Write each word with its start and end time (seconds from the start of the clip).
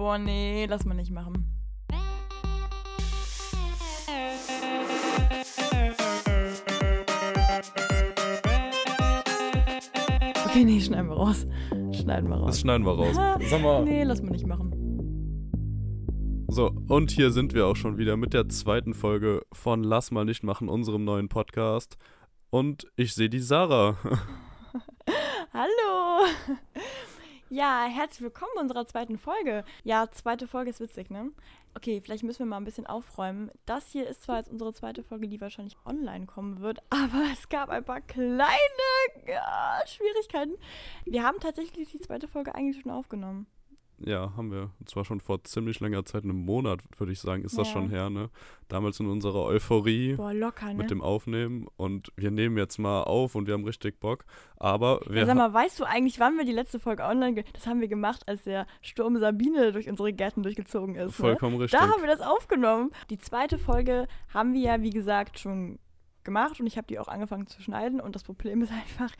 Boah, 0.00 0.16
nee, 0.16 0.64
lass 0.64 0.86
mal 0.86 0.94
nicht 0.94 1.10
machen. 1.10 1.44
Okay, 10.46 10.64
nee, 10.64 10.80
schneiden 10.80 11.10
wir 11.10 11.16
raus. 11.16 11.46
Schneiden 11.92 12.30
wir 12.30 12.36
raus. 12.36 12.46
Das 12.46 12.60
schneiden 12.60 12.86
wir 12.86 12.92
raus. 12.92 13.14
Sag 13.50 13.60
mal. 13.60 13.84
Nee, 13.84 14.04
lass 14.04 14.22
mal 14.22 14.30
nicht 14.30 14.46
machen. 14.46 14.72
So, 16.48 16.72
und 16.88 17.10
hier 17.10 17.30
sind 17.30 17.52
wir 17.52 17.66
auch 17.66 17.76
schon 17.76 17.98
wieder 17.98 18.16
mit 18.16 18.32
der 18.32 18.48
zweiten 18.48 18.94
Folge 18.94 19.42
von 19.52 19.84
Lass 19.84 20.10
mal 20.10 20.24
nicht 20.24 20.42
machen, 20.42 20.70
unserem 20.70 21.04
neuen 21.04 21.28
Podcast. 21.28 21.98
Und 22.48 22.90
ich 22.96 23.12
sehe 23.12 23.28
die 23.28 23.40
Sarah. 23.40 23.98
Hallo! 25.52 26.24
Ja, 27.52 27.86
herzlich 27.86 28.20
willkommen 28.22 28.52
unserer 28.60 28.86
zweiten 28.86 29.18
Folge. 29.18 29.64
Ja, 29.82 30.08
zweite 30.12 30.46
Folge 30.46 30.70
ist 30.70 30.78
witzig, 30.78 31.10
ne? 31.10 31.32
Okay, 31.74 32.00
vielleicht 32.00 32.22
müssen 32.22 32.38
wir 32.38 32.46
mal 32.46 32.58
ein 32.58 32.64
bisschen 32.64 32.86
aufräumen. 32.86 33.50
Das 33.66 33.90
hier 33.90 34.06
ist 34.06 34.22
zwar 34.22 34.36
jetzt 34.36 34.52
unsere 34.52 34.72
zweite 34.72 35.02
Folge, 35.02 35.26
die 35.26 35.40
wahrscheinlich 35.40 35.76
online 35.84 36.26
kommen 36.26 36.60
wird, 36.60 36.78
aber 36.90 37.24
es 37.32 37.48
gab 37.48 37.68
ein 37.68 37.84
paar 37.84 38.02
kleine 38.02 38.46
ja, 39.26 39.80
Schwierigkeiten. 39.84 40.52
Wir 41.04 41.24
haben 41.24 41.40
tatsächlich 41.40 41.90
die 41.90 41.98
zweite 41.98 42.28
Folge 42.28 42.54
eigentlich 42.54 42.82
schon 42.82 42.92
aufgenommen. 42.92 43.48
Ja, 44.04 44.32
haben 44.36 44.50
wir. 44.50 44.70
Und 44.80 44.88
zwar 44.88 45.04
schon 45.04 45.20
vor 45.20 45.44
ziemlich 45.44 45.80
langer 45.80 46.04
Zeit, 46.04 46.24
einem 46.24 46.36
Monat, 46.44 46.80
würde 46.98 47.12
ich 47.12 47.20
sagen, 47.20 47.44
ist 47.44 47.58
das 47.58 47.68
Ja. 47.68 47.72
schon 47.74 47.90
her, 47.90 48.08
ne? 48.10 48.30
Damals 48.68 48.98
in 49.00 49.06
unserer 49.08 49.44
Euphorie 49.44 50.14
Boah, 50.14 50.32
locker, 50.32 50.68
ne? 50.68 50.74
mit 50.74 50.90
dem 50.90 51.02
Aufnehmen. 51.02 51.66
Und 51.76 52.12
wir 52.16 52.30
nehmen 52.30 52.56
jetzt 52.56 52.78
mal 52.78 53.02
auf 53.02 53.34
und 53.34 53.46
wir 53.46 53.54
haben 53.54 53.64
richtig 53.64 54.00
Bock. 54.00 54.24
Aber 54.56 55.00
wir 55.06 55.20
ja, 55.20 55.26
sag 55.26 55.36
mal, 55.36 55.52
weißt 55.52 55.78
du 55.80 55.84
eigentlich, 55.84 56.18
wann 56.20 56.36
wir 56.38 56.44
die 56.44 56.52
letzte 56.52 56.78
Folge 56.78 57.02
online 57.04 57.44
Das 57.52 57.66
haben 57.66 57.80
wir 57.80 57.88
gemacht, 57.88 58.26
als 58.26 58.44
der 58.44 58.66
Sturm 58.80 59.18
Sabine 59.18 59.72
durch 59.72 59.88
unsere 59.88 60.12
Gärten 60.12 60.42
durchgezogen 60.42 60.94
ist. 60.94 61.18
Ne? 61.18 61.26
vollkommen 61.26 61.56
richtig. 61.56 61.78
Da 61.78 61.88
haben 61.88 62.00
wir 62.00 62.08
das 62.08 62.20
aufgenommen. 62.20 62.90
Die 63.10 63.18
zweite 63.18 63.58
Folge 63.58 64.06
haben 64.32 64.54
wir 64.54 64.60
ja, 64.60 64.82
wie 64.82 64.90
gesagt, 64.90 65.38
schon 65.38 65.78
gemacht 66.30 66.60
und 66.60 66.66
ich 66.66 66.76
habe 66.76 66.86
die 66.86 66.98
auch 67.00 67.08
angefangen 67.08 67.48
zu 67.48 67.60
schneiden. 67.60 68.00
Und 68.00 68.14
das 68.14 68.22
Problem 68.22 68.62
ist 68.62 68.72
einfach, 68.72 69.12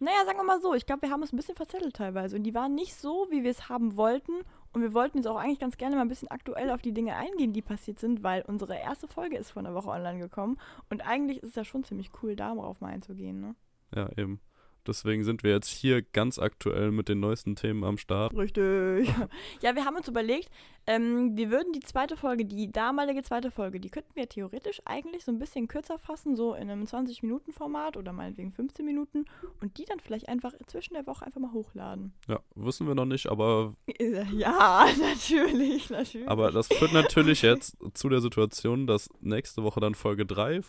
naja, 0.00 0.24
sagen 0.26 0.38
wir 0.38 0.44
mal 0.44 0.60
so, 0.60 0.74
ich 0.74 0.84
glaube, 0.84 1.02
wir 1.02 1.10
haben 1.10 1.22
uns 1.22 1.32
ein 1.32 1.36
bisschen 1.36 1.54
verzettelt 1.54 1.94
teilweise. 1.94 2.36
Und 2.36 2.42
die 2.42 2.54
waren 2.54 2.74
nicht 2.74 2.94
so, 2.94 3.28
wie 3.30 3.44
wir 3.44 3.50
es 3.50 3.68
haben 3.68 3.96
wollten. 3.96 4.32
Und 4.72 4.82
wir 4.82 4.92
wollten 4.92 5.18
jetzt 5.18 5.26
auch 5.26 5.36
eigentlich 5.36 5.60
ganz 5.60 5.76
gerne 5.78 5.96
mal 5.96 6.02
ein 6.02 6.08
bisschen 6.08 6.30
aktuell 6.30 6.70
auf 6.70 6.82
die 6.82 6.92
Dinge 6.92 7.16
eingehen, 7.16 7.52
die 7.52 7.62
passiert 7.62 7.98
sind, 7.98 8.22
weil 8.22 8.42
unsere 8.42 8.76
erste 8.76 9.08
Folge 9.08 9.38
ist 9.38 9.52
vor 9.52 9.60
einer 9.60 9.74
Woche 9.74 9.88
online 9.88 10.18
gekommen. 10.18 10.58
Und 10.90 11.06
eigentlich 11.06 11.42
ist 11.42 11.50
es 11.50 11.54
ja 11.54 11.64
schon 11.64 11.84
ziemlich 11.84 12.10
cool, 12.22 12.36
darauf 12.36 12.80
mal 12.80 12.88
einzugehen, 12.88 13.40
ne? 13.40 13.54
Ja, 13.94 14.10
eben. 14.18 14.40
Deswegen 14.88 15.24
sind 15.24 15.42
wir 15.42 15.52
jetzt 15.52 15.68
hier 15.68 16.02
ganz 16.02 16.38
aktuell 16.38 16.90
mit 16.90 17.08
den 17.08 17.20
neuesten 17.20 17.56
Themen 17.56 17.84
am 17.84 17.98
Start. 17.98 18.36
Richtig. 18.36 19.12
Ja, 19.62 19.74
wir 19.74 19.84
haben 19.84 19.96
uns 19.96 20.08
überlegt, 20.08 20.50
ähm, 20.86 21.36
wir 21.36 21.50
würden 21.50 21.72
die 21.72 21.80
zweite 21.80 22.16
Folge, 22.16 22.44
die 22.44 22.70
damalige 22.70 23.22
zweite 23.22 23.50
Folge, 23.50 23.80
die 23.80 23.90
könnten 23.90 24.14
wir 24.14 24.28
theoretisch 24.28 24.80
eigentlich 24.84 25.24
so 25.24 25.32
ein 25.32 25.38
bisschen 25.38 25.66
kürzer 25.66 25.98
fassen, 25.98 26.36
so 26.36 26.54
in 26.54 26.70
einem 26.70 26.84
20-Minuten-Format 26.84 27.96
oder 27.96 28.12
meinetwegen 28.12 28.52
15 28.52 28.84
Minuten 28.84 29.24
und 29.60 29.76
die 29.78 29.84
dann 29.84 29.98
vielleicht 29.98 30.28
einfach 30.28 30.52
zwischen 30.66 30.94
der 30.94 31.06
Woche 31.06 31.26
einfach 31.26 31.40
mal 31.40 31.52
hochladen. 31.52 32.12
Ja, 32.28 32.40
wissen 32.54 32.86
wir 32.86 32.94
noch 32.94 33.06
nicht, 33.06 33.28
aber, 33.28 33.74
Ja, 34.32 34.86
natürlich, 35.00 35.90
natürlich. 35.90 36.28
aber 36.28 36.52
das 36.52 36.68
führt 36.68 36.92
natürlich 36.92 37.42
jetzt 37.42 37.76
zu 37.94 38.08
der 38.08 38.20
Situation, 38.20 38.86
dass 38.86 39.08
nächste 39.20 39.62
Woche 39.64 39.80
dann 39.80 39.94
Folge 39.94 40.24
3, 40.26 40.60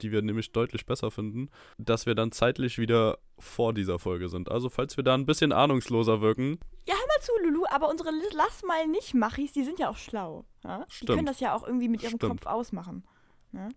die 0.00 0.10
wir 0.12 0.22
nämlich 0.22 0.52
deutlich 0.52 0.86
besser 0.86 1.10
finden, 1.10 1.48
dass 1.78 2.06
wir 2.06 2.14
dann 2.14 2.32
zeitlich 2.32 2.78
wieder 2.78 3.18
vor 3.38 3.72
dieser 3.74 3.98
Folge 3.98 4.28
sind. 4.28 4.50
Also 4.50 4.68
falls 4.70 4.96
wir 4.96 5.04
da 5.04 5.14
ein 5.14 5.26
bisschen 5.26 5.52
ahnungsloser 5.52 6.20
wirken, 6.20 6.58
ja, 6.86 6.94
hör 6.94 7.06
mal 7.06 7.20
zu, 7.20 7.32
Lulu, 7.44 7.64
aber 7.70 7.88
unsere 7.90 8.10
Lass 8.34 8.62
mal 8.64 8.86
nicht 8.88 9.14
Machis, 9.14 9.52
die 9.52 9.64
sind 9.64 9.78
ja 9.78 9.88
auch 9.90 9.96
schlau. 9.96 10.44
Ja? 10.64 10.86
Die 11.00 11.06
können 11.06 11.26
das 11.26 11.40
ja 11.40 11.54
auch 11.54 11.66
irgendwie 11.66 11.88
mit 11.88 12.02
ihrem 12.02 12.16
Stimmt. 12.16 12.40
Kopf 12.42 12.46
ausmachen. 12.46 13.04
Ne? 13.52 13.68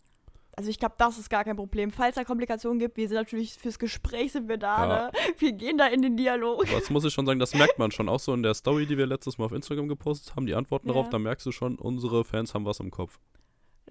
Also 0.58 0.70
ich 0.70 0.80
glaube, 0.80 0.96
das 0.98 1.18
ist 1.18 1.30
gar 1.30 1.44
kein 1.44 1.58
Problem. 1.58 1.92
Falls 1.92 2.16
da 2.16 2.24
Komplikationen 2.24 2.80
gibt, 2.80 2.96
wir 2.96 3.10
sind 3.10 3.18
natürlich 3.18 3.56
fürs 3.56 3.78
Gespräch 3.78 4.32
sind 4.32 4.48
wir 4.48 4.58
da, 4.58 4.88
Ja. 4.88 5.06
ne? 5.08 5.12
Wir 5.38 5.52
gehen 5.52 5.78
da 5.78 5.88
in 5.88 6.02
den 6.02 6.16
Dialog. 6.16 6.62
Aber 6.70 6.80
das 6.80 6.90
muss 6.90 7.04
ich 7.04 7.14
schon 7.14 7.26
sagen, 7.26 7.40
das 7.40 7.54
merkt 7.54 7.78
man 7.78 7.92
schon. 7.92 8.08
Auch 8.08 8.22
so 8.22 8.34
in 8.34 8.42
der 8.42 8.54
Story, 8.54 8.86
die 8.86 8.98
wir 8.98 9.06
letztes 9.06 9.38
Mal 9.38 9.46
auf 9.46 9.52
Instagram 9.52 9.90
gepostet 9.90 10.34
haben, 10.36 10.46
die 10.46 10.56
Antworten 10.56 10.88
Ja. 10.88 10.94
darauf, 10.94 11.10
da 11.10 11.20
merkst 11.20 11.46
du 11.46 11.52
schon, 11.52 11.78
unsere 11.78 12.24
Fans 12.24 12.54
haben 12.54 12.66
was 12.66 12.80
im 12.80 12.90
Kopf. 12.90 13.20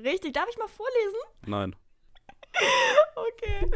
Richtig, 0.03 0.33
darf 0.33 0.47
ich 0.51 0.57
mal 0.57 0.67
vorlesen? 0.69 1.19
Nein. 1.47 1.77
Okay. 3.17 3.71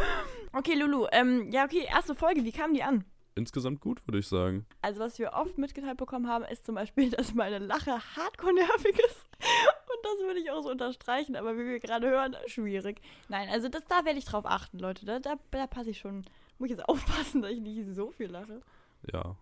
Okay, 0.52 0.74
Lulu, 0.74 1.06
ähm, 1.12 1.50
ja, 1.50 1.64
okay, 1.64 1.86
erste 1.88 2.14
Folge, 2.14 2.44
wie 2.44 2.52
kam 2.52 2.74
die 2.74 2.82
an? 2.82 3.04
Insgesamt 3.34 3.80
gut, 3.80 4.04
würde 4.06 4.18
ich 4.18 4.26
sagen. 4.26 4.66
Also, 4.82 5.00
was 5.00 5.18
wir 5.18 5.32
oft 5.32 5.58
mitgeteilt 5.58 5.96
bekommen 5.96 6.26
haben, 6.26 6.44
ist 6.44 6.66
zum 6.66 6.74
Beispiel, 6.74 7.10
dass 7.16 7.34
meine 7.34 7.58
Lache 7.58 7.92
hardcore 7.92 8.54
nervig 8.54 8.98
ist. 8.98 9.26
Und 9.38 10.04
das 10.04 10.26
würde 10.26 10.40
ich 10.40 10.50
auch 10.50 10.62
so 10.62 10.70
unterstreichen, 10.70 11.36
aber 11.36 11.56
wie 11.56 11.64
wir 11.64 11.78
gerade 11.78 12.08
hören, 12.08 12.36
schwierig. 12.46 13.00
Nein, 13.28 13.48
also 13.48 13.68
das, 13.68 13.84
da 13.86 14.04
werde 14.04 14.18
ich 14.18 14.24
drauf 14.24 14.44
achten, 14.44 14.78
Leute. 14.78 15.06
Da, 15.06 15.20
da, 15.20 15.36
da 15.52 15.66
passe 15.66 15.90
ich 15.90 15.98
schon. 15.98 16.24
Muss 16.58 16.70
ich 16.70 16.76
jetzt 16.76 16.88
aufpassen, 16.88 17.42
dass 17.42 17.52
ich 17.52 17.60
nicht 17.60 17.94
so 17.94 18.10
viel 18.10 18.28
lache. 18.28 18.60
Ja. 19.12 19.36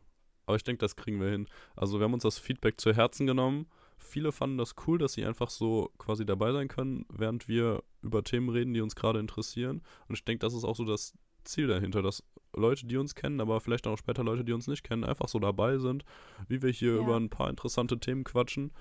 Aber 0.44 0.56
ich 0.56 0.64
denke, 0.64 0.80
das 0.80 0.94
kriegen 0.94 1.20
wir 1.20 1.30
hin. 1.30 1.48
Also 1.75 1.98
wir 1.98 2.04
haben 2.04 2.14
uns 2.14 2.22
das 2.22 2.38
Feedback 2.38 2.80
zu 2.80 2.94
Herzen 2.94 3.26
genommen. 3.26 3.66
Viele 3.98 4.32
fanden 4.32 4.58
das 4.58 4.74
cool, 4.86 4.98
dass 4.98 5.14
sie 5.14 5.24
einfach 5.24 5.50
so 5.50 5.90
quasi 5.98 6.24
dabei 6.26 6.52
sein 6.52 6.68
können, 6.68 7.06
während 7.08 7.48
wir 7.48 7.82
über 8.02 8.22
Themen 8.22 8.48
reden, 8.48 8.74
die 8.74 8.80
uns 8.80 8.94
gerade 8.94 9.18
interessieren. 9.18 9.82
Und 10.08 10.14
ich 10.14 10.24
denke, 10.24 10.40
das 10.40 10.54
ist 10.54 10.64
auch 10.64 10.76
so 10.76 10.84
das 10.84 11.14
Ziel 11.44 11.66
dahinter, 11.66 12.02
dass 12.02 12.22
Leute, 12.54 12.86
die 12.86 12.96
uns 12.96 13.14
kennen, 13.14 13.40
aber 13.40 13.60
vielleicht 13.60 13.86
auch 13.86 13.98
später 13.98 14.24
Leute, 14.24 14.44
die 14.44 14.52
uns 14.52 14.66
nicht 14.66 14.82
kennen, 14.82 15.04
einfach 15.04 15.28
so 15.28 15.38
dabei 15.38 15.78
sind, 15.78 16.04
wie 16.48 16.62
wir 16.62 16.70
hier 16.70 16.94
Ja. 16.96 17.00
über 17.02 17.16
ein 17.16 17.30
paar 17.30 17.50
interessante 17.50 17.98
Themen 17.98 18.24
quatschen 18.24 18.72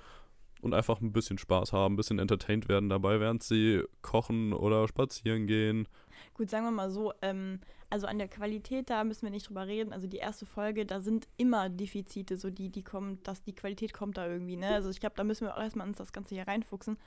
und 0.61 0.73
einfach 0.73 1.01
ein 1.01 1.11
bisschen 1.11 1.37
Spaß 1.37 1.73
haben, 1.73 1.93
ein 1.93 1.97
bisschen 1.97 2.19
entertained 2.19 2.67
werden 2.69 2.89
dabei, 2.89 3.19
während 3.19 3.43
sie 3.43 3.83
kochen 4.01 4.53
oder 4.53 4.87
spazieren 4.87 5.45
gehen. 5.47 5.87
Gut, 6.33 6.49
sagen 6.49 6.65
wir 6.65 6.71
mal 6.71 6.89
so, 6.91 7.13
ähm, 7.21 7.59
also 7.89 8.07
an 8.07 8.17
der 8.17 8.27
Qualität, 8.27 8.89
da 8.89 9.03
müssen 9.03 9.23
wir 9.23 9.29
nicht 9.29 9.47
drüber 9.47 9.67
reden. 9.67 9.93
Also 9.93 10.07
die 10.07 10.17
erste 10.17 10.45
Folge, 10.45 10.85
da 10.85 10.99
sind 10.99 11.27
immer 11.37 11.69
Defizite, 11.69 12.37
so 12.37 12.49
die, 12.49 12.69
die 12.69 12.83
kommen, 12.83 13.21
dass 13.23 13.43
die 13.43 13.53
Qualität 13.53 13.93
kommt 13.93 14.17
da 14.17 14.27
irgendwie, 14.27 14.57
ne? 14.57 14.69
Also 14.69 14.89
ich 14.89 14.99
glaube, 14.99 15.15
da 15.15 15.23
müssen 15.23 15.47
wir 15.47 15.55
auch 15.55 15.61
erstmal 15.61 15.87
uns 15.87 15.97
das 15.97 16.11
Ganze 16.11 16.35
hier 16.35 16.47
reinfuchsen. 16.47 16.97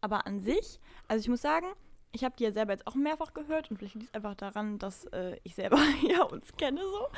Aber 0.00 0.26
an 0.26 0.40
sich, 0.40 0.78
also 1.08 1.20
ich 1.20 1.28
muss 1.28 1.42
sagen, 1.42 1.66
ich 2.12 2.24
habe 2.24 2.34
die 2.36 2.44
ja 2.44 2.52
selber 2.52 2.72
jetzt 2.72 2.86
auch 2.86 2.94
mehrfach 2.94 3.34
gehört 3.34 3.70
und 3.70 3.76
vielleicht 3.76 3.94
liegt 3.94 4.08
es 4.08 4.14
einfach 4.14 4.34
daran, 4.34 4.78
dass 4.78 5.04
äh, 5.06 5.38
ich 5.42 5.54
selber 5.54 5.78
ja 6.08 6.22
uns 6.24 6.52
kenne 6.56 6.80
so. 6.80 7.08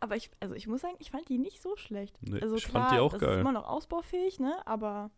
Aber 0.00 0.16
ich, 0.16 0.30
also 0.40 0.54
ich 0.54 0.66
muss 0.66 0.80
sagen, 0.80 0.96
ich 0.98 1.10
fand 1.10 1.28
die 1.28 1.38
nicht 1.38 1.60
so 1.60 1.76
schlecht. 1.76 2.16
Nee, 2.22 2.40
also 2.40 2.56
ich 2.56 2.64
klar, 2.64 2.84
fand 2.84 2.94
die 2.96 3.00
auch 3.00 3.12
das 3.12 3.20
geil. 3.20 3.34
ist 3.34 3.40
immer 3.40 3.52
noch 3.52 3.68
ausbaufähig, 3.68 4.40
ne? 4.40 4.54
Aber 4.66 5.10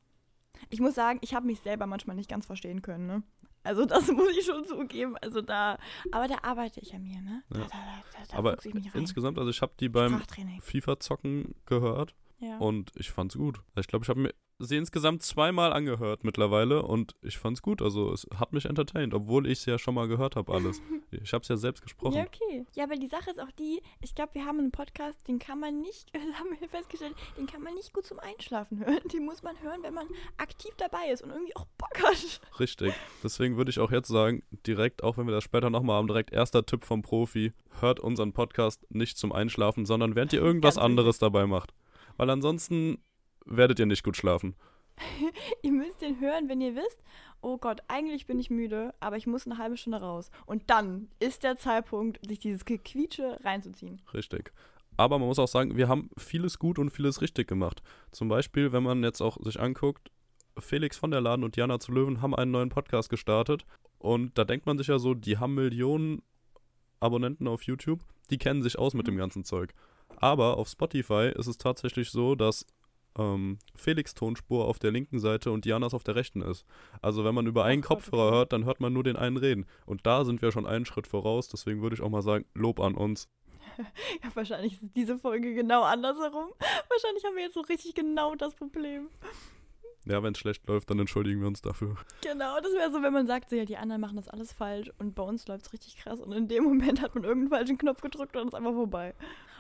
ich 0.71 0.81
muss 0.81 0.95
sagen, 0.95 1.19
ich 1.23 1.35
habe 1.35 1.47
mich 1.47 1.61
selber 1.61 1.87
manchmal 1.87 2.17
nicht 2.17 2.31
ganz 2.31 2.47
verstehen 2.47 2.83
können, 2.83 3.07
ne? 3.07 3.23
Also 3.67 3.85
das 3.85 4.07
muss 4.13 4.29
ich 4.37 4.45
schon 4.47 4.65
zugeben. 4.67 5.17
Also 5.21 5.41
da, 5.43 5.79
aber 6.13 6.29
da 6.29 6.37
arbeite 6.43 6.81
ich 6.81 6.95
an 6.95 7.03
mir, 7.03 7.21
ne? 7.21 7.43
Da, 7.51 7.59
Ja. 7.59 7.65
da, 7.67 7.77
da, 8.13 8.27
da 8.33 8.39
Aber 8.39 8.57
insgesamt, 8.95 9.39
also 9.39 9.51
ich 9.51 9.61
habe 9.63 9.73
die 9.81 9.89
beim. 9.89 10.21
FIFA-Zocken 10.63 11.55
gehört 11.67 12.15
Ja. 12.39 12.59
Und 12.59 12.91
ich 12.97 13.11
fand's 13.11 13.37
gut. 13.37 13.61
Ich 13.77 13.87
glaube, 13.87 14.05
ich 14.05 14.09
habe 14.09 14.21
mir 14.21 14.35
sie 14.59 14.77
insgesamt 14.77 15.23
zweimal 15.23 15.73
angehört 15.73 16.25
mittlerweile 16.25 16.83
und 16.83 17.15
ich 17.23 17.39
fand's 17.39 17.63
gut. 17.63 17.83
Also 17.83 18.13
es 18.13 18.27
hat 18.39 18.53
mich 18.53 18.65
entertained, 18.65 19.13
obwohl 19.15 19.47
ich 19.47 19.59
es 19.61 19.67
ja 19.67 19.79
schon 19.79 19.95
mal 19.95 20.09
gehört 20.09 20.37
habe 20.37 20.53
alles. 20.53 20.81
Ich 21.23 21.33
habe 21.33 21.43
es 21.43 21.49
ja 21.49 21.57
selbst 21.57 21.83
gesprochen. 21.83 22.15
Ja, 22.15 22.25
okay. 22.25 22.67
Ja, 22.75 22.85
aber 22.85 22.97
die 22.97 23.07
Sache 23.07 23.31
ist 23.31 23.41
auch 23.41 23.51
die, 23.53 23.81
ich 24.01 24.15
glaube, 24.15 24.35
wir 24.35 24.45
haben 24.45 24.59
einen 24.59 24.73
Podcast, 24.73 25.27
den 25.29 25.39
kann 25.39 25.61
man 25.61 25.81
nicht, 25.81 26.13
haben 26.15 26.51
wir 26.59 26.69
festgestellt, 26.69 27.15
den 27.39 27.47
kann 27.47 27.63
man 27.63 27.75
nicht 27.75 27.93
gut 27.93 28.05
zum 28.05 28.19
Einschlafen 28.19 28.85
hören. 28.85 28.99
Den 29.13 29.25
muss 29.25 29.43
man 29.43 29.59
hören, 29.63 29.83
wenn 29.83 29.95
man 29.95 30.09
aktiv 30.37 30.73
dabei 30.77 31.11
ist 31.13 31.23
und 31.23 31.31
irgendwie 31.31 31.55
auch 31.55 31.65
Bock 31.79 32.03
hat. 32.03 32.41
Richtig. 32.59 32.93
Deswegen 33.23 33.57
würde 33.57 33.71
ich 33.71 33.79
auch 33.79 33.93
jetzt 33.93 34.09
sagen, 34.09 34.43
direkt, 34.67 35.05
auch 35.05 35.17
wenn 35.17 35.27
wir 35.27 35.33
das 35.33 35.45
später 35.45 35.71
nochmal 35.71 35.97
haben, 35.97 36.09
direkt 36.09 36.33
erster 36.33 36.67
Tipp 36.67 36.85
vom 36.85 37.03
Profi, 37.03 37.53
hört 37.81 38.01
unseren 38.01 38.33
Podcast 38.33 38.85
nicht 38.91 39.17
zum 39.17 39.33
Einschlafen, 39.33 39.87
sondern 39.87 40.17
während 40.17 40.33
ihr 40.33 40.43
irgendwas 40.43 40.75
Ganz 40.75 40.85
anderes 40.85 41.19
dabei 41.19 41.47
macht. 41.47 41.73
Weil 42.17 42.31
ansonsten 42.31 42.99
werdet 43.45 43.79
ihr 43.79 43.87
nicht 43.87 44.05
gut 44.05 44.17
schlafen. 44.17 44.55
Ihr 45.63 45.73
müsst 45.73 46.01
den 46.01 46.21
hören, 46.21 46.49
wenn 46.49 46.63
ihr 46.63 46.75
wisst, 46.75 47.03
oh 47.43 47.59
Gott, 47.59 47.83
eigentlich 47.89 48.27
bin 48.27 48.39
ich 48.39 48.49
müde, 48.49 48.95
aber 48.99 49.17
ich 49.19 49.27
muss 49.27 49.47
eine 49.47 49.59
halbe 49.59 49.77
Stunde 49.77 50.01
raus. 50.01 50.31
Und 50.47 50.71
dann 50.71 51.09
ist 51.21 51.43
der 51.43 51.59
Zeitpunkt, 51.59 52.19
sich 52.27 52.39
dieses 52.39 52.65
Gequietsche 52.65 53.39
reinzuziehen. 53.45 54.01
Richtig. 54.15 54.53
Aber 54.97 55.19
man 55.19 55.29
muss 55.29 55.39
auch 55.39 55.49
sagen, 55.49 55.77
wir 55.77 55.89
haben 55.89 56.11
vieles 56.17 56.59
gut 56.59 56.79
und 56.79 56.91
vieles 56.91 57.21
richtig 57.21 57.47
gemacht. 57.47 57.83
Zum 58.11 58.29
Beispiel, 58.29 58.73
wenn 58.73 58.83
man 58.83 59.03
jetzt 59.03 59.21
auch 59.21 59.37
sich 59.43 59.61
anguckt, 59.61 60.11
Felix 60.59 60.97
von 60.97 61.11
der 61.11 61.21
Laden 61.21 61.45
und 61.45 61.57
Jana 61.57 61.79
zu 61.79 61.93
Löwen 61.93 62.23
haben 62.23 62.35
einen 62.35 62.51
neuen 62.51 62.71
Podcast 62.71 63.11
gestartet. 63.11 63.67
Und 63.99 64.39
da 64.39 64.45
denkt 64.45 64.67
man 64.67 64.79
sich 64.79 64.87
ja 64.87 64.99
so, 64.99 65.15
die 65.15 65.39
haben 65.39 65.55
Millionen 65.55 66.23
Abonnenten 67.01 67.47
auf 67.47 67.63
YouTube, 67.63 68.01
die 68.31 68.39
kennen 68.39 68.63
sich 68.63 68.79
aus 68.79 68.95
mit 68.95 69.07
dem 69.07 69.17
ganzen 69.17 69.45
Zeug. 69.45 69.75
Aber 70.19 70.57
auf 70.57 70.69
Spotify 70.69 71.33
ist 71.35 71.47
es 71.47 71.59
tatsächlich 71.59 72.11
so, 72.11 72.35
dass 72.35 72.67
ähm, 73.19 73.59
Felix 73.75 74.15
Tonspur 74.15 74.67
auf 74.67 74.79
der 74.79 74.91
linken 74.91 75.19
Seite 75.19 75.51
und 75.51 75.65
Dianas 75.65 75.95
auf 75.95 76.05
der 76.05 76.17
rechten 76.17 76.43
ist. 76.43 76.65
Also 77.03 77.25
wenn 77.25 77.35
man 77.35 77.47
über 77.47 77.65
einen 77.65 77.83
Kopfhörer 77.83 78.31
hört, 78.31 78.53
dann 78.53 78.65
hört 78.65 78.81
man 78.81 78.93
nur 78.93 79.05
den 79.05 79.17
einen 79.17 79.37
reden. 79.37 79.67
Und 79.85 80.07
da 80.07 80.25
sind 80.25 80.43
wir 80.43 80.53
schon 80.53 80.67
einen 80.67 80.87
Schritt 80.87 81.07
voraus. 81.07 81.49
Deswegen 81.49 81.83
würde 81.83 81.95
ich 81.95 82.03
auch 82.03 82.11
mal 82.11 82.23
sagen, 82.23 82.45
Lob 82.55 82.81
an 82.81 82.95
uns. 82.95 83.29
ja, 83.79 84.31
wahrscheinlich 84.35 84.75
ist 84.75 84.85
diese 84.95 85.19
Folge 85.19 85.55
genau 85.55 85.83
andersherum. 85.83 86.51
Wahrscheinlich 86.89 87.25
haben 87.25 87.37
wir 87.37 87.45
jetzt 87.45 87.55
so 87.55 87.61
richtig 87.61 87.95
genau 87.95 88.35
das 88.35 88.55
Problem. 88.55 89.09
Ja, 90.07 90.23
wenn 90.23 90.33
es 90.33 90.39
schlecht 90.39 90.67
läuft, 90.69 90.89
dann 90.89 91.01
entschuldigen 91.01 91.41
wir 91.41 91.49
uns 91.49 91.63
dafür. 91.63 91.97
Genau, 92.23 92.61
das 92.61 92.73
wäre 92.75 92.93
so, 92.93 93.03
wenn 93.03 93.13
man 93.13 93.27
sagt, 93.27 93.51
so, 93.51 93.57
ja, 93.57 93.65
die 93.65 93.77
anderen 93.77 94.01
machen 94.01 94.17
das 94.17 94.29
alles 94.29 94.53
falsch 94.53 94.93
und 94.99 95.17
bei 95.17 95.23
uns 95.25 95.49
läuft 95.49 95.67
es 95.67 95.73
richtig 95.73 95.97
krass 95.97 96.21
und 96.21 96.31
in 96.33 96.47
dem 96.47 96.63
Moment 96.65 97.03
hat 97.03 97.15
man 97.15 97.25
irgendeinen 97.25 97.51
falschen 97.51 97.77
Knopf 97.77 98.01
gedrückt 98.01 98.37
und 98.37 98.47
ist 98.47 98.55
einfach 98.55 98.73
vorbei. 98.73 99.15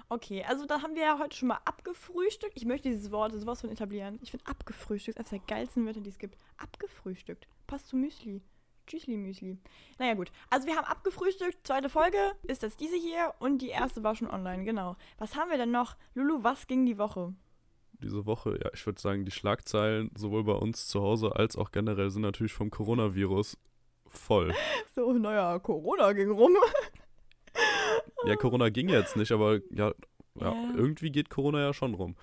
Okay, 0.08 0.44
also 0.44 0.66
da 0.66 0.82
haben 0.82 0.94
wir 0.94 1.02
ja 1.02 1.18
heute 1.18 1.36
schon 1.36 1.48
mal 1.48 1.58
abgefrühstückt. 1.64 2.52
Ich 2.54 2.64
möchte 2.64 2.88
dieses 2.88 3.10
Wort, 3.10 3.32
sowas 3.32 3.60
von 3.60 3.70
etablieren. 3.70 4.18
Ich 4.22 4.30
finde 4.30 4.46
abgefrühstückt 4.46 5.18
eines 5.18 5.30
der 5.30 5.40
geilsten 5.40 5.84
Wörter, 5.84 6.00
die 6.00 6.10
es 6.10 6.18
gibt. 6.18 6.38
Abgefrühstückt. 6.58 7.48
Passt 7.66 7.88
zu 7.88 7.96
Müsli. 7.96 8.40
Tschüssli 8.86 9.16
Müsli. 9.16 9.58
Naja, 9.98 10.14
gut. 10.14 10.30
Also 10.48 10.68
wir 10.68 10.76
haben 10.76 10.84
abgefrühstückt. 10.84 11.66
Zweite 11.66 11.88
Folge 11.88 12.18
ist 12.44 12.62
das 12.62 12.76
diese 12.76 12.96
hier 12.96 13.34
und 13.40 13.62
die 13.62 13.70
erste 13.70 14.04
war 14.04 14.14
schon 14.14 14.30
online, 14.30 14.64
genau. 14.64 14.96
Was 15.18 15.34
haben 15.34 15.50
wir 15.50 15.58
denn 15.58 15.72
noch? 15.72 15.96
Lulu, 16.14 16.44
was 16.44 16.68
ging 16.68 16.86
die 16.86 16.98
Woche? 16.98 17.34
Diese 18.00 18.26
Woche, 18.26 18.58
ja, 18.62 18.70
ich 18.72 18.86
würde 18.86 19.00
sagen, 19.00 19.24
die 19.24 19.32
Schlagzeilen 19.32 20.10
sowohl 20.14 20.44
bei 20.44 20.52
uns 20.52 20.86
zu 20.86 21.00
Hause 21.00 21.34
als 21.34 21.56
auch 21.56 21.72
generell 21.72 22.10
sind 22.10 22.22
natürlich 22.22 22.52
vom 22.52 22.70
Coronavirus 22.70 23.58
voll. 24.06 24.54
So, 24.94 25.12
naja, 25.12 25.58
Corona 25.58 26.12
ging 26.14 26.30
rum. 26.30 26.56
Ja, 28.24 28.36
Corona 28.36 28.68
ging 28.70 28.88
jetzt 28.88 29.16
nicht, 29.16 29.32
aber 29.32 29.56
ja, 29.70 29.92
ja, 30.40 30.52
Ja. 30.52 30.74
irgendwie 30.74 31.10
geht 31.10 31.30
Corona 31.30 31.60
ja 31.60 31.72
schon 31.72 31.94
rum. 31.94 32.16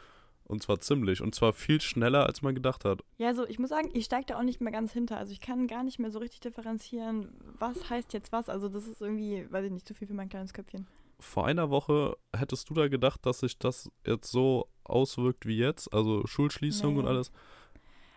Und 0.45 0.61
zwar 0.61 0.79
ziemlich. 0.79 1.21
Und 1.21 1.33
zwar 1.33 1.53
viel 1.53 1.79
schneller, 1.79 2.25
als 2.25 2.41
man 2.41 2.53
gedacht 2.53 2.83
hat. 2.83 3.01
Ja, 3.17 3.27
also 3.29 3.47
ich 3.47 3.59
muss 3.59 3.69
sagen, 3.69 3.89
ich 3.93 4.05
steige 4.05 4.25
da 4.27 4.37
auch 4.37 4.43
nicht 4.43 4.59
mehr 4.61 4.73
ganz 4.73 4.91
hinter. 4.91 5.17
Also 5.17 5.31
ich 5.31 5.39
kann 5.39 5.67
gar 5.67 5.83
nicht 5.83 5.99
mehr 5.99 6.11
so 6.11 6.19
richtig 6.19 6.41
differenzieren, 6.41 7.29
was 7.59 7.89
heißt 7.89 8.11
jetzt 8.13 8.31
was. 8.33 8.49
Also 8.49 8.67
das 8.67 8.85
ist 8.87 9.01
irgendwie, 9.01 9.47
weiß 9.49 9.65
ich 9.65 9.71
nicht, 9.71 9.87
zu 9.87 9.93
viel 9.93 10.07
für 10.07 10.13
mein 10.13 10.27
kleines 10.29 10.53
Köpfchen. 10.53 10.85
Vor 11.19 11.47
einer 11.47 11.69
Woche 11.69 12.17
hättest 12.35 12.69
du 12.69 12.73
da 12.73 12.89
gedacht, 12.89 13.25
dass 13.25 13.39
sich 13.39 13.57
das 13.57 13.89
jetzt 14.05 14.29
so 14.29 14.67
auswirkt 14.83 15.45
wie 15.47 15.57
jetzt? 15.57 15.93
Also 15.93 16.27
Schulschließung 16.27 16.95
Nee. 16.95 16.99
und 16.99 17.07
alles? 17.07 17.31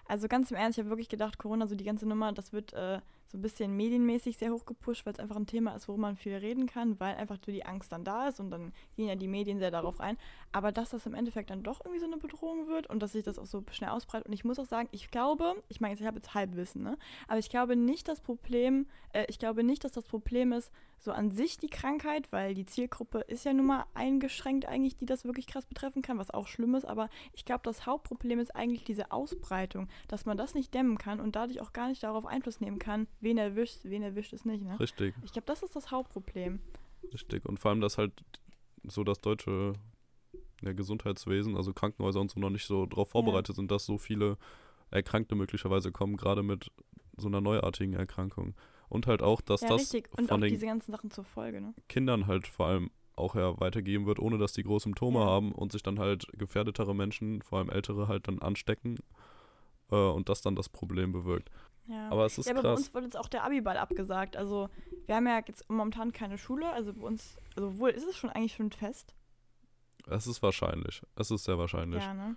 Also 0.06 0.26
ganz 0.28 0.50
im 0.50 0.56
Ernst, 0.56 0.78
ich 0.78 0.82
habe 0.82 0.90
wirklich 0.90 1.08
gedacht, 1.08 1.38
Corona, 1.38 1.66
so 1.68 1.76
die 1.76 1.84
ganze 1.84 2.06
Nummer, 2.08 2.32
das 2.32 2.52
wird 2.52 2.72
äh, 2.72 3.00
so 3.28 3.38
ein 3.38 3.42
bisschen 3.42 3.76
medienmäßig 3.76 4.36
sehr 4.36 4.52
hoch 4.52 4.66
gepusht, 4.66 5.04
weil 5.04 5.12
es 5.12 5.18
einfach 5.18 5.36
ein 5.36 5.46
Thema 5.46 5.74
ist, 5.74 5.88
worüber 5.88 6.02
man 6.02 6.16
viel 6.16 6.34
reden 6.34 6.66
kann, 6.66 6.98
weil 7.00 7.16
einfach 7.16 7.38
so 7.44 7.52
die 7.52 7.64
Angst 7.64 7.92
dann 7.92 8.04
da 8.04 8.28
ist 8.28 8.40
und 8.40 8.50
dann 8.50 8.72
gehen 8.96 9.08
ja 9.08 9.16
die 9.16 9.28
Medien 9.28 9.58
sehr 9.58 9.70
darauf 9.70 10.00
ein. 10.00 10.16
Aber 10.52 10.72
dass 10.72 10.90
das 10.90 11.06
im 11.06 11.14
Endeffekt 11.14 11.50
dann 11.50 11.62
doch 11.62 11.80
irgendwie 11.80 12.00
so 12.00 12.06
eine 12.06 12.18
Bedrohung 12.18 12.68
wird 12.68 12.86
und 12.88 13.00
dass 13.00 13.12
sich 13.12 13.24
das 13.24 13.38
auch 13.38 13.46
so 13.46 13.64
schnell 13.70 13.90
ausbreitet. 13.90 14.28
Und 14.28 14.32
ich 14.32 14.44
muss 14.44 14.58
auch 14.58 14.66
sagen, 14.66 14.88
ich 14.92 15.10
glaube, 15.10 15.54
ich 15.68 15.80
meine, 15.80 15.94
ich 15.94 16.02
habe 16.04 16.16
jetzt 16.16 16.34
Halbwissen, 16.34 16.82
ne? 16.82 16.98
Aber 17.28 17.38
ich 17.38 17.50
glaube 17.50 17.76
nicht 17.76 18.08
das 18.08 18.20
Problem, 18.20 18.86
äh, 19.12 19.26
ich 19.28 19.38
glaube 19.38 19.64
nicht, 19.64 19.84
dass 19.84 19.92
das 19.92 20.04
Problem 20.04 20.52
ist, 20.52 20.70
so 20.98 21.12
an 21.12 21.30
sich 21.30 21.58
die 21.58 21.68
Krankheit, 21.68 22.30
weil 22.32 22.54
die 22.54 22.66
Zielgruppe 22.66 23.20
ist 23.20 23.44
ja 23.44 23.52
nun 23.52 23.66
mal 23.66 23.86
eingeschränkt 23.94 24.66
eigentlich, 24.66 24.96
die 24.96 25.06
das 25.06 25.24
wirklich 25.24 25.46
krass 25.46 25.66
betreffen 25.66 26.02
kann, 26.02 26.18
was 26.18 26.30
auch 26.30 26.46
schlimm 26.46 26.74
ist. 26.74 26.84
Aber 26.84 27.08
ich 27.32 27.44
glaube, 27.44 27.62
das 27.64 27.86
Hauptproblem 27.86 28.38
ist 28.38 28.54
eigentlich 28.54 28.84
diese 28.84 29.12
Ausbreitung, 29.12 29.88
dass 30.08 30.26
man 30.26 30.36
das 30.36 30.54
nicht 30.54 30.74
dämmen 30.74 30.98
kann 30.98 31.20
und 31.20 31.36
dadurch 31.36 31.60
auch 31.60 31.72
gar 31.72 31.88
nicht 31.88 32.02
darauf 32.02 32.26
Einfluss 32.26 32.60
nehmen 32.60 32.78
kann, 32.78 33.06
wen 33.20 33.38
erwischt, 33.38 33.80
wen 33.84 34.02
erwischt 34.02 34.32
es 34.32 34.44
nicht. 34.44 34.62
Ne? 34.64 34.78
Richtig, 34.78 35.14
Ich 35.22 35.32
glaube, 35.32 35.46
das 35.46 35.62
ist 35.62 35.74
das 35.76 35.90
Hauptproblem. 35.90 36.60
richtig. 37.12 37.44
Und 37.46 37.58
vor 37.58 37.70
allem, 37.70 37.80
dass 37.80 37.98
halt 37.98 38.12
so 38.84 39.04
das 39.04 39.20
deutsche 39.20 39.74
ja, 40.62 40.72
Gesundheitswesen, 40.72 41.56
also 41.56 41.72
Krankenhäuser 41.72 42.20
und 42.20 42.30
so 42.30 42.40
noch 42.40 42.50
nicht 42.50 42.66
so 42.66 42.86
darauf 42.86 43.10
vorbereitet 43.10 43.56
sind, 43.56 43.70
dass 43.70 43.84
so 43.84 43.98
viele 43.98 44.38
Erkrankte 44.90 45.34
möglicherweise 45.34 45.92
kommen, 45.92 46.16
gerade 46.16 46.42
mit 46.42 46.70
so 47.16 47.28
einer 47.28 47.40
neuartigen 47.40 47.94
Erkrankung. 47.94 48.54
Und 48.88 49.06
halt 49.08 49.20
auch, 49.20 49.40
dass 49.40 49.62
ja, 49.62 49.68
das 49.68 49.80
richtig. 49.92 50.08
Und 50.16 50.26
auch 50.26 50.34
von 50.34 50.40
den 50.42 50.50
diese 50.50 50.66
ganzen 50.66 50.92
Sachen 50.92 51.10
zur 51.10 51.24
Folge. 51.24 51.60
Ne? 51.60 51.74
Kindern 51.88 52.26
halt 52.28 52.46
vor 52.46 52.66
allem 52.66 52.90
auch 53.16 53.34
ja 53.34 53.58
weitergeben 53.58 54.06
wird, 54.06 54.18
ohne 54.20 54.38
dass 54.38 54.52
die 54.52 54.62
große 54.62 54.84
Symptome 54.84 55.18
Ja. 55.18 55.26
haben 55.26 55.52
und 55.52 55.72
sich 55.72 55.82
dann 55.82 55.98
halt 55.98 56.26
gefährdetere 56.38 56.94
Menschen, 56.94 57.42
vor 57.42 57.58
allem 57.58 57.70
ältere, 57.70 58.06
halt 58.08 58.28
dann 58.28 58.38
anstecken 58.40 58.96
äh, 59.90 59.96
und 59.96 60.28
das 60.28 60.42
dann 60.42 60.54
das 60.54 60.68
Problem 60.68 61.12
bewirkt. 61.12 61.50
Ja. 61.88 62.08
Aber 62.10 62.26
es 62.26 62.38
ist 62.38 62.46
ja, 62.46 62.52
aber 62.52 62.62
bei 62.62 62.68
krass. 62.70 62.80
uns 62.80 62.94
wurde 62.94 63.04
jetzt 63.04 63.16
auch 63.16 63.28
der 63.28 63.44
Abiball 63.44 63.76
abgesagt. 63.76 64.36
Also 64.36 64.68
wir 65.06 65.16
haben 65.16 65.26
ja 65.26 65.38
jetzt 65.46 65.68
momentan 65.70 66.12
keine 66.12 66.38
Schule. 66.38 66.68
Also 66.70 66.94
bei 66.94 67.06
uns, 67.06 67.38
also 67.56 67.78
wohl 67.78 67.90
ist 67.90 68.06
es 68.06 68.16
schon 68.16 68.30
eigentlich 68.30 68.54
schon 68.54 68.72
fest. 68.72 69.14
Es 70.08 70.26
ist 70.26 70.42
wahrscheinlich. 70.42 71.02
Es 71.16 71.30
ist 71.30 71.44
sehr 71.44 71.58
wahrscheinlich. 71.58 72.02
Ja, 72.02 72.14
ne? 72.14 72.36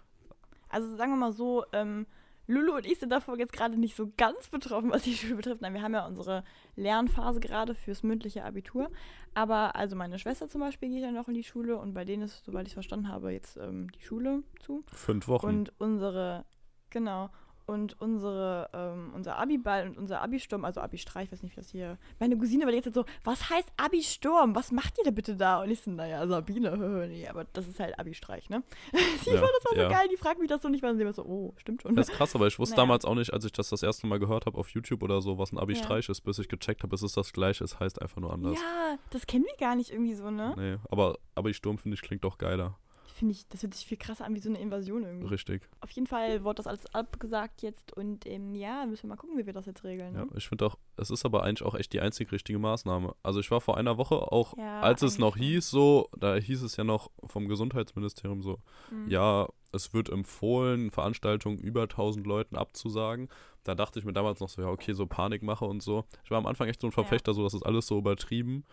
Also 0.69 0.95
sagen 0.95 1.11
wir 1.11 1.17
mal 1.17 1.33
so, 1.33 1.65
ähm, 1.73 2.05
Lulu 2.49 2.77
und 2.77 2.85
ich 2.87 2.97
sind 2.97 3.11
davor 3.11 3.37
jetzt 3.37 3.53
gerade 3.53 3.79
nicht 3.79 3.95
so 3.95 4.11
ganz 4.17 4.47
betroffen, 4.47 4.89
was 4.89 5.03
die 5.03 5.13
Schule 5.15 5.35
betrifft. 5.35 5.61
Nein, 5.61 5.75
wir 5.75 5.83
haben 5.83 5.93
ja 5.93 6.07
unsere 6.07 6.43
Lernphase 6.75 7.39
gerade 7.39 7.75
fürs 7.75 8.01
mündliche 8.01 8.43
Abitur. 8.43 8.89
Aber 9.35 9.75
also 9.75 9.95
meine 9.95 10.17
Schwester 10.17 10.49
zum 10.49 10.61
Beispiel 10.61 10.89
geht 10.89 11.03
ja 11.03 11.11
noch 11.11 11.27
in 11.27 11.35
die 11.35 11.43
Schule 11.43 11.77
und 11.77 11.93
bei 11.93 12.05
denen 12.05 12.23
ist, 12.23 12.43
soweit 12.43 12.63
ich 12.63 12.69
es 12.69 12.73
verstanden 12.73 13.07
habe, 13.07 13.31
jetzt 13.31 13.57
ähm, 13.57 13.91
die 13.91 14.01
Schule 14.01 14.41
zu. 14.61 14.83
Fünf 14.91 15.27
Wochen. 15.27 15.45
Und 15.45 15.73
unsere, 15.79 16.43
genau, 16.89 17.29
und 17.69 17.99
unsere, 18.01 18.69
ähm, 18.73 19.11
unser 19.15 19.37
Abiball 19.37 19.87
und 19.87 19.97
unser 19.97 20.21
Abi-Sturm, 20.21 20.65
also 20.65 20.81
Abi-Streich, 20.81 21.25
ich 21.25 21.31
weiß 21.31 21.43
nicht, 21.43 21.55
wie 21.55 21.61
das 21.61 21.69
hier. 21.71 21.97
Meine 22.19 22.37
Cousine 22.37 22.65
war 22.65 22.73
jetzt 22.73 22.93
so, 22.93 23.05
was 23.23 23.49
heißt 23.49 23.69
Abi-Sturm? 23.77 24.55
Was 24.55 24.71
macht 24.71 24.97
ihr 24.97 25.03
da 25.05 25.11
bitte 25.11 25.35
da? 25.35 25.61
Und 25.61 25.69
ich 25.69 25.81
so, 25.81 25.91
naja, 25.91 26.25
Sabine, 26.27 26.75
nee, 27.09 27.27
aber 27.27 27.45
das 27.53 27.67
ist 27.67 27.79
halt 27.79 27.97
Abi-Streich, 27.99 28.49
ne? 28.49 28.63
Sie 29.23 29.29
Ja, 29.31 29.37
fand 29.39 29.51
das 29.57 29.65
war 29.65 29.75
so 29.75 29.81
ja. 29.81 29.89
geil, 29.89 30.07
die 30.11 30.17
fragt 30.17 30.39
mich 30.39 30.49
das 30.49 30.61
so 30.61 30.69
nicht, 30.69 30.83
weil 30.83 30.95
sie 30.95 31.01
immer 31.03 31.13
so, 31.13 31.23
oh, 31.23 31.53
stimmt 31.57 31.81
schon. 31.81 31.95
Das 31.95 32.09
ist 32.09 32.15
krass, 32.15 32.35
aber 32.35 32.47
ich 32.47 32.57
wusste 32.59 32.75
Naja. 32.75 32.83
damals 32.87 33.05
auch 33.05 33.15
nicht, 33.15 33.31
als 33.33 33.45
ich 33.45 33.51
das 33.51 33.69
das 33.69 33.83
erste 33.83 34.07
Mal 34.07 34.19
gehört 34.19 34.45
habe 34.45 34.57
auf 34.57 34.69
YouTube 34.69 35.03
oder 35.03 35.21
so, 35.21 35.37
was 35.37 35.51
ein 35.51 35.59
Abi-Streich 35.59 36.09
ist, 36.09 36.21
bis 36.21 36.39
ich 36.39 36.49
gecheckt 36.49 36.83
habe, 36.83 36.95
es 36.95 37.03
ist 37.03 37.15
das 37.17 37.31
gleiche, 37.33 37.63
es 37.63 37.79
heißt 37.79 38.01
einfach 38.01 38.19
nur 38.19 38.33
anders. 38.33 38.55
Ja, 38.59 38.97
das 39.11 39.27
kennen 39.27 39.45
wir 39.45 39.55
gar 39.57 39.75
nicht 39.75 39.91
irgendwie 39.91 40.15
so, 40.15 40.31
ne? 40.31 40.53
Nee, 40.57 40.77
aber 40.89 41.17
Abi-Sturm 41.35 41.77
finde 41.77 41.95
ich 41.95 42.01
klingt 42.01 42.23
doch 42.23 42.37
geiler. 42.37 42.77
Finde 43.19 43.33
ich, 43.33 43.47
das 43.49 43.63
hört 43.63 43.73
sich 43.73 43.85
viel 43.85 43.97
krasser 43.97 44.23
an 44.25 44.33
wie 44.33 44.39
so 44.39 44.47
eine 44.49 44.59
Invasion 44.59 45.03
irgendwie. 45.03 45.27
Richtig. 45.27 45.61
Auf 45.81 45.91
jeden 45.91 46.07
Fall 46.07 46.43
wurde 46.45 46.55
das 46.63 46.67
alles 46.67 46.85
abgesagt 46.95 47.61
jetzt 47.61 47.91
und 47.91 48.25
ähm, 48.25 48.55
ja, 48.55 48.85
müssen 48.85 49.03
wir 49.03 49.09
mal 49.09 49.15
gucken, 49.17 49.37
wie 49.37 49.45
wir 49.45 49.51
das 49.51 49.65
jetzt 49.65 49.83
regeln. 49.83 50.15
Ja, 50.15 50.23
Ne? 50.23 50.31
ich 50.35 50.47
finde 50.47 50.65
auch, 50.65 50.77
es 50.95 51.09
ist 51.11 51.25
aber 51.25 51.43
eigentlich 51.43 51.63
auch 51.67 51.75
echt 51.75 51.91
die 51.91 51.99
einzig 51.99 52.31
richtige 52.31 52.59
Maßnahme. 52.59 53.13
Also 53.21 53.41
ich 53.41 53.51
war 53.51 53.59
vor 53.59 53.75
einer 53.77 53.97
Woche 53.97 54.15
auch, 54.31 54.55
Ja, 54.57 54.79
als 54.79 55.01
es 55.01 55.17
noch 55.19 55.35
hieß, 55.35 55.69
so, 55.69 56.07
da 56.17 56.35
hieß 56.35 56.61
es 56.63 56.77
ja 56.77 56.85
noch 56.85 57.11
vom 57.25 57.47
Gesundheitsministerium 57.49 58.41
so, 58.41 58.59
Mhm. 58.89 59.09
ja, 59.09 59.49
es 59.73 59.93
wird 59.93 60.09
empfohlen, 60.09 60.89
Veranstaltungen 60.89 61.57
über 61.59 61.89
1000 61.89 62.25
Leuten 62.25 62.55
abzusagen. 62.55 63.27
Da 63.65 63.75
dachte 63.75 63.99
ich 63.99 64.05
mir 64.05 64.13
damals 64.13 64.39
noch 64.39 64.49
so, 64.49 64.61
ja, 64.61 64.69
okay, 64.69 64.93
so 64.93 65.05
Panikmache 65.05 65.65
und 65.65 65.83
so. 65.83 66.05
Ich 66.23 66.31
war 66.31 66.37
am 66.37 66.45
Anfang 66.47 66.69
echt 66.69 66.79
so 66.81 66.87
ein 66.87 66.91
Verfechter, 66.93 67.33
so, 67.33 67.43
das 67.43 67.53
ist 67.53 67.63
alles 67.65 67.85
so 67.85 67.97
übertrieben. 67.99 68.63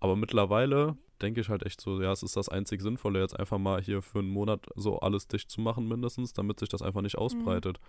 Aber 0.00 0.16
mittlerweile 0.16 0.96
denke 1.22 1.40
ich 1.40 1.48
halt 1.48 1.64
echt 1.64 1.80
so, 1.80 2.00
ja, 2.02 2.12
es 2.12 2.22
ist 2.22 2.36
das 2.36 2.48
einzig 2.48 2.82
Sinnvolle, 2.82 3.20
jetzt 3.20 3.38
einfach 3.38 3.58
mal 3.58 3.80
hier 3.80 4.02
für 4.02 4.18
einen 4.18 4.28
Monat 4.30 4.66
so 4.74 4.98
alles 4.98 5.28
dicht 5.28 5.50
zu 5.50 5.60
machen, 5.60 5.88
mindestens, 5.88 6.32
damit 6.32 6.60
sich 6.60 6.68
das 6.68 6.82
einfach 6.82 7.02
nicht 7.02 7.16
Mhm. 7.16 7.22
ausbreitet. 7.22 7.80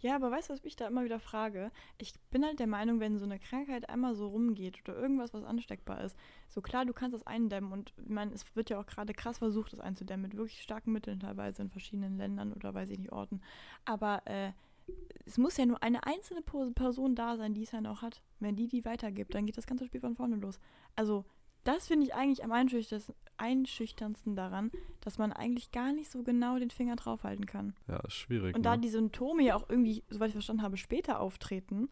Ja, 0.00 0.16
aber 0.16 0.30
weißt 0.30 0.50
du, 0.50 0.52
was 0.54 0.64
ich 0.64 0.76
da 0.76 0.86
immer 0.86 1.04
wieder 1.04 1.18
frage? 1.18 1.70
Ich 1.98 2.12
bin 2.30 2.44
halt 2.44 2.58
der 2.58 2.66
Meinung, 2.66 3.00
wenn 3.00 3.18
so 3.18 3.24
eine 3.24 3.38
Krankheit 3.38 3.88
einmal 3.88 4.14
so 4.14 4.28
rumgeht 4.28 4.80
oder 4.86 4.98
irgendwas, 4.98 5.32
was 5.32 5.44
ansteckbar 5.44 6.02
ist, 6.02 6.16
so 6.48 6.60
klar, 6.60 6.84
du 6.84 6.92
kannst 6.92 7.14
das 7.14 7.26
eindämmen 7.26 7.72
und 7.72 7.94
ich 7.96 8.08
meine, 8.10 8.32
es 8.34 8.44
wird 8.54 8.68
ja 8.70 8.78
auch 8.78 8.86
gerade 8.86 9.14
krass 9.14 9.38
versucht, 9.38 9.72
das 9.72 9.80
einzudämmen 9.80 10.22
mit 10.28 10.36
wirklich 10.36 10.60
starken 10.60 10.92
Mitteln 10.92 11.20
teilweise 11.20 11.62
in 11.62 11.70
verschiedenen 11.70 12.18
Ländern 12.18 12.52
oder 12.52 12.74
weiß 12.74 12.90
ich 12.90 12.98
nicht, 12.98 13.12
Orten. 13.12 13.40
Aber 13.86 14.20
äh, 14.26 14.52
es 15.24 15.38
muss 15.38 15.56
ja 15.56 15.64
nur 15.64 15.82
eine 15.82 16.04
einzelne 16.04 16.42
Person 16.42 17.14
da 17.14 17.36
sein, 17.38 17.54
die 17.54 17.62
es 17.62 17.70
dann 17.70 17.86
auch 17.86 18.02
hat. 18.02 18.20
Wenn 18.40 18.56
die 18.56 18.68
die 18.68 18.84
weitergibt, 18.84 19.34
dann 19.34 19.46
geht 19.46 19.56
das 19.56 19.66
ganze 19.66 19.86
Spiel 19.86 20.00
von 20.00 20.16
vorne 20.16 20.36
los. 20.36 20.58
Also 20.96 21.24
das 21.64 21.88
finde 21.88 22.06
ich 22.06 22.14
eigentlich 22.14 22.44
am 22.44 22.52
einschüchternsten, 22.52 24.36
daran, 24.36 24.70
dass 25.00 25.18
man 25.18 25.32
eigentlich 25.32 25.72
gar 25.72 25.92
nicht 25.92 26.10
so 26.10 26.22
genau 26.22 26.58
den 26.58 26.70
Finger 26.70 26.96
draufhalten 26.96 27.46
kann. 27.46 27.74
Ja, 27.88 27.98
ist 28.00 28.14
schwierig. 28.14 28.54
Und 28.54 28.64
da 28.64 28.76
ne? 28.76 28.82
die 28.82 28.88
Symptome 28.88 29.42
ja 29.42 29.56
auch 29.56 29.68
irgendwie, 29.68 30.02
soweit 30.08 30.28
ich 30.28 30.34
verstanden 30.34 30.62
habe, 30.62 30.76
später 30.76 31.20
auftreten, 31.20 31.88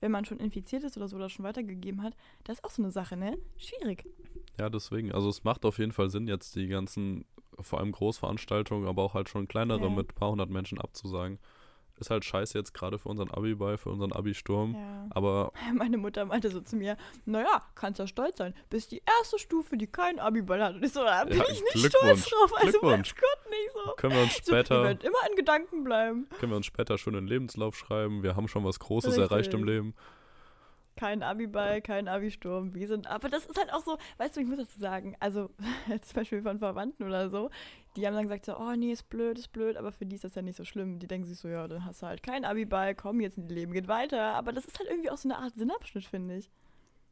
wenn 0.00 0.10
man 0.10 0.24
schon 0.24 0.38
infiziert 0.38 0.84
ist 0.84 0.96
oder 0.96 1.08
so 1.08 1.16
oder 1.16 1.28
schon 1.28 1.44
weitergegeben 1.44 2.02
hat, 2.02 2.16
das 2.44 2.58
ist 2.58 2.64
auch 2.64 2.70
so 2.70 2.82
eine 2.82 2.92
Sache, 2.92 3.16
ne? 3.16 3.38
Schwierig. 3.56 4.04
Ja, 4.58 4.70
deswegen. 4.70 5.12
Also 5.12 5.28
es 5.28 5.44
macht 5.44 5.64
auf 5.64 5.78
jeden 5.78 5.92
Fall 5.92 6.10
Sinn, 6.10 6.28
jetzt 6.28 6.54
die 6.54 6.68
ganzen, 6.68 7.24
vor 7.60 7.80
allem 7.80 7.92
Großveranstaltungen, 7.92 8.88
aber 8.88 9.02
auch 9.02 9.14
halt 9.14 9.28
schon 9.28 9.48
kleinere 9.48 9.84
Ja. 9.84 9.90
mit 9.90 10.12
ein 10.12 10.14
paar 10.14 10.30
hundert 10.30 10.50
Menschen 10.50 10.80
abzusagen. 10.80 11.38
Ist 11.98 12.10
halt 12.10 12.24
scheiße 12.26 12.58
jetzt 12.58 12.74
gerade 12.74 12.98
für 12.98 13.08
unseren 13.08 13.30
Abi-Ball, 13.30 13.78
für 13.78 13.88
unseren 13.88 14.12
Abi-Sturm. 14.12 14.74
Ja. 14.74 15.06
Aber 15.10 15.52
Meine 15.74 15.96
Mutter 15.96 16.24
meinte 16.26 16.50
so 16.50 16.60
zu 16.60 16.76
mir, 16.76 16.96
naja, 17.24 17.62
kannst 17.74 17.98
ja 17.98 18.06
stolz 18.06 18.36
sein, 18.36 18.54
bist 18.68 18.92
die 18.92 19.02
erste 19.20 19.38
Stufe, 19.38 19.76
die 19.78 19.86
keinen 19.86 20.18
Abiball 20.18 20.62
hat. 20.62 20.74
Und 20.74 20.84
ich 20.84 20.92
so, 20.92 21.02
da 21.02 21.24
bin 21.24 21.38
Ja, 21.38 21.44
ich 21.50 21.62
nicht 21.74 21.88
stolz 21.94 22.28
drauf. 22.28 22.52
Also 22.56 22.82
weiß 22.82 23.14
Gott 23.14 23.50
nicht 23.50 23.70
so. 23.72 23.92
können 23.96 24.14
wir 24.14 24.22
uns 24.22 24.34
So, 24.42 24.52
später, 24.52 24.82
werdet 24.84 25.04
immer 25.04 25.18
in 25.30 25.36
Gedanken 25.36 25.84
bleiben. 25.84 26.28
können 26.38 26.52
wir 26.52 26.56
uns 26.56 26.66
später 26.66 26.98
schon 26.98 27.16
einen 27.16 27.26
Lebenslauf 27.28 27.76
schreiben. 27.76 28.22
Wir 28.22 28.36
haben 28.36 28.48
schon 28.48 28.64
was 28.64 28.78
Großes 28.78 29.12
Richtig. 29.16 29.30
erreicht 29.30 29.54
im 29.54 29.64
Leben. 29.64 29.94
Kein 30.96 31.22
Abiball, 31.22 31.82
kein 31.82 32.08
Abisturm. 32.08 32.74
Wir 32.74 32.88
sind, 32.88 33.06
aber 33.06 33.28
das 33.28 33.44
ist 33.44 33.58
halt 33.58 33.72
auch 33.72 33.84
so, 33.84 33.98
weißt 34.16 34.36
du, 34.36 34.40
ich 34.40 34.46
muss 34.46 34.58
dazu 34.58 34.80
sagen, 34.80 35.14
also 35.20 35.50
zum 36.02 36.14
Beispiel 36.14 36.42
von 36.42 36.58
Verwandten 36.58 37.04
oder 37.04 37.28
so, 37.28 37.50
die 37.96 38.06
haben 38.06 38.14
dann 38.14 38.24
gesagt 38.24 38.46
so, 38.46 38.56
oh 38.58 38.74
nee, 38.74 38.92
ist 38.92 39.08
blöd, 39.08 39.38
ist 39.38 39.52
blöd, 39.52 39.76
aber 39.76 39.92
für 39.92 40.06
die 40.06 40.16
ist 40.16 40.24
das 40.24 40.34
ja 40.34 40.42
nicht 40.42 40.56
so 40.56 40.64
schlimm. 40.64 40.98
Die 40.98 41.06
denken 41.06 41.26
sich 41.26 41.38
so, 41.38 41.48
ja, 41.48 41.68
dann 41.68 41.84
hast 41.84 42.02
du 42.02 42.06
halt 42.06 42.22
kein 42.22 42.44
Abiball, 42.44 42.94
komm, 42.94 43.20
jetzt 43.20 43.36
Leben 43.36 43.72
geht 43.72 43.88
weiter. 43.88 44.34
Aber 44.34 44.52
das 44.52 44.64
ist 44.64 44.78
halt 44.78 44.88
irgendwie 44.88 45.10
auch 45.10 45.18
so 45.18 45.28
eine 45.28 45.38
Art 45.38 45.54
Sinnabschnitt, 45.54 46.04
finde 46.04 46.36
ich. 46.36 46.50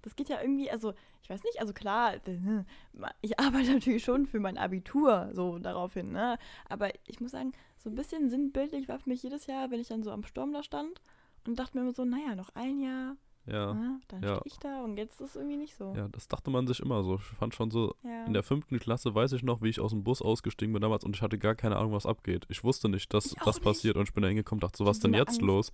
Das 0.02 0.16
geht 0.16 0.28
ja 0.28 0.40
irgendwie, 0.40 0.70
also 0.70 0.92
ich 1.22 1.30
weiß 1.30 1.42
nicht, 1.44 1.60
also 1.60 1.72
klar, 1.72 2.16
ich 3.22 3.40
arbeite 3.40 3.72
natürlich 3.72 4.04
schon 4.04 4.26
für 4.26 4.40
mein 4.40 4.58
Abitur 4.58 5.30
so 5.32 5.58
daraufhin, 5.58 6.12
ne? 6.12 6.38
Aber 6.68 6.90
ich 7.06 7.20
muss 7.20 7.30
sagen, 7.30 7.52
so 7.78 7.88
ein 7.88 7.94
bisschen 7.94 8.28
sinnbildlich 8.28 8.88
war 8.88 8.98
für 8.98 9.08
mich 9.08 9.22
jedes 9.22 9.46
Jahr, 9.46 9.70
wenn 9.70 9.80
ich 9.80 9.88
dann 9.88 10.02
so 10.02 10.10
am 10.10 10.24
Sturm 10.24 10.52
da 10.52 10.62
stand 10.62 11.00
und 11.46 11.58
dachte 11.58 11.76
mir 11.76 11.84
immer 11.84 11.94
so, 11.94 12.04
naja, 12.04 12.34
noch 12.34 12.50
ein 12.54 12.80
Jahr, 12.80 13.16
ja. 13.46 13.74
ne? 13.74 14.00
dann 14.08 14.22
ja. 14.22 14.28
stehe 14.36 14.42
ich 14.46 14.58
da 14.58 14.82
und 14.82 14.96
jetzt 14.96 15.20
ist 15.20 15.30
es 15.30 15.36
irgendwie 15.36 15.56
nicht 15.56 15.76
so. 15.76 15.92
Ja, 15.96 16.08
das 16.08 16.28
dachte 16.28 16.50
man 16.50 16.66
sich 16.66 16.80
immer 16.80 17.02
so. 17.02 17.16
Ich 17.16 17.38
fand 17.38 17.54
schon 17.54 17.70
so, 17.70 17.94
Ja. 18.02 18.24
in 18.26 18.32
der 18.32 18.42
fünften 18.42 18.78
Klasse 18.78 19.14
weiß 19.14 19.32
ich 19.32 19.42
noch, 19.42 19.62
wie 19.62 19.68
ich 19.68 19.80
aus 19.80 19.90
dem 19.92 20.02
Bus 20.04 20.22
ausgestiegen 20.22 20.72
bin 20.72 20.82
damals 20.82 21.04
und 21.04 21.14
ich 21.16 21.22
hatte 21.22 21.38
gar 21.38 21.54
keine 21.54 21.76
Ahnung, 21.76 21.92
was 21.92 22.06
abgeht. 22.06 22.46
Ich 22.48 22.64
wusste 22.64 22.88
nicht, 22.88 23.12
dass 23.12 23.26
Ich 23.26 23.34
das 23.44 23.56
nicht. 23.56 23.64
passiert 23.64 23.96
und 23.96 24.08
ich 24.08 24.14
bin 24.14 24.22
da 24.22 24.28
hingekommen 24.28 24.58
und 24.62 24.64
dachte 24.64 24.78
so, 24.78 24.86
was 24.86 25.00
denn 25.00 25.14
jetzt 25.14 25.28
Angst. 25.30 25.42
los? 25.42 25.72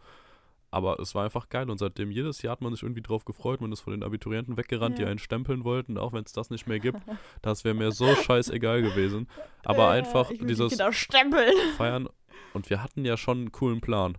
Aber 0.72 1.00
es 1.00 1.16
war 1.16 1.24
einfach 1.24 1.48
geil 1.48 1.68
und 1.68 1.78
seitdem 1.78 2.12
jedes 2.12 2.42
Jahr 2.42 2.52
hat 2.52 2.60
man 2.60 2.72
sich 2.72 2.84
irgendwie 2.84 3.02
drauf 3.02 3.24
gefreut. 3.24 3.60
Man 3.60 3.72
ist 3.72 3.80
von 3.80 3.92
den 3.92 4.04
Abiturienten 4.04 4.56
weggerannt, 4.56 4.98
die 4.98 5.02
Ja. 5.02 5.08
einen 5.08 5.18
stempeln 5.18 5.64
wollten, 5.64 5.98
auch 5.98 6.12
wenn 6.12 6.22
es 6.22 6.32
das 6.32 6.50
nicht 6.50 6.68
mehr 6.68 6.78
gibt. 6.78 7.00
Das 7.42 7.64
wäre 7.64 7.74
mir 7.74 7.90
so 7.90 8.14
scheißegal 8.14 8.80
gewesen. 8.82 9.26
Aber 9.64 9.86
Äh, 9.88 9.98
einfach 9.98 10.30
dieses 10.40 10.76
Die 10.76 10.92
stempeln. 10.92 11.54
Feiern 11.76 12.08
und 12.54 12.70
wir 12.70 12.82
hatten 12.84 13.04
ja 13.04 13.16
schon 13.16 13.38
einen 13.38 13.52
coolen 13.52 13.80
Plan. 13.80 14.16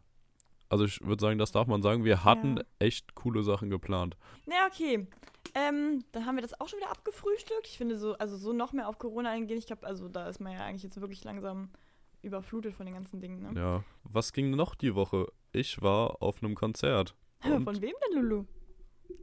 Also 0.71 0.85
ich 0.85 1.01
würde 1.05 1.19
sagen, 1.21 1.37
das 1.37 1.51
darf 1.51 1.67
man 1.67 1.81
sagen, 1.81 2.05
wir 2.05 2.23
hatten 2.23 2.55
Ja. 2.57 2.63
echt 2.79 3.13
coole 3.13 3.43
Sachen 3.43 3.69
geplant. 3.69 4.15
Na, 4.45 4.67
okay. 4.67 5.05
Ähm, 5.53 6.05
dann 6.13 6.25
haben 6.25 6.35
wir 6.35 6.41
das 6.41 6.59
auch 6.61 6.69
schon 6.69 6.79
wieder 6.79 6.89
abgefrühstückt. 6.91 7.67
Ich 7.67 7.77
finde 7.77 7.97
so, 7.97 8.13
also 8.13 8.37
so 8.37 8.53
noch 8.53 8.71
mehr 8.71 8.87
auf 8.87 8.97
Corona 8.97 9.31
eingehen. 9.31 9.57
Ich 9.57 9.65
glaube, 9.67 9.85
also 9.85 10.07
da 10.07 10.29
ist 10.29 10.39
man 10.39 10.53
ja 10.53 10.59
eigentlich 10.63 10.83
jetzt 10.83 11.01
wirklich 11.01 11.25
langsam 11.25 11.71
überflutet 12.21 12.73
von 12.73 12.85
den 12.85 12.95
ganzen 12.95 13.19
Dingen, 13.19 13.41
ne? 13.41 13.59
Ja. 13.59 13.83
Was 14.03 14.31
ging 14.31 14.51
noch 14.51 14.73
die 14.75 14.95
Woche? 14.95 15.27
Ich 15.51 15.81
war 15.81 16.21
auf 16.21 16.41
einem 16.41 16.55
Konzert. 16.55 17.15
Von 17.41 17.81
wem 17.81 17.93
denn, 18.07 18.21
Lulu? 18.21 18.45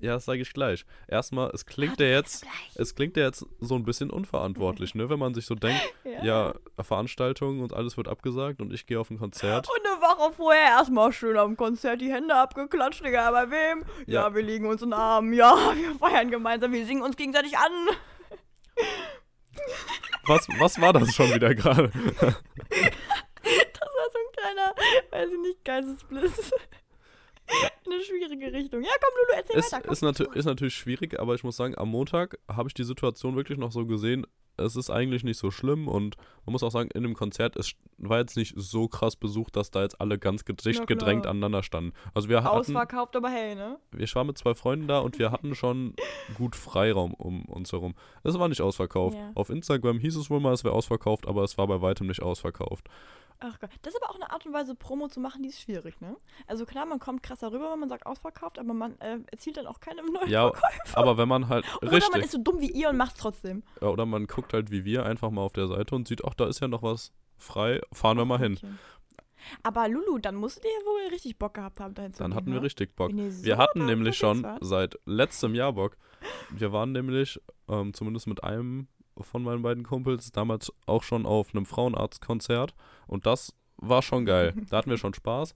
Ja, 0.00 0.14
das 0.14 0.25
sage 0.25 0.40
ich 0.40 0.52
gleich. 0.52 0.85
Erstmal, 1.09 1.50
es 1.50 1.66
klingt 1.66 1.99
ja 2.00 2.07
jetzt, 2.07 2.47
es 2.76 2.95
klingt 2.95 3.16
ja 3.16 3.25
jetzt 3.25 3.45
so 3.61 3.75
ein 3.75 3.85
bisschen 3.85 4.11
unverantwortlich, 4.11 4.95
ne? 4.95 5.11
Wenn 5.11 5.18
man 5.18 5.35
sich 5.35 5.47
so 5.47 5.54
denkt, 5.54 5.83
ja, 6.23 6.54
Veranstaltungen 6.80 7.61
und 7.62 7.73
alles 7.73 7.97
wird 7.97 8.09
abgesagt 8.09 8.61
und 8.61 8.73
ich 8.73 8.87
gehe 8.87 8.99
auf 9.00 9.11
ein 9.11 9.18
Konzert. 9.18 9.68
Und 9.68 9.87
eine 9.87 10.00
Woche 10.00 10.33
vorher 10.35 10.68
erstmal 10.78 11.12
schön 11.12 11.37
am 11.37 11.57
Konzert 11.57 12.00
die 12.00 12.12
Hände 12.12 12.35
abgeklatscht, 12.35 13.04
Digga. 13.04 13.30
Bei 13.30 13.50
wem? 13.50 13.85
Ja, 14.07 14.28
Ja. 14.28 14.35
wir 14.35 14.42
liegen 14.42 14.66
uns 14.66 14.83
in 14.83 14.90
den 14.90 14.99
Armen. 14.99 15.33
Ja, 15.33 15.54
wir 15.75 15.95
feiern 15.97 16.30
gemeinsam. 16.30 16.73
Wir 16.73 16.87
singen 16.87 17.02
uns 17.02 17.16
gegenseitig 17.16 17.57
an. 17.59 17.73
Was, 20.26 20.47
was 20.59 20.80
war 20.80 20.92
das 20.92 21.14
schon 21.14 21.33
wieder 21.35 21.54
gerade? 21.54 21.90
Das 23.40 23.88
war 23.95 24.11
so 24.12 24.18
ein 24.18 24.33
kleiner, 24.37 24.75
weiß 25.11 25.33
ich 25.33 25.38
nicht, 25.40 25.64
Geistesblitz. 25.64 26.52
In 27.85 27.93
eine 27.93 28.02
schwierige 28.02 28.52
Richtung. 28.52 28.83
Ja, 28.83 28.90
komm, 29.00 29.14
Lulu, 29.17 29.38
erzähl 29.38 29.59
Ist, 29.59 29.73
weiter. 29.73 29.83
Komm. 29.83 29.93
ist, 29.93 30.02
natür 30.02 30.37
ist 30.37 30.45
natürlich 30.45 30.75
schwierig, 30.75 31.19
aber 31.19 31.35
ich 31.35 31.45
muss 31.45 31.57
sagen, 31.57 31.76
am 31.76 31.88
Montag 31.88 32.38
habe 32.49 32.69
ich 32.69 32.75
die 32.75 32.85
Situation 32.85 33.37
wirklich 33.37 33.59
noch 33.59 33.73
so 33.73 33.87
gesehen, 33.87 34.26
es 34.59 34.76
ist 34.76 34.90
eigentlich 34.90 35.25
nicht 35.25 35.38
so 35.38 35.50
schlimm 35.50 35.88
und 35.88 36.17
man 36.45 36.52
muss 36.52 36.62
auch 36.62 36.71
sagen, 36.71 36.90
in 36.93 37.02
dem 37.02 37.14
Konzert, 37.14 37.57
es 37.57 37.73
war 37.99 38.19
jetzt 38.19 38.37
nicht 38.37 38.55
so 38.57 38.88
krass 38.88 39.17
besucht, 39.17 39.57
dass 39.57 39.71
da 39.71 39.83
jetzt 39.83 40.00
alle 40.00 40.19
ganz 40.19 40.45
dicht 40.45 40.87
gedrängt 40.87 41.26
aneinander 41.26 41.62
standen. 41.62 41.93
Also 42.14 42.28
wir 42.28 42.43
hatten, 42.43 42.57
Ausverkauft, 42.57 43.17
aber 43.17 43.31
hey, 43.31 43.55
ne? 43.55 43.78
ich 43.97 44.14
war 44.14 44.25
mit 44.25 44.38
zwei 44.38 44.55
Freunden 44.55 44.88
da 44.88 44.99
und 44.99 45.19
wir 45.19 45.31
hatten 45.31 45.55
schon 45.55 45.95
gut 46.37 46.57
Freiraum 46.57 47.14
um 47.14 47.45
uns 47.47 47.73
herum. 47.73 47.95
Es 48.25 48.38
war 48.38 48.49
nicht 48.49 48.61
ausverkauft. 48.61 49.17
Ja. 49.17 49.31
Auf 49.35 49.50
Instagram 49.50 49.99
hieß 50.00 50.17
es 50.17 50.31
wohl 50.31 50.40
mal, 50.40 50.52
es 50.52 50.64
wäre 50.64 50.75
ausverkauft, 50.75 51.26
aber 51.26 51.45
es 51.45 51.57
war 51.59 51.67
bei 51.67 51.81
weitem 51.81 52.07
nicht 52.07 52.23
ausverkauft. 52.23 52.88
Ach 53.40 53.59
Gott. 53.61 53.71
Das 53.83 53.95
ist 53.95 54.02
aber 54.02 54.11
auch 54.11 54.16
eine 54.16 54.30
Art 54.30 54.45
und 54.47 54.52
Weise, 54.52 54.75
Promo 54.75 55.09
zu 55.09 55.21
machen, 55.21 55.42
die 55.42 55.50
ist 55.50 55.61
schwierig, 55.61 56.00
ne? 56.00 56.16
Also 56.47 56.66
klar, 56.66 56.87
man 56.87 56.99
kommt 56.99 57.23
krasser 57.23 57.52
rüber, 57.52 57.71
wenn 57.73 57.78
man 57.78 57.88
sagt 57.88 58.04
ausverkauft, 58.07 58.59
aber 58.59 58.75
man 58.75 58.99
äh, 59.00 59.18
erzielt 59.30 59.57
dann 59.57 59.66
auch 59.66 59.80
keine 59.80 60.02
neuen 60.02 60.28
Ja, 60.28 60.50
aber 60.95 61.16
wenn 61.18 61.28
man 61.28 61.49
halt 61.49 61.64
Oder 61.83 61.92
man 61.92 62.00
richtig 62.00 62.25
ist 62.25 62.33
so 62.33 62.38
dumm 62.42 62.61
wie 62.61 62.71
ihr 62.71 62.88
und 62.88 62.97
macht's 62.97 63.21
trotzdem. 63.21 63.62
Ja, 63.80 63.88
oder 63.88 64.07
man 64.07 64.26
guckt 64.26 64.52
halt 64.52 64.71
wie 64.71 64.85
wir 64.85 65.07
einfach 65.07 65.30
mal 65.30 65.42
auf 65.42 65.52
der 65.52 65.68
Seite 65.68 65.95
und 65.95 66.09
sieht, 66.09 66.25
ach, 66.25 66.35
da 66.35 66.47
ist 66.47 66.61
ja 66.61 66.68
noch 66.68 66.83
was 66.83 67.12
frei, 67.37 67.80
fahren 67.92 68.16
wir 68.16 68.25
mal 68.25 68.38
hin. 68.38 68.54
Okay. 68.54 68.66
Aber 69.62 69.88
Lulu, 69.88 70.18
dann 70.18 70.35
musstet 70.35 70.64
ihr 70.64 70.71
ja 70.71 70.87
wohl 70.87 71.12
richtig 71.12 71.38
Bock 71.38 71.54
gehabt 71.54 71.78
haben, 71.78 71.95
dahin 71.95 72.12
zu 72.12 72.18
Dann 72.23 72.33
gehen, 72.33 72.37
hatten 72.37 72.47
wir 72.49 72.54
ne? 72.61 72.62
richtig 72.62 72.97
Bock. 72.97 73.12
So 73.12 73.45
Wir 73.45 73.57
hatten 73.57 73.87
nämlich 73.87 74.16
schon 74.16 74.42
wart. 74.42 74.59
seit 74.64 74.99
letztem 75.07 75.54
Jahr 75.54 75.73
Bock. 75.73 75.97
Wir 76.50 76.73
waren 76.73 76.92
nämlich, 76.92 77.40
ähm, 77.68 77.95
zumindest 77.95 78.26
mit 78.26 78.42
einem 78.42 78.88
von 79.20 79.42
meinen 79.42 79.62
beiden 79.62 79.84
Kumpels, 79.84 80.32
damals 80.32 80.72
auch 80.87 81.02
schon 81.02 81.26
auf 81.26 81.54
einem 81.54 81.66
Frauenarztkonzert. 81.66 82.75
Und 83.06 83.26
das 83.26 83.54
war 83.76 84.02
schon 84.02 84.25
geil. 84.25 84.54
Da 84.70 84.78
hatten 84.78 84.90
wir 84.90 84.98
schon 84.98 85.14
Spaß. 85.14 85.54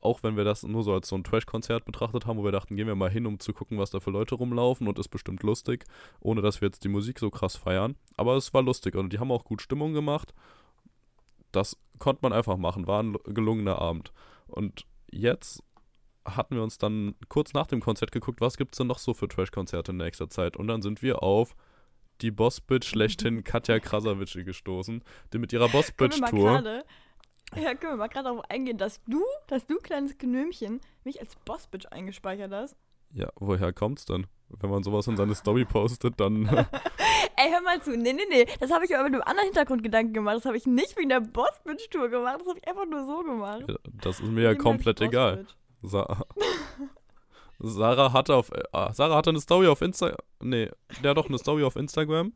Auch 0.00 0.22
wenn 0.22 0.36
wir 0.36 0.44
das 0.44 0.62
nur 0.62 0.84
so 0.84 0.92
als 0.92 1.08
so 1.08 1.16
ein 1.16 1.24
Trash-Konzert 1.24 1.84
betrachtet 1.84 2.26
haben, 2.26 2.38
wo 2.38 2.44
wir 2.44 2.52
dachten, 2.52 2.76
gehen 2.76 2.86
wir 2.86 2.94
mal 2.94 3.10
hin, 3.10 3.26
um 3.26 3.40
zu 3.40 3.52
gucken, 3.52 3.78
was 3.78 3.90
da 3.90 3.98
für 3.98 4.10
Leute 4.10 4.36
rumlaufen 4.36 4.86
und 4.86 4.98
ist 4.98 5.08
bestimmt 5.08 5.42
lustig, 5.42 5.84
ohne 6.20 6.42
dass 6.42 6.60
wir 6.60 6.68
jetzt 6.68 6.84
die 6.84 6.88
Musik 6.88 7.18
so 7.18 7.30
krass 7.30 7.56
feiern. 7.56 7.96
Aber 8.16 8.36
es 8.36 8.54
war 8.54 8.62
lustig 8.62 8.94
und 8.94 9.12
die 9.12 9.18
haben 9.18 9.32
auch 9.32 9.44
gut 9.44 9.62
Stimmung 9.62 9.94
gemacht. 9.94 10.32
Das 11.50 11.76
konnte 11.98 12.20
man 12.22 12.32
einfach 12.32 12.56
machen, 12.56 12.86
war 12.86 13.02
ein 13.02 13.16
gelungener 13.24 13.78
Abend. 13.78 14.12
Und 14.46 14.86
jetzt 15.10 15.62
hatten 16.24 16.56
wir 16.56 16.62
uns 16.62 16.78
dann 16.78 17.14
kurz 17.28 17.52
nach 17.52 17.66
dem 17.66 17.80
Konzert 17.80 18.12
geguckt, 18.12 18.40
was 18.40 18.56
gibt's 18.56 18.78
denn 18.78 18.86
noch 18.86 18.98
so 18.98 19.14
für 19.14 19.28
Trash-Konzerte 19.28 19.92
in 19.92 19.98
nächster 19.98 20.28
Zeit? 20.28 20.56
Und 20.56 20.68
dann 20.68 20.82
sind 20.82 21.02
wir 21.02 21.22
auf 21.22 21.56
die 22.20 22.30
Bossbitch 22.30 22.88
schlechthin 22.88 23.44
Katja 23.44 23.78
Krasavici 23.78 24.44
gestoßen, 24.44 25.02
die 25.32 25.38
mit 25.38 25.52
ihrer 25.52 25.68
Bossbitch-Tour. 25.68 26.30
gerade 26.30 26.84
ja, 27.54 27.74
können 27.74 27.92
wir 27.92 27.96
mal 27.96 28.08
gerade 28.08 28.28
darauf 28.28 28.50
eingehen, 28.50 28.76
dass 28.76 29.02
du, 29.04 29.22
dass 29.46 29.66
du, 29.66 29.76
kleines 29.76 30.18
Gnömchen, 30.18 30.80
mich 31.04 31.20
als 31.20 31.36
Bossbitch 31.44 31.86
eingespeichert 31.90 32.52
hast. 32.52 32.76
Ja, 33.12 33.28
woher 33.36 33.72
kommt's 33.72 34.04
denn? 34.04 34.26
Wenn 34.48 34.70
man 34.70 34.82
sowas 34.82 35.06
in 35.06 35.16
seine 35.16 35.34
Story 35.34 35.64
postet, 35.68 36.18
dann. 36.18 36.46
Ey, 37.36 37.50
hör 37.50 37.60
mal 37.62 37.80
zu. 37.82 37.96
Nee, 37.96 38.12
nee, 38.12 38.26
nee. 38.28 38.46
Das 38.60 38.70
habe 38.70 38.84
ich 38.84 38.94
aber 38.94 39.04
mit 39.04 39.14
einem 39.14 39.22
anderen 39.22 39.46
Hintergrundgedanken 39.46 40.12
gemacht. 40.12 40.36
Das 40.36 40.44
habe 40.44 40.56
ich 40.56 40.66
nicht 40.66 40.96
wegen 40.96 41.08
der 41.08 41.20
Bossbitch-Tour 41.20 42.08
gemacht. 42.08 42.40
Das 42.40 42.48
habe 42.48 42.58
ich 42.58 42.68
einfach 42.68 42.86
nur 42.86 43.04
so 43.06 43.22
gemacht. 43.22 43.64
das 44.02 44.20
ist 44.20 44.30
mir 44.30 44.42
ja 44.42 44.54
komplett 44.54 45.00
egal. 45.00 45.46
Sa 45.82 46.24
Sarah 47.58 48.12
hatte 48.12 48.34
auf 48.34 48.50
äh, 48.50 48.62
Sarah 48.92 49.16
hatte 49.16 49.30
eine 49.30 49.40
Story 49.40 49.66
auf 49.66 49.80
Insta 49.82 50.16
nee, 50.40 50.68
der 51.02 51.10
hat 51.10 51.16
doch 51.16 51.28
eine 51.28 51.38
Story 51.38 51.64
auf 51.64 51.76
Instagram, 51.76 52.32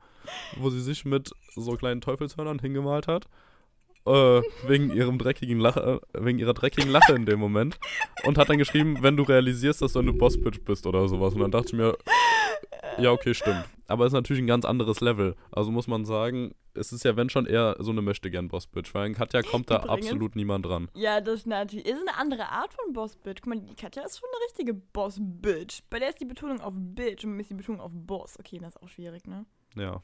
wo 0.56 0.70
sie 0.70 0.80
sich 0.80 1.04
mit 1.04 1.30
so 1.54 1.76
kleinen 1.76 2.00
Teufelshörnern 2.00 2.58
hingemalt 2.58 3.06
hat. 3.06 3.26
Äh, 4.06 4.40
wegen 4.66 4.90
ihrem 4.94 5.18
dreckigen 5.18 5.60
Lache, 5.60 6.00
äh, 6.14 6.24
wegen 6.24 6.38
ihrer 6.38 6.54
dreckigen 6.54 6.90
Lache 6.90 7.12
in 7.12 7.26
dem 7.26 7.38
Moment 7.38 7.78
und 8.24 8.38
hat 8.38 8.48
dann 8.48 8.56
geschrieben, 8.56 9.02
wenn 9.02 9.18
du 9.18 9.24
realisierst, 9.24 9.82
dass 9.82 9.92
du 9.92 9.98
eine 9.98 10.14
Bossbitch 10.14 10.62
bist 10.64 10.86
oder 10.86 11.06
sowas 11.06 11.34
und 11.34 11.40
dann 11.40 11.50
dachte 11.50 11.66
ich 11.66 11.72
mir 11.74 11.98
ja, 12.98 13.10
okay, 13.12 13.34
stimmt. 13.34 13.64
Aber 13.86 14.04
es 14.06 14.10
ist 14.10 14.14
natürlich 14.14 14.42
ein 14.42 14.46
ganz 14.46 14.64
anderes 14.64 15.00
Level. 15.00 15.34
Also 15.50 15.70
muss 15.70 15.86
man 15.88 16.04
sagen, 16.04 16.54
es 16.74 16.92
ist 16.92 17.04
ja 17.04 17.16
wenn 17.16 17.28
schon 17.28 17.46
eher 17.46 17.76
so 17.80 17.90
eine 17.90 18.02
möchte 18.02 18.30
gern 18.30 18.46
Bossbitch, 18.48 18.94
weil 18.94 19.06
in 19.08 19.14
Katja 19.14 19.42
kommt 19.42 19.70
da 19.70 19.82
Übrigens- 19.82 20.06
absolut 20.06 20.36
niemand 20.36 20.64
dran. 20.66 20.88
Ja, 20.94 21.20
das 21.20 21.40
ist 21.40 21.46
natürlich. 21.46 21.86
Ist 21.86 22.00
eine 22.08 22.16
andere 22.16 22.48
Art 22.50 22.72
von 22.72 22.92
Bossbitch. 22.92 23.40
Guck 23.42 23.54
mal, 23.54 23.60
die 23.60 23.74
Katja 23.74 24.04
ist 24.04 24.18
schon 24.20 24.28
eine 24.32 24.44
richtige 24.46 24.74
Bossbitch. 24.74 25.82
Bei 25.90 25.98
der 25.98 26.10
ist 26.10 26.20
die 26.20 26.24
Betonung 26.24 26.60
auf 26.60 26.72
Bitch 26.76 27.24
und 27.24 27.30
bei 27.30 27.36
mir 27.36 27.40
ist 27.42 27.50
die 27.50 27.54
Betonung 27.54 27.80
auf 27.80 27.90
Boss. 27.92 28.38
Okay, 28.38 28.58
das 28.58 28.76
ist 28.76 28.82
auch 28.82 28.88
schwierig, 28.88 29.26
ne? 29.26 29.44
Ja. 29.76 30.02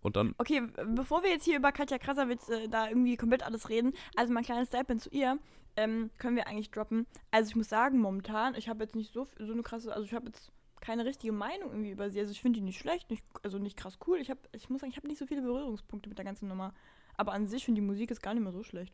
Und 0.00 0.16
dann 0.16 0.34
Okay, 0.38 0.62
bevor 0.96 1.22
wir 1.22 1.30
jetzt 1.30 1.44
hier 1.44 1.56
über 1.58 1.70
Katja 1.70 1.98
Krasavitz 1.98 2.48
äh, 2.48 2.68
da 2.68 2.88
irgendwie 2.88 3.16
komplett 3.16 3.44
alles 3.44 3.68
reden, 3.68 3.92
also 4.16 4.32
mein 4.32 4.42
kleines 4.42 4.66
Statement 4.68 5.00
zu 5.00 5.10
ihr, 5.10 5.38
ähm, 5.76 6.10
können 6.18 6.34
wir 6.34 6.48
eigentlich 6.48 6.72
droppen. 6.72 7.06
Also 7.30 7.50
ich 7.50 7.56
muss 7.56 7.68
sagen, 7.68 7.98
momentan, 8.00 8.56
ich 8.56 8.68
habe 8.68 8.82
jetzt 8.82 8.96
nicht 8.96 9.12
so, 9.12 9.28
so 9.38 9.52
eine 9.52 9.62
krasse, 9.62 9.92
also 9.92 10.04
ich 10.04 10.12
habe 10.12 10.26
jetzt 10.26 10.50
keine 10.82 11.06
richtige 11.06 11.32
Meinung 11.32 11.70
irgendwie 11.70 11.92
über 11.92 12.10
sie. 12.10 12.20
Also 12.20 12.32
ich 12.32 12.42
finde 12.42 12.58
die 12.58 12.64
nicht 12.64 12.78
schlecht, 12.78 13.08
nicht, 13.08 13.24
also 13.42 13.58
nicht 13.58 13.76
krass 13.76 13.98
cool. 14.06 14.18
Ich, 14.18 14.30
hab, 14.30 14.38
ich 14.52 14.68
muss 14.68 14.80
sagen, 14.80 14.90
ich 14.90 14.96
habe 14.98 15.08
nicht 15.08 15.18
so 15.18 15.26
viele 15.26 15.40
Berührungspunkte 15.40 16.08
mit 16.08 16.18
der 16.18 16.24
ganzen 16.24 16.48
Nummer. 16.48 16.74
Aber 17.16 17.32
an 17.32 17.46
sich 17.46 17.64
finde 17.64 17.80
die 17.80 17.86
Musik 17.86 18.10
ist 18.10 18.22
gar 18.22 18.34
nicht 18.34 18.42
mehr 18.42 18.52
so 18.52 18.62
schlecht. 18.62 18.92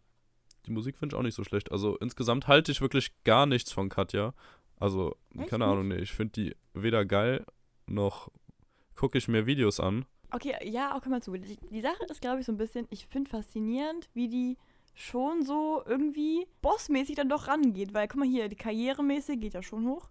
Die 0.66 0.70
Musik 0.70 0.96
finde 0.98 1.14
ich 1.14 1.18
auch 1.18 1.22
nicht 1.22 1.34
so 1.34 1.44
schlecht. 1.44 1.72
Also 1.72 1.96
insgesamt 1.96 2.46
halte 2.46 2.70
ich 2.70 2.80
wirklich 2.80 3.10
gar 3.24 3.46
nichts 3.46 3.72
von 3.72 3.88
Katja. 3.88 4.34
Also, 4.76 5.16
Echt 5.36 5.48
keine 5.48 5.64
Ahnung, 5.64 5.88
nee, 5.88 5.96
ich 5.96 6.12
finde 6.12 6.32
die 6.32 6.56
weder 6.72 7.04
geil 7.04 7.44
noch 7.86 8.30
gucke 8.94 9.16
ich 9.18 9.28
mir 9.28 9.46
Videos 9.46 9.80
an. 9.80 10.04
Okay, 10.30 10.54
ja, 10.68 10.94
auch 10.94 11.04
mal 11.06 11.22
zu. 11.22 11.32
Die, 11.32 11.56
die 11.56 11.80
Sache 11.80 12.04
ist, 12.10 12.20
glaube 12.20 12.40
ich, 12.40 12.46
so 12.46 12.52
ein 12.52 12.58
bisschen, 12.58 12.86
ich 12.90 13.06
finde 13.06 13.30
faszinierend, 13.30 14.10
wie 14.12 14.28
die 14.28 14.58
schon 14.94 15.42
so 15.42 15.82
irgendwie 15.86 16.46
bossmäßig 16.60 17.16
dann 17.16 17.30
doch 17.30 17.48
rangeht. 17.48 17.94
Weil, 17.94 18.08
guck 18.08 18.18
mal 18.18 18.28
hier, 18.28 18.48
die 18.48 18.56
karrieremäßig 18.56 19.40
geht 19.40 19.54
ja 19.54 19.62
schon 19.62 19.86
hoch. 19.86 20.10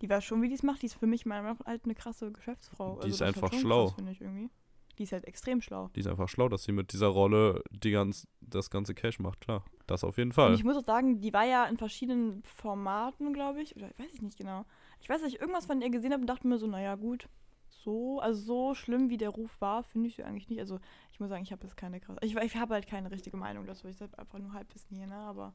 Die 0.00 0.08
weiß 0.08 0.24
schon, 0.24 0.42
wie 0.42 0.48
die 0.48 0.54
es 0.54 0.62
macht. 0.62 0.82
Die 0.82 0.86
ist 0.86 0.94
für 0.94 1.06
mich 1.06 1.26
meiner 1.26 1.42
Meinung 1.42 1.58
nach 1.58 1.66
halt 1.66 1.84
eine 1.84 1.94
krasse 1.94 2.30
Geschäftsfrau. 2.32 2.94
Also 2.94 3.02
Die 3.02 3.10
ist 3.10 3.20
das 3.20 3.28
einfach 3.28 3.52
schon 3.52 3.60
schlau. 3.60 3.86
Krass, 3.88 4.04
ich 4.10 4.20
irgendwie. 4.20 4.50
Die 4.98 5.04
ist 5.04 5.12
halt 5.12 5.24
extrem 5.26 5.60
schlau. 5.60 5.90
Die 5.94 6.00
ist 6.00 6.08
einfach 6.08 6.28
schlau, 6.28 6.48
dass 6.48 6.64
sie 6.64 6.72
mit 6.72 6.92
dieser 6.92 7.06
Rolle 7.06 7.62
die 7.70 7.92
ganz, 7.92 8.26
das 8.40 8.68
ganze 8.68 8.94
Cash 8.94 9.20
macht, 9.20 9.40
klar. 9.40 9.64
Das 9.86 10.02
auf 10.02 10.18
jeden 10.18 10.30
Und 10.30 10.34
Fall. 10.34 10.54
ich 10.54 10.64
muss 10.64 10.76
auch 10.76 10.84
sagen, 10.84 11.20
die 11.20 11.32
war 11.32 11.44
ja 11.44 11.66
in 11.66 11.76
verschiedenen 11.76 12.42
Formaten, 12.42 13.32
glaube 13.32 13.62
ich. 13.62 13.76
Oder 13.76 13.90
weiß 13.96 14.12
ich 14.12 14.22
nicht 14.22 14.36
genau. 14.36 14.64
Ich 15.00 15.08
weiß, 15.08 15.20
dass 15.22 15.32
ich 15.32 15.40
irgendwas 15.40 15.66
von 15.66 15.80
ihr 15.80 15.90
gesehen 15.90 16.12
habe 16.12 16.20
und 16.22 16.26
dachte 16.26 16.46
mir 16.48 16.58
so, 16.58 16.66
naja, 16.66 16.96
gut. 16.96 17.28
So, 17.68 18.18
also 18.20 18.40
so 18.40 18.74
schlimm 18.74 19.08
wie 19.08 19.16
der 19.18 19.30
Ruf 19.30 19.60
war, 19.60 19.84
finde 19.84 20.08
ich 20.08 20.16
sie 20.16 20.24
eigentlich 20.24 20.48
nicht. 20.48 20.58
Also 20.58 20.80
ich 21.12 21.20
muss 21.20 21.28
sagen, 21.28 21.42
ich 21.44 21.52
habe 21.52 21.64
jetzt 21.64 21.76
keine 21.76 22.00
krasse. 22.00 22.18
Ich, 22.22 22.34
ich 22.34 22.56
habe 22.56 22.74
halt 22.74 22.88
keine 22.88 23.10
richtige 23.10 23.36
Meinung 23.36 23.66
dazu. 23.66 23.86
Ich 23.86 23.96
sage 23.96 24.18
einfach 24.18 24.38
nur 24.38 24.52
Halbwissen 24.52 24.96
hier, 24.96 25.06
ne? 25.06 25.14
Aber 25.14 25.54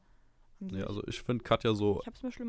an 0.60 0.68
Ja, 0.70 0.86
also 0.86 1.02
ich 1.06 1.22
finde 1.22 1.44
Katja 1.44 1.74
so 1.74 2.02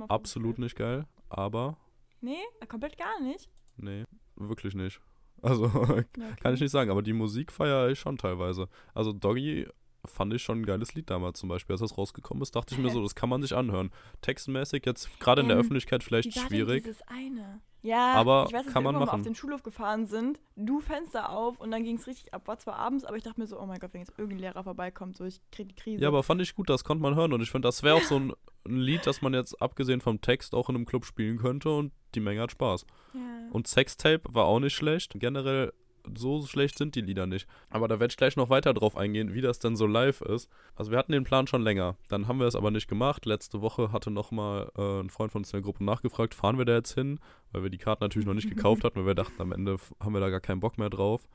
absolut 0.08 0.60
nicht 0.60 0.76
geil, 0.76 1.06
aber 1.30 1.78
Nee, 2.22 2.44
komplett 2.68 2.98
gar 2.98 3.22
nicht. 3.22 3.50
Nee, 3.78 4.06
wirklich 4.36 4.74
nicht. 4.74 5.00
Also, 5.42 5.66
okay. 5.76 6.06
kann 6.42 6.56
ich 6.56 6.62
nicht 6.62 6.72
sagen, 6.72 6.90
aber 6.90 7.04
die 7.04 7.14
Musik 7.14 7.52
feiere 7.52 7.90
ich 7.90 8.00
schon 8.00 8.18
teilweise. 8.18 8.68
Also, 8.96 9.14
Doggy 9.14 9.68
fand 10.06 10.34
ich 10.34 10.42
schon 10.42 10.62
ein 10.62 10.66
geiles 10.66 10.94
Lied 10.96 11.10
damals 11.10 11.40
zum 11.40 11.50
Beispiel. 11.50 11.74
Als 11.74 11.82
das 11.82 11.98
rausgekommen 11.98 12.42
ist, 12.42 12.56
dachte 12.56 12.74
ich 12.74 12.82
mir 12.82 12.90
so, 12.90 13.02
das 13.02 13.16
kann 13.16 13.30
man 13.30 13.42
sich 13.42 13.56
anhören. 13.56 13.92
Textmäßig 14.22 14.86
jetzt 14.86 15.20
gerade 15.20 15.42
in 15.42 15.48
der 15.48 15.58
Ähm, 15.58 15.62
Öffentlichkeit 15.62 16.04
vielleicht 16.04 16.34
schwierig. 16.34 16.84
Dieses 16.84 17.02
eine? 17.08 17.62
Ja, 17.86 18.14
Aber 18.14 18.46
ich 18.48 18.54
weiß, 18.54 18.66
dass 18.66 18.74
kann 18.74 18.84
wir 18.84 18.92
man 18.92 19.02
machen. 19.02 19.20
auf 19.20 19.22
den 19.22 19.36
Schulhof 19.36 19.62
gefahren 19.62 20.08
sind, 20.08 20.40
du 20.56 20.80
Fenster 20.80 21.30
auf 21.30 21.60
und 21.60 21.70
dann 21.72 21.84
ging 21.84 21.98
es 21.98 22.08
richtig 22.08 22.34
ab. 22.34 22.48
War 22.48 22.58
zwar 22.58 22.76
abends, 22.78 23.06
aber 23.06 23.16
ich 23.16 23.24
dachte 23.24 23.40
mir 23.40 23.46
so, 23.48 23.60
oh 23.60 23.66
mein 23.66 23.80
Gott, 23.80 23.94
wenn 23.94 24.02
jetzt 24.02 24.14
irgendein 24.18 24.40
Lehrer 24.40 24.64
vorbeikommt, 24.64 25.16
so 25.16 25.24
ich 25.24 25.40
krieg 25.52 25.70
die 25.70 25.76
Krise. 25.76 26.02
Ja, 26.02 26.08
aber 26.08 26.24
fand 26.24 26.42
ich 26.42 26.56
gut, 26.56 26.70
das 26.70 26.84
konnte 26.84 27.02
man 27.04 27.14
hören. 27.16 27.32
Und 27.34 27.42
ich 27.42 27.52
finde, 27.52 27.68
das 27.68 27.84
wäre 27.84 27.96
auch 27.96 28.02
so 28.02 28.16
ein, 28.16 28.34
ein 28.66 28.78
Lied, 28.78 29.06
das 29.06 29.22
man 29.22 29.34
jetzt 29.34 29.62
abgesehen 29.62 30.02
vom 30.02 30.20
Text 30.20 30.56
auch 30.56 30.68
in 30.70 30.76
einem 30.76 30.86
Club 30.86 31.06
spielen 31.06 31.38
könnte 31.38 31.70
und 31.70 31.92
die 32.16 32.20
Menge 32.22 32.42
hat 32.42 32.52
Spaß. 32.52 32.86
ja. 33.14 33.20
Und 33.52 33.68
Sextape 33.68 34.22
war 34.34 34.46
auch 34.46 34.60
nicht 34.60 34.74
schlecht. 34.76 35.14
Generell 35.20 35.72
so 36.16 36.46
schlecht 36.46 36.78
sind 36.78 36.96
die 36.96 37.02
Lieder 37.02 37.26
nicht. 37.26 37.48
Aber 37.70 37.88
da 37.88 38.00
werde 38.00 38.12
ich 38.12 38.18
gleich 38.18 38.36
noch 38.36 38.50
weiter 38.50 38.74
drauf 38.74 38.98
eingehen, 38.98 39.34
wie 39.34 39.42
das 39.42 39.60
denn 39.60 39.76
so 39.76 39.88
live 39.88 40.22
ist. 40.22 40.50
Also 40.76 40.92
wir 40.92 40.98
hatten 40.98 41.12
den 41.12 41.24
Plan 41.24 41.48
schon 41.48 41.62
länger. 41.62 41.96
Dann 42.10 42.28
haben 42.28 42.40
wir 42.40 42.48
es 42.48 42.56
aber 42.56 42.72
nicht 42.72 42.88
gemacht. 42.88 43.26
Letzte 43.26 43.62
Woche 43.62 43.92
hatte 43.92 44.12
nochmal 44.12 44.72
äh, 44.78 45.02
ein 45.02 45.10
Freund 45.10 45.32
von 45.32 45.42
uns 45.42 45.54
in 45.54 45.58
der 45.58 45.64
Gruppe 45.64 45.84
nachgefragt, 45.84 46.34
fahren 46.34 46.58
wir 46.58 46.66
da 46.66 46.74
jetzt 46.74 46.94
hin? 46.94 47.20
Weil 47.52 47.64
wir 47.64 47.70
die 47.70 47.78
Karten 47.78 48.04
natürlich 48.04 48.28
noch 48.28 48.34
nicht 48.34 48.50
gekauft 48.56 48.84
hatten, 48.84 49.00
weil 49.00 49.08
wir 49.08 49.16
dachten, 49.16 49.42
am 49.42 49.52
Ende 49.52 49.78
haben 50.00 50.14
wir 50.14 50.22
da 50.22 50.30
gar 50.30 50.42
keinen 50.42 50.60
Bock 50.60 50.78
mehr 50.78 50.90
drauf. 50.90 51.28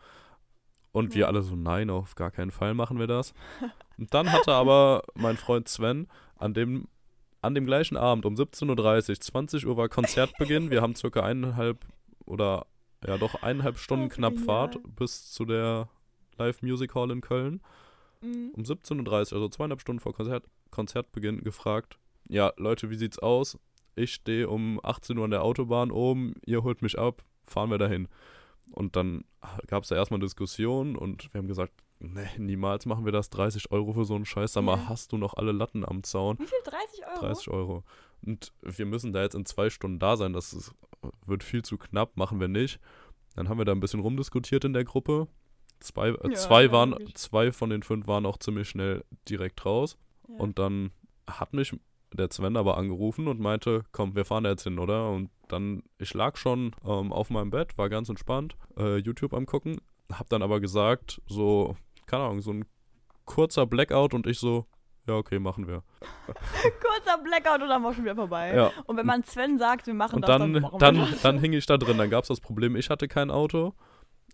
Und 0.93 1.15
wir 1.15 1.29
alle 1.29 1.43
so, 1.43 1.55
nein, 1.55 1.89
auf 1.89 2.15
gar 2.15 2.31
keinen 2.31 2.51
Fall 2.51 2.75
machen 2.75 2.99
wir 2.99 3.07
das. 3.07 3.33
Und 3.99 4.13
dann 4.15 4.33
hatte 4.33 4.53
aber 4.53 5.03
mein 5.15 5.37
Freund 5.37 5.69
Sven 5.69 6.09
an 6.37 6.55
dem, 6.55 6.89
an 7.43 7.55
dem 7.55 7.67
gleichen 7.67 7.97
Abend 7.97 8.27
um 8.27 8.35
17.30 8.35 9.11
Uhr, 9.11 9.21
20 9.21 9.67
Uhr 9.67 9.77
war 9.77 9.89
Konzertbeginn. 9.89 10.71
Wir 10.71 10.83
haben 10.83 10.97
circa 10.97 11.23
eineinhalb 11.23 11.85
oder 12.25 12.67
ja 13.07 13.19
doch 13.19 13.43
eineinhalb 13.43 13.79
Stunden 13.79 14.11
so 14.11 14.17
knapp 14.17 14.39
Fahrt 14.39 14.79
bis 14.97 15.31
zu 15.31 15.45
der 15.45 15.89
Live 16.39 16.63
Music 16.63 16.95
Hall 16.95 17.11
in 17.11 17.21
Köln. 17.21 17.63
Mhm. 18.23 18.51
Um 18.55 18.63
17.30 18.63 19.07
Uhr, 19.09 19.17
also 19.19 19.49
zweieinhalb 19.49 19.81
Stunden 19.81 20.01
vor 20.01 20.13
Konzert, 20.13 20.45
Konzertbeginn, 20.71 21.43
gefragt, 21.43 21.99
ja, 22.29 22.53
Leute, 22.57 22.91
wie 22.91 22.97
sieht's 22.97 23.19
aus? 23.19 23.59
Ich 23.97 24.15
stehe 24.15 24.49
um 24.49 24.79
18 24.83 25.19
Uhr 25.19 25.25
an 25.25 25.31
der 25.31 25.43
Autobahn 25.43 25.91
oben, 25.91 26.35
ihr 26.47 26.63
holt 26.63 26.83
mich 26.83 26.99
ab, 26.99 27.25
fahren 27.45 27.71
wir 27.71 27.79
dahin. 27.79 28.09
Und 28.71 28.95
dann 28.95 29.25
gab 29.67 29.83
es 29.83 29.89
da 29.89 29.97
erstmal 29.97 30.21
Diskussionen 30.21 30.95
und 30.97 31.33
wir 31.35 31.39
haben 31.41 31.49
gesagt, 31.49 31.73
nee, 31.99 32.29
niemals 32.39 32.87
machen 32.87 33.05
wir 33.05 33.11
das, 33.13 33.31
30 33.31 33.73
Euro 33.73 33.93
für 33.95 34.05
so 34.05 34.15
einen 34.15 34.27
Scheiß, 34.27 34.53
sag 34.53 34.63
mal, 34.63 34.77
Ja. 34.79 34.89
hast 34.89 35.11
du 35.13 35.19
noch 35.19 35.35
alle 35.35 35.53
Latten 35.53 35.85
am 35.85 36.05
Zaun? 36.05 36.39
Wie 36.39 36.47
viel? 36.47 36.59
30 36.65 37.07
Euro? 37.07 37.21
30 37.21 37.49
Euro. 37.49 37.85
Und 38.23 38.53
wir 38.63 38.87
müssen 38.87 39.13
da 39.13 39.23
jetzt 39.23 39.35
in 39.35 39.45
zwei 39.47 39.71
Stunden 39.71 39.99
da 39.99 40.17
sein. 40.17 40.33
Das 40.35 40.53
ist, 40.53 40.73
wird 41.27 41.45
viel 41.45 41.63
zu 41.63 41.79
knapp, 41.79 42.17
machen 42.17 42.41
wir 42.41 42.49
nicht. 42.49 42.81
Dann 43.37 43.49
haben 43.49 43.59
wir 43.59 43.65
da 43.65 43.73
ein 43.73 43.81
bisschen 43.81 44.01
rumdiskutiert 44.01 44.65
in 44.65 44.73
der 44.73 44.85
Gruppe. 44.85 45.29
Zwei, 45.81 46.09
äh, 46.09 46.31
Ja, 46.31 46.35
zwei, 46.35 46.73
waren, 46.73 46.95
zwei 47.15 47.53
von 47.53 47.71
den 47.71 47.83
fünf 47.83 48.07
waren 48.07 48.27
auch 48.27 48.39
ziemlich 48.39 48.69
schnell 48.69 49.05
direkt 49.29 49.65
raus. 49.65 49.97
Ja. 50.29 50.37
Und 50.37 50.59
dann 50.59 50.91
hat 51.27 51.53
mich 51.55 51.75
der 52.13 52.31
Sven 52.31 52.57
aber 52.57 52.77
angerufen 52.77 53.29
und 53.29 53.41
meinte, 53.41 53.85
komm, 53.93 54.15
wir 54.17 54.25
fahren 54.25 54.45
da 54.45 54.51
jetzt 54.51 54.65
hin, 54.65 54.79
oder? 54.79 55.11
Und 55.11 55.31
dann, 55.49 55.83
ich 55.99 56.13
lag 56.15 56.37
schon 56.37 56.75
ähm, 56.85 57.13
auf 57.13 57.31
meinem 57.31 57.51
Bett, 57.51 57.79
war 57.79 57.89
ganz 57.89 58.09
entspannt, 58.09 58.57
äh, 58.77 58.99
YouTube 58.99 59.33
am 59.33 59.47
gucken, 59.47 59.81
hab 60.13 60.29
dann 60.29 60.43
aber 60.43 60.61
gesagt, 60.61 61.23
so, 61.27 61.77
keine 62.07 62.25
Ahnung, 62.25 62.41
so 62.41 62.53
ein 62.53 62.65
kurzer 63.25 63.67
Blackout 63.67 64.13
und 64.13 64.27
ich 64.27 64.39
so, 64.39 64.67
ja, 65.11 65.17
okay, 65.17 65.39
machen 65.41 65.67
wir. 65.67 65.83
Kurzer 66.31 67.19
Blackout 67.19 67.63
und 67.63 67.69
dann 67.69 67.83
war 67.83 67.93
schon 67.93 68.05
wieder 68.05 68.15
vorbei. 68.15 68.55
Ja. 68.55 68.71
Und 68.87 68.97
wenn 68.97 69.07
man 69.07 69.25
Sven 69.25 69.59
sagt, 69.59 69.87
wir 69.87 69.95
machen 69.95 70.17
Und 70.17 70.23
das, 70.23 70.39
dann, 70.39 70.53
machen 70.53 70.73
wir 70.73 70.79
dann, 70.79 70.97
das. 70.99 71.23
dann 71.23 71.39
hing 71.39 71.53
ich 71.53 71.67
da 71.67 71.77
drin. 71.77 71.99
Dann 71.99 72.11
gab 72.11 72.23
es 72.23 72.29
das 72.29 72.41
Problem, 72.41 72.77
ich 72.77 72.91
hatte 72.91 73.09
kein 73.09 73.31
Auto 73.31 73.75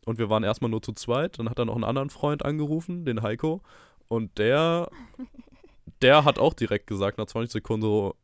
und 0.05 0.19
wir 0.19 0.29
waren 0.29 0.45
erstmal 0.45 0.71
nur 0.71 0.83
zu 0.83 0.93
zweit. 0.93 1.39
Dann 1.39 1.49
hat 1.49 1.59
er 1.59 1.65
noch 1.65 1.75
einen 1.75 1.85
anderen 1.85 2.11
Freund 2.11 2.45
angerufen, 2.45 3.07
den 3.07 3.23
Heiko. 3.23 3.63
Und 4.09 4.37
der, 4.39 4.91
der 6.03 6.25
hat 6.25 6.39
auch 6.39 6.53
direkt 6.53 6.87
gesagt, 6.87 7.17
nach 7.17 7.27
20 7.27 7.51
Sekunden 7.51 7.83
so, 7.83 8.15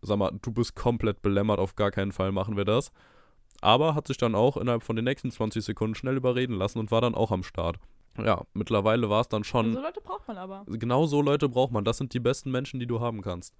sag 0.00 0.16
mal, 0.16 0.32
du 0.40 0.50
bist 0.50 0.74
komplett 0.74 1.20
belämmert, 1.20 1.58
auf 1.58 1.76
gar 1.76 1.90
keinen 1.90 2.12
Fall 2.12 2.32
machen 2.32 2.56
wir 2.56 2.64
das. 2.64 2.90
Aber 3.60 3.94
hat 3.94 4.06
sich 4.06 4.16
dann 4.16 4.34
auch 4.34 4.56
innerhalb 4.56 4.82
von 4.82 4.96
den 4.96 5.04
nächsten 5.04 5.30
20 5.30 5.62
Sekunden 5.62 5.94
schnell 5.94 6.16
überreden 6.16 6.54
lassen 6.54 6.78
und 6.78 6.90
war 6.90 7.02
dann 7.02 7.14
auch 7.14 7.32
am 7.32 7.42
Start. 7.42 7.78
Ja, 8.24 8.42
mittlerweile 8.54 9.08
war 9.10 9.20
es 9.20 9.28
dann 9.28 9.44
schon 9.44 9.72
so 9.74 9.80
Leute 9.80 10.00
braucht 10.00 10.26
man 10.28 10.38
aber. 10.38 10.64
genau 10.66 11.06
so 11.06 11.22
Leute 11.22 11.48
braucht 11.48 11.72
man. 11.72 11.84
Das 11.84 11.98
sind 11.98 12.14
die 12.14 12.20
besten 12.20 12.50
Menschen, 12.50 12.80
die 12.80 12.86
du 12.86 13.00
haben 13.00 13.22
kannst. 13.22 13.54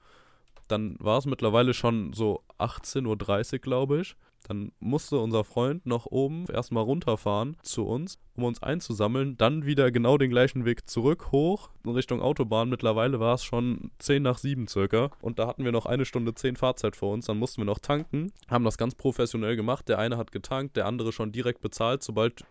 Dann 0.69 0.97
war 1.01 1.19
es 1.19 1.27
mittlerweile 1.27 1.73
schon 1.75 2.13
so 2.13 2.43
18.30 2.59 3.55
Uhr, 3.55 3.59
glaube 3.59 4.01
ich. 4.01 4.17
Dann 4.47 4.73
musste 4.79 5.19
unser 5.19 5.43
Freund 5.45 5.85
noch 5.85 6.07
oben 6.07 6.47
erstmal 6.47 6.85
runterfahren 6.85 7.57
zu 7.63 7.87
uns, 7.87 8.19
um 8.37 8.45
uns 8.45 8.63
einzusammeln. 8.63 9.37
Dann 9.37 9.67
wieder 9.67 9.91
genau 9.91 10.17
den 10.17 10.31
gleichen 10.31 10.65
Weg 10.65 10.89
zurück, 10.89 11.33
hoch 11.33 11.71
in 11.85 11.91
Richtung 11.91 12.23
Autobahn. 12.23 12.69
Mittlerweile 12.69 13.19
war 13.19 13.35
es 13.35 13.45
schon 13.45 13.91
10 13.99 14.23
nach 14.23 14.39
7 14.39 14.69
circa. 14.69 15.11
Und 15.21 15.39
da 15.39 15.49
hatten 15.49 15.65
wir 15.65 15.73
noch 15.73 15.87
eine 15.87 16.05
Stunde 16.05 16.35
10 16.35 16.57
Fahrzeit 16.57 16.97
vor 16.97 17.13
uns. 17.13 17.27
Dann 17.27 17.39
mussten 17.39 17.61
wir 17.61 17.67
noch 17.67 17.81
tanken. 17.81 18.33
Haben 18.49 18.65
das 18.65 18.79
ganz 18.79 18.95
professionell 18.95 19.57
gemacht. 19.57 19.89
Der 19.89 19.99
eine 19.99 20.17
hat 20.17 20.33
getankt, 20.33 20.77
der 20.77 20.87
andere 20.87 21.13
schon 21.13 21.33
direkt 21.33 21.61
bezahlt, 21.61 22.03
sobald 22.03 22.45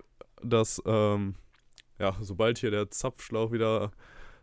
das, 0.44 0.82
ähm, 0.86 1.36
ja, 2.00 2.16
sobald 2.22 2.58
hier 2.60 2.72
der 2.72 2.90
Zapfschlauch 2.90 3.52
wieder 3.52 3.92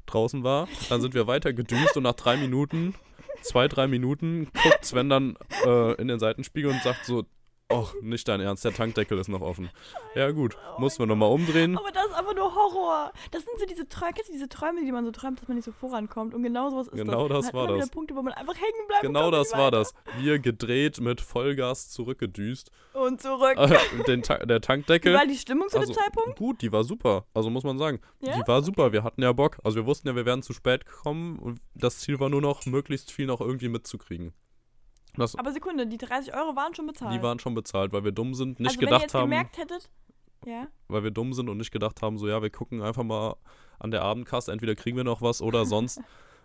draußen 0.06 0.44
war. 0.44 0.68
Dann 0.88 1.00
sind 1.00 1.14
wir 1.14 1.26
weiter 1.26 1.52
gedüst 1.52 1.96
und 1.96 2.02
nach 2.02 2.14
drei 2.14 2.36
Minuten, 2.36 2.94
zwei, 3.42 3.68
drei 3.68 3.86
Minuten, 3.86 4.48
guckt 4.62 4.84
Sven 4.84 5.08
dann 5.08 5.36
äh, 5.64 5.94
in 5.94 6.08
den 6.08 6.18
Seitenspiegel 6.18 6.70
und 6.70 6.82
sagt 6.82 7.04
so, 7.04 7.24
oh, 7.74 7.88
nicht 8.02 8.26
dein 8.28 8.40
Ernst, 8.40 8.64
der 8.64 8.72
Tankdeckel 8.74 9.18
ist 9.18 9.28
noch 9.28 9.40
offen. 9.40 9.70
Ja 10.14 10.30
gut, 10.30 10.56
Oh 10.76 10.80
mussten 10.80 11.02
wir 11.02 11.06
nochmal 11.06 11.30
umdrehen. 11.30 11.76
Aber 11.76 11.90
das 11.90 12.06
ist 12.06 12.14
einfach 12.14 12.34
nur 12.34 12.54
Horror. 12.54 13.12
Das 13.30 13.44
sind 13.44 13.58
so 13.58 13.66
diese 13.66 13.88
du 14.28 14.32
diese 14.32 14.48
Träume, 14.48 14.84
die 14.84 14.92
man 14.92 15.04
so 15.04 15.10
träumt, 15.10 15.40
dass 15.40 15.48
man 15.48 15.56
nicht 15.56 15.64
so 15.64 15.72
vorankommt? 15.72 16.34
Und 16.34 16.42
genau 16.42 16.70
sowas 16.70 16.88
ist 16.88 16.94
Genau 16.94 17.28
das. 17.28 17.44
das 17.46 17.52
man 17.52 17.62
hat 17.62 17.68
war 17.70 17.76
das. 17.78 17.90
Punkte, 17.90 18.14
wo 18.16 18.22
man 18.22 18.32
einfach 18.32 18.54
hängen 18.54 18.86
bleibt. 18.88 19.02
Genau 19.02 19.30
das 19.30 19.52
war 19.52 19.70
das. 19.70 19.94
Wir 20.18 20.38
gedreht 20.38 21.00
mit 21.00 21.20
Vollgas 21.20 21.90
zurückgedüst. 21.90 22.70
Und 22.92 23.20
zurück. 23.20 23.56
Äh, 23.56 23.76
den 24.06 24.22
Ta 24.22 24.38
der 24.38 24.56
Wie 24.56 24.60
Tankdeckel. 24.60 25.14
war 25.14 25.26
die 25.26 25.36
Stimmung 25.36 25.68
zu 25.68 25.78
Also, 25.78 25.92
dem 25.92 25.98
Zeitpunkt? 26.00 26.38
gut, 26.38 26.62
die 26.62 26.72
war 26.72 26.84
super. 26.84 27.24
Also 27.34 27.50
muss 27.50 27.64
man 27.64 27.78
sagen. 27.78 28.00
Ja? 28.20 28.36
Die 28.36 28.46
war 28.48 28.62
super. 28.62 28.92
Wir 28.92 29.02
hatten 29.02 29.22
ja 29.22 29.32
Bock. 29.32 29.58
Also 29.64 29.76
wir 29.76 29.86
wussten 29.86 30.08
ja, 30.08 30.14
wir 30.16 30.26
werden 30.26 30.42
zu 30.42 30.52
spät 30.52 30.86
kommen. 30.86 31.38
Und 31.38 31.60
das 31.74 31.98
Ziel 31.98 32.20
war 32.20 32.28
nur 32.28 32.40
noch, 32.40 32.66
möglichst 32.66 33.10
viel 33.10 33.26
noch 33.26 33.40
irgendwie 33.40 33.68
mitzukriegen. 33.68 34.32
Das, 35.16 35.36
Aber 35.36 35.52
Sekunde, 35.52 35.86
die 35.86 35.98
30 35.98 36.34
Euro 36.34 36.56
waren 36.56 36.74
schon 36.74 36.86
bezahlt. 36.86 37.14
die 37.14 37.22
waren 37.22 37.38
schon 37.38 37.54
bezahlt, 37.54 37.92
weil 37.92 38.04
wir 38.04 38.12
dumm 38.12 38.34
sind, 38.34 38.58
nicht 38.60 38.68
also 38.70 38.80
wenn 38.80 38.82
ihr 38.82 38.86
gedacht 38.88 39.02
jetzt 39.02 39.14
haben. 39.14 39.22
gemerkt 39.30 39.58
hättet, 39.58 39.90
ja, 40.44 40.66
weil 40.88 41.04
wir 41.04 41.10
dumm 41.10 41.32
sind 41.32 41.48
und 41.48 41.56
nicht 41.58 41.70
gedacht 41.70 42.02
haben, 42.02 42.18
so 42.18 42.26
ja, 42.28 42.42
wir 42.42 42.50
gucken 42.50 42.82
einfach 42.82 43.04
mal 43.04 43.36
an 43.78 43.90
der 43.90 44.02
Abendkasse, 44.02 44.50
entweder 44.52 44.74
kriegen 44.74 44.96
wir 44.96 45.04
noch 45.04 45.22
was 45.22 45.40
oder 45.40 45.64
sonst. 45.66 46.00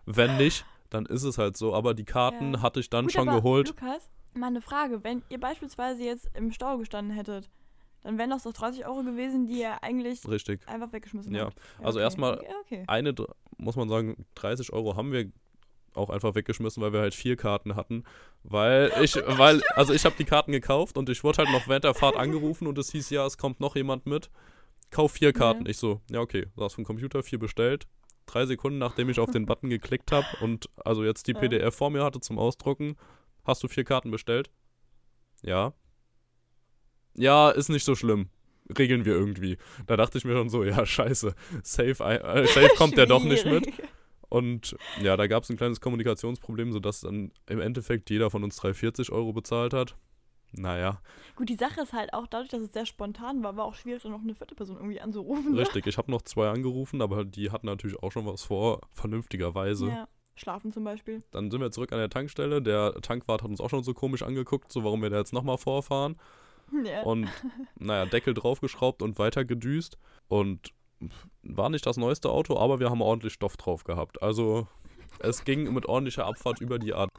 Wenn 0.05 0.38
nicht, 0.38 0.65
dann 0.89 1.05
ist 1.05 1.23
es 1.23 1.38
halt 1.38 1.58
so. 1.58 1.73
Aber 1.75 1.93
die 1.93 2.05
Karten 2.05 2.53
Ja. 2.55 2.62
hatte 2.62 2.79
ich 2.79 2.89
dann 2.89 3.05
Gut, 3.05 3.13
schon 3.13 3.27
geholt. 3.27 3.67
Lukas, 3.69 4.10
mal 4.34 4.47
eine 4.47 4.62
Frage. 4.62 5.03
Wenn 5.03 5.21
ihr 5.29 5.39
beispielsweise 5.39 6.03
jetzt 6.03 6.29
im 6.36 6.51
Stau 6.51 6.77
gestanden 6.77 7.13
hättet, 7.15 7.49
dann 8.01 8.17
wären 8.17 8.29
das 8.29 8.43
doch 8.43 8.53
30 8.53 8.86
Euro 8.88 9.03
gewesen, 9.03 9.45
die 9.45 9.60
ihr 9.60 9.84
eigentlich 9.84 10.25
Richtig. 10.27 10.67
einfach 10.67 10.91
weggeschmissen 10.93 11.36
Ja, 11.36 11.45
habt. 11.45 11.58
also 11.79 11.99
okay. 11.99 12.03
erstmal- 12.05 12.41
Okay. 12.65 12.84
Eine, 12.88 13.13
muss 13.58 13.75
man 13.75 13.89
sagen, 13.89 14.25
30 14.36 14.71
Euro 14.73 14.95
haben 14.95 15.12
wir 15.12 15.32
auch 15.93 16.10
einfach 16.10 16.36
weggeschmissen, 16.36 16.82
weil 16.82 16.93
wir 16.93 17.02
halt 17.02 17.13
vier 17.15 17.36
Karten 17.36 17.75
hatten. 17.75 18.04
Weil 18.43 18.91
ich, 19.02 19.15
weil, 19.15 19.62
also 19.75 19.93
ich 19.93 20.06
habe 20.06 20.15
die 20.17 20.25
Karten 20.25 20.52
gekauft 20.52 20.97
und 20.97 21.10
ich 21.10 21.23
wurde 21.23 21.39
halt 21.39 21.52
noch 21.52 21.67
während 21.67 21.84
der 21.84 21.93
Fahrt 21.93 22.15
angerufen 22.15 22.67
und 22.67 22.78
es 22.78 22.91
hieß, 22.91 23.10
ja, 23.10 23.25
es 23.25 23.38
kommt 23.38 23.60
noch 23.60 23.75
jemand 23.75 24.06
mit. 24.06 24.30
Kauf 24.91 25.13
vier 25.13 25.34
Karten. 25.34 25.67
Ich 25.67 25.78
so, 25.78 26.02
ja, 26.10 26.19
okay, 26.19 26.47
saß 26.56 26.73
vom 26.73 26.84
Computer, 26.84 27.21
vier 27.21 27.39
bestellt. 27.39 27.88
Drei 28.25 28.45
Sekunden, 28.45 28.78
nachdem 28.80 29.10
ich 29.10 29.19
auf 29.19 29.32
den 29.32 29.45
Button 29.45 29.69
geklickt 29.69 30.12
habe 30.12 30.25
und 30.41 30.69
also 30.84 31.04
jetzt 31.04 31.28
die 31.28 31.34
Ja. 31.34 31.39
PDF 31.39 31.75
vor 31.75 31.89
mir 31.89 32.04
hatte 32.04 32.19
zum 32.19 32.38
Ausdrucken, 32.39 32.95
hast 33.43 33.63
du 33.63 33.67
vier 33.67 33.84
Karten 33.84 34.12
bestellt? 34.12 34.49
Ja. 35.41 35.73
Ja, 37.15 37.49
ist 37.49 37.69
nicht 37.69 37.84
so 37.84 37.95
schlimm. 37.95 38.30
Regeln 38.78 39.04
wir 39.04 39.13
irgendwie. 39.13 39.58
Da 39.88 39.97
dachte 39.97 40.19
ich 40.19 40.25
mir 40.25 40.34
schon 40.34 40.49
so, 40.49 40.63
ja, 40.63 40.86
scheiße. 40.86 41.34
Safe, 41.63 42.04
äh, 42.04 42.45
safe 42.47 42.69
kommt 42.78 42.97
der 42.97 43.08
doch 43.08 43.23
nicht 43.23 43.45
mit. 43.45 43.67
Und 44.30 44.76
ja, 45.02 45.18
da 45.18 45.28
gab 45.28 45.44
es 45.44 45.50
ein 45.50 45.58
kleines 45.58 45.82
Kommunikationsproblem, 45.82 46.72
sodass 46.72 47.02
dann 47.02 47.32
im 47.48 47.60
Endeffekt 47.60 48.10
jeder 48.10 48.30
von 48.30 48.44
uns 48.44 48.58
340 48.58 49.12
Euro 49.12 49.34
bezahlt 49.34 49.74
hat. 49.74 49.96
Naja, 50.52 51.02
Gut, 51.36 51.48
die 51.50 51.56
Sache 51.56 51.82
ist 51.82 51.94
halt 51.94 52.13
auch, 52.13 52.26
dadurch, 52.28 52.50
dass 52.50 52.62
es 52.62 52.74
sehr 52.74 52.86
spontan 52.86 53.44
war, 53.44 53.56
war 53.56 53.65
auch 53.65 53.76
schwierig, 53.76 54.02
dann 54.04 54.12
noch 54.12 54.22
eine 54.22 54.34
vierte 54.34 54.56
Person 54.56 54.78
irgendwie 54.78 55.00
anzurufen. 55.00 55.54
ne? 55.54 55.62
richtig. 55.62 55.86
Ich 55.88 55.98
habe 55.98 56.10
noch 56.12 56.24
zwei 56.24 56.50
angerufen, 56.50 57.02
aber 57.02 57.24
die 57.24 57.52
hatten 57.52 57.68
natürlich 57.68 58.02
auch 58.02 58.12
schon 58.12 58.26
was 58.26 58.44
vor, 58.44 58.82
vernünftigerweise. 58.92 59.88
Ja. 59.88 60.08
Schlafen 60.36 60.72
zum 60.72 60.86
Beispiel. 60.86 61.22
Dann 61.32 61.52
sind 61.52 61.60
wir 61.62 61.70
zurück 61.72 61.92
an 61.92 62.00
der 62.00 62.10
Tankstelle. 62.10 62.62
Der 62.62 62.94
Tankwart 63.02 63.44
hat 63.44 63.50
uns 63.50 63.62
auch 63.62 63.70
schon 63.70 63.84
so 63.84 63.94
komisch 63.94 64.24
angeguckt, 64.24 64.72
so 64.72 64.84
warum 64.84 65.02
wir 65.02 65.10
da 65.10 65.18
jetzt 65.18 65.34
nochmal 65.34 65.58
vorfahren. 65.58 66.18
Ja. 66.86 67.02
Und 67.02 67.28
naja, 67.80 68.06
Deckel 68.06 68.36
draufgeschraubt 68.36 69.02
und 69.02 69.18
weiter 69.18 69.44
gedüst. 69.44 69.98
Und 70.28 70.72
war 71.44 71.70
nicht 71.70 71.86
das 71.86 71.98
neueste 71.98 72.30
Auto, 72.30 72.58
aber 72.58 72.80
wir 72.80 72.90
haben 72.90 73.02
ordentlich 73.02 73.34
Stoff 73.34 73.58
drauf 73.58 73.84
gehabt. 73.84 74.22
Also 74.22 74.68
es 75.20 75.44
ging 75.44 75.74
mit 75.74 75.86
ordentlicher 75.86 76.26
Abfahrt 76.26 76.62
über 76.62 76.80
die 76.80 76.94
Art. 76.94 77.10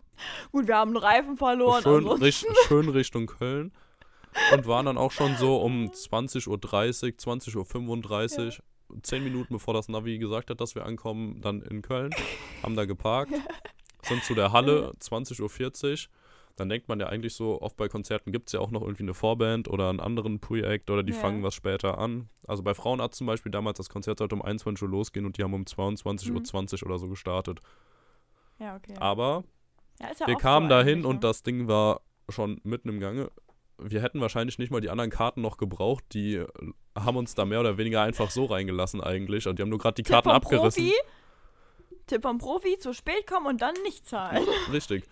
Gut, 0.53 0.67
wir 0.67 0.77
haben 0.77 0.91
einen 0.91 1.05
Reifen 1.05 1.37
verloren. 1.37 1.83
schön, 1.83 2.07
richt, 2.07 2.47
schön 2.67 2.89
Richtung 2.89 3.27
Köln 3.27 3.73
und 4.53 4.67
waren 4.67 4.87
dann 4.87 4.99
auch 4.99 5.13
schon 5.13 5.37
so 5.37 5.57
um 5.57 5.87
20.30 5.87 6.49
Uhr, 6.49 6.57
20.35 6.59 8.47
Uhr, 8.47 9.03
zehn 9.03 9.25
Minuten 9.25 9.55
bevor 9.55 9.75
das 9.75 9.89
Navi 9.89 10.19
gesagt 10.19 10.51
hat, 10.51 10.61
dass 10.61 10.75
wir 10.75 10.85
ankommen, 10.85 11.41
dann 11.41 11.63
in 11.63 11.83
Köln, 11.83 12.11
haben 12.63 12.77
da 12.77 12.85
geparkt, 12.85 13.33
sind 14.03 14.25
zu 14.25 14.35
der 14.35 14.53
Halle, 14.53 14.93
20.40 15.01 15.41
Uhr. 15.43 15.99
Dann 16.57 16.69
denkt 16.69 16.89
man 16.89 17.01
ja 17.01 17.07
eigentlich 17.07 17.35
so, 17.35 17.61
oft 17.63 17.77
bei 17.77 17.89
Konzerten 17.89 18.33
gibt 18.33 18.49
es 18.49 18.53
ja 18.53 18.61
auch 18.61 18.71
noch 18.71 18.83
irgendwie 18.83 19.05
eine 19.05 19.15
Vorband 19.15 19.69
oder 19.69 19.89
einen 19.89 20.01
anderen 20.01 20.41
Pre-Act 20.41 20.91
oder 20.91 21.03
die 21.03 21.13
Ja. 21.13 21.19
fangen 21.19 21.43
was 21.43 21.55
später 21.55 21.99
an. 21.99 22.29
Also 22.47 22.63
bei 22.63 22.75
Frauenarzt 22.75 23.17
zum 23.19 23.27
Beispiel 23.27 23.51
damals, 23.51 23.79
das 23.79 23.89
Konzert 23.89 24.19
sollte 24.19 24.35
um 24.35 24.43
21 24.43 24.83
Uhr 24.83 24.89
losgehen 24.89 25.25
und 25.27 25.39
die 25.39 25.43
haben 25.43 25.55
um 25.55 25.65
22.20 25.65 26.83
Uhr 26.83 26.89
oder 26.91 26.99
so 26.99 27.09
gestartet. 27.09 27.61
Ja, 28.59 28.77
okay. 28.77 28.95
Aber 28.99 29.45
Ja, 30.01 30.09
ja 30.19 30.27
wir 30.27 30.37
kamen 30.37 30.67
so 30.67 30.71
dahin 30.71 30.99
eigentlich, 30.99 31.07
und 31.07 31.15
ne? 31.17 31.21
das 31.21 31.43
Ding 31.43 31.67
war 31.69 32.03
schon 32.29 32.61
mitten 32.65 32.89
im 32.89 33.01
Gange. 33.01 33.31
Wir 33.79 34.03
hätten 34.03 34.21
wahrscheinlich 34.21 34.59
nicht 34.59 34.71
mal 34.71 34.81
die 34.83 34.91
anderen 34.91 35.11
Karten 35.11 35.41
noch 35.41 35.57
gebraucht. 35.57 36.05
Die 36.13 36.45
haben 36.95 37.17
uns 37.17 37.35
da 37.35 37.47
mehr 37.47 37.61
oder 37.61 37.79
weniger 37.79 38.03
einfach 38.03 38.31
so 38.31 38.45
reingelassen 38.45 39.01
eigentlich. 39.01 39.47
Und 39.49 39.59
die 39.59 39.63
haben 39.63 39.71
nur 39.71 39.79
gerade 39.79 39.95
die 39.95 40.03
Tipp 40.03 40.13
Karten 40.13 40.29
abgerissen. 40.31 40.85
Profi. 40.85 40.95
Tipp 42.07 42.23
vom 42.23 42.39
Profi, 42.39 42.77
zu 42.79 42.93
spät 42.93 43.27
kommen 43.27 43.47
und 43.47 43.63
dann 43.63 43.75
nicht 43.85 44.07
zahlen. 44.07 44.45
Richtig. 44.73 45.05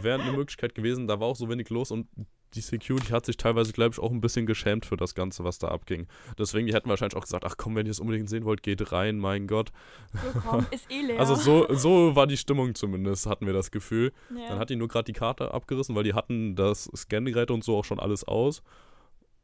Wäre 0.00 0.22
eine 0.22 0.32
Möglichkeit 0.32 0.74
gewesen. 0.74 1.06
Da 1.06 1.20
war 1.20 1.28
auch 1.28 1.36
so 1.36 1.48
wenig 1.48 1.70
los 1.70 1.90
und 1.90 2.08
die 2.54 2.60
Security 2.60 3.08
hat 3.08 3.26
sich 3.26 3.36
teilweise, 3.36 3.72
glaube 3.72 3.92
ich, 3.92 3.98
auch 3.98 4.10
ein 4.10 4.20
bisschen 4.20 4.46
geschämt 4.46 4.86
für 4.86 4.96
das 4.96 5.14
Ganze, 5.14 5.44
was 5.44 5.58
da 5.58 5.68
abging. 5.68 6.06
Deswegen, 6.38 6.66
die 6.66 6.74
hätten 6.74 6.88
wahrscheinlich 6.88 7.16
auch 7.16 7.22
gesagt, 7.22 7.44
ach 7.44 7.56
komm, 7.56 7.74
wenn 7.74 7.86
ihr 7.86 7.90
es 7.90 8.00
unbedingt 8.00 8.28
sehen 8.28 8.44
wollt, 8.44 8.62
geht 8.62 8.92
rein, 8.92 9.18
mein 9.18 9.46
Gott. 9.46 9.72
So, 10.12 10.40
komm, 10.40 10.66
ist 10.70 10.90
eh 10.90 11.02
leer. 11.02 11.18
Also 11.18 11.34
so, 11.34 11.66
so 11.74 12.14
war 12.16 12.26
die 12.26 12.36
Stimmung 12.36 12.74
zumindest, 12.74 13.26
hatten 13.26 13.46
wir 13.46 13.52
das 13.52 13.70
Gefühl. 13.70 14.12
ja. 14.34 14.48
Dann 14.48 14.58
hat 14.58 14.70
die 14.70 14.76
nur 14.76 14.88
gerade 14.88 15.04
die 15.04 15.12
Karte 15.12 15.52
abgerissen, 15.52 15.94
weil 15.94 16.04
die 16.04 16.14
hatten 16.14 16.54
das 16.54 16.84
Scangerät 16.94 17.50
und 17.50 17.64
so 17.64 17.76
auch 17.78 17.84
schon 17.84 17.98
alles 17.98 18.24
aus. 18.24 18.62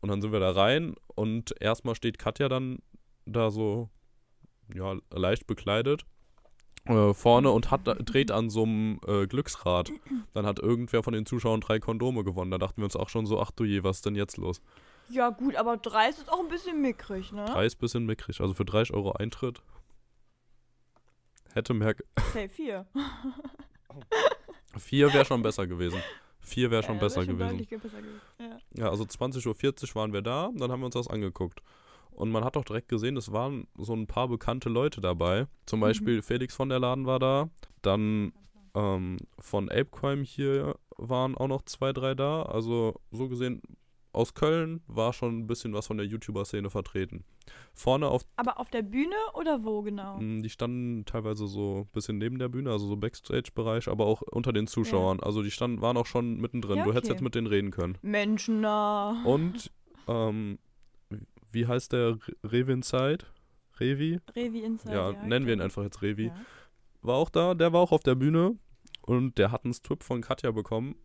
Und 0.00 0.08
dann 0.08 0.22
sind 0.22 0.32
wir 0.32 0.40
da 0.40 0.52
rein 0.52 0.94
und 1.14 1.54
erstmal 1.60 1.94
steht 1.94 2.18
Katja 2.18 2.48
dann 2.48 2.78
da 3.26 3.50
so, 3.50 3.90
ja, 4.72 4.96
leicht 5.10 5.46
bekleidet 5.46 6.06
äh, 6.86 7.14
vorne 7.14 7.50
und 7.50 7.70
hat, 7.70 7.82
dreht 7.84 8.30
an 8.30 8.50
so 8.50 8.62
einem 8.64 9.00
äh, 9.06 9.26
Glücksrad. 9.26 9.92
Dann 10.34 10.46
hat 10.46 10.58
irgendwer 10.58 11.02
von 11.02 11.12
den 11.12 11.26
Zuschauern 11.26 11.60
drei 11.60 11.78
Kondome 11.78 12.24
gewonnen. 12.24 12.50
Da 12.50 12.58
dachten 12.58 12.78
wir 12.78 12.84
uns 12.84 12.96
auch 12.96 13.08
schon 13.08 13.26
so, 13.26 13.40
ach 13.40 13.50
du 13.50 13.64
je, 13.64 13.82
was 13.84 13.98
ist 13.98 14.06
denn 14.06 14.16
jetzt 14.16 14.36
los? 14.36 14.60
ja, 15.08 15.30
gut, 15.30 15.56
aber 15.56 15.76
drei 15.76 16.08
ist 16.08 16.30
auch 16.30 16.38
ein 16.38 16.46
bisschen 16.48 16.80
mickrig, 16.80 17.32
ne? 17.32 17.44
Drei 17.46 17.66
ist 17.66 17.76
ein 17.76 17.80
bisschen 17.80 18.06
mickrig. 18.06 18.40
Also 18.40 18.54
für 18.54 18.64
30 18.64 18.94
Euro 18.94 19.12
Eintritt 19.12 19.60
hätte 21.52 21.74
mehr... 21.74 21.96
Safe 22.32 22.48
vier. 22.48 22.86
Vier 24.78 25.12
wäre 25.12 25.24
schon 25.24 25.42
besser 25.42 25.66
gewesen. 25.66 26.00
Vier 26.40 26.70
wäre 26.70 26.82
schon 26.84 26.94
Ja, 26.96 27.00
besser 27.00 27.24
schon 27.24 27.36
gewesen. 27.36 27.58
besser 27.58 27.78
gewesen. 28.00 28.20
Ja. 28.38 28.58
Ja, 28.84 28.88
also 28.90 29.02
20.40 29.04 29.88
Uhr 29.88 29.94
waren 29.96 30.12
wir 30.12 30.22
da, 30.22 30.50
dann 30.54 30.70
haben 30.70 30.80
wir 30.80 30.86
uns 30.86 30.94
das 30.94 31.08
angeguckt. 31.08 31.60
Und 32.20 32.30
man 32.30 32.44
hat 32.44 32.56
auch 32.56 32.64
direkt 32.64 32.88
gesehen, 32.88 33.16
es 33.16 33.32
waren 33.32 33.66
so 33.78 33.94
ein 33.94 34.06
paar 34.06 34.28
bekannte 34.28 34.68
Leute 34.68 35.00
dabei. 35.00 35.46
Zum 35.66 35.78
Mhm. 35.80 35.82
Beispiel 35.82 36.22
Felix 36.22 36.54
von 36.54 36.68
der 36.68 36.78
Laden 36.78 37.06
war 37.06 37.18
da. 37.18 37.48
Dann 37.82 38.32
ähm, 38.74 39.16
von 39.38 39.68
Apecrime 39.70 40.22
hier 40.22 40.76
waren 40.98 41.34
auch 41.36 41.48
noch 41.48 41.62
zwei, 41.62 41.92
drei 41.92 42.14
da. 42.14 42.42
Also 42.42 42.94
so 43.10 43.28
gesehen, 43.28 43.62
aus 44.12 44.34
Köln 44.34 44.82
war 44.86 45.12
schon 45.12 45.38
ein 45.38 45.46
bisschen 45.46 45.72
was 45.72 45.86
von 45.86 45.96
der 45.96 46.04
YouTuber-Szene 46.06 46.68
vertreten. 46.68 47.24
Vorne 47.74 48.08
auf, 48.08 48.22
Aber 48.36 48.58
auf 48.60 48.68
der 48.68 48.82
Bühne 48.82 49.14
oder 49.34 49.64
wo 49.64 49.82
genau? 49.82 50.18
mh, 50.20 50.42
die 50.42 50.50
standen 50.50 51.04
teilweise 51.04 51.46
so 51.46 51.86
ein 51.86 51.92
bisschen 51.92 52.18
neben 52.18 52.38
der 52.38 52.48
Bühne, 52.48 52.70
also 52.70 52.86
so 52.86 52.96
Backstage-Bereich, 52.96 53.88
aber 53.88 54.04
auch 54.06 54.20
unter 54.22 54.52
den 54.52 54.66
Zuschauern. 54.66 55.20
Also 55.20 55.42
die 55.42 55.50
standen, 55.50 55.80
waren 55.80 55.96
auch 55.96 56.06
schon 56.06 56.36
mittendrin. 56.40 56.76
Ja, 56.78 56.84
Du 56.84 56.90
hättest 56.90 57.06
okay. 57.06 57.12
jetzt 57.14 57.22
mit 57.22 57.34
denen 57.34 57.46
reden 57.46 57.70
können. 57.70 57.96
Menschennah. 58.02 59.22
Und, 59.24 59.70
ähm, 60.08 60.58
wie 61.52 61.66
heißt 61.66 61.92
der? 61.92 62.10
Re- 62.16 62.18
Revinside? 62.44 63.24
Revi? 63.78 64.20
Revi 64.34 64.60
Inside. 64.60 64.94
Ja, 64.94 65.12
nennen 65.12 65.46
wir 65.46 65.54
ihn 65.54 65.58
genau. 65.58 65.64
einfach 65.64 65.82
jetzt 65.82 66.02
Revi. 66.02 66.26
Ja. 66.26 66.34
War 67.02 67.16
auch 67.16 67.30
da, 67.30 67.54
der 67.54 67.72
war 67.72 67.80
auch 67.80 67.92
auf 67.92 68.02
der 68.02 68.14
Bühne 68.14 68.56
und 69.02 69.38
der 69.38 69.52
hat 69.52 69.64
einen 69.64 69.72
Strip 69.74 70.02
von 70.02 70.20
Katja 70.20 70.50
bekommen. 70.50 70.96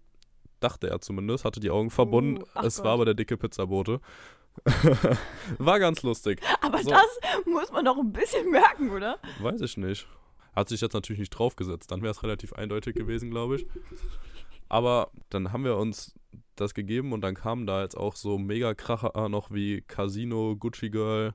Dachte 0.59 0.89
er 0.89 0.99
zumindest, 1.01 1.45
hatte 1.45 1.59
die 1.59 1.69
Augen 1.69 1.89
verbunden. 1.89 2.41
Uh, 2.41 2.65
es 2.65 2.77
Gott. 2.77 2.85
war 2.85 2.93
aber 2.93 3.05
der 3.05 3.13
dicke 3.13 3.37
Pizzabote. 3.37 3.99
war 5.57 5.79
ganz 5.79 6.01
lustig. 6.03 6.41
Aber 6.61 6.81
So. 6.81 6.89
das 6.91 7.19
muss 7.45 7.71
man 7.73 7.83
doch 7.83 7.97
ein 7.97 8.13
bisschen 8.13 8.49
merken, 8.51 8.89
oder? 8.89 9.19
Weiß 9.39 9.59
ich 9.59 9.75
nicht. 9.75 10.07
Hat 10.55 10.69
sich 10.69 10.79
jetzt 10.79 10.93
natürlich 10.93 11.19
nicht 11.19 11.31
draufgesetzt. 11.31 11.91
Dann 11.91 12.01
wäre 12.01 12.11
es 12.11 12.23
relativ 12.23 12.53
eindeutig 12.53 12.95
gewesen, 12.95 13.29
glaube 13.31 13.57
ich. 13.57 13.65
Aber 14.67 15.11
dann 15.29 15.51
haben 15.51 15.63
wir 15.63 15.77
uns 15.77 16.15
das 16.55 16.73
gegeben 16.73 17.13
und 17.13 17.21
dann 17.21 17.35
kamen 17.35 17.67
da 17.67 17.81
jetzt 17.83 17.97
auch 17.97 18.15
so 18.15 18.37
Mega-Kracher 18.37 19.29
noch 19.29 19.51
wie 19.51 19.81
Casino, 19.81 20.55
Gucci 20.55 20.89
Girl. 20.89 21.33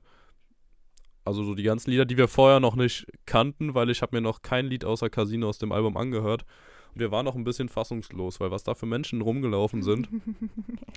Also 1.23 1.43
so 1.43 1.53
die 1.53 1.63
ganzen 1.63 1.91
Lieder, 1.91 2.05
die 2.05 2.17
wir 2.17 2.27
vorher 2.27 2.59
noch 2.59 2.75
nicht 2.75 3.05
kannten, 3.25 3.75
weil 3.75 3.89
ich 3.89 4.01
habe 4.01 4.15
mir 4.15 4.21
noch 4.21 4.41
kein 4.41 4.65
Lied 4.65 4.83
außer 4.83 5.09
Casino 5.09 5.49
aus 5.49 5.59
dem 5.59 5.71
Album 5.71 5.95
angehört. 5.95 6.45
Und 6.93 6.99
wir 6.99 7.11
waren 7.11 7.25
noch 7.25 7.35
ein 7.35 7.43
bisschen 7.43 7.69
fassungslos, 7.69 8.39
weil 8.39 8.51
was 8.51 8.63
da 8.63 8.75
für 8.75 8.85
Menschen 8.85 9.21
rumgelaufen 9.21 9.81
sind. 9.83 10.09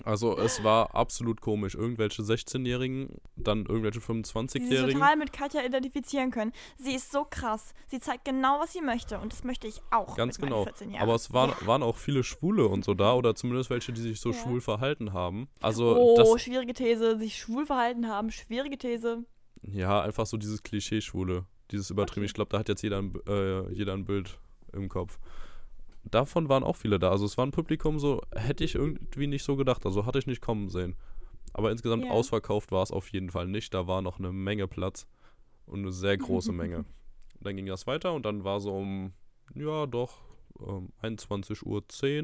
Also 0.04 0.37
es 0.37 0.62
war 0.62 0.94
absolut 0.94 1.40
komisch. 1.40 1.74
Irgendwelche 1.74 2.20
16-Jährigen, 2.22 3.09
dann 3.37 3.61
irgendwelche 3.64 4.00
Die 4.00 4.04
sich 4.04 4.35
25-Jährigen. 4.35 4.92
total 5.00 5.16
mit 5.16 5.33
Katja 5.33 5.62
identifizieren 5.64 6.30
können. 6.30 6.52
Sie 6.76 6.94
ist 6.94 7.11
so 7.11 7.24
krass. 7.28 7.72
Sie 7.87 8.00
zeigt 8.00 8.26
genau, 8.26 8.61
was 8.61 8.72
sie 8.74 8.83
möchte. 8.83 9.18
Und 9.18 9.33
das 9.33 9.44
möchte 9.44 9.66
ich 9.66 9.80
auch. 9.90 10.14
Ganz 10.16 10.38
genau. 10.38 10.64
14 10.64 10.90
Jahren. 10.90 11.02
Aber 11.02 11.14
es 11.14 11.33
waren, 11.33 11.50
Ja. 11.59 11.66
waren 11.66 11.83
auch 11.83 11.96
viele 11.96 12.22
Schwule 12.22 12.66
und 12.68 12.85
so 12.85 12.92
da 12.92 13.14
oder 13.14 13.35
zumindest 13.35 13.70
welche, 13.70 13.92
die 13.94 14.00
sich 14.02 14.20
so 14.20 14.30
Ja. 14.30 14.37
schwul 14.37 14.61
verhalten 14.61 15.14
haben. 15.14 15.48
Also 15.62 15.96
Oh, 15.98 16.37
schwierige 16.37 16.74
These. 16.74 17.16
Sich 17.18 17.38
schwul 17.38 17.64
verhalten 17.64 18.07
haben. 18.09 18.30
Schwierige 18.30 18.76
These. 18.76 19.24
ja, 19.62 20.02
einfach 20.02 20.26
so 20.26 20.37
dieses 20.37 20.62
Klischee-Schwule, 20.62 21.46
dieses 21.70 21.88
übertrieben. 21.88 22.22
Okay. 22.24 22.26
Ich 22.26 22.35
glaube, 22.35 22.50
da 22.50 22.59
hat 22.59 22.68
jetzt 22.68 22.83
jeder 22.83 22.98
ein, 22.98 23.14
äh, 23.26 23.72
jeder 23.72 23.94
ein 23.94 24.04
Bild 24.04 24.38
im 24.74 24.90
Kopf. 24.90 25.18
Davon 26.10 26.48
waren 26.48 26.62
auch 26.62 26.76
viele 26.76 26.98
da. 26.98 27.10
Also 27.10 27.24
es 27.24 27.36
war 27.38 27.46
ein 27.46 27.50
Publikum 27.50 27.98
so, 27.98 28.20
hätte 28.34 28.64
ich 28.64 28.74
irgendwie 28.74 29.26
nicht 29.26 29.42
so 29.44 29.56
gedacht. 29.56 29.84
Also 29.86 30.06
hatte 30.06 30.18
ich 30.18 30.26
nicht 30.26 30.40
kommen 30.42 30.68
sehen. 30.68 30.96
Aber 31.52 31.70
insgesamt 31.70 32.04
Ja. 32.04 32.10
ausverkauft 32.10 32.72
war 32.72 32.82
es 32.82 32.90
auf 32.90 33.08
jeden 33.12 33.30
Fall 33.30 33.46
nicht. 33.46 33.72
Da 33.74 33.86
war 33.86 34.02
noch 34.02 34.18
eine 34.18 34.32
Menge 34.32 34.68
Platz 34.68 35.06
und 35.66 35.80
eine 35.80 35.92
sehr 35.92 36.16
große 36.16 36.52
Menge. 36.52 36.84
Dann 37.40 37.56
ging 37.56 37.66
das 37.66 37.86
weiter 37.86 38.12
und 38.12 38.24
dann 38.26 38.44
war 38.44 38.60
so 38.60 38.74
um, 38.76 39.12
ja 39.54 39.86
doch, 39.86 40.22
ähm, 40.60 40.90
21.10 41.02 41.64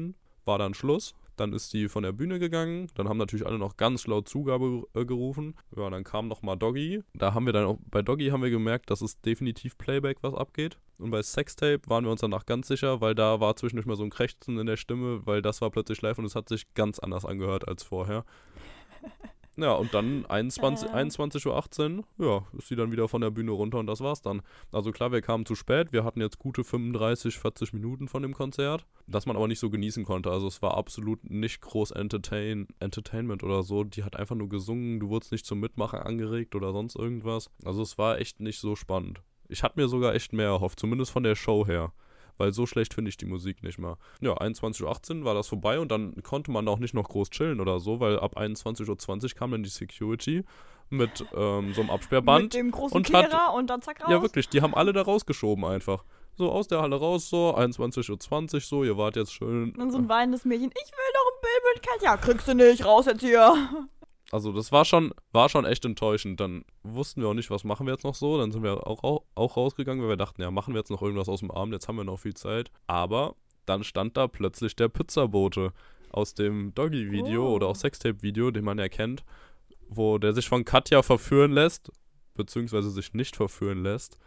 Uhr 0.09 0.13
war 0.45 0.57
dann 0.57 0.73
Schluss. 0.73 1.13
Dann 1.41 1.53
ist 1.53 1.73
die 1.73 1.89
von 1.89 2.03
der 2.03 2.11
Bühne 2.11 2.37
gegangen. 2.37 2.87
Dann 2.93 3.09
haben 3.09 3.17
natürlich 3.17 3.47
alle 3.47 3.57
noch 3.57 3.75
ganz 3.75 4.05
laut 4.05 4.29
Zugabe 4.29 4.83
äh, 4.93 5.05
gerufen. 5.05 5.55
Ja, 5.75 5.89
dann 5.89 6.03
kam 6.03 6.27
nochmal 6.27 6.55
Doggy. 6.55 7.01
Da 7.15 7.33
haben 7.33 7.47
wir 7.47 7.53
dann 7.53 7.65
auch, 7.65 7.79
bei 7.89 8.03
Doggy 8.03 8.29
haben 8.29 8.43
wir 8.43 8.51
gemerkt, 8.51 8.91
dass 8.91 9.01
es 9.01 9.19
definitiv 9.21 9.75
Playback, 9.75 10.17
was 10.21 10.35
abgeht. 10.35 10.77
Und 10.99 11.09
bei 11.09 11.23
Sextape 11.23 11.81
waren 11.87 12.03
wir 12.03 12.11
uns 12.11 12.21
danach 12.21 12.45
ganz 12.45 12.67
sicher, 12.67 13.01
weil 13.01 13.15
da 13.15 13.39
war 13.39 13.55
zwischendurch 13.55 13.87
mal 13.87 13.95
so 13.95 14.03
ein 14.03 14.11
Krächzen 14.11 14.59
in 14.59 14.67
der 14.67 14.77
Stimme, 14.77 15.25
weil 15.25 15.41
das 15.41 15.61
war 15.61 15.71
plötzlich 15.71 15.99
live 16.03 16.19
und 16.19 16.25
es 16.25 16.35
hat 16.35 16.47
sich 16.47 16.71
ganz 16.75 16.99
anders 16.99 17.25
angehört 17.25 17.67
als 17.67 17.81
vorher. 17.81 18.23
Ja, 19.57 19.73
und 19.73 19.93
dann 19.93 20.25
21, 20.27 20.89
Ja. 20.89 20.95
21.18 20.95 21.97
Uhr, 21.97 22.05
ja, 22.25 22.45
ist 22.57 22.69
sie 22.69 22.75
dann 22.75 22.91
wieder 22.91 23.07
von 23.07 23.21
der 23.21 23.31
Bühne 23.31 23.51
runter 23.51 23.79
und 23.79 23.87
das 23.87 23.99
war's 23.99 24.21
dann. 24.21 24.41
Also 24.71 24.91
klar, 24.91 25.11
wir 25.11 25.21
kamen 25.21 25.45
zu 25.45 25.55
spät, 25.55 25.91
wir 25.91 26.03
hatten 26.05 26.21
jetzt 26.21 26.39
gute 26.39 26.63
35, 26.63 27.37
40 27.37 27.73
Minuten 27.73 28.07
von 28.07 28.21
dem 28.21 28.33
Konzert, 28.33 28.85
das 29.07 29.25
man 29.25 29.35
aber 29.35 29.49
nicht 29.49 29.59
so 29.59 29.69
genießen 29.69 30.05
konnte. 30.05 30.31
Also 30.31 30.47
es 30.47 30.61
war 30.61 30.77
absolut 30.77 31.29
nicht 31.29 31.59
groß 31.61 31.91
Entertain, 31.91 32.67
Entertainment 32.79 33.43
oder 33.43 33.63
so. 33.63 33.83
Die 33.83 34.03
hat 34.03 34.15
einfach 34.15 34.35
nur 34.35 34.47
gesungen, 34.47 34.99
du 34.99 35.09
wurdest 35.09 35.33
nicht 35.33 35.45
zum 35.45 35.59
Mitmachen 35.59 35.99
angeregt 35.99 36.55
oder 36.55 36.71
sonst 36.71 36.95
irgendwas. 36.95 37.49
Also 37.65 37.81
es 37.81 37.97
war 37.97 38.19
echt 38.19 38.39
nicht 38.39 38.59
so 38.59 38.75
spannend. 38.77 39.21
Ich 39.49 39.63
hatte 39.63 39.79
mir 39.79 39.89
sogar 39.89 40.15
echt 40.15 40.31
mehr 40.31 40.47
erhofft, 40.47 40.79
zumindest 40.79 41.11
von 41.11 41.23
der 41.23 41.35
Show 41.35 41.67
her. 41.67 41.91
Weil 42.41 42.53
so 42.53 42.65
schlecht 42.65 42.95
finde 42.95 43.09
ich 43.09 43.17
die 43.17 43.27
Musik 43.27 43.61
nicht 43.61 43.77
mehr. 43.77 43.99
Ja, 44.19 44.33
21.18 44.33 45.19
Uhr 45.19 45.25
war 45.25 45.35
das 45.35 45.47
vorbei 45.47 45.79
und 45.79 45.91
dann 45.91 46.23
konnte 46.23 46.49
man 46.49 46.67
auch 46.67 46.79
nicht 46.79 46.95
noch 46.95 47.07
groß 47.07 47.29
chillen 47.29 47.61
oder 47.61 47.79
so, 47.79 47.99
weil 47.99 48.19
ab 48.19 48.35
21.20 48.35 48.89
Uhr 49.23 49.29
kam 49.37 49.51
dann 49.51 49.61
die 49.61 49.69
Security 49.69 50.43
mit 50.89 51.23
ähm, 51.35 51.71
so 51.75 51.81
einem 51.81 51.91
Absperrband. 51.91 52.45
Mit 52.45 52.53
dem 52.55 52.71
großen 52.71 52.97
und 52.97 53.13
hat- 53.13 53.53
und 53.53 53.69
dann 53.69 53.83
zack 53.83 54.01
raus. 54.01 54.09
Ja, 54.09 54.23
wirklich, 54.23 54.49
die 54.49 54.63
haben 54.63 54.73
alle 54.73 54.91
da 54.91 55.03
rausgeschoben 55.03 55.63
einfach. 55.65 56.03
So 56.33 56.51
aus 56.51 56.67
der 56.67 56.81
Halle 56.81 56.95
raus, 56.95 57.29
so 57.29 57.55
21.20 57.55 58.55
Uhr, 58.55 58.61
so, 58.61 58.83
ihr 58.83 58.97
wart 58.97 59.17
jetzt 59.17 59.33
schön. 59.33 59.75
Und 59.75 59.91
so 59.91 59.99
ein 59.99 60.09
weinendes 60.09 60.43
Mädchen. 60.43 60.71
Ich 60.71 60.91
will 60.91 61.13
noch 61.13 61.31
ein 61.31 61.41
Bild 61.43 61.75
mit 61.75 61.87
Katja. 61.87 62.17
Kriegst 62.17 62.47
du 62.47 62.55
nicht. 62.55 62.83
Raus 62.83 63.05
jetzt 63.05 63.21
hier. 63.21 63.53
Also 64.31 64.53
das 64.53 64.71
war 64.71 64.85
schon, 64.85 65.13
war 65.33 65.49
schon 65.49 65.65
echt 65.65 65.83
enttäuschend. 65.85 66.39
Dann 66.39 66.63
wussten 66.83 67.21
wir 67.21 67.27
auch 67.29 67.33
nicht, 67.33 67.49
was 67.51 67.63
machen 67.63 67.85
wir 67.85 67.93
jetzt 67.93 68.03
noch 68.05 68.15
so. 68.15 68.37
Dann 68.37 68.51
sind 68.51 68.63
wir 68.63 68.87
auch, 68.87 69.03
auch, 69.03 69.23
auch 69.35 69.57
rausgegangen, 69.57 70.01
weil 70.01 70.09
wir 70.11 70.17
dachten, 70.17 70.41
ja, 70.41 70.51
machen 70.51 70.73
wir 70.73 70.79
jetzt 70.79 70.89
noch 70.91 71.01
irgendwas 71.01 71.27
aus 71.29 71.41
dem 71.41 71.51
Abend, 71.51 71.73
jetzt 71.73 71.87
haben 71.87 71.97
wir 71.97 72.03
noch 72.05 72.17
viel 72.19 72.33
Zeit. 72.33 72.71
Aber 72.87 73.35
dann 73.65 73.83
stand 73.83 74.15
da 74.17 74.27
plötzlich 74.27 74.75
der 74.75 74.87
Pizzabote 74.89 75.73
aus 76.11 76.33
dem 76.33 76.73
Doggy-Video 76.73 77.45
Oh. 77.47 77.55
oder 77.55 77.67
auch 77.67 77.75
Sextape-Video, 77.75 78.51
den 78.51 78.63
man 78.65 78.77
ja 78.79 78.89
kennt, 78.89 79.23
wo 79.89 80.17
der 80.17 80.33
sich 80.33 80.47
von 80.47 80.65
Katja 80.65 81.01
verführen 81.03 81.51
lässt, 81.51 81.91
beziehungsweise 82.35 82.89
sich 82.89 83.13
nicht 83.13 83.35
verführen 83.35 83.83
lässt. 83.83 84.17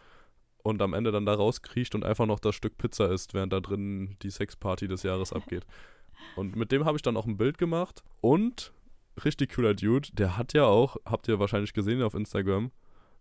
und 0.63 0.81
am 0.81 0.95
Ende 0.95 1.11
dann 1.11 1.27
da 1.27 1.35
rauskriecht 1.35 1.93
und 1.93 2.03
einfach 2.03 2.25
noch 2.25 2.39
das 2.39 2.55
Stück 2.55 2.75
Pizza 2.79 3.11
isst, 3.11 3.35
während 3.35 3.53
da 3.53 3.59
drin 3.59 4.15
die 4.23 4.31
Sexparty 4.31 4.87
des 4.87 5.03
Jahres 5.03 5.31
abgeht. 5.31 5.63
Und 6.35 6.55
mit 6.55 6.71
dem 6.71 6.85
habe 6.85 6.95
ich 6.97 7.03
dann 7.03 7.17
auch 7.17 7.27
ein 7.27 7.37
Bild 7.37 7.59
gemacht 7.59 8.03
und 8.19 8.73
richtig 9.23 9.55
cooler 9.55 9.73
Dude, 9.73 10.09
der 10.13 10.37
hat 10.37 10.53
ja 10.53 10.65
auch, 10.65 10.97
habt 11.05 11.27
ihr 11.27 11.39
wahrscheinlich 11.39 11.73
gesehen 11.73 12.01
auf 12.01 12.13
Instagram, 12.13 12.71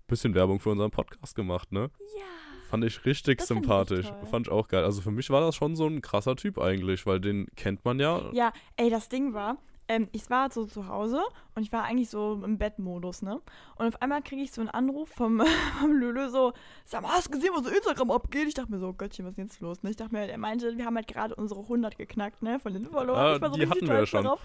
bisschen 0.07 0.35
Werbung 0.35 0.61
für 0.61 0.71
unseren 0.71 0.91
Podcast 0.91 1.35
gemacht, 1.35 1.73
ne? 1.73 1.91
Ja. 2.17 2.23
Fand 2.71 2.85
ich 2.85 3.05
richtig 3.05 3.39
Das 3.39 3.51
ich 3.51 3.57
sympathisch. 3.57 4.07
echt 4.07 4.19
toll. 4.19 4.29
Fand 4.29 4.47
ich 4.49 4.53
auch 4.53 4.69
geil. 4.69 4.85
Also 4.85 5.01
für 5.01 5.11
mich 5.11 5.31
war 5.31 5.41
das 5.41 5.55
schon 5.55 5.77
so 5.77 5.87
ein 5.87 6.03
krasser 6.03 6.35
Typ 6.35 6.59
eigentlich, 6.59 7.07
weil 7.07 7.21
den 7.21 7.47
kennt 7.57 7.85
man 7.85 8.01
ja. 8.01 8.31
Ja, 8.33 8.53
ey, 8.77 8.91
das 8.91 9.09
Ding 9.09 9.33
war, 9.33 9.59
ähm, 9.87 10.09
ich 10.13 10.31
war 10.31 10.51
so 10.51 10.65
zu 10.65 10.89
Hause 10.89 11.23
und 11.55 11.63
ich 11.63 11.71
war 11.71 11.85
eigentlich 11.85 12.09
so 12.09 12.41
im 12.43 12.57
Bettmodus, 12.59 13.21
ne? 13.23 13.41
Und 13.77 13.87
auf 13.87 14.01
einmal 14.01 14.23
kriege 14.23 14.41
ich 14.43 14.51
so 14.51 14.63
einen 14.63 14.71
Anruf 14.71 15.11
vom, 15.11 15.43
vom 15.81 15.93
Lülö 15.93 16.31
so, 16.31 16.53
sag 16.85 17.03
mal, 17.03 17.11
hast 17.13 17.29
du 17.29 17.33
gesehen, 17.33 17.51
was 17.55 17.67
auf 17.67 17.75
Instagram 17.75 18.11
abgeht? 18.11 18.49
Ich 18.49 18.55
dachte 18.55 18.71
mir 18.73 18.79
so, 18.79 18.93
Göttchen, 18.95 19.27
was 19.27 19.33
ist 19.33 19.37
denn 19.39 19.47
jetzt 19.47 19.61
los? 19.61 19.83
Ne? 19.83 19.91
Ich 19.91 19.97
dachte 19.97 20.15
mir, 20.15 20.27
er 20.27 20.39
meinte, 20.39 20.77
wir 20.77 20.87
haben 20.87 20.97
halt 20.97 21.07
gerade 21.07 21.35
unsere 21.35 21.61
100 21.61 21.99
geknackt, 21.99 22.43
ne? 22.43 22.59
Von 22.61 22.73
den 22.73 22.87
Followern. 22.87 23.19
Ah, 23.19 23.37
ich 23.37 23.43
war 23.43 23.51
so 23.51 23.57
die 23.57 23.69
hatten 23.69 23.87
wir 23.87 23.95
ja 23.95 24.07
schon. 24.07 24.25
darauf. 24.25 24.41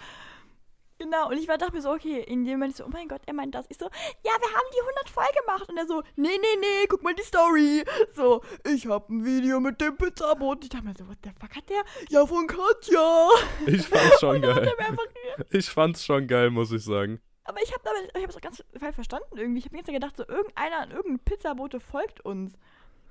Genau, 1.00 1.30
und 1.30 1.38
ich 1.38 1.48
war, 1.48 1.56
dachte 1.56 1.72
mir 1.74 1.80
so, 1.80 1.90
okay, 1.92 2.20
in 2.20 2.44
dem 2.44 2.58
Moment 2.58 2.76
so, 2.76 2.84
oh 2.84 2.88
mein 2.92 3.08
Gott, 3.08 3.22
er 3.24 3.32
meint 3.32 3.54
das. 3.54 3.64
Ich 3.70 3.78
so, 3.78 3.86
ja, 3.86 4.32
wir 4.38 4.48
haben 4.54 4.68
die 4.74 4.80
100 4.82 5.08
voll 5.08 5.24
gemacht. 5.40 5.66
Und 5.70 5.78
er 5.78 5.86
so, 5.86 6.02
nee, 6.16 6.28
nee, 6.28 6.56
nee, 6.60 6.86
guck 6.90 7.02
mal 7.02 7.14
die 7.14 7.22
Story. 7.22 7.82
So, 8.14 8.42
ich 8.70 8.86
hab 8.86 9.08
ein 9.08 9.24
Video 9.24 9.60
mit 9.60 9.80
dem 9.80 9.96
Pizzaboot. 9.96 10.62
Ich 10.64 10.68
dachte 10.68 10.84
mir 10.84 10.92
so, 10.94 11.08
what 11.08 11.16
the 11.24 11.30
fuck 11.30 11.56
hat 11.56 11.70
der? 11.70 11.82
Ja, 12.10 12.26
von 12.26 12.46
Katja. 12.46 13.28
Ich 13.66 13.88
fand's 13.88 14.20
schon 14.20 14.42
geil. 14.42 14.74
Ich 15.48 15.70
fand's 15.70 16.04
schon 16.04 16.26
geil, 16.26 16.50
muss 16.50 16.70
ich 16.70 16.84
sagen. 16.84 17.18
aber 17.44 17.62
ich 17.62 17.72
habe 17.72 17.82
damit, 17.82 18.10
ich 18.14 18.22
habe 18.22 18.30
es 18.30 18.36
auch 18.36 18.40
ganz 18.42 18.62
falsch 18.78 18.94
verstanden 18.94 19.38
irgendwie. 19.38 19.60
Ich 19.60 19.64
habe 19.64 19.76
mir 19.76 19.80
jetzt 19.80 19.90
gedacht, 19.90 20.16
so 20.18 20.28
irgendeiner 20.28 20.80
an 20.80 20.90
irgendein 20.90 21.24
Pizzabote 21.24 21.80
folgt 21.80 22.20
uns. 22.26 22.58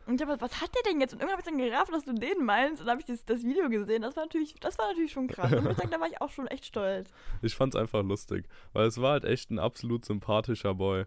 Und 0.09 0.19
ich 0.21 0.27
habe 0.27 0.41
was 0.41 0.61
hat 0.61 0.71
der 0.75 0.91
denn 0.91 0.99
jetzt? 0.99 1.13
Und 1.13 1.19
irgendwann 1.21 1.39
habe 1.39 1.41
ich 1.41 1.57
dann 1.57 1.69
gerafft, 1.69 1.93
dass 1.93 2.03
du 2.05 2.13
den 2.13 2.43
meinst. 2.43 2.81
Und 2.81 2.87
dann 2.87 2.93
habe 2.97 3.01
ich 3.01 3.05
das, 3.05 3.23
das 3.25 3.43
Video 3.43 3.69
gesehen. 3.69 4.01
Das 4.01 4.15
war 4.15 4.23
natürlich, 4.25 4.55
das 4.59 4.77
war 4.77 4.87
natürlich 4.87 5.11
schon 5.11 5.27
krass. 5.27 5.51
Und 5.51 5.59
ich 5.59 5.63
muss 5.63 5.77
sagen, 5.77 5.91
da 5.91 5.99
war 5.99 6.07
ich 6.07 6.21
auch 6.21 6.29
schon 6.31 6.47
echt 6.47 6.65
stolz. 6.65 7.11
Ich 7.41 7.55
fand's 7.55 7.75
einfach 7.75 8.03
lustig, 8.03 8.47
weil 8.73 8.87
es 8.87 8.99
war 9.01 9.11
halt 9.11 9.23
echt 9.25 9.49
ein 9.51 9.59
absolut 9.59 10.03
sympathischer 10.05 10.73
Boy. 10.75 11.05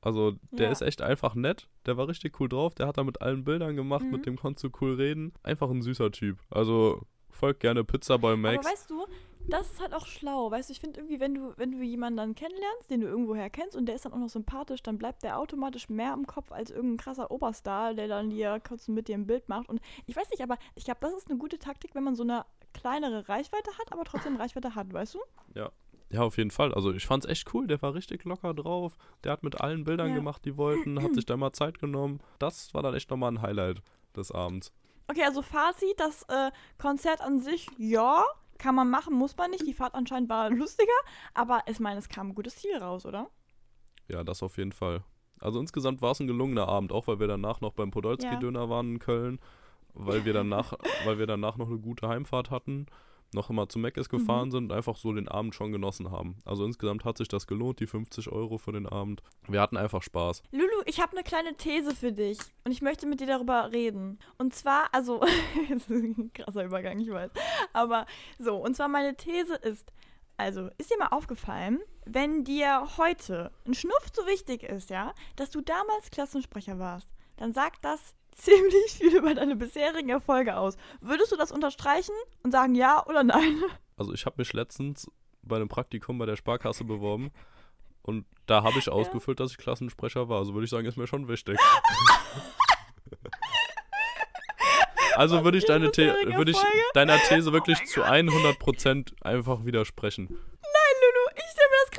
Also, 0.00 0.32
der 0.52 0.66
Ja. 0.66 0.72
ist 0.72 0.80
echt 0.82 1.02
einfach 1.02 1.34
nett. 1.34 1.68
Der 1.86 1.96
war 1.96 2.06
richtig 2.08 2.38
cool 2.40 2.48
drauf. 2.48 2.74
Der 2.74 2.86
hat 2.86 2.98
da 2.98 3.04
mit 3.04 3.20
allen 3.20 3.44
Bildern 3.44 3.74
gemacht, 3.76 4.04
Mhm. 4.04 4.10
mit 4.12 4.26
dem 4.26 4.36
konntest 4.36 4.64
du 4.64 4.70
cool 4.80 4.94
reden. 4.94 5.32
Einfach 5.42 5.68
ein 5.70 5.82
süßer 5.82 6.10
Typ. 6.12 6.38
Also, 6.50 7.02
folgt 7.38 7.60
gerne 7.60 7.84
Pizzaboy 7.84 8.36
Max. 8.36 8.58
Aber 8.66 8.72
weißt 8.74 8.90
du, 8.90 9.06
das 9.48 9.70
ist 9.72 9.80
halt 9.80 9.94
auch 9.94 10.06
schlau. 10.06 10.50
Weißt 10.50 10.68
du, 10.68 10.72
ich 10.72 10.80
finde 10.80 11.00
irgendwie, 11.00 11.20
wenn 11.20 11.34
du, 11.34 11.54
wenn 11.56 11.72
du 11.72 11.78
jemanden 11.82 12.18
dann 12.18 12.34
kennenlernst, 12.34 12.90
den 12.90 13.00
du 13.00 13.06
irgendwoher 13.06 13.48
kennst 13.48 13.76
und 13.76 13.86
der 13.86 13.94
ist 13.94 14.04
dann 14.04 14.12
auch 14.12 14.18
noch 14.18 14.28
sympathisch, 14.28 14.82
dann 14.82 14.98
bleibt 14.98 15.22
der 15.22 15.38
automatisch 15.38 15.88
mehr 15.88 16.12
im 16.12 16.26
Kopf 16.26 16.52
als 16.52 16.70
irgendein 16.70 16.98
krasser 16.98 17.30
Oberstar, 17.30 17.94
der 17.94 18.08
dann 18.08 18.28
dir 18.30 18.60
kurz 18.66 18.88
mit 18.88 19.08
dir 19.08 19.14
ein 19.16 19.26
Bild 19.26 19.48
macht. 19.48 19.68
Und 19.68 19.80
ich 20.06 20.16
weiß 20.16 20.28
nicht, 20.30 20.42
aber 20.42 20.58
ich 20.74 20.84
glaube, 20.84 20.98
das 21.00 21.14
ist 21.14 21.30
eine 21.30 21.38
gute 21.38 21.58
Taktik, 21.58 21.94
wenn 21.94 22.04
man 22.04 22.14
so 22.14 22.24
eine 22.24 22.44
kleinere 22.74 23.28
Reichweite 23.28 23.70
hat, 23.78 23.92
aber 23.92 24.04
trotzdem 24.04 24.36
Reichweite 24.40 24.74
hat, 24.74 24.92
weißt 24.92 25.14
du? 25.14 25.20
Ja, 25.54 25.70
auf 26.22 26.36
jeden 26.36 26.50
Fall. 26.50 26.74
Also 26.74 26.92
ich 26.92 27.06
fand's 27.06 27.26
echt 27.26 27.52
cool. 27.54 27.66
Der 27.66 27.80
war 27.82 27.94
richtig 27.94 28.24
locker 28.24 28.54
drauf. 28.54 28.96
Der 29.24 29.32
hat 29.32 29.42
mit 29.42 29.60
allen 29.60 29.84
Bildern 29.84 30.08
Ja. 30.10 30.14
gemacht, 30.16 30.44
die 30.44 30.56
wollten, 30.56 31.02
hat 31.02 31.14
sich 31.14 31.24
da 31.26 31.36
mal 31.36 31.52
Zeit 31.52 31.78
genommen. 31.78 32.20
Das 32.38 32.74
war 32.74 32.82
dann 32.82 32.94
echt 32.94 33.10
nochmal 33.10 33.32
ein 33.32 33.42
Highlight 33.42 33.82
des 34.16 34.30
Abends. 34.32 34.72
Okay, 35.08 35.24
also 35.24 35.42
Fazit, 35.42 35.98
das 35.98 36.22
äh, 36.24 36.50
Konzert 36.78 37.20
an 37.22 37.40
sich, 37.40 37.68
ja, 37.78 38.24
kann 38.58 38.74
man 38.74 38.90
machen, 38.90 39.14
muss 39.14 39.36
man 39.36 39.50
nicht. 39.50 39.66
Die 39.66 39.72
Fahrt 39.72 39.94
anscheinend 39.94 40.28
war 40.28 40.50
lustiger, 40.50 40.92
aber 41.34 41.62
ich 41.66 41.80
meine, 41.80 41.98
es 41.98 42.08
kam 42.08 42.28
ein 42.28 42.34
gutes 42.34 42.56
Ziel 42.56 42.76
raus, 42.76 43.06
oder? 43.06 43.30
Ja, 44.08 44.22
das 44.24 44.42
auf 44.42 44.58
jeden 44.58 44.72
Fall. 44.72 45.02
Also 45.40 45.60
insgesamt 45.60 46.02
war 46.02 46.12
es 46.12 46.20
ein 46.20 46.26
gelungener 46.26 46.68
Abend, 46.68 46.92
auch 46.92 47.06
weil 47.06 47.20
wir 47.20 47.28
danach 47.28 47.60
noch 47.60 47.72
beim 47.72 47.90
Podolski-Döner 47.90 48.68
waren 48.68 48.94
in 48.94 48.98
Köln, 48.98 49.38
weil 49.94 50.24
wir 50.24 50.32
danach, 50.32 50.74
weil 51.04 51.18
wir 51.18 51.26
danach 51.26 51.56
noch 51.56 51.68
eine 51.68 51.78
gute 51.78 52.08
Heimfahrt 52.08 52.50
hatten, 52.50 52.86
noch 53.34 53.50
immer 53.50 53.68
zu 53.68 53.78
Meckes 53.78 54.08
gefahren 54.08 54.50
sind 54.50 54.64
und 54.64 54.72
einfach 54.72 54.96
so 54.96 55.12
den 55.12 55.28
Abend 55.28 55.54
schon 55.54 55.72
genossen 55.72 56.10
haben. 56.10 56.36
Also 56.44 56.64
insgesamt 56.64 57.04
hat 57.04 57.18
sich 57.18 57.28
das 57.28 57.46
gelohnt, 57.46 57.80
die 57.80 57.86
50 57.86 58.30
Euro 58.30 58.58
für 58.58 58.72
den 58.72 58.86
Abend. 58.86 59.22
Wir 59.46 59.60
hatten 59.60 59.76
einfach 59.76 60.02
Spaß. 60.02 60.42
Lulu, 60.50 60.82
ich 60.86 61.00
habe 61.00 61.12
eine 61.12 61.22
kleine 61.22 61.54
These 61.56 61.94
für 61.94 62.12
dich 62.12 62.38
und 62.64 62.72
ich 62.72 62.82
möchte 62.82 63.06
mit 63.06 63.20
dir 63.20 63.26
darüber 63.26 63.70
reden. 63.72 64.18
Und 64.38 64.54
zwar, 64.54 64.88
also, 64.92 65.20
das 65.68 65.82
ist 65.82 65.90
ein 65.90 66.32
krasser 66.32 66.64
Übergang, 66.64 66.98
ich 67.00 67.10
weiß. 67.10 67.30
Aber 67.72 68.06
so, 68.38 68.56
und 68.56 68.74
zwar 68.76 68.88
meine 68.88 69.16
These 69.16 69.54
ist, 69.56 69.92
also, 70.36 70.70
ist 70.78 70.90
dir 70.90 70.98
mal 70.98 71.08
aufgefallen, 71.08 71.80
wenn 72.06 72.44
dir 72.44 72.86
heute 72.96 73.50
ein 73.66 73.74
Schnuff 73.74 74.06
so 74.12 74.24
wichtig 74.26 74.62
ist, 74.62 74.88
ja, 74.88 75.12
dass 75.36 75.50
du 75.50 75.60
damals 75.60 76.10
Klassensprecher 76.10 76.78
warst, 76.78 77.08
dann 77.36 77.52
sagt 77.52 77.84
das 77.84 78.14
ziemlich 78.38 78.92
viel 78.92 79.16
über 79.16 79.34
deine 79.34 79.56
bisherigen 79.56 80.08
Erfolge 80.08 80.56
aus. 80.56 80.76
Würdest 81.00 81.32
du 81.32 81.36
das 81.36 81.52
unterstreichen 81.52 82.14
und 82.42 82.52
sagen 82.52 82.74
ja 82.74 83.04
oder 83.06 83.22
nein? 83.22 83.62
Also 83.96 84.14
ich 84.14 84.26
habe 84.26 84.36
mich 84.38 84.52
letztens 84.52 85.10
bei 85.42 85.56
einem 85.56 85.66
Praktikum 85.66 86.18
bei 86.18 86.26
der 86.26 86.36
Sparkasse 86.36 86.84
beworben 86.84 87.32
und 88.02 88.26
da 88.46 88.62
habe 88.62 88.78
ich 88.78 88.88
ausgefüllt, 88.88 89.40
dass 89.40 89.50
ich 89.50 89.58
Klassensprecher 89.58 90.28
war. 90.28 90.38
Also 90.38 90.54
würde 90.54 90.64
ich 90.66 90.70
sagen, 90.70 90.86
ist 90.86 90.96
mir 90.96 91.08
schon 91.08 91.26
wichtig. 91.26 91.58
Also 95.16 95.42
würde 95.42 95.58
ich, 95.58 95.64
deine 95.64 95.90
The 95.92 96.12
würde 96.36 96.52
ich 96.52 96.58
deiner 96.94 97.18
These 97.18 97.52
wirklich 97.52 97.78
mein 97.78 97.88
zu 97.88 98.04
100% 98.04 99.14
einfach 99.20 99.64
widersprechen. 99.64 100.38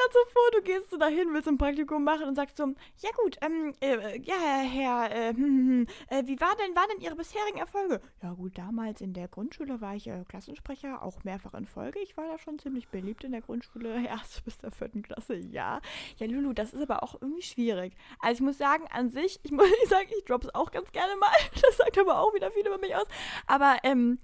Gerade 0.10 0.14
so 0.14 0.32
vor, 0.32 0.52
du 0.54 0.62
gehst 0.62 0.92
so 0.92 0.98
dahin, 0.98 1.34
willst 1.34 1.48
ein 1.48 1.58
Praktikum 1.58 2.04
machen 2.04 2.28
und 2.28 2.36
sagst 2.36 2.58
so, 2.58 2.64
ja 2.64 3.10
gut, 3.24 3.38
ähm, 3.42 3.74
äh, 3.82 4.20
ja, 4.22 4.36
Herr, 4.36 5.12
äh, 5.12 5.34
hm, 5.34 5.38
hm, 5.38 5.88
äh, 6.10 6.24
wie 6.26 6.40
war 6.40 6.56
denn, 6.56 6.76
waren 6.76 6.90
denn 6.94 7.02
Ihre 7.02 7.16
bisherigen 7.16 7.58
Erfolge? 7.58 8.02
Ja 8.22 8.34
gut, 8.34 8.58
damals 8.58 9.02
in 9.02 9.14
der 9.14 9.28
Grundschule 9.28 9.82
war 9.82 9.96
ich 9.96 10.08
äh, 10.08 10.24
Klassensprecher, 10.28 11.04
auch 11.04 11.24
mehrfach 11.24 11.54
in 11.54 11.66
Folge. 11.66 12.00
Ich 12.00 12.18
war 12.18 12.28
da 12.28 12.38
schon 12.38 12.60
ziemlich 12.60 12.88
beliebt 12.90 13.24
in 13.24 13.32
der 13.32 13.42
Grundschule, 13.42 14.06
erste 14.08 14.42
bis 14.44 14.58
der 14.58 14.72
vierten 14.72 15.02
Klasse, 15.02 15.36
ja. 15.36 15.82
Ja, 16.18 16.28
Lulu, 16.28 16.54
das 16.54 16.74
ist 16.74 16.82
aber 16.82 17.04
auch 17.04 17.16
irgendwie 17.22 17.44
schwierig. 17.44 17.94
Also 18.20 18.36
ich 18.36 18.42
muss 18.42 18.58
sagen, 18.58 18.86
an 18.92 19.10
sich, 19.10 19.40
ich 19.44 19.52
muss 19.52 19.70
nicht 19.70 19.88
sagen, 19.90 20.10
ich 20.18 20.26
drop's 20.26 20.50
auch 20.54 20.72
ganz 20.72 20.92
gerne 20.92 21.16
mal, 21.18 21.30
das 21.62 21.78
sagt 21.78 21.98
aber 21.98 22.20
auch 22.20 22.34
wieder 22.34 22.52
viel 22.52 22.66
über 22.66 22.78
mich 22.78 22.96
aus, 22.96 23.08
aber, 23.48 23.78
ähm, 23.84 24.18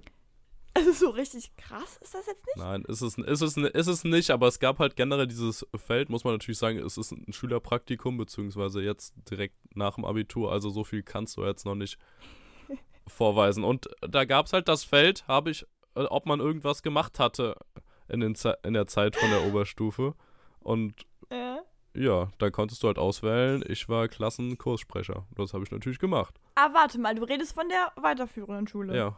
also 0.76 0.92
so 0.92 1.10
richtig 1.10 1.56
krass 1.58 1.98
ist 2.02 2.14
das 2.14 2.28
jetzt 2.28 2.46
nicht. 2.46 2.58
Nein, 2.58 2.84
ist 2.88 3.02
es, 3.02 3.18
ist, 3.18 3.42
es, 3.42 3.58
ist 3.58 3.88
es 3.88 4.04
nicht, 4.04 4.30
aber 4.32 4.48
es 4.48 4.60
gab 4.60 4.78
halt 4.80 4.96
generell 4.96 5.26
dieses 5.28 5.66
Feld, 5.76 6.10
muss 6.10 6.24
man 6.24 6.34
natürlich 6.34 6.58
sagen, 6.60 6.78
es 6.80 6.98
ist 6.98 7.12
ein 7.12 7.34
Schülerpraktikum, 7.34 8.18
beziehungsweise 8.18 8.82
jetzt 8.82 9.14
direkt 9.30 9.56
nach 9.76 9.96
dem 9.96 10.06
Abitur, 10.06 10.52
also 10.52 10.70
so 10.70 10.84
viel 10.84 11.02
kannst 11.02 11.38
du 11.38 11.44
jetzt 11.46 11.66
noch 11.66 11.76
nicht 11.76 11.98
vorweisen. 13.08 13.64
Und 13.64 13.88
da 14.02 14.26
gab 14.26 14.46
es 14.48 14.54
halt 14.54 14.68
das 14.68 14.84
Feld, 14.84 15.28
habe 15.28 15.52
ich, 15.52 15.66
äh, 15.96 16.04
ob 16.04 16.26
man 16.26 16.40
irgendwas 16.40 16.84
gemacht 16.84 17.20
hatte 17.20 17.56
in, 18.08 18.20
den 18.20 18.36
Ze 18.36 18.58
in 18.64 18.74
der 18.74 18.88
Zeit 18.88 19.16
von 19.16 19.30
der 19.30 19.44
Oberstufe. 19.48 20.14
Und 20.60 21.06
Äh. 21.30 21.58
ja, 21.94 22.30
da 22.38 22.50
konntest 22.50 22.84
du 22.84 22.88
halt 22.88 22.98
auswählen, 22.98 23.64
ich 23.68 23.88
war 23.90 24.08
Klassenkurssprecher. 24.08 25.26
Das 25.36 25.54
habe 25.54 25.64
ich 25.64 25.72
natürlich 25.72 26.00
gemacht. 26.00 26.40
Ah, 26.56 26.70
warte 26.74 27.00
mal, 27.00 27.16
du 27.16 27.24
redest 27.24 27.54
von 27.54 27.68
der 27.70 27.92
weiterführenden 28.02 28.68
Schule. 28.68 28.96
Ja. 28.96 29.16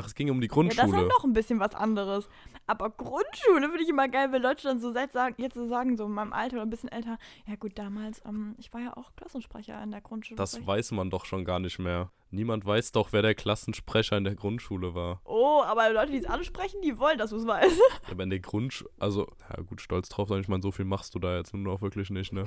Ach, 0.00 0.06
es 0.06 0.14
ging 0.14 0.30
um 0.30 0.40
die 0.40 0.46
Ja, 0.46 0.54
das 0.54 0.68
ist 0.68 0.76
Grundschule. 0.76 0.96
halt 1.00 1.08
noch 1.08 1.24
ein 1.24 1.32
bisschen 1.32 1.58
was 1.58 1.74
anderes. 1.74 2.28
Aber 2.68 2.88
Grundschule 2.90 3.68
finde 3.68 3.82
ich 3.82 3.88
immer 3.88 4.08
geil, 4.08 4.30
wenn 4.30 4.42
Leute 4.42 4.62
dann 4.62 4.78
so 4.78 4.92
seit 4.92 5.10
sagen, 5.10 5.34
jetzt 5.38 5.54
so 5.54 5.66
sagen, 5.66 5.96
so 5.96 6.04
in 6.04 6.12
meinem 6.12 6.32
Alter 6.32 6.56
oder 6.56 6.62
ein 6.62 6.70
bisschen 6.70 6.88
älter, 6.92 7.18
ja 7.46 7.56
gut, 7.56 7.76
damals, 7.76 8.22
ähm, 8.24 8.54
ich 8.58 8.72
war 8.72 8.80
ja 8.80 8.96
auch 8.96 9.10
Klassensprecher 9.16 9.82
in 9.82 9.90
der 9.90 10.00
Grundschule. 10.00 10.36
Das 10.36 10.64
weiß 10.64 10.92
man 10.92 11.10
doch 11.10 11.24
schon 11.24 11.44
gar 11.44 11.58
nicht 11.58 11.80
mehr. 11.80 12.12
Niemand 12.30 12.64
weiß 12.64 12.92
doch, 12.92 13.12
wer 13.12 13.22
der 13.22 13.34
Klassensprecher 13.34 14.16
in 14.16 14.24
der 14.24 14.36
Grundschule 14.36 14.94
war. 14.94 15.20
Oh, 15.24 15.62
aber 15.64 15.92
Leute, 15.92 16.12
die 16.12 16.18
es 16.18 16.26
ansprechen, 16.26 16.80
die 16.82 16.96
wollen, 16.98 17.18
dass 17.18 17.30
du 17.30 17.36
es 17.36 17.46
weißt. 17.46 17.80
Aber 18.10 18.22
in 18.22 18.30
der 18.30 18.38
Grundschule, 18.38 18.90
also, 19.00 19.26
ja 19.50 19.62
gut, 19.62 19.80
stolz 19.80 20.08
drauf 20.10 20.28
sein, 20.28 20.40
ich 20.40 20.48
meine, 20.48 20.62
so 20.62 20.70
viel 20.70 20.84
machst 20.84 21.14
du 21.14 21.18
da 21.18 21.36
jetzt 21.36 21.54
nun 21.54 21.66
auch 21.66 21.80
wirklich 21.80 22.10
nicht, 22.10 22.32
ne? 22.32 22.46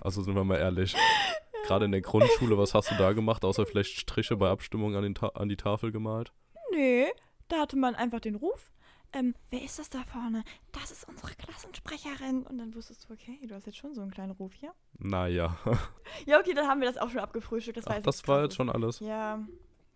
Also 0.00 0.22
sind 0.22 0.34
wir 0.34 0.44
mal 0.44 0.58
ehrlich. 0.58 0.94
Gerade 1.66 1.84
in 1.84 1.92
der 1.92 2.00
Grundschule, 2.00 2.58
was 2.58 2.74
hast 2.74 2.90
du 2.90 2.94
da 2.96 3.12
gemacht, 3.12 3.44
außer 3.44 3.66
vielleicht 3.66 3.98
Striche 3.98 4.36
bei 4.36 4.48
Abstimmung 4.50 4.96
an, 4.96 5.14
an 5.34 5.48
die 5.48 5.56
Tafel 5.56 5.92
gemalt? 5.92 6.32
Nee, 6.72 7.06
da 7.48 7.60
hatte 7.60 7.76
man 7.76 7.94
einfach 7.94 8.20
den 8.20 8.34
Ruf. 8.34 8.70
Ähm, 9.12 9.34
wer 9.50 9.62
ist 9.62 9.78
das 9.78 9.88
da 9.88 10.02
vorne? 10.02 10.44
Das 10.72 10.90
ist 10.90 11.08
unsere 11.08 11.34
Klassensprecherin. 11.34 12.42
Und 12.42 12.58
dann 12.58 12.74
wusstest 12.74 13.08
du, 13.08 13.14
okay, 13.14 13.38
du 13.46 13.54
hast 13.54 13.66
jetzt 13.66 13.78
schon 13.78 13.94
so 13.94 14.02
einen 14.02 14.10
kleinen 14.10 14.32
Ruf 14.32 14.52
hier. 14.52 14.72
Naja. 14.98 15.56
Ja, 16.26 16.40
okay, 16.40 16.54
dann 16.54 16.66
haben 16.66 16.80
wir 16.80 16.88
das 16.88 16.98
auch 16.98 17.10
schon 17.10 17.20
abgefrühstückt. 17.20 17.76
Das, 17.76 17.86
war 17.86 17.92
Ach, 17.92 17.96
jetzt 17.96 18.06
das 18.06 18.28
war 18.28 18.42
jetzt 18.42 18.56
schon 18.56 18.70
alles. 18.70 19.00
Ja, 19.00 19.46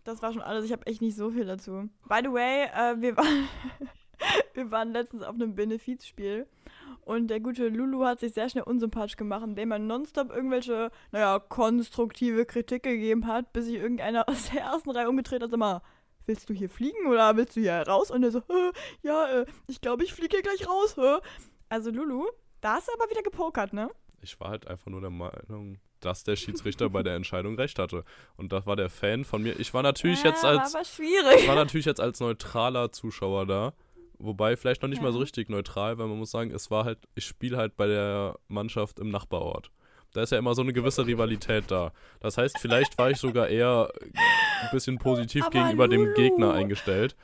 das 0.03 0.21
war 0.21 0.31
schon 0.31 0.41
alles. 0.41 0.65
Ich 0.65 0.71
habe 0.71 0.85
echt 0.85 1.01
nicht 1.01 1.15
so 1.15 1.31
viel 1.31 1.45
dazu. 1.45 1.89
By 2.07 2.19
the 2.23 2.31
way, 2.31 2.65
äh, 2.65 3.01
wir, 3.01 3.17
waren 3.17 3.47
wir 4.53 4.71
waren 4.71 4.91
letztens 4.91 5.23
auf 5.23 5.33
einem 5.35 5.55
Benefizspiel 5.55 6.47
und 7.05 7.27
der 7.27 7.39
gute 7.39 7.67
Lulu 7.67 8.05
hat 8.05 8.19
sich 8.19 8.33
sehr 8.33 8.49
schnell 8.49 8.63
unsympathisch 8.63 9.17
gemacht, 9.17 9.43
indem 9.43 9.71
er 9.71 9.79
nonstop 9.79 10.31
irgendwelche, 10.31 10.91
naja, 11.11 11.39
konstruktive 11.39 12.45
Kritik 12.45 12.83
gegeben 12.83 13.27
hat, 13.27 13.51
bis 13.53 13.65
sich 13.65 13.75
irgendeiner 13.75 14.27
aus 14.29 14.51
der 14.51 14.61
ersten 14.61 14.91
Reihe 14.91 15.09
umgedreht 15.09 15.41
hat. 15.41 15.51
Sag 15.51 15.59
mal, 15.59 15.81
willst 16.25 16.49
du 16.49 16.53
hier 16.53 16.69
fliegen 16.69 17.07
oder 17.07 17.35
willst 17.37 17.55
du 17.55 17.61
hier 17.61 17.73
raus? 17.87 18.11
Und 18.11 18.23
er 18.23 18.31
so, 18.31 18.39
"Äh, 18.39 18.71
ja, 19.01 19.41
äh, 19.41 19.45
ich 19.67 19.81
glaube, 19.81 20.03
ich 20.03 20.13
fliege 20.13 20.35
hier 20.37 20.43
gleich 20.43 20.67
raus. 20.67 20.95
Hä? 20.97 21.17
Also 21.69 21.89
Lulu, 21.91 22.25
da 22.61 22.73
hast 22.75 22.87
du 22.87 22.93
aber 22.93 23.09
wieder 23.09 23.23
gepokert, 23.23 23.73
ne? 23.73 23.89
Ich 24.21 24.39
war 24.39 24.49
halt 24.49 24.67
einfach 24.67 24.87
nur 24.87 25.01
der 25.01 25.09
Meinung, 25.09 25.79
dass 25.99 26.23
der 26.23 26.35
Schiedsrichter 26.35 26.89
bei 26.89 27.03
der 27.03 27.15
Entscheidung 27.15 27.55
recht 27.55 27.77
hatte. 27.79 28.03
Und 28.37 28.51
das 28.53 28.65
war 28.65 28.75
der 28.75 28.89
Fan 28.89 29.25
von 29.25 29.41
mir. 29.43 29.59
Ich 29.59 29.73
war 29.73 29.83
natürlich 29.83 30.23
ja, 30.23 30.29
jetzt 30.31 30.43
als 30.45 30.73
War 30.73 30.79
aber 30.81 30.85
schwierig. 30.85 31.41
ich 31.41 31.47
war 31.47 31.55
natürlich 31.55 31.85
jetzt 31.85 31.99
als 32.01 32.19
neutraler 32.19 32.91
Zuschauer 32.91 33.45
da. 33.45 33.73
Wobei 34.19 34.55
vielleicht 34.55 34.81
noch 34.81 34.89
nicht 34.89 34.99
Ja. 34.99 35.03
mal 35.03 35.11
so 35.11 35.19
richtig 35.19 35.49
neutral, 35.49 35.97
weil 35.97 36.07
man 36.07 36.17
muss 36.17 36.31
sagen, 36.31 36.51
es 36.51 36.71
war 36.71 36.85
halt, 36.85 36.99
ich 37.15 37.25
spiele 37.25 37.57
halt 37.57 37.75
bei 37.75 37.87
der 37.87 38.37
Mannschaft 38.47 38.99
im 38.99 39.09
Nachbarort. 39.09 39.71
Da 40.13 40.21
ist 40.21 40.31
ja 40.31 40.37
immer 40.37 40.53
so 40.55 40.61
eine 40.61 40.73
gewisse 40.73 41.05
Rivalität 41.05 41.65
da. 41.69 41.91
Das 42.19 42.37
heißt, 42.37 42.59
vielleicht 42.59 42.97
war 42.97 43.09
ich 43.11 43.17
sogar 43.17 43.47
eher 43.49 43.91
ein 44.61 44.69
bisschen 44.71 44.97
positiv 44.99 45.43
Aber 45.45 45.51
gegenüber 45.51 45.87
dem 45.87 46.01
Lulu. 46.03 46.13
Gegner 46.13 46.53
eingestellt. 46.53 47.15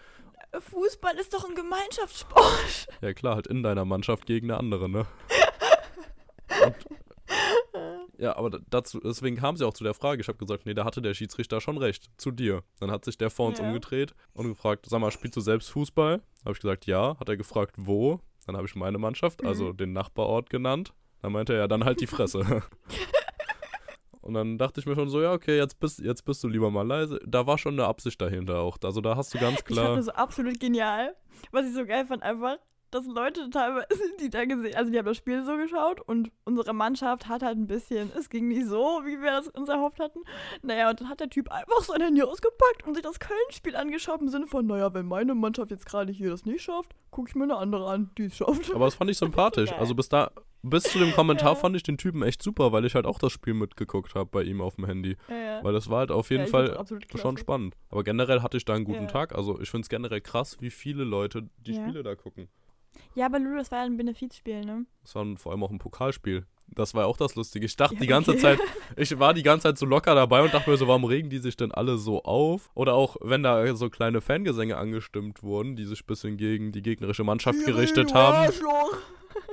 Fußball 0.60 1.16
ist 1.18 1.34
doch 1.34 1.48
ein 1.48 1.54
Gemeinschaftssport. 1.56 2.88
Ja 3.02 3.14
klar, 3.14 3.36
halt 3.36 3.46
in 3.48 3.62
deiner 3.62 3.86
Mannschaft 3.86 4.26
gegen 4.26 4.50
eine 4.50 4.60
andere, 4.60 4.90
ne? 4.90 5.06
Und, 6.66 6.76
ja, 8.18 8.36
aber 8.36 8.50
dazu, 8.70 9.00
deswegen 9.00 9.38
kam 9.38 9.56
sie 9.56 9.66
auch 9.66 9.74
zu 9.74 9.84
der 9.84 9.94
Frage. 9.94 10.22
Ich 10.22 10.28
habe 10.28 10.38
gesagt, 10.40 10.66
nee, 10.66 10.74
da 10.74 10.84
hatte 10.84 11.02
der 11.02 11.14
Schiedsrichter 11.14 11.62
schon 11.62 11.78
recht. 11.78 12.10
Zu 12.18 12.32
dir. 12.32 12.64
Dann 12.80 12.90
hat 12.92 13.06
sich 13.06 13.18
der 13.18 13.30
vor 13.30 13.48
uns 13.48 13.60
Ja. 13.60 13.66
umgedreht 13.68 14.14
und 14.34 14.48
gefragt, 14.48 14.88
sag 14.90 15.00
mal, 15.00 15.12
spielst 15.12 15.38
du 15.38 15.42
selbst 15.42 15.70
Fußball? 15.70 16.22
Habe 16.44 16.52
ich 16.54 16.60
gesagt, 16.60 16.86
ja. 16.88 17.16
Hat 17.20 17.30
er 17.30 17.38
gefragt, 17.38 17.76
wo? 17.78 18.20
Dann 18.48 18.58
habe 18.58 18.68
ich 18.68 18.76
meine 18.76 18.98
Mannschaft, 18.98 19.46
also 19.46 19.66
Mhm. 19.66 19.78
den 19.78 19.94
Nachbarort 19.94 20.50
genannt. 20.50 20.94
Dann 21.22 21.32
meinte 21.32 21.54
er, 21.54 21.60
ja, 21.60 21.68
dann 21.68 21.84
halt 21.86 22.02
die 22.02 22.08
Fresse. 22.08 22.64
Und 24.22 24.36
dann 24.36 24.58
dachte 24.60 24.80
ich 24.80 24.86
mir 24.86 24.94
schon 24.96 25.10
so, 25.10 25.22
ja, 25.22 25.34
okay, 25.34 25.58
jetzt 25.58 25.80
bist, 25.80 26.00
jetzt 26.00 26.24
bist 26.24 26.44
du 26.44 26.48
lieber 26.48 26.70
mal 26.70 26.86
leise. 26.86 27.20
Da 27.26 27.48
war 27.48 27.58
schon 27.58 27.74
eine 27.74 27.88
Absicht 27.88 28.22
dahinter 28.22 28.60
auch. 28.60 28.78
Also 28.84 29.02
da 29.02 29.16
hast 29.16 29.34
du 29.34 29.40
ganz 29.40 29.60
Ich 29.60 29.66
fand 29.66 29.76
klar. 29.76 29.96
das 29.96 30.06
so 30.06 30.12
absolut 30.12 30.60
genial. 30.60 31.16
Was 31.52 31.66
ich 31.66 31.74
so 31.74 31.86
geil 31.86 32.06
fand, 32.06 32.22
einfach, 32.22 32.58
dass 32.92 33.06
Leute 33.06 33.50
teilweise, 33.50 33.88
die 34.20 34.30
da 34.30 34.46
gesehen, 34.46 34.76
also 34.76 34.92
die 34.92 34.98
haben 34.98 35.06
das 35.06 35.18
Spiel 35.18 35.44
so 35.44 35.56
geschaut 35.58 36.02
und 36.02 36.32
unsere 36.46 36.74
Mannschaft 36.74 37.28
hat 37.28 37.44
halt 37.44 37.58
ein 37.58 37.68
bisschen, 37.68 38.12
es 38.18 38.30
ging 38.30 38.48
nicht 38.48 38.68
so, 38.68 39.02
wie 39.06 39.22
wir 39.22 39.32
das 39.32 39.48
uns 39.48 39.70
erhofft 39.70 40.00
hatten. 40.00 40.20
Naja, 40.62 40.90
und 40.90 41.02
dann 41.02 41.10
hat 41.10 41.20
der 41.20 41.30
Typ 41.30 41.52
einfach 41.52 41.82
sein 41.82 42.02
Handy 42.02 42.22
ausgepackt 42.22 42.86
und 42.86 42.94
sich 42.96 43.04
das 43.04 43.20
Köln-Spiel 43.20 43.76
angeschaut 43.76 44.22
im 44.22 44.30
Sinne 44.30 44.48
von, 44.48 44.66
naja, 44.68 44.94
wenn 44.94 45.06
meine 45.06 45.36
Mannschaft 45.36 45.72
jetzt 45.72 45.86
gerade 45.86 46.12
hier 46.12 46.30
das 46.30 46.46
nicht 46.46 46.62
schafft, 46.62 46.94
gucke 47.12 47.30
ich 47.30 47.36
mir 47.36 47.44
eine 47.44 47.58
andere 47.58 47.90
an, 47.90 48.12
die 48.18 48.26
es 48.26 48.38
schafft. 48.38 48.74
Aber 48.74 48.86
das 48.86 48.96
fand 48.96 49.10
ich 49.12 49.18
sympathisch. 49.20 49.72
Also 49.74 49.96
bis 49.96 50.10
da, 50.10 50.32
bis 50.62 50.84
zu 50.84 51.00
dem 51.00 51.12
Kommentar 51.14 51.50
Ja. 51.54 51.56
fand 51.56 51.76
ich 51.76 51.84
den 51.84 51.98
Typen 51.98 52.22
echt 52.24 52.42
super, 52.44 52.72
weil 52.72 52.86
ich 52.86 52.96
halt 52.96 53.06
auch 53.06 53.18
das 53.20 53.32
Spiel 53.32 53.54
mitgeguckt 53.54 54.14
habe 54.16 54.30
bei 54.32 54.44
ihm 54.44 54.62
auf 54.62 54.76
dem 54.76 54.86
Handy. 54.86 55.16
ja, 55.30 55.36
ja. 55.36 55.64
Weil 55.64 55.74
das 55.74 55.90
war 55.90 56.00
halt 56.00 56.12
auf 56.12 56.30
jeden 56.30 56.48
Fall 56.48 56.78
schon 57.16 57.38
spannend. 57.38 57.76
Aber 57.90 58.04
generell 58.04 58.42
hatte 58.42 58.58
ich 58.58 58.66
da 58.66 58.74
einen 58.74 58.86
guten. 58.86 59.08
Tag. 59.08 59.34
Also 59.36 59.60
ich 59.60 59.70
finde 59.70 59.84
es 59.86 59.90
generell 59.90 60.22
krass, 60.22 60.58
wie 60.60 60.70
viele 60.70 61.04
Leute 61.04 61.50
die. 61.58 61.74
Spiele 61.74 62.04
da 62.04 62.16
gucken. 62.16 62.48
Ja, 63.16 63.26
aber 63.26 63.40
Lulu, 63.40 63.58
das 63.58 63.72
war 63.72 63.80
ja 63.80 63.86
ein 63.86 63.98
Benefizspiel, 63.98 64.62
ne? 64.62 64.86
Das 65.02 65.16
war 65.16 65.26
vor 65.38 65.52
allem 65.52 65.64
auch 65.64 65.72
ein 65.72 65.80
Pokalspiel. 65.80 66.46
Das 66.68 66.94
war 66.94 67.04
ja 67.04 67.08
auch 67.08 67.18
das 67.18 67.36
Lustige. 67.36 67.66
Ich 67.66 67.76
dachte 67.76 67.96
Ja, 67.96 68.02
die 68.02 68.08
ganze 68.08 68.32
okay. 68.32 68.40
Zeit, 68.40 68.60
ich 68.96 69.18
war 69.20 69.34
die 69.34 69.44
ganze 69.44 69.64
Zeit 69.64 69.78
so 69.78 69.86
locker 69.86 70.14
dabei 70.16 70.44
und 70.44 70.54
dachte 70.54 70.70
mir 70.70 70.78
so, 70.78 70.88
warum 70.88 71.04
regen 71.04 71.30
die 71.30 71.40
sich 71.40 71.58
denn 71.58 71.72
alle 71.72 71.98
so 71.98 72.24
auf? 72.24 72.70
Oder 72.76 72.94
auch, 72.94 73.18
wenn 73.22 73.44
da 73.44 73.76
so 73.76 73.90
kleine 73.90 74.22
Fangesänge 74.22 74.78
angestimmt 74.78 75.42
wurden, 75.42 75.76
die 75.76 75.86
sich 75.86 76.04
ein 76.04 76.08
bisschen 76.08 76.38
gegen 76.38 76.72
die 76.72 76.82
gegnerische 76.82 77.24
Mannschaft 77.24 77.66
gerichtet 77.66 78.14
haben. 78.14 78.54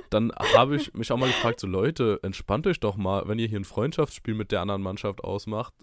Dann 0.09 0.31
habe 0.35 0.75
ich 0.75 0.93
mich 0.93 1.11
auch 1.11 1.17
mal 1.17 1.27
gefragt, 1.27 1.59
so 1.59 1.67
Leute, 1.67 2.19
entspannt 2.21 2.67
euch 2.67 2.79
doch 2.79 2.95
mal, 2.95 3.27
wenn 3.27 3.39
ihr 3.39 3.47
hier 3.47 3.59
ein 3.59 3.65
Freundschaftsspiel 3.65 4.35
mit 4.35 4.51
der 4.51 4.61
anderen 4.61 4.81
Mannschaft 4.81 5.23
ausmacht, 5.23 5.73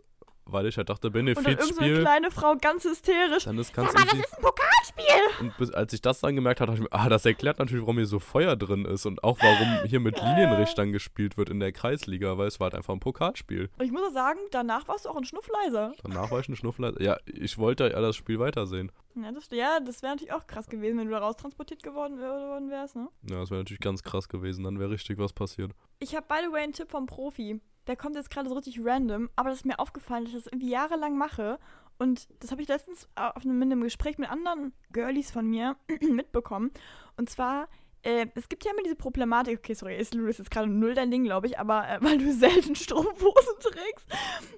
weil 0.46 0.66
ich 0.66 0.76
halt 0.76 0.88
dachte, 0.88 1.08
Und 1.08 1.14
dann 1.14 1.26
so 1.26 1.30
eine 1.30 1.34
Benefizspiel, 1.56 2.00
kleine 2.00 2.30
Frau 2.30 2.54
ganz 2.60 2.84
hysterisch. 2.84 3.44
dann 3.44 3.58
ist 3.58 3.74
Sag 3.74 3.76
ganz 3.86 3.94
mal, 3.94 4.04
das 4.04 4.14
ist 4.18 4.36
ein 4.36 4.42
Pokalspiel. 4.42 5.04
Und 5.40 5.56
bis, 5.56 5.70
als 5.70 5.92
ich 5.92 6.02
das 6.02 6.20
dann 6.20 6.34
gemerkt 6.34 6.60
habe, 6.60 6.70
dachte 6.72 6.82
ich 6.84 6.90
mir, 6.90 6.98
ah, 6.98 7.08
das 7.08 7.24
erklärt 7.24 7.58
natürlich, 7.58 7.82
warum 7.82 7.96
hier 7.96 8.06
so 8.06 8.18
Feuer 8.18 8.56
drin 8.56 8.84
ist 8.84 9.06
und 9.06 9.24
auch 9.24 9.38
warum 9.40 9.84
hier 9.88 10.00
mit 10.00 10.20
Linienrichtern 10.20 10.92
gespielt 10.92 11.36
wird 11.36 11.48
in 11.48 11.60
der 11.60 11.72
Kreisliga, 11.72 12.36
weil 12.38 12.48
es 12.48 12.60
war 12.60 12.66
halt 12.66 12.74
einfach 12.74 12.92
ein 12.94 13.00
Pokalspiel. 13.00 13.70
Und 13.78 13.84
ich 13.84 13.92
muss 13.92 14.02
auch 14.08 14.12
sagen, 14.12 14.38
danach 14.50 14.86
warst 14.88 15.04
du 15.04 15.10
auch 15.10 15.16
ein 15.16 15.24
Schnuff 15.24 15.48
leiser. 15.48 15.92
Danach 16.02 16.30
war 16.30 16.40
ich 16.40 16.48
ein 16.48 16.56
Schnuffler. 16.56 17.00
Ja, 17.00 17.16
ich 17.26 17.58
wollte 17.58 17.88
ja 17.88 18.00
das 18.00 18.16
Spiel 18.16 18.38
weitersehen. 18.38 18.92
Ja, 19.16 19.30
das, 19.30 19.48
ja, 19.50 19.78
das 19.80 20.02
wäre 20.02 20.12
natürlich 20.12 20.32
auch 20.32 20.46
krass 20.46 20.66
gewesen, 20.68 20.98
wenn 20.98 21.06
du 21.06 21.12
da 21.12 21.18
raustransportiert 21.18 21.82
geworden, 21.82 22.18
worden 22.18 22.68
wärst, 22.70 22.96
ne? 22.96 23.08
Ja, 23.30 23.40
das 23.40 23.50
wäre 23.50 23.60
natürlich 23.60 23.80
ganz 23.80 24.02
krass 24.02 24.28
gewesen, 24.28 24.64
dann 24.64 24.80
wäre 24.80 24.90
richtig 24.90 25.18
was 25.18 25.32
passiert. 25.32 25.70
Ich 26.00 26.16
habe, 26.16 26.26
by 26.28 26.34
the 26.44 26.52
way, 26.52 26.62
einen 26.64 26.72
Tipp 26.72 26.90
vom 26.90 27.06
Profi. 27.06 27.60
Der 27.86 27.96
kommt 27.96 28.16
jetzt 28.16 28.30
gerade 28.30 28.48
so 28.48 28.54
richtig 28.54 28.80
random, 28.82 29.30
aber 29.36 29.50
das 29.50 29.60
ist 29.60 29.66
mir 29.66 29.78
aufgefallen, 29.78 30.24
dass 30.24 30.34
ich 30.34 30.44
das 30.44 30.52
irgendwie 30.52 30.70
jahrelang 30.70 31.16
mache. 31.18 31.58
Und 31.98 32.28
das 32.40 32.50
habe 32.50 32.62
ich 32.62 32.68
letztens 32.68 33.08
auf 33.14 33.44
einem, 33.44 33.62
in 33.62 33.72
einem 33.72 33.82
Gespräch 33.82 34.18
mit 34.18 34.30
anderen 34.30 34.72
Girlies 34.92 35.30
von 35.30 35.46
mir 35.46 35.76
mitbekommen. 36.00 36.72
Und 37.16 37.30
zwar, 37.30 37.68
äh, 38.04 38.26
es 38.34 38.48
gibt 38.48 38.64
ja 38.64 38.72
immer 38.72 38.82
diese 38.82 38.96
Problematik, 38.96 39.58
okay, 39.58 39.74
sorry, 39.74 39.96
ist 39.96 40.12
Lulu 40.14 40.28
ist 40.28 40.38
jetzt 40.38 40.50
gerade 40.50 40.68
null 40.68 40.94
dein 40.94 41.10
Ding, 41.10 41.24
glaube 41.24 41.46
ich, 41.46 41.58
aber 41.58 41.88
äh, 41.88 41.98
weil 42.02 42.18
du 42.18 42.32
selten 42.32 42.74
Strumpfhosen 42.74 43.54
trägst. 43.60 44.06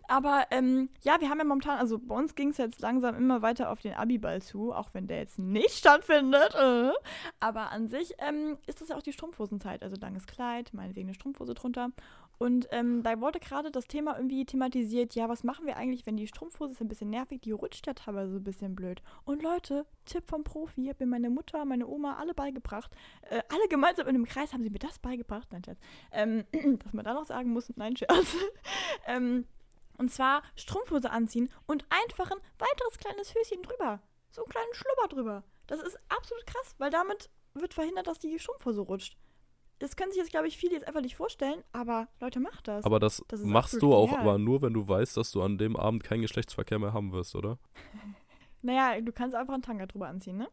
Aber 0.09 0.47
ähm, 0.51 0.89
ja, 1.03 1.21
wir 1.21 1.31
haben 1.31 1.39
ja 1.39 1.45
momentan, 1.45 1.79
also 1.79 1.99
bei 1.99 2.15
uns 2.15 2.35
ging 2.35 2.51
es 2.51 2.57
jetzt 2.57 2.81
langsam 2.81 3.15
immer 3.15 3.43
weiter 3.43 3.71
auf 3.71 3.81
den 3.81 3.95
Abiball 3.95 4.43
zu, 4.43 4.73
auch 4.73 4.91
wenn 4.95 5.07
der 5.07 5.19
jetzt 5.19 5.39
nicht 5.39 5.71
stattfindet. 5.71 6.55
Äh. 6.55 6.91
Aber 7.39 7.71
an 7.71 7.89
sich 7.89 8.15
ähm, 8.19 8.59
ist 8.67 8.81
das 8.81 8.89
ja 8.89 8.97
auch 8.97 9.03
die 9.03 9.13
Strumpfhosenzeit, 9.13 9.83
also 9.83 9.97
langes 10.01 10.27
Kleid, 10.27 10.73
meinetwegen 10.73 11.09
eine 11.09 11.15
Strumpfhose 11.15 11.55
drunter. 11.55 11.91
Und 12.39 12.69
ähm, 12.71 13.03
da 13.03 13.21
wurde 13.21 13.41
gerade 13.41 13.71
das 13.71 13.87
Thema 13.87 14.17
irgendwie 14.17 14.45
thematisiert, 14.45 15.15
ja, 15.15 15.29
was 15.29 15.43
machen 15.43 15.67
wir 15.67 15.77
eigentlich, 15.77 16.07
wenn 16.07 16.17
die 16.17 16.27
Strumpfhose 16.27 16.73
ist 16.73 16.81
ein 16.81 16.89
bisschen 16.89 17.11
nervig, 17.11 17.41
die 17.43 17.53
rutscht 17.53 17.87
ja 17.87 17.95
teilweise 17.95 18.33
so 18.33 18.39
ein 18.39 18.45
bisschen 18.45 18.75
blöd. 18.75 19.03
Und 19.25 19.43
Leute, 19.43 19.87
Tipp 20.05 20.29
vom 20.29 20.45
Profi, 20.45 20.87
hat 20.87 21.01
mir 21.01 21.07
meine 21.07 21.31
Mutter, 21.31 21.65
meine 21.65 21.87
Oma 21.87 22.17
alle 22.17 22.35
beigebracht. 22.35 22.95
Äh, 23.31 23.43
alle 23.49 23.69
gemeinsam 23.69 24.07
in 24.07 24.17
einem 24.17 24.27
Kreis 24.27 24.53
haben 24.53 24.63
sie 24.63 24.71
mir 24.71 24.79
das 24.79 24.99
beigebracht. 24.99 25.49
Nein, 25.51 25.65
Scherz. 25.65 25.79
Ähm, 26.13 26.45
dass 26.85 26.93
man 26.93 27.05
da 27.05 27.15
noch 27.15 27.25
sagen 27.27 27.51
muss, 27.51 27.73
nein, 27.77 27.97
Scherz. 27.97 28.37
ähm, 29.07 29.47
und 29.99 30.13
zwar 30.13 30.43
Strumpfhose 30.57 31.11
anziehen 31.11 31.49
und 31.67 31.87
einfach 31.89 32.31
ein 32.31 32.39
weiteres 32.59 32.99
kleines 32.99 33.35
Höschen 33.35 33.63
drüber. 33.63 34.01
So 34.31 34.43
einen 34.43 34.51
kleinen 34.51 34.75
Schlubber 34.75 35.09
drüber. 35.09 35.45
Das 35.67 35.81
ist 35.81 35.99
absolut 36.11 36.47
krass, 36.47 36.75
weil 36.79 36.91
damit 36.91 37.31
wird 37.55 37.73
verhindert, 37.73 38.07
dass 38.07 38.19
die 38.19 38.39
Strumpfhose 38.39 38.83
rutscht. 38.83 39.17
Das 39.79 39.95
können 39.97 40.11
sich 40.11 40.19
jetzt, 40.19 40.31
glaube 40.31 40.49
ich, 40.49 40.57
viele 40.57 40.73
jetzt 40.75 40.87
einfach 40.89 41.03
nicht 41.03 41.17
vorstellen, 41.17 41.63
aber 41.73 42.09
Leute, 42.21 42.41
macht 42.41 42.67
das. 42.67 42.85
Aber 42.85 42.99
das, 42.99 43.23
Das 43.29 43.43
machst 43.43 43.83
du 43.83 43.95
auch 43.95 44.07
genial. 44.07 44.23
aber 44.23 44.39
nur, 44.39 44.63
wenn 44.63 44.73
du 44.73 44.89
weißt, 44.89 45.17
dass 45.17 45.33
du 45.33 45.43
an 45.43 45.59
dem 45.59 45.77
Abend 45.77 46.03
keinen 46.03 46.23
Geschlechtsverkehr 46.23 46.79
mehr 46.79 46.93
haben 46.95 47.13
wirst, 47.13 47.35
oder? 47.37 47.59
naja, 48.63 49.01
du 49.01 49.13
kannst 49.13 49.35
einfach 49.37 49.53
einen 49.55 49.63
Tanga 49.63 49.87
drüber 49.87 50.09
anziehen, 50.09 50.39
ne? 50.39 50.49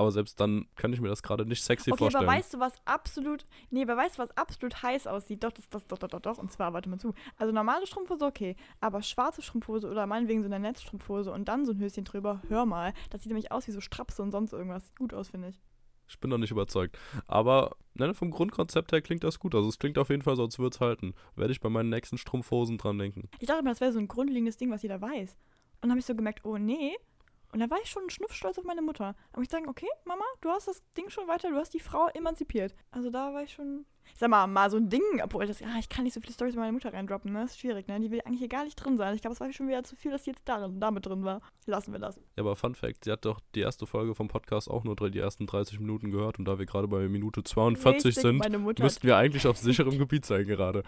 Aber 0.00 0.12
selbst 0.12 0.38
dann 0.38 0.68
kann 0.76 0.92
ich 0.92 1.00
mir 1.00 1.08
das 1.08 1.24
gerade 1.24 1.44
nicht 1.44 1.60
sexy 1.64 1.90
Okay, 1.90 1.98
vorstellen. 1.98 2.24
aber 2.28 2.32
weißt 2.38 2.54
du, 2.54 2.60
was 2.60 2.72
absolut. 2.84 3.46
Nee, 3.70 3.82
aber 3.82 3.96
weißt 3.96 4.16
du, 4.16 4.22
was 4.22 4.30
absolut 4.36 4.80
heiß 4.80 5.08
aussieht? 5.08 5.42
Doch, 5.42 5.50
das, 5.50 5.68
das, 5.70 5.88
doch, 5.88 5.98
doch, 5.98 6.06
doch, 6.08 6.20
doch. 6.20 6.38
Und 6.38 6.52
zwar, 6.52 6.72
warte 6.72 6.88
mal 6.88 7.00
zu. 7.00 7.14
Also 7.36 7.52
normale 7.52 7.84
Strumpfhose, 7.84 8.24
okay. 8.24 8.54
Aber 8.80 9.02
schwarze 9.02 9.42
Strumpfhose 9.42 9.90
oder 9.90 10.06
meinetwegen 10.06 10.42
so 10.42 10.46
eine 10.46 10.60
Netzstrumpfhose 10.60 11.32
und 11.32 11.46
dann 11.48 11.66
so 11.66 11.72
ein 11.72 11.80
Höschen 11.80 12.04
drüber, 12.04 12.40
hör 12.46 12.64
mal. 12.64 12.92
Das 13.10 13.22
sieht 13.24 13.30
nämlich 13.32 13.50
aus 13.50 13.66
wie 13.66 13.72
so 13.72 13.80
Strapse 13.80 14.22
und 14.22 14.30
sonst 14.30 14.52
irgendwas. 14.52 14.86
Sieht 14.86 14.98
gut 15.00 15.14
aus, 15.14 15.30
finde 15.30 15.48
ich. 15.48 15.60
Ich 16.08 16.18
bin 16.18 16.30
noch 16.30 16.38
nicht 16.38 16.50
überzeugt. 16.50 16.98
Aber 17.26 17.76
ne, 17.94 18.14
vom 18.14 18.30
Grundkonzept 18.30 18.92
her 18.92 19.02
klingt 19.02 19.24
das 19.24 19.38
gut. 19.38 19.54
Also 19.54 19.68
es 19.68 19.78
klingt 19.78 19.98
auf 19.98 20.10
jeden 20.10 20.22
Fall 20.22 20.36
so, 20.36 20.44
als 20.44 20.58
würde 20.58 20.74
es 20.74 20.80
halten. 20.80 21.14
Werde 21.36 21.52
ich 21.52 21.60
bei 21.60 21.68
meinen 21.68 21.90
nächsten 21.90 22.18
Strumpfhosen 22.18 22.78
dran 22.78 22.98
denken. 22.98 23.28
Ich 23.38 23.46
dachte 23.46 23.62
mal, 23.62 23.70
das 23.70 23.80
wäre 23.80 23.92
so 23.92 23.98
ein 23.98 24.08
grundlegendes 24.08 24.56
Ding, 24.56 24.70
was 24.70 24.82
jeder 24.82 25.00
weiß. 25.00 25.32
Und 25.32 25.82
dann 25.82 25.90
habe 25.90 26.00
ich 26.00 26.06
so 26.06 26.14
gemerkt, 26.14 26.44
oh 26.44 26.58
nee. 26.58 26.96
Und 27.52 27.60
da 27.60 27.70
war 27.70 27.78
ich 27.82 27.88
schon 27.88 28.08
schnuffstolz 28.10 28.58
auf 28.58 28.64
meine 28.64 28.82
Mutter. 28.82 29.14
Muss 29.34 29.44
ich 29.44 29.50
sagen, 29.50 29.68
okay, 29.68 29.88
Mama, 30.04 30.24
du 30.40 30.50
hast 30.50 30.68
das 30.68 30.82
Ding 30.96 31.08
schon 31.08 31.28
weiter, 31.28 31.50
du 31.50 31.56
hast 31.56 31.72
die 31.72 31.80
Frau 31.80 32.08
emanzipiert. 32.08 32.74
Also 32.90 33.10
da 33.10 33.32
war 33.32 33.42
ich 33.42 33.52
schon. 33.52 33.86
Ich 34.10 34.18
sag 34.18 34.30
mal, 34.30 34.46
mal 34.46 34.70
so 34.70 34.78
ein 34.78 34.88
Ding, 34.88 35.02
obwohl 35.22 35.46
das, 35.46 35.62
ah, 35.62 35.78
ich 35.78 35.90
kann 35.90 36.04
nicht 36.04 36.14
so 36.14 36.20
viele 36.20 36.32
Storys 36.32 36.54
über 36.54 36.62
meine 36.62 36.72
Mutter 36.72 36.92
reindroppen, 36.92 37.30
ne? 37.30 37.42
Das 37.42 37.50
ist 37.50 37.60
schwierig, 37.60 37.88
ne? 37.88 38.00
Die 38.00 38.10
will 38.10 38.22
eigentlich 38.24 38.38
hier 38.38 38.48
gar 38.48 38.64
nicht 38.64 38.76
drin 38.76 38.96
sein. 38.96 39.14
Ich 39.14 39.20
glaube, 39.20 39.34
es 39.34 39.40
war 39.40 39.52
schon 39.52 39.68
wieder 39.68 39.84
zu 39.84 39.96
viel, 39.96 40.10
dass 40.10 40.24
sie 40.24 40.30
jetzt 40.30 40.48
darin, 40.48 40.80
damit 40.80 41.04
drin 41.04 41.24
war. 41.24 41.42
Lassen 41.66 41.92
wir 41.92 41.98
das. 41.98 42.16
Ja, 42.16 42.22
aber 42.38 42.56
Fun 42.56 42.74
Fact, 42.74 43.04
sie 43.04 43.12
hat 43.12 43.26
doch 43.26 43.38
die 43.54 43.60
erste 43.60 43.86
Folge 43.86 44.14
vom 44.14 44.28
Podcast 44.28 44.70
auch 44.70 44.84
nur 44.84 44.96
die 44.96 45.18
ersten 45.18 45.46
30 45.46 45.78
Minuten 45.80 46.10
gehört. 46.10 46.38
Und 46.38 46.46
da 46.46 46.58
wir 46.58 46.64
gerade 46.64 46.88
bei 46.88 47.06
Minute 47.08 47.44
42 47.44 48.16
Richtig, 48.16 48.22
sind, 48.22 48.78
müssten 48.78 49.06
wir 49.06 49.16
eigentlich 49.16 49.46
auf 49.46 49.58
sicherem 49.58 49.98
Gebiet 49.98 50.24
sein 50.24 50.46
gerade. 50.46 50.82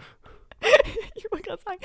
ich 1.15 1.29
wollte 1.31 1.49
gerade 1.49 1.61
sagen, 1.61 1.79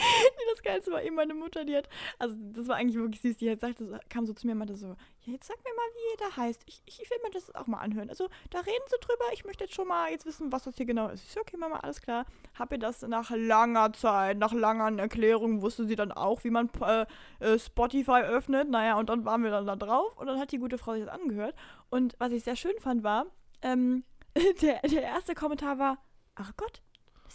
das 0.53 0.63
Geilste 0.63 0.91
war 0.93 1.03
eben 1.03 1.17
meine 1.17 1.35
Mutter, 1.35 1.65
die 1.65 1.77
hat, 1.77 1.89
also 2.19 2.35
das 2.53 2.69
war 2.69 2.77
eigentlich 2.77 2.97
wirklich 2.97 3.21
süß, 3.21 3.37
die 3.37 3.51
hat 3.51 3.61
so- 3.61 3.97
kam 4.09 4.27
so 4.27 4.33
zu 4.33 4.47
mir 4.47 4.53
und 4.53 4.59
meinte 4.59 4.77
so, 4.77 4.89
ja, 4.89 5.33
jetzt 5.33 5.47
sag 5.49 5.57
mir 5.59 5.75
mal, 5.75 5.83
wie 5.95 6.11
jeder 6.13 6.37
heißt. 6.37 6.63
Ich, 6.67 6.83
ich 6.87 7.11
will 7.11 7.19
mir 7.23 7.31
das 7.31 7.55
auch 7.55 7.67
mal 7.67 7.79
anhören. 7.79 8.09
Also 8.11 8.29
da 8.51 8.61
reden 8.61 8.85
sie 8.89 8.97
drüber, 9.01 9.25
ich 9.33 9.45
möchte 9.45 9.65
jetzt 9.65 9.75
schon 9.75 9.89
mal 9.89 10.11
jetzt 10.11 10.27
wissen, 10.27 10.53
was 10.53 10.65
das 10.65 10.77
hier 10.77 10.87
genau 10.87 11.09
ist. 11.09 11.25
Ich 11.25 11.33
so, 11.33 11.41
okay, 11.41 11.57
Mama, 11.57 11.77
alles 11.81 12.01
klar. 12.01 12.27
Hab 12.59 12.73
ihr 12.73 12.79
das 12.79 13.03
nach 13.03 13.31
langer 13.31 13.93
Zeit, 13.93 14.39
nach 14.39 14.53
langen 14.53 14.99
Erklärungen, 14.99 15.63
wusste 15.63 15.87
sie 15.87 15.97
dann 15.97 16.13
auch, 16.13 16.45
wie 16.45 16.51
man 16.51 16.71
äh, 16.81 17.07
äh, 17.41 17.59
Spotify 17.59 18.23
öffnet. 18.23 18.69
Naja, 18.69 18.99
und 18.99 19.09
dann 19.09 19.25
waren 19.25 19.43
wir 19.43 19.51
dann 19.51 19.67
da 19.67 19.77
drauf 19.77 20.17
und 20.17 20.27
dann 20.27 20.39
hat 20.39 20.53
die 20.53 20.59
gute 20.59 20.79
Frau 20.79 20.95
sich 20.95 21.05
das 21.05 21.15
angehört. 21.15 21.55
Und 21.91 22.15
was 22.19 22.31
ich 22.33 22.45
sehr 22.45 22.57
schön 22.57 22.79
fand, 22.81 23.03
war, 23.03 23.27
ähm, 23.63 24.05
der, 24.63 24.81
der 24.83 25.03
erste 25.03 25.35
Kommentar 25.35 25.79
war, 25.79 25.99
ach 26.35 26.53
Gott, 26.57 26.83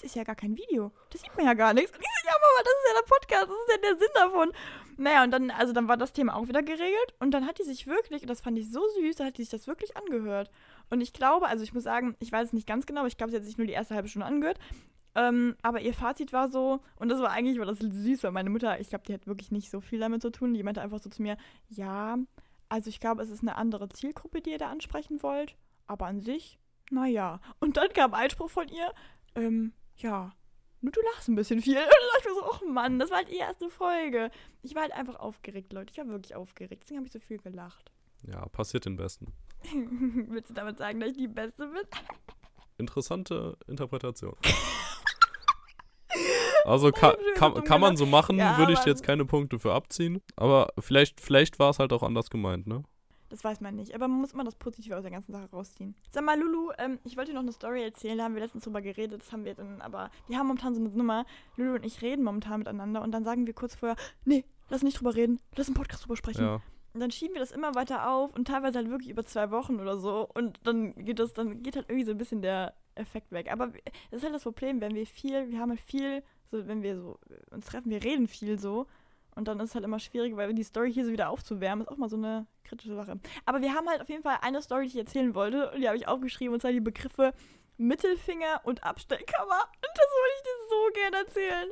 das 0.01 0.11
ist 0.11 0.15
ja 0.15 0.23
gar 0.23 0.35
kein 0.35 0.57
Video. 0.57 0.91
Das 1.11 1.21
sieht 1.21 1.35
man 1.37 1.45
ja 1.45 1.53
gar 1.53 1.73
nichts. 1.73 1.91
Und 1.91 2.01
ich 2.01 2.07
so, 2.07 2.27
ja, 2.27 2.33
Mama, 2.33 2.63
das 2.63 2.73
ist 2.73 2.87
ja 2.87 2.99
der 2.99 3.07
Podcast, 3.07 3.47
das 3.49 3.57
ist 3.57 3.71
ja 3.71 3.89
der 3.89 3.97
Sinn 3.99 4.15
davon. 4.15 4.51
Naja, 4.97 5.23
und 5.23 5.31
dann, 5.31 5.51
also 5.51 5.73
dann 5.73 5.87
war 5.87 5.97
das 5.97 6.13
Thema 6.13 6.35
auch 6.35 6.47
wieder 6.47 6.63
geregelt 6.63 7.13
und 7.19 7.31
dann 7.31 7.45
hat 7.45 7.59
die 7.59 7.63
sich 7.63 7.85
wirklich, 7.87 8.23
und 8.23 8.29
das 8.29 8.41
fand 8.41 8.57
ich 8.57 8.71
so 8.71 8.81
süß, 8.99 9.17
da 9.17 9.25
hat 9.25 9.37
die 9.37 9.43
sich 9.43 9.51
das 9.51 9.67
wirklich 9.67 9.95
angehört. 9.95 10.49
Und 10.89 11.01
ich 11.01 11.13
glaube, 11.13 11.47
also 11.47 11.63
ich 11.63 11.73
muss 11.73 11.83
sagen, 11.83 12.15
ich 12.19 12.31
weiß 12.31 12.47
es 12.47 12.53
nicht 12.53 12.67
ganz 12.67 12.85
genau, 12.85 13.01
aber 13.01 13.07
ich 13.07 13.17
glaube, 13.17 13.31
sie 13.31 13.37
hat 13.37 13.45
sich 13.45 13.57
nur 13.57 13.67
die 13.67 13.73
erste 13.73 13.93
halbe 13.93 14.07
Stunde 14.07 14.25
angehört. 14.25 14.59
Ähm, 15.13 15.55
aber 15.61 15.81
ihr 15.81 15.93
Fazit 15.93 16.33
war 16.33 16.49
so, 16.49 16.79
und 16.95 17.09
das 17.09 17.19
war 17.19 17.31
eigentlich 17.31 17.59
war 17.59 17.65
das 17.65 17.79
süß, 17.79 18.23
weil 18.23 18.31
meine 18.31 18.49
Mutter, 18.49 18.79
ich 18.79 18.89
glaube, 18.89 19.03
die 19.07 19.13
hat 19.13 19.27
wirklich 19.27 19.51
nicht 19.51 19.69
so 19.69 19.81
viel 19.81 19.99
damit 19.99 20.21
zu 20.21 20.31
tun. 20.31 20.53
Die 20.53 20.63
meinte 20.63 20.81
einfach 20.81 20.99
so 20.99 21.09
zu 21.09 21.21
mir, 21.21 21.37
ja, 21.69 22.17
also 22.69 22.89
ich 22.89 22.99
glaube, 22.99 23.21
es 23.21 23.29
ist 23.29 23.41
eine 23.41 23.57
andere 23.57 23.89
Zielgruppe, 23.89 24.41
die 24.41 24.51
ihr 24.51 24.57
da 24.57 24.69
ansprechen 24.69 25.21
wollt, 25.21 25.55
aber 25.85 26.05
an 26.07 26.21
sich, 26.21 26.57
naja. 26.89 27.41
Und 27.59 27.77
dann 27.77 27.89
kam 27.93 28.13
Einspruch 28.13 28.49
von 28.49 28.67
ihr, 28.69 28.93
ähm, 29.35 29.73
ja, 30.01 30.33
nur 30.81 30.91
du 30.91 31.01
lachst 31.13 31.29
ein 31.29 31.35
bisschen 31.35 31.61
viel. 31.61 31.75
Und 31.77 31.83
dann 31.83 31.89
dachte 32.13 32.21
ich 32.21 32.25
mir 32.27 32.33
so, 32.33 32.65
oh 32.65 32.69
Mann, 32.69 32.99
das 32.99 33.09
war 33.09 33.17
halt 33.17 33.29
die 33.29 33.37
erste 33.37 33.69
Folge. 33.69 34.31
Ich 34.63 34.75
war 34.75 34.81
halt 34.83 34.93
einfach 34.93 35.15
aufgeregt, 35.15 35.73
Leute. 35.73 35.91
Ich 35.91 35.97
war 35.97 36.07
wirklich 36.07 36.35
aufgeregt. 36.35 36.83
Deswegen 36.83 36.97
habe 36.97 37.07
ich 37.07 37.13
so 37.13 37.19
viel 37.19 37.37
gelacht. 37.37 37.91
Ja, 38.23 38.45
passiert 38.49 38.85
den 38.85 38.97
Besten. 38.97 39.33
Willst 40.29 40.49
du 40.49 40.53
damit 40.53 40.77
sagen, 40.77 40.99
dass 40.99 41.11
ich 41.11 41.17
die 41.17 41.27
Beste 41.27 41.67
bin? 41.67 41.83
Interessante 42.77 43.57
Interpretation. 43.67 44.35
Also 46.63 46.91
kann, 46.91 47.15
kann, 47.35 47.63
kann 47.63 47.81
man 47.81 47.97
so 47.97 48.05
machen, 48.05 48.37
Ja, 48.37 48.55
würde 48.59 48.73
ich 48.73 48.85
jetzt 48.85 49.01
keine 49.01 49.25
Punkte 49.25 49.57
für 49.57 49.73
abziehen. 49.73 50.21
Aber 50.35 50.71
vielleicht, 50.77 51.19
vielleicht 51.19 51.57
war 51.57 51.71
es 51.71 51.79
halt 51.79 51.91
auch 51.91 52.03
anders 52.03 52.29
gemeint, 52.29 52.67
ne? 52.67 52.83
Das 53.31 53.43
weiß 53.43 53.61
man 53.61 53.75
nicht. 53.75 53.95
Aber 53.95 54.07
man 54.07 54.19
muss 54.19 54.33
immer 54.33 54.43
das 54.43 54.55
Positive 54.55 54.95
aus 54.95 55.03
der 55.03 55.11
ganzen 55.11 55.31
Sache 55.31 55.49
rausziehen. 55.51 55.95
Sag 56.11 56.25
mal, 56.25 56.37
Lulu, 56.37 56.71
ähm, 56.77 56.99
ich 57.05 57.15
wollte 57.15 57.31
dir 57.31 57.35
noch 57.35 57.41
eine 57.41 57.53
Story 57.53 57.81
erzählen. 57.81 58.17
Da 58.17 58.25
haben 58.25 58.35
wir 58.35 58.41
letztens 58.41 58.65
drüber 58.65 58.81
geredet. 58.81 59.21
Das 59.21 59.31
haben 59.31 59.45
wir 59.45 59.55
dann, 59.55 59.81
aber 59.81 60.11
wir 60.27 60.37
haben 60.37 60.47
momentan 60.47 60.75
so 60.75 60.81
eine 60.81 60.89
Nummer. 60.89 61.25
Lulu 61.55 61.75
und 61.75 61.85
ich 61.85 62.01
reden 62.01 62.23
momentan 62.23 62.59
miteinander 62.59 63.01
und 63.01 63.11
dann 63.11 63.23
sagen 63.23 63.47
wir 63.47 63.53
kurz 63.53 63.75
vorher, 63.75 63.95
nee, 64.25 64.43
lass 64.69 64.83
nicht 64.83 64.99
drüber 64.99 65.15
reden. 65.15 65.39
Lass 65.55 65.69
im 65.69 65.73
Podcast 65.73 66.03
drüber 66.03 66.17
sprechen. 66.17 66.43
Ja. 66.43 66.61
Und 66.93 66.99
dann 66.99 67.11
schieben 67.11 67.35
wir 67.35 67.39
das 67.39 67.51
immer 67.51 67.73
weiter 67.73 68.09
auf 68.09 68.35
und 68.35 68.49
teilweise 68.49 68.79
halt 68.79 68.89
wirklich 68.89 69.09
über 69.09 69.23
zwei 69.23 69.49
Wochen 69.51 69.79
oder 69.79 69.97
so. 69.97 70.27
Und 70.33 70.59
dann 70.65 70.93
geht 70.95 71.19
das, 71.19 71.33
dann 71.33 71.63
geht 71.63 71.77
halt 71.77 71.89
irgendwie 71.89 72.05
so 72.05 72.11
ein 72.11 72.17
bisschen 72.17 72.41
der 72.41 72.73
Effekt 72.95 73.31
weg. 73.31 73.49
Aber 73.51 73.67
das 73.67 74.19
ist 74.19 74.23
halt 74.23 74.35
das 74.35 74.43
Problem, 74.43 74.81
wenn 74.81 74.93
wir 74.93 75.05
viel, 75.07 75.49
wir 75.49 75.59
haben 75.59 75.69
halt 75.69 75.79
viel, 75.79 76.21
so 76.51 76.67
wenn 76.67 76.83
wir 76.83 76.97
so 76.97 77.17
uns 77.49 77.65
treffen, 77.65 77.89
wir 77.89 78.03
reden 78.03 78.27
viel 78.27 78.59
so. 78.59 78.87
Und 79.35 79.47
dann 79.47 79.59
ist 79.59 79.69
es 79.69 79.75
halt 79.75 79.85
immer 79.85 79.99
schwierig, 79.99 80.35
weil 80.35 80.53
die 80.53 80.63
Story 80.63 80.91
hier 80.91 81.05
so 81.05 81.11
wieder 81.11 81.29
aufzuwärmen, 81.29 81.85
ist 81.85 81.91
auch 81.91 81.97
mal 81.97 82.09
so 82.09 82.17
eine 82.17 82.47
kritische 82.63 82.95
Sache. 82.95 83.19
Aber 83.45 83.61
wir 83.61 83.73
haben 83.73 83.87
halt 83.87 84.01
auf 84.01 84.09
jeden 84.09 84.23
Fall 84.23 84.37
eine 84.41 84.61
Story, 84.61 84.83
die 84.83 84.89
ich 84.89 84.97
erzählen 84.97 85.33
wollte. 85.35 85.71
Und 85.71 85.81
die 85.81 85.87
habe 85.87 85.97
ich 85.97 86.07
aufgeschrieben, 86.07 86.53
und 86.53 86.59
zwar 86.61 86.71
die 86.71 86.81
Begriffe 86.81 87.33
Mittelfinger 87.77 88.61
und 88.63 88.83
Abstellkammer. 88.83 89.63
Und 89.63 89.91
das 89.93 90.09
wollte 90.19 90.35
ich 90.35 90.43
dir 90.43 90.69
so 90.69 91.01
gerne 91.01 91.17
erzählen. 91.17 91.69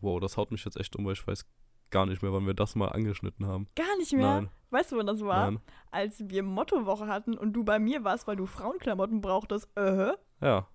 Wow, 0.00 0.20
das 0.20 0.36
haut 0.36 0.50
mich 0.50 0.64
jetzt 0.64 0.76
echt 0.76 0.96
um, 0.96 1.04
weil 1.04 1.12
ich 1.12 1.26
weiß 1.26 1.46
gar 1.90 2.06
nicht 2.06 2.22
mehr, 2.22 2.32
wann 2.32 2.46
wir 2.46 2.54
das 2.54 2.74
mal 2.74 2.88
angeschnitten 2.88 3.46
haben. 3.46 3.68
Gar 3.76 3.96
nicht 3.98 4.12
mehr. 4.12 4.26
Nein, 4.26 4.50
Weißt 4.70 4.92
du, 4.92 4.96
wann 4.96 5.06
das 5.06 5.20
war? 5.20 5.50
nein. 5.50 5.60
als 5.90 6.28
wir 6.28 6.42
Mottowoche 6.42 7.06
hatten 7.06 7.38
und 7.38 7.52
du 7.52 7.64
bei 7.64 7.78
mir 7.78 8.04
warst, 8.04 8.26
weil 8.26 8.36
du 8.36 8.46
Frauenklamotten 8.46 9.20
brauchtest. 9.20 9.68
Äh. 9.76 10.12
Ja, 10.40 10.68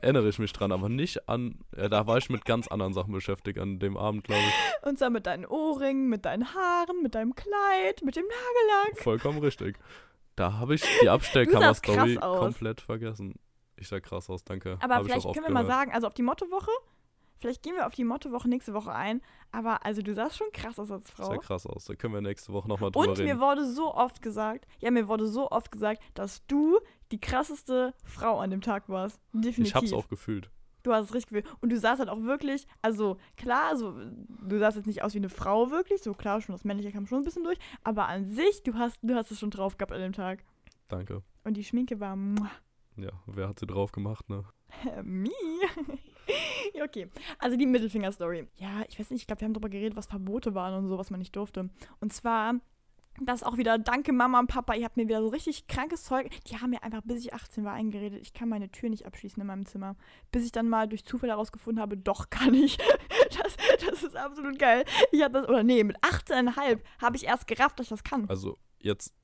erinnere 0.00 0.28
ich 0.28 0.38
mich 0.38 0.52
dran, 0.52 0.72
aber 0.72 0.88
nicht 0.88 1.28
an, 1.28 1.58
ja, 1.76 1.88
da 1.88 2.06
war 2.06 2.18
ich 2.18 2.28
mit 2.30 2.44
ganz 2.44 2.68
anderen 2.68 2.92
Sachen 2.94 3.12
beschäftigt 3.12 3.58
an 3.58 3.78
dem 3.78 3.96
Abend, 3.96 4.24
glaube 4.24 4.40
ich. 4.42 4.86
Und 4.88 4.98
zwar 4.98 5.10
mit 5.10 5.26
deinen 5.26 5.46
Ohrringen, 5.46 6.08
mit 6.08 6.24
deinen 6.24 6.54
Haaren, 6.54 7.02
mit 7.02 7.14
deinem 7.14 7.34
Kleid, 7.34 8.02
mit 8.02 8.16
dem 8.16 8.24
Nagellack. 8.24 8.98
Vollkommen 9.02 9.38
richtig. 9.38 9.78
Da 10.36 10.54
habe 10.54 10.74
ich 10.74 10.84
die 11.02 11.08
Abstellkammer-Story 11.08 12.16
komplett 12.16 12.80
vergessen. 12.80 13.34
Ich 13.76 13.88
sah 13.88 14.00
krass 14.00 14.28
aus, 14.30 14.44
danke. 14.44 14.78
Aber 14.80 14.94
Hab 14.96 15.02
ich 15.06 15.12
vielleicht 15.12 15.32
können 15.32 15.46
wir 15.46 15.52
mal 15.52 15.62
gehört. 15.62 15.78
sagen, 15.78 15.92
also 15.92 16.06
auf 16.06 16.14
die 16.14 16.22
Mottowoche, 16.22 16.70
vielleicht 17.38 17.62
gehen 17.62 17.74
wir 17.74 17.86
auf 17.86 17.94
die 17.94 18.04
Mottowoche 18.04 18.48
nächste 18.48 18.74
Woche 18.74 18.92
ein. 18.92 19.20
Aber 19.52 19.84
also 19.84 20.02
du 20.02 20.14
sahst 20.14 20.36
schon 20.36 20.50
krass 20.52 20.78
aus 20.78 20.90
als 20.90 21.08
Sah 21.16 21.24
Frau. 21.24 21.38
krass 21.38 21.66
aus. 21.66 21.84
Da 21.84 21.94
können 21.94 22.14
wir 22.14 22.20
nächste 22.20 22.52
Woche 22.52 22.68
nochmal 22.68 22.90
drüber 22.90 23.08
Und 23.10 23.18
mir 23.18 23.24
reden. 23.26 23.40
wurde 23.40 23.64
so 23.66 23.94
oft 23.94 24.20
gesagt, 24.22 24.66
ja, 24.80 24.90
mir 24.90 25.06
wurde 25.08 25.26
so 25.26 25.50
oft 25.50 25.70
gesagt, 25.70 26.02
dass 26.14 26.44
du 26.46 26.80
die 27.14 27.20
krasseste 27.20 27.94
Frau 28.02 28.40
an 28.40 28.50
dem 28.50 28.60
Tag 28.60 28.88
warst. 28.88 29.20
Definitiv. 29.32 29.66
Ich 29.66 29.74
hab's 29.76 29.92
auch 29.92 30.08
gefühlt. 30.08 30.50
Du 30.82 30.92
hast 30.92 31.04
es 31.06 31.14
richtig 31.14 31.30
gefühlt. 31.30 31.56
Und 31.62 31.70
du 31.70 31.78
sahst 31.78 32.00
halt 32.00 32.08
auch 32.10 32.20
wirklich, 32.22 32.66
also 32.82 33.18
klar, 33.36 33.76
so, 33.76 33.94
du 33.94 34.58
sahst 34.58 34.76
jetzt 34.76 34.86
nicht 34.86 35.02
aus 35.02 35.14
wie 35.14 35.18
eine 35.18 35.28
Frau 35.28 35.70
wirklich, 35.70 36.02
so 36.02 36.12
klar, 36.12 36.40
schon 36.40 36.54
das 36.56 36.64
Männliche 36.64 36.90
kam 36.90 37.06
schon 37.06 37.18
ein 37.18 37.24
bisschen 37.24 37.44
durch, 37.44 37.58
aber 37.84 38.08
an 38.08 38.28
sich, 38.30 38.64
du 38.64 38.74
hast, 38.74 38.98
du 39.02 39.14
hast 39.14 39.30
es 39.30 39.38
schon 39.38 39.50
drauf 39.50 39.78
gehabt 39.78 39.92
an 39.92 40.00
dem 40.00 40.12
Tag. 40.12 40.44
Danke. 40.88 41.22
Und 41.44 41.56
die 41.56 41.62
Schminke 41.62 42.00
war 42.00 42.16
muah, 42.16 42.50
Ja, 42.96 43.12
wer 43.26 43.48
hat 43.48 43.60
sie 43.60 43.66
drauf 43.66 43.92
gemacht, 43.92 44.28
ne? 44.28 44.42
me. 45.04 45.30
Okay, 46.82 47.08
also 47.38 47.56
die 47.56 47.66
Mittelfinger-Story. 47.66 48.48
Ja, 48.56 48.82
ich 48.88 48.98
weiß 48.98 49.10
nicht, 49.10 49.20
ich 49.20 49.26
glaube, 49.26 49.40
wir 49.42 49.46
haben 49.46 49.52
darüber 49.54 49.68
geredet, 49.68 49.94
was 49.96 50.06
Verbote 50.06 50.54
waren 50.54 50.74
und 50.74 50.88
so, 50.88 50.98
was 50.98 51.10
man 51.10 51.20
nicht 51.20 51.36
durfte. 51.36 51.68
Und 52.00 52.12
zwar, 52.12 52.54
das 53.20 53.42
auch 53.42 53.56
wieder, 53.56 53.78
danke 53.78 54.12
Mama 54.12 54.40
und 54.40 54.48
Papa, 54.48 54.74
ihr 54.74 54.84
habt 54.84 54.96
mir 54.96 55.06
wieder 55.06 55.22
so 55.22 55.28
richtig 55.28 55.66
krankes 55.68 56.02
Zeug. 56.02 56.30
Die 56.48 56.56
haben 56.58 56.70
mir 56.70 56.82
einfach, 56.82 57.02
bis 57.04 57.24
ich 57.24 57.32
18 57.32 57.64
war, 57.64 57.72
eingeredet, 57.72 58.20
ich 58.20 58.32
kann 58.32 58.48
meine 58.48 58.70
Tür 58.70 58.88
nicht 58.88 59.06
abschließen 59.06 59.40
in 59.40 59.46
meinem 59.46 59.66
Zimmer. 59.66 59.96
Bis 60.32 60.44
ich 60.44 60.52
dann 60.52 60.68
mal 60.68 60.88
durch 60.88 61.04
Zufall 61.04 61.30
herausgefunden 61.30 61.80
habe, 61.80 61.96
doch 61.96 62.30
kann 62.30 62.54
ich. 62.54 62.78
Das, 63.42 63.56
das 63.86 64.02
ist 64.02 64.16
absolut 64.16 64.58
geil. 64.58 64.84
Ich 65.12 65.22
habe 65.22 65.40
das, 65.40 65.48
oder 65.48 65.62
nee, 65.62 65.82
mit 65.82 65.98
18,5 65.98 66.80
habe 67.00 67.16
ich 67.16 67.24
erst 67.24 67.46
gerafft, 67.46 67.78
dass 67.78 67.86
ich 67.86 67.90
das 67.90 68.04
kann. 68.04 68.28
Also 68.28 68.58
jetzt 68.80 69.14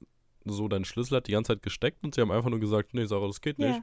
so 0.45 0.69
dein 0.69 0.85
Schlüssel 0.85 1.17
hat 1.17 1.27
die 1.27 1.33
ganze 1.33 1.53
Zeit 1.53 1.63
gesteckt 1.63 2.03
und 2.03 2.15
sie 2.15 2.21
haben 2.21 2.31
einfach 2.31 2.51
nur 2.51 2.61
gesagt, 2.61 2.95
nee, 2.95 3.05
Sarah, 3.05 3.27
das 3.27 3.41
geht 3.41 3.59
nicht. 3.59 3.83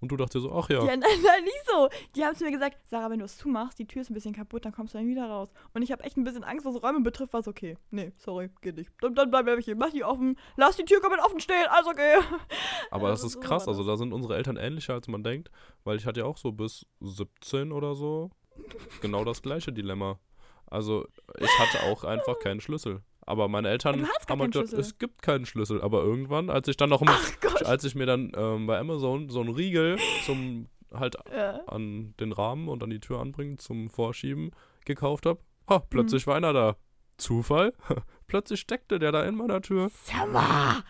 Und 0.00 0.10
du 0.10 0.16
dachtest 0.16 0.36
dir 0.36 0.40
so, 0.48 0.52
ach 0.52 0.68
ja. 0.70 0.78
Ja, 0.80 0.96
nein, 0.96 1.00
nein, 1.22 1.44
nicht 1.44 1.62
so. 1.66 1.88
Die 2.16 2.24
haben 2.24 2.34
zu 2.34 2.44
mir 2.44 2.50
gesagt, 2.52 2.78
Sarah, 2.88 3.10
wenn 3.10 3.18
du 3.18 3.24
es 3.26 3.36
zumachst, 3.36 3.78
die 3.78 3.86
Tür 3.86 4.02
ist 4.02 4.10
ein 4.10 4.14
bisschen 4.14 4.34
kaputt, 4.34 4.64
dann 4.64 4.72
kommst 4.72 4.94
du 4.94 4.98
dann 4.98 5.06
wieder 5.06 5.26
raus. 5.28 5.50
Und 5.74 5.82
ich 5.82 5.92
habe 5.92 6.02
echt 6.04 6.16
ein 6.16 6.24
bisschen 6.24 6.42
Angst, 6.44 6.64
was 6.64 6.82
Räume 6.82 7.00
betrifft, 7.00 7.32
war 7.32 7.40
es 7.40 7.48
okay. 7.48 7.76
Nee, 7.90 8.12
sorry, 8.16 8.50
geht 8.62 8.76
nicht. 8.76 8.90
Dann, 9.00 9.14
dann 9.14 9.30
bleib 9.30 9.46
ich 9.58 9.66
hier. 9.66 9.76
Mach 9.76 9.90
die 9.90 10.02
offen. 10.04 10.36
Lass 10.56 10.76
die 10.76 10.84
Tür 10.84 11.00
komplett 11.00 11.22
offen 11.24 11.40
stehen, 11.40 11.66
alles 11.68 11.86
okay. 11.86 12.16
Aber 12.90 13.08
das 13.08 13.20
Also 13.20 13.26
ist 13.26 13.32
so 13.34 13.40
krass, 13.40 13.68
also 13.68 13.82
das. 13.84 13.92
da 13.92 13.96
sind 13.98 14.12
unsere 14.12 14.36
Eltern 14.36 14.56
ähnlicher, 14.56 14.94
als 14.94 15.06
man 15.08 15.22
denkt, 15.22 15.50
weil 15.84 15.96
ich 15.96 16.06
hatte 16.06 16.20
ja 16.20 16.26
auch 16.26 16.38
so 16.38 16.52
bis 16.52 16.86
17 17.00 17.72
oder 17.72 17.94
so 17.94 18.30
genau 19.02 19.24
das 19.24 19.42
gleiche 19.42 19.72
Dilemma. 19.72 20.18
Also 20.66 21.06
ich 21.38 21.58
hatte 21.58 21.90
auch 21.90 22.04
einfach 22.04 22.38
keinen 22.38 22.60
Schlüssel. 22.60 23.02
Aber 23.30 23.48
meine 23.48 23.68
Eltern 23.68 24.06
haben 24.28 24.40
halt 24.40 24.52
gesagt, 24.52 24.72
es 24.74 24.98
gibt 24.98 25.22
keinen 25.22 25.46
Schlüssel. 25.46 25.80
Aber 25.80 26.02
irgendwann, 26.02 26.50
als 26.50 26.68
ich 26.68 26.76
dann 26.76 26.90
noch, 26.90 27.00
Gott. 27.40 27.64
als 27.64 27.84
ich 27.84 27.94
mir 27.94 28.06
dann 28.06 28.32
ähm, 28.36 28.66
bei 28.66 28.78
Amazon 28.78 29.28
so 29.30 29.40
einen 29.40 29.54
Riegel 29.54 29.98
zum 30.26 30.68
halt 30.92 31.16
Ja. 31.34 31.60
an 31.66 32.14
den 32.18 32.32
Rahmen 32.32 32.68
und 32.68 32.82
an 32.82 32.90
die 32.90 33.00
Tür 33.00 33.20
anbringen 33.20 33.58
zum 33.58 33.88
Vorschieben 33.90 34.50
gekauft 34.84 35.26
habe, 35.26 35.40
ha, 35.68 35.78
plötzlich 35.78 36.26
war 36.26 36.36
einer 36.36 36.52
da. 36.52 36.76
Zufall? 37.16 37.74
plötzlich 38.26 38.60
steckte 38.60 38.98
der 38.98 39.12
da 39.12 39.22
in 39.24 39.34
meiner 39.36 39.60
Tür. 39.60 39.90
Mal. 40.32 40.82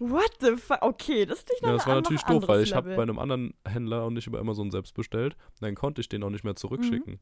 What 0.00 0.32
the 0.40 0.56
fuck? 0.56 0.78
Okay, 0.80 1.26
das 1.26 1.40
ist 1.40 1.48
nicht 1.50 1.62
noch 1.62 1.68
Ja, 1.68 1.76
das 1.76 1.86
war 1.86 1.94
natürlich 1.94 2.22
doof, 2.22 2.48
weil 2.48 2.62
ich 2.62 2.74
habe 2.74 2.96
bei 2.96 3.02
einem 3.02 3.18
anderen 3.18 3.54
Händler 3.68 4.06
und 4.06 4.14
nicht 4.14 4.26
über 4.26 4.40
Amazon 4.40 4.70
selbst 4.70 4.94
bestellt. 4.94 5.36
Dann 5.60 5.74
konnte 5.74 6.00
ich 6.00 6.08
den 6.08 6.22
auch 6.24 6.30
nicht 6.30 6.42
mehr 6.42 6.56
zurückschicken. 6.56 7.20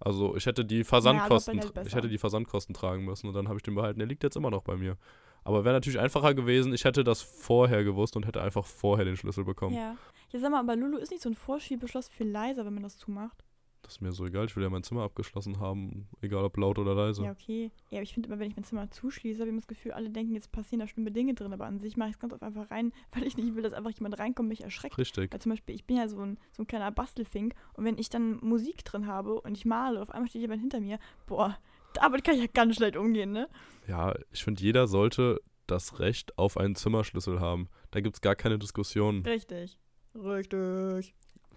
Also 0.00 0.36
ich 0.36 0.46
hätte 0.46 0.64
die 0.64 0.84
Versandkosten, 0.84 1.58
besser. 1.58 1.86
ich 1.86 1.94
hätte 1.94 2.08
die 2.08 2.18
Versandkosten 2.18 2.74
tragen 2.74 3.04
müssen 3.04 3.28
und 3.28 3.34
dann 3.34 3.48
habe 3.48 3.58
ich 3.58 3.62
den 3.62 3.74
behalten. 3.74 3.98
Der 3.98 4.08
liegt 4.08 4.22
jetzt 4.22 4.36
immer 4.36 4.50
noch 4.50 4.62
bei 4.62 4.76
mir. 4.76 4.96
Aber 5.44 5.64
wäre 5.64 5.74
natürlich 5.74 6.00
einfacher 6.00 6.34
gewesen, 6.34 6.72
ich 6.72 6.84
hätte 6.84 7.04
das 7.04 7.22
vorher 7.22 7.84
gewusst 7.84 8.16
und 8.16 8.26
hätte 8.26 8.40
einfach 8.42 8.64
vorher 8.64 9.04
den 9.04 9.16
Schlüssel 9.16 9.44
bekommen. 9.44 9.76
Ja. 9.76 9.96
Ja, 10.30 10.40
sag 10.40 10.50
mal, 10.50 10.60
aber 10.60 10.74
Lulu 10.74 10.96
ist 10.96 11.10
nicht 11.10 11.22
so 11.22 11.28
ein 11.28 11.34
Vorschiebeschloss 11.34 12.08
viel 12.08 12.28
leiser, 12.28 12.64
wenn 12.64 12.74
man 12.74 12.82
das 12.82 12.98
zumacht. 12.98 13.44
Das 13.84 13.96
ist 13.96 14.00
mir 14.00 14.12
so 14.12 14.24
egal, 14.24 14.46
ich 14.46 14.56
will 14.56 14.62
ja 14.62 14.70
mein 14.70 14.82
Zimmer 14.82 15.02
abgeschlossen 15.02 15.60
haben, 15.60 16.08
egal 16.22 16.42
ob 16.42 16.56
laut 16.56 16.78
oder 16.78 16.94
leise. 16.94 17.22
Ja, 17.22 17.32
okay. 17.32 17.70
Ja, 17.90 17.98
aber 17.98 18.02
ich 18.02 18.14
finde 18.14 18.28
immer, 18.28 18.38
wenn 18.38 18.48
ich 18.48 18.56
mein 18.56 18.64
Zimmer 18.64 18.90
zuschließe, 18.90 19.40
habe 19.40 19.48
ich 19.48 19.52
immer 19.52 19.60
das 19.60 19.68
Gefühl, 19.68 19.92
alle 19.92 20.08
denken, 20.08 20.34
jetzt 20.34 20.50
passieren 20.52 20.80
da 20.80 20.88
schlimme 20.88 21.12
Dinge 21.12 21.34
drin. 21.34 21.52
Aber 21.52 21.66
an 21.66 21.78
sich 21.78 21.98
mache 21.98 22.08
ich 22.08 22.14
es 22.14 22.18
ganz 22.18 22.32
oft 22.32 22.42
einfach 22.42 22.70
rein, 22.70 22.92
weil 23.12 23.26
ich 23.26 23.36
nicht 23.36 23.54
will, 23.54 23.62
dass 23.62 23.74
einfach 23.74 23.90
jemand 23.90 24.18
reinkommt 24.18 24.46
und 24.46 24.48
mich 24.48 24.64
erschreckt. 24.64 24.96
Richtig. 24.96 25.32
Weil 25.32 25.40
zum 25.40 25.50
Beispiel, 25.50 25.74
ich 25.74 25.84
bin 25.84 25.96
ja 25.98 26.08
so 26.08 26.18
ein, 26.18 26.38
so 26.56 26.62
ein 26.62 26.66
kleiner 26.66 26.90
Bastelfink 26.90 27.54
und 27.74 27.84
wenn 27.84 27.98
ich 27.98 28.08
dann 28.08 28.38
Musik 28.40 28.84
drin 28.86 29.06
habe 29.06 29.38
und 29.40 29.54
ich 29.54 29.66
male, 29.66 30.00
auf 30.00 30.10
einmal 30.10 30.30
steht 30.30 30.40
jemand 30.40 30.62
hinter 30.62 30.80
mir, 30.80 30.98
boah, 31.26 31.58
damit 31.92 32.24
kann 32.24 32.36
ich 32.36 32.40
ja 32.40 32.48
ganz 32.52 32.76
schlecht 32.76 32.96
umgehen, 32.96 33.32
ne? 33.32 33.48
Ja, 33.86 34.14
ich 34.32 34.42
finde, 34.42 34.62
jeder 34.62 34.86
sollte 34.86 35.40
das 35.66 35.98
Recht 35.98 36.38
auf 36.38 36.56
einen 36.56 36.74
Zimmerschlüssel 36.74 37.40
haben. 37.40 37.68
Da 37.90 38.00
gibt 38.00 38.16
es 38.16 38.20
gar 38.20 38.34
keine 38.34 38.58
Diskussion. 38.58 39.22
Richtig. 39.24 39.78
Richtig. 40.14 41.14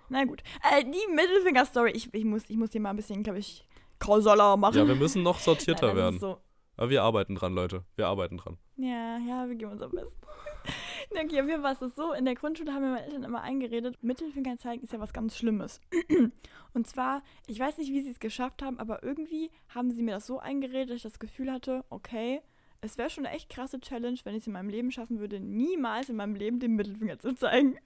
Na 0.10 0.24
gut. 0.26 0.42
Äh, 0.64 0.84
die 0.84 1.14
Mittelfinger-Story, 1.14 1.92
ich, 1.92 2.14
ich, 2.14 2.26
muss, 2.26 2.50
ich 2.50 2.58
muss 2.58 2.72
hier 2.72 2.82
mal 2.82 2.92
ein 2.92 2.96
bisschen, 2.96 3.24
glaube 3.24 3.40
ich, 3.40 3.68
kausaler 4.00 4.58
machen. 4.58 4.78
Ja, 4.78 4.88
wir 4.88 4.96
müssen 4.96 5.24
noch 5.24 5.40
sortierter 5.40 5.88
Nein, 5.88 5.96
werden. 5.96 6.20
So. 6.20 6.38
Aber 6.78 6.90
wir 6.90 7.04
arbeiten 7.04 7.36
dran, 7.36 7.54
Leute. 7.54 7.84
Wir 7.96 8.08
arbeiten 8.08 8.38
dran. 8.38 8.58
Ja, 8.76 9.18
ja, 9.18 9.48
wir 9.48 9.56
geben 9.56 9.72
uns 9.72 9.82
am 9.82 9.92
besten. 9.92 10.14
Na, 11.14 11.22
okay, 11.22 11.42
auf 11.42 11.48
jeden 11.48 11.62
Fall 11.62 11.74
ist 11.74 11.82
es 11.82 11.96
so, 11.96 12.14
in 12.14 12.26
der 12.26 12.36
Grundschule 12.36 12.74
haben 12.74 12.84
mir 12.84 12.92
meine 12.92 13.06
Eltern 13.06 13.24
immer 13.24 13.42
eingeredet, 13.42 13.98
Mittelfinger 14.04 14.58
zeigen 14.58 14.84
ist 14.84 14.94
ja 14.94 15.00
was 15.00 15.14
ganz 15.14 15.38
Schlimmes. 15.38 15.80
Und 16.74 16.88
zwar, 16.88 17.24
ich 17.48 17.60
weiß 17.60 17.78
nicht, 17.78 17.92
wie 17.92 18.02
sie 18.02 18.12
es 18.12 18.20
geschafft 18.20 18.62
haben, 18.62 18.78
aber 18.80 19.04
irgendwie 19.04 19.50
haben 19.70 19.92
sie 19.92 20.04
mir 20.04 20.16
das 20.16 20.28
so 20.28 20.40
eingeredet, 20.40 20.90
dass 20.90 20.98
ich 20.98 21.04
das 21.04 21.20
Gefühl 21.20 21.52
hatte, 21.52 21.86
okay, 21.90 22.42
es 22.82 22.98
wäre 22.98 23.10
schon 23.10 23.26
eine 23.26 23.36
echt 23.36 23.50
krasse 23.50 23.80
Challenge, 23.80 24.18
wenn 24.24 24.36
ich 24.36 24.42
es 24.42 24.48
in 24.48 24.54
meinem 24.54 24.70
Leben 24.70 24.92
schaffen 24.92 25.20
würde, 25.20 25.40
niemals 25.40 26.10
in 26.10 26.16
meinem 26.16 26.36
Leben 26.36 26.60
den 26.60 26.76
Mittelfinger 26.76 27.18
zu 27.20 27.34
zeigen. 27.34 27.78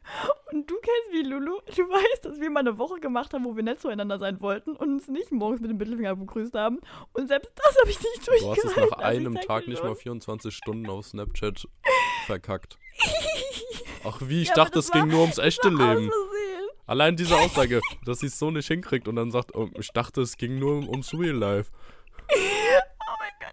Und 0.51 0.69
du 0.69 0.75
kennst 0.75 1.11
wie 1.13 1.23
Lulu, 1.27 1.59
du 1.75 1.81
weißt, 1.83 2.25
dass 2.25 2.39
wir 2.39 2.49
mal 2.49 2.59
eine 2.61 2.77
Woche 2.77 2.99
gemacht 2.99 3.33
haben, 3.33 3.45
wo 3.45 3.55
wir 3.55 3.63
nett 3.63 3.79
zueinander 3.81 4.19
sein 4.19 4.41
wollten 4.41 4.71
und 4.71 4.89
uns 4.89 5.07
nicht 5.07 5.31
morgens 5.31 5.61
mit 5.61 5.69
dem 5.71 5.77
Mittelfinger 5.77 6.15
begrüßt 6.15 6.53
haben. 6.55 6.79
Und 7.13 7.27
selbst 7.27 7.51
das 7.55 7.77
habe 7.79 7.89
ich 7.89 7.97
nicht 7.99 8.27
Du 8.27 8.31
hast 8.31 8.41
durchgehalten. 8.43 8.69
es 8.69 8.75
nach 8.91 8.97
Also 8.99 9.17
einem 9.17 9.35
Tag 9.35 9.67
nicht 9.67 9.83
mal 9.83 9.95
24 9.95 10.53
Stunden 10.55 10.89
auf 10.89 11.05
Snapchat 11.05 11.67
verkackt. 12.25 12.77
Ach 14.03 14.19
wie, 14.21 14.41
ich 14.41 14.49
Ja, 14.49 14.55
dachte, 14.55 14.79
es 14.79 14.91
ging 14.91 15.07
nur 15.07 15.21
ums 15.21 15.37
echte 15.37 15.69
Leben. 15.69 16.11
Allein 16.85 17.15
diese 17.15 17.35
Aussage, 17.39 17.79
dass 18.05 18.19
sie 18.19 18.27
es 18.27 18.37
so 18.37 18.51
nicht 18.51 18.67
hinkriegt 18.67 19.07
und 19.07 19.15
dann 19.15 19.31
sagt, 19.31 19.55
oh, 19.55 19.69
ich 19.79 19.89
dachte, 19.93 20.21
es 20.21 20.35
ging 20.37 20.59
nur 20.59 20.87
ums 20.89 21.13
Real 21.13 21.35
Life. 21.37 21.71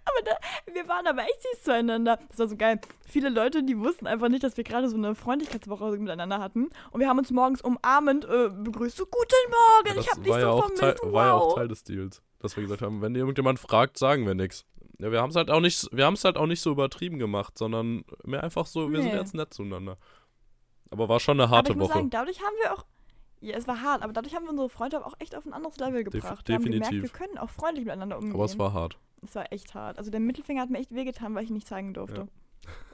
Aber 0.05 0.25
da, 0.25 0.73
wir 0.73 0.87
waren 0.87 1.07
aber 1.07 1.23
echt 1.23 1.41
süß 1.53 1.63
zueinander. 1.63 2.19
Das 2.29 2.39
war 2.39 2.47
so 2.47 2.57
geil. 2.57 2.79
Viele 3.05 3.29
Leute, 3.29 3.63
die 3.63 3.77
wussten 3.77 4.07
einfach 4.07 4.29
nicht, 4.29 4.43
dass 4.43 4.57
wir 4.57 4.63
gerade 4.63 4.89
so 4.89 4.97
eine 4.97 5.15
Freundlichkeitswoche 5.15 5.91
miteinander 5.97 6.39
hatten. 6.39 6.69
Und 6.91 6.99
wir 6.99 7.07
haben 7.07 7.19
uns 7.19 7.31
morgens 7.31 7.61
umarmend 7.61 8.25
äh, 8.25 8.49
begrüßt. 8.49 8.97
So, 8.97 9.05
guten 9.05 9.51
Morgen, 9.51 9.95
das 9.95 10.05
ich 10.05 10.11
hab 10.11 10.23
dich 10.23 10.33
ja 10.33 10.41
so 10.41 10.47
auch 10.49 10.59
vermisst. 10.61 10.81
Teil, 10.81 10.95
wow. 11.03 11.13
war 11.13 11.25
ja 11.25 11.33
auch 11.33 11.55
Teil 11.55 11.67
des 11.67 11.83
Deals, 11.83 12.21
dass 12.39 12.55
wir 12.55 12.63
gesagt 12.63 12.81
haben, 12.81 13.01
wenn 13.01 13.15
irgendjemand 13.15 13.59
fragt, 13.59 13.97
sagen 13.97 14.25
wir 14.25 14.35
nichts. 14.35 14.65
Ja, 14.99 15.11
wir 15.11 15.21
haben 15.21 15.29
es 15.29 15.35
halt 15.37 15.49
auch 15.49 15.61
nicht, 15.61 15.87
wir 15.95 16.05
haben 16.05 16.15
es 16.15 16.25
halt 16.25 16.37
auch 16.37 16.45
nicht 16.45 16.61
so 16.61 16.71
übertrieben 16.71 17.19
gemacht, 17.19 17.57
sondern 17.57 18.03
mehr 18.25 18.43
einfach 18.43 18.65
so, 18.65 18.91
wir 18.91 19.01
sind 19.01 19.13
Nee. 19.13 19.17
jetzt 19.17 19.33
nett 19.33 19.53
zueinander. 19.53 19.97
Aber 20.91 21.07
war 21.07 21.19
schon 21.19 21.39
eine 21.39 21.43
aber 21.43 21.55
harte 21.57 21.71
ich 21.71 21.77
muss 21.77 21.89
Woche. 21.89 21.99
sagen, 21.99 22.09
dadurch 22.09 22.39
haben 22.41 22.55
wir 22.61 22.73
auch. 22.73 22.85
Ja, 23.41 23.55
es 23.55 23.67
war 23.67 23.81
hart, 23.81 24.03
aber 24.03 24.11
dadurch 24.11 24.35
haben 24.35 24.43
wir 24.43 24.49
unsere 24.49 24.67
Freundschaft 24.67 25.05
auch 25.05 25.13
echt 25.19 25.33
auf 25.35 25.45
ein 25.45 25.53
anderes 25.53 25.77
Level 25.77 26.03
gebracht. 26.03 26.45
wir 26.47 26.55
haben 26.55 26.63
gemerkt, 26.65 26.91
definitiv. 26.91 27.03
wir 27.03 27.09
können 27.09 27.37
auch 27.37 27.49
freundlich 27.49 27.85
miteinander 27.85 28.17
umgehen. 28.17 28.33
Aber 28.35 28.43
es 28.43 28.59
war 28.59 28.73
hart. 28.73 28.97
Es 29.23 29.35
war 29.35 29.51
echt 29.51 29.73
hart. 29.73 29.97
Also 29.97 30.11
der 30.11 30.19
Mittelfinger 30.19 30.61
hat 30.61 30.69
mir 30.69 30.79
echt 30.79 30.93
wehgetan, 30.93 31.35
weil 31.35 31.43
ich 31.43 31.49
ihn 31.49 31.55
nicht 31.55 31.67
zeigen 31.67 31.93
durfte. 31.93 32.27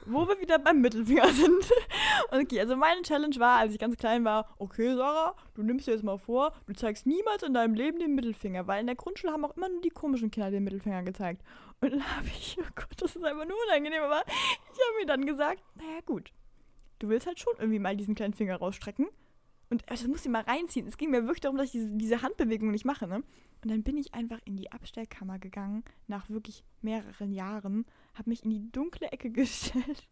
Wo 0.06 0.26
wir 0.28 0.40
wieder 0.40 0.58
beim 0.58 0.80
Mittelfinger 0.80 1.28
sind. 1.28 1.70
okay, 2.30 2.60
also 2.60 2.76
meine 2.76 3.02
Challenge 3.02 3.34
war, 3.38 3.58
als 3.58 3.72
ich 3.72 3.78
ganz 3.78 3.96
klein 3.96 4.24
war, 4.24 4.54
okay, 4.58 4.94
Sarah, 4.94 5.34
du 5.54 5.62
nimmst 5.62 5.86
dir 5.86 5.92
jetzt 5.92 6.04
mal 6.04 6.18
vor, 6.18 6.52
du 6.66 6.74
zeigst 6.74 7.06
niemals 7.06 7.42
in 7.42 7.52
deinem 7.52 7.74
Leben 7.74 7.98
den 7.98 8.14
Mittelfinger, 8.14 8.66
weil 8.66 8.80
in 8.80 8.86
der 8.86 8.94
Grundschule 8.94 9.32
haben 9.32 9.44
auch 9.44 9.56
immer 9.56 9.68
nur 9.68 9.80
die 9.80 9.90
komischen 9.90 10.30
Kinder 10.30 10.50
den 10.50 10.64
Mittelfinger 10.64 11.02
gezeigt. 11.02 11.42
Und 11.80 11.92
dann 11.92 12.16
habe 12.16 12.28
ich, 12.28 12.56
oh 12.60 12.70
Gott, 12.76 13.02
das 13.02 13.16
ist 13.16 13.24
einfach 13.24 13.46
nur 13.46 13.56
unangenehm, 13.66 14.02
aber 14.02 14.22
ich 14.26 14.80
habe 14.80 14.98
mir 15.00 15.06
dann 15.06 15.26
gesagt, 15.26 15.62
naja 15.74 16.00
gut, 16.06 16.32
du 17.00 17.08
willst 17.08 17.26
halt 17.26 17.40
schon 17.40 17.54
irgendwie 17.58 17.80
mal 17.80 17.96
diesen 17.96 18.14
kleinen 18.14 18.34
Finger 18.34 18.56
rausstrecken. 18.56 19.08
Und 19.70 19.82
äh, 19.84 19.90
das 19.90 20.06
muss 20.06 20.24
ich 20.24 20.30
mal 20.30 20.42
reinziehen. 20.42 20.86
Es 20.86 20.96
ging 20.96 21.10
mir 21.10 21.22
wirklich 21.22 21.40
darum, 21.40 21.56
dass 21.56 21.66
ich 21.66 21.72
diese, 21.72 21.96
diese 21.96 22.22
Handbewegung 22.22 22.70
nicht 22.70 22.84
mache, 22.84 23.06
ne? 23.06 23.22
Und 23.62 23.70
dann 23.70 23.82
bin 23.82 23.96
ich 23.96 24.14
einfach 24.14 24.38
in 24.44 24.56
die 24.56 24.70
Abstellkammer 24.70 25.38
gegangen, 25.38 25.82
nach 26.06 26.28
wirklich 26.28 26.62
mehreren 26.82 27.32
Jahren, 27.32 27.86
habe 28.14 28.30
mich 28.30 28.44
in 28.44 28.50
die 28.50 28.70
dunkle 28.70 29.10
Ecke 29.10 29.30
gestellt 29.32 30.06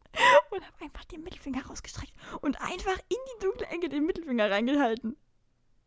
und 0.51 0.67
habe 0.67 0.85
einfach 0.85 1.05
den 1.05 1.23
Mittelfinger 1.23 1.65
rausgestreckt 1.67 2.13
und 2.41 2.61
einfach 2.61 2.99
in 3.09 3.17
die 3.17 3.45
dunkle 3.45 3.67
Ecke 3.67 3.89
den 3.89 4.07
Mittelfinger 4.07 4.51
reingehalten. 4.51 5.17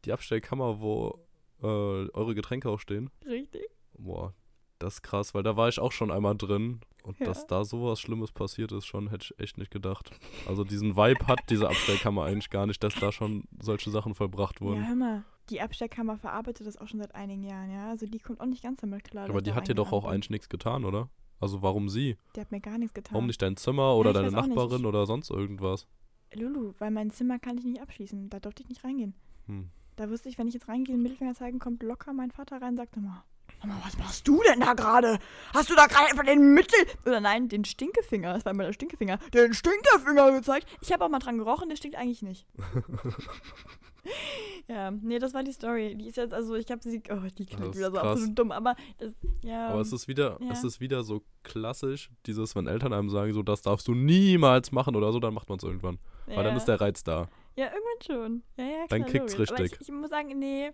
Die 0.06 0.14
Abstellkammer, 0.14 0.80
wo 0.80 1.26
äh, 1.62 1.66
eure 1.66 2.36
Getränke 2.36 2.70
auch 2.70 2.80
stehen. 2.80 3.10
Richtig? 3.26 3.66
Boah, 3.98 4.34
das 4.80 4.96
ist 4.96 5.02
krass, 5.04 5.34
weil 5.34 5.44
da 5.44 5.56
war 5.58 5.70
ich 5.70 5.80
auch 5.80 5.92
schon 5.92 6.12
einmal 6.12 6.36
drin. 6.36 6.80
Und 7.04 7.20
Ja. 7.20 7.28
dass 7.28 7.48
da 7.48 7.64
sowas 7.64 8.02
Schlimmes 8.02 8.34
passiert 8.34 8.74
ist, 8.74 8.86
schon 8.86 9.10
hätte 9.10 9.28
ich 9.34 9.40
echt 9.40 9.58
nicht 9.58 9.72
gedacht. 9.72 10.12
Also 10.46 10.66
diesen 10.66 10.98
Vibe 10.98 11.26
hat 11.28 11.40
diese 11.50 11.70
Abstellkammer 11.70 12.26
eigentlich 12.26 12.50
gar 12.50 12.66
nicht, 12.66 12.84
dass 12.84 12.96
da 12.96 13.14
schon 13.14 13.46
solche 13.62 13.90
Sachen 13.92 14.14
vollbracht 14.14 14.60
Ja, 14.60 14.66
wurden. 14.66 14.86
hör 14.88 14.96
mal. 14.96 15.24
Die 15.50 15.62
Abstellkammer 15.62 16.18
verarbeitet 16.18 16.68
das 16.68 16.76
auch 16.76 16.90
schon 16.90 17.00
seit 17.00 17.16
einigen 17.16 17.44
Jahren, 17.44 17.72
ja. 17.72 17.90
Also 17.90 18.06
die 18.08 18.20
kommt 18.20 18.42
auch 18.42 18.46
nicht 18.46 18.62
ganz 18.62 18.82
damit 18.82 19.06
klar. 19.06 19.30
Aber 19.30 19.42
die 19.42 19.54
hat 19.54 19.70
dir 19.70 19.76
doch 19.76 19.94
auch 19.94 20.04
eigentlich 20.04 20.30
nichts 20.30 20.50
getan, 20.50 20.84
oder? 20.84 21.08
Also 21.40 21.62
warum 21.62 21.88
sie? 21.88 22.18
Der 22.36 22.42
hat 22.42 22.52
mir 22.52 22.60
gar 22.60 22.78
nichts 22.78 22.94
getan. 22.94 23.14
Warum 23.14 23.28
nicht 23.28 23.42
dein 23.42 23.56
Zimmer 23.56 23.96
oder 23.96 24.10
ich 24.10 24.16
deine. 24.18 24.32
Nachbarin 24.32 24.86
oder 24.86 25.06
sonst 25.06 25.30
irgendwas? 25.30 25.88
Lulu, 26.34 26.74
weil 26.80 26.92
mein 26.92 27.10
Zimmer 27.12 27.40
kann 27.40 27.58
ich 27.58 27.64
nicht 27.64 27.82
abschließen. 27.82 28.30
Da 28.30 28.42
durfte 28.42 28.64
ich 28.64 28.70
nicht 28.70 28.84
reingehen. 28.84 29.14
Hm. 29.46 29.70
Da 29.96 30.10
wusste 30.10 30.28
ich, 30.28 30.38
wenn 30.38 30.48
ich 30.50 30.54
jetzt 30.56 30.68
reingehe, 30.68 30.94
den 30.96 31.02
Mittelfinger 31.04 31.36
zeigen, 31.36 31.60
kommt 31.60 31.82
locker 31.84 32.12
mein 32.12 32.32
Vater 32.32 32.62
rein 32.62 32.72
und 32.72 32.78
sagt 32.78 32.98
immer, 32.98 33.24
Mama, 33.62 33.82
was 33.84 33.98
machst 33.98 34.28
du 34.28 34.42
denn 34.44 34.60
da 34.60 34.74
gerade? 34.74 35.20
Hast 35.54 35.70
du 35.70 35.76
da 35.76 35.88
gerade 35.88 36.12
einfach 36.12 36.24
den 36.24 36.54
Mittel... 36.54 36.80
Oder 37.06 37.20
nein, 37.20 37.50
den 37.50 37.66
Stinkefinger, 37.66 38.34
das 38.34 38.46
war 38.46 38.52
immer 38.52 38.66
der 38.66 38.74
Stinkefinger, 38.74 39.18
den 39.34 39.54
Stinkefinger 39.54 40.32
gezeigt. 40.32 40.68
Ich 40.82 40.92
habe 40.92 41.04
auch 41.04 41.10
mal 41.10 41.20
dran 41.20 41.38
gerochen, 41.38 41.70
der 41.70 41.76
stinkt 41.76 41.98
eigentlich 41.98 42.22
nicht. 42.22 42.46
ja, 44.68 44.92
nee, 44.92 45.20
das 45.20 45.34
war 45.34 45.44
die 45.44 45.52
Story. 45.52 45.96
Die 45.96 46.08
ist 46.08 46.18
jetzt, 46.18 46.34
also 46.34 46.56
ich 46.56 46.70
habe 46.70 46.82
sie, 46.84 47.02
oh, 47.10 47.28
die 47.38 47.46
klingt 47.46 47.76
wieder 47.76 47.92
so 47.92 47.98
krass. 47.98 48.06
absolut 48.06 48.40
dumm, 48.40 48.52
aber 48.52 48.76
das, 49.00 49.12
ja. 49.44 49.70
Aber 49.70 49.82
es 49.82 49.92
ist 49.92 50.08
wieder, 50.08 50.38
ja. 50.40 50.52
es 50.52 50.64
ist 50.64 50.80
wieder 50.80 51.04
so 51.04 51.24
klassisch, 51.44 52.10
dieses, 52.26 52.56
wenn 52.56 52.68
Eltern 52.68 52.94
einem 52.94 53.10
sagen, 53.10 53.34
so 53.34 53.44
das 53.44 53.62
darfst 53.62 53.88
du 53.88 53.94
niemals 53.94 54.72
machen 54.72 54.96
oder 54.96 55.12
so, 55.12 55.20
dann 55.20 55.34
macht 55.34 55.50
man 55.50 55.58
es 55.58 55.64
irgendwann. 55.64 56.00
Weil 56.28 56.44
dann 56.44 56.54
ja. 56.54 56.58
ist 56.58 56.66
der 56.66 56.80
Reiz 56.80 57.04
da. 57.04 57.30
Ja, 57.56 57.66
irgendwann 57.66 58.02
schon. 58.06 58.44
Ja, 58.58 58.66
ja, 58.66 58.72
klar, 58.72 58.88
Dann 58.90 59.06
kickt's 59.06 59.38
logisch. 59.38 59.52
Richtig. 59.52 59.82
Ich, 59.82 59.88
ich 59.88 59.94
muss 59.94 60.10
sagen, 60.10 60.38
nee. 60.38 60.72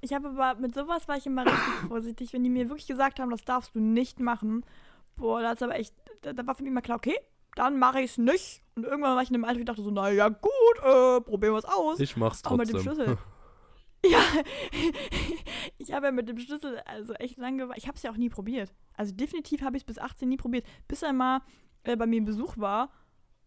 Ich 0.00 0.12
habe 0.12 0.28
aber 0.28 0.60
mit 0.60 0.74
sowas 0.74 1.08
war 1.08 1.16
ich 1.16 1.26
immer 1.26 1.44
richtig 1.44 1.74
vorsichtig. 1.88 2.32
Wenn 2.32 2.44
die 2.44 2.50
mir 2.50 2.68
wirklich 2.68 2.86
gesagt 2.86 3.20
haben, 3.20 3.30
das 3.30 3.44
darfst 3.44 3.74
du 3.74 3.80
nicht 3.80 4.20
machen, 4.20 4.64
boah, 5.16 5.40
da 5.40 5.52
ist 5.52 5.62
aber 5.62 5.76
echt, 5.76 5.94
da, 6.22 6.32
da 6.32 6.46
war 6.46 6.54
für 6.54 6.62
mich 6.62 6.70
immer 6.70 6.82
klar, 6.82 6.96
okay, 6.96 7.16
dann 7.54 7.78
mache 7.78 8.00
ich 8.00 8.12
es 8.12 8.18
nicht. 8.18 8.62
Und 8.76 8.84
irgendwann 8.84 9.16
war 9.16 9.22
ich 9.22 9.30
in 9.30 9.34
dem 9.34 9.44
Alter, 9.44 9.58
ich 9.58 9.66
dachte 9.66 9.82
so, 9.82 9.90
naja, 9.90 10.28
gut, 10.28 10.50
äh, 10.78 11.20
probieren 11.20 11.54
wir 11.54 11.58
es 11.58 11.64
aus. 11.64 11.98
Ich 11.98 12.16
mach's 12.16 12.44
Auch 12.44 12.56
mit 12.56 12.68
dem 12.68 12.76
trotzdem. 12.76 12.94
Schlüssel. 12.94 13.18
Ja, 14.06 14.20
ich 15.78 15.92
habe 15.92 16.06
ja 16.06 16.12
mit 16.12 16.28
dem 16.28 16.38
Schlüssel 16.38 16.80
also 16.86 17.14
echt 17.14 17.36
lange 17.36 17.64
gewartet. 17.64 17.82
Ich 17.82 17.88
habe 17.88 17.96
es 17.96 18.02
ja 18.04 18.12
auch 18.12 18.16
nie 18.16 18.28
probiert. 18.28 18.72
Also 18.94 19.12
definitiv 19.12 19.62
habe 19.62 19.76
ich 19.76 19.82
es 19.82 19.86
bis 19.86 19.98
18 19.98 20.28
nie 20.28 20.36
probiert. 20.36 20.64
Bis 20.86 21.02
einmal 21.02 21.40
äh, 21.82 21.96
bei 21.96 22.06
mir 22.06 22.24
Besuch 22.24 22.56
war 22.58 22.90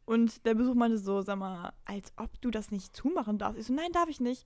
und 0.03 0.45
der 0.45 0.55
Besuch 0.55 0.75
meinte 0.75 0.97
so, 0.97 1.21
sag 1.21 1.37
mal, 1.37 1.71
als 1.85 2.11
ob 2.17 2.41
du 2.41 2.51
das 2.51 2.69
nicht 2.69 2.93
zumachen 2.93 3.37
darfst. 3.37 3.59
Ich 3.59 3.65
so, 3.67 3.73
nein, 3.73 3.93
darf 3.93 4.09
ich 4.09 4.19
nicht. 4.19 4.45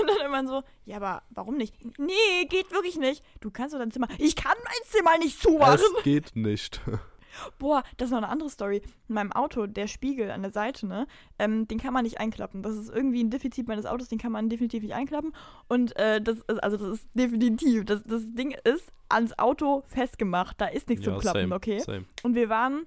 Und 0.00 0.08
dann 0.08 0.26
immer 0.26 0.46
so, 0.46 0.62
ja, 0.84 0.96
aber 0.96 1.22
warum 1.30 1.56
nicht? 1.56 1.74
Nee, 1.98 2.44
geht 2.48 2.70
wirklich 2.72 2.98
nicht. 2.98 3.24
Du 3.40 3.50
kannst 3.50 3.74
doch 3.74 3.78
dein 3.78 3.90
Zimmer. 3.90 4.08
Ich 4.18 4.36
kann 4.36 4.56
mein 4.64 4.88
Zimmer 4.88 5.18
nicht 5.18 5.40
zumachen. 5.40 5.80
es 5.98 6.02
geht 6.04 6.36
nicht. 6.36 6.80
Boah, 7.58 7.82
das 7.96 8.06
ist 8.06 8.10
noch 8.12 8.18
eine 8.18 8.28
andere 8.28 8.50
Story. 8.50 8.82
In 9.08 9.14
meinem 9.14 9.32
Auto, 9.32 9.66
der 9.66 9.86
Spiegel 9.86 10.30
an 10.30 10.42
der 10.42 10.52
Seite, 10.52 10.86
ne, 10.86 11.06
ähm, 11.38 11.68
den 11.68 11.78
kann 11.78 11.92
man 11.92 12.04
nicht 12.04 12.18
einklappen. 12.18 12.62
Das 12.62 12.76
ist 12.76 12.88
irgendwie 12.88 13.22
ein 13.22 13.30
Defizit 13.30 13.68
meines 13.68 13.86
Autos, 13.86 14.08
den 14.08 14.18
kann 14.18 14.32
man 14.32 14.48
definitiv 14.48 14.82
nicht 14.82 14.94
einklappen. 14.94 15.34
Und 15.68 15.96
äh, 15.96 16.20
das 16.20 16.38
ist, 16.38 16.62
also 16.62 16.76
das 16.76 16.98
ist 16.98 17.08
definitiv, 17.14 17.84
das, 17.84 18.02
das 18.04 18.22
Ding 18.34 18.56
ist 18.64 18.92
ans 19.08 19.38
Auto 19.38 19.82
festgemacht. 19.86 20.60
Da 20.60 20.66
ist 20.66 20.88
nichts 20.88 21.04
zum 21.04 21.18
Klappen, 21.18 21.42
same, 21.42 21.54
okay? 21.54 21.78
Same. 21.80 22.04
Und 22.22 22.34
wir 22.34 22.48
waren 22.48 22.86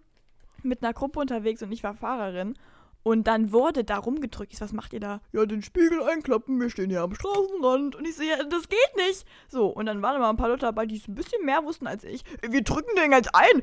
mit 0.64 0.84
einer 0.84 0.94
Gruppe 0.94 1.20
unterwegs 1.20 1.62
und 1.62 1.72
ich 1.72 1.84
war 1.84 1.94
Fahrerin. 1.94 2.56
Und 3.04 3.28
dann 3.28 3.52
wurde 3.54 3.84
da 3.84 3.98
rumgedrückt. 3.98 4.52
Ich 4.52 4.60
so, 4.60 4.66
was 4.66 4.74
macht 4.74 4.94
ihr 4.94 5.00
da? 5.00 5.22
Ja, 5.32 5.46
den 5.46 5.62
Spiegel 5.62 6.04
einklappen, 6.04 6.60
wir 6.60 6.70
stehen 6.70 6.90
hier 6.90 7.02
am 7.02 7.16
Straßenrand. 7.16 7.96
Und 7.96 8.06
ich 8.06 8.16
so, 8.16 8.24
ja, 8.24 8.44
das 8.44 8.68
geht 8.68 8.96
nicht. 9.08 9.26
So, 9.48 9.68
und 9.68 9.86
dann 9.86 10.02
waren 10.02 10.18
aber 10.18 10.30
ein 10.30 10.38
paar 10.38 10.50
Leute 10.50 10.62
dabei, 10.62 10.86
die 10.86 10.98
es 10.98 11.08
ein 11.08 11.16
bisschen 11.16 11.46
mehr 11.46 11.64
wussten 11.64 11.88
als 11.88 12.04
ich. 12.04 12.24
Wir 12.42 12.62
drücken 12.62 12.96
den 12.96 13.12
jetzt 13.12 13.34
ein. 13.34 13.62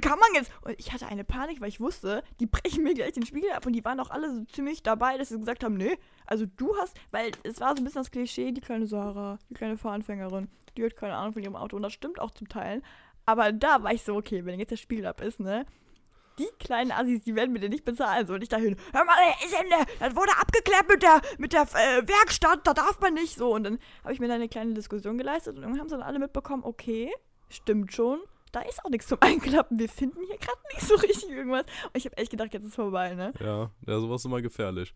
Kann 0.00 0.18
man 0.18 0.28
jetzt. 0.34 0.50
Und 0.62 0.74
ich 0.78 0.92
hatte 0.92 1.06
eine 1.06 1.24
Panik, 1.24 1.60
weil 1.60 1.68
ich 1.68 1.80
wusste, 1.80 2.22
die 2.40 2.46
brechen 2.46 2.82
mir 2.82 2.94
gleich 2.94 3.12
den 3.12 3.26
Spiegel 3.26 3.52
ab. 3.52 3.66
Und 3.66 3.74
die 3.74 3.84
waren 3.84 4.00
auch 4.00 4.10
alle 4.10 4.34
so 4.34 4.44
ziemlich 4.44 4.82
dabei, 4.82 5.18
dass 5.18 5.28
sie 5.28 5.38
gesagt 5.38 5.64
haben, 5.64 5.76
nee, 5.76 5.98
also 6.26 6.46
du 6.56 6.74
hast, 6.78 6.96
weil 7.10 7.30
es 7.42 7.60
war 7.60 7.76
so 7.76 7.82
ein 7.82 7.84
bisschen 7.84 8.00
das 8.00 8.10
Klischee, 8.10 8.52
die 8.52 8.60
kleine 8.60 8.86
Sarah, 8.86 9.38
die 9.50 9.54
kleine 9.54 9.76
Fahranfängerin, 9.76 10.48
die 10.76 10.84
hat 10.84 10.96
keine 10.96 11.14
Ahnung 11.14 11.34
von 11.34 11.42
ihrem 11.42 11.56
Auto. 11.56 11.76
Und 11.76 11.82
das 11.82 11.92
stimmt 11.92 12.18
auch 12.20 12.30
zum 12.30 12.48
Teil. 12.48 12.82
Aber 13.26 13.52
da 13.52 13.82
war 13.82 13.92
ich 13.92 14.02
so, 14.02 14.16
okay, 14.16 14.44
wenn 14.44 14.58
jetzt 14.58 14.70
der 14.70 14.76
Spiegel 14.76 15.06
ab 15.06 15.20
ist, 15.20 15.40
ne? 15.40 15.66
Die 16.38 16.48
kleinen 16.58 16.92
Assis, 16.92 17.22
die 17.22 17.34
werden 17.34 17.52
mir 17.52 17.60
den 17.60 17.70
nicht 17.70 17.84
bezahlen. 17.84 18.26
So, 18.26 18.34
und 18.34 18.42
ich 18.42 18.48
dahin, 18.48 18.76
hör 18.92 19.04
mal, 19.04 19.14
ist 19.44 19.52
denn 19.52 19.68
der, 19.68 19.86
das 20.00 20.16
wurde 20.16 20.32
abgeklärt 20.38 20.88
mit 20.88 21.02
der, 21.02 21.20
mit 21.38 21.52
der 21.52 21.62
äh, 21.62 22.08
Werkstatt, 22.08 22.66
da 22.66 22.74
darf 22.74 23.00
man 23.00 23.14
nicht. 23.14 23.36
So, 23.36 23.54
und 23.54 23.64
dann 23.64 23.78
habe 24.02 24.12
ich 24.12 24.20
mir 24.20 24.28
da 24.28 24.34
eine 24.34 24.48
kleine 24.48 24.74
Diskussion 24.74 25.18
geleistet 25.18 25.56
und 25.56 25.62
irgendwann 25.62 25.80
haben 25.80 25.88
sie 25.88 25.96
dann 25.96 26.04
alle 26.04 26.18
mitbekommen, 26.18 26.64
okay, 26.64 27.12
stimmt 27.48 27.92
schon, 27.92 28.20
da 28.52 28.60
ist 28.60 28.84
auch 28.84 28.90
nichts 28.90 29.08
zum 29.08 29.18
Einklappen. 29.20 29.78
Wir 29.78 29.88
finden 29.88 30.20
hier 30.26 30.38
gerade 30.38 30.58
nicht 30.74 30.86
so 30.86 30.94
richtig 30.94 31.30
irgendwas. 31.30 31.64
Und 31.84 31.96
ich 31.96 32.04
habe 32.04 32.16
echt 32.18 32.30
gedacht, 32.30 32.52
jetzt 32.54 32.64
ist 32.64 32.74
vorbei, 32.74 33.14
ne? 33.14 33.32
Ja, 33.40 33.70
ja, 33.86 34.00
sowas 34.00 34.20
ist 34.20 34.26
immer 34.26 34.42
gefährlich. 34.42 34.94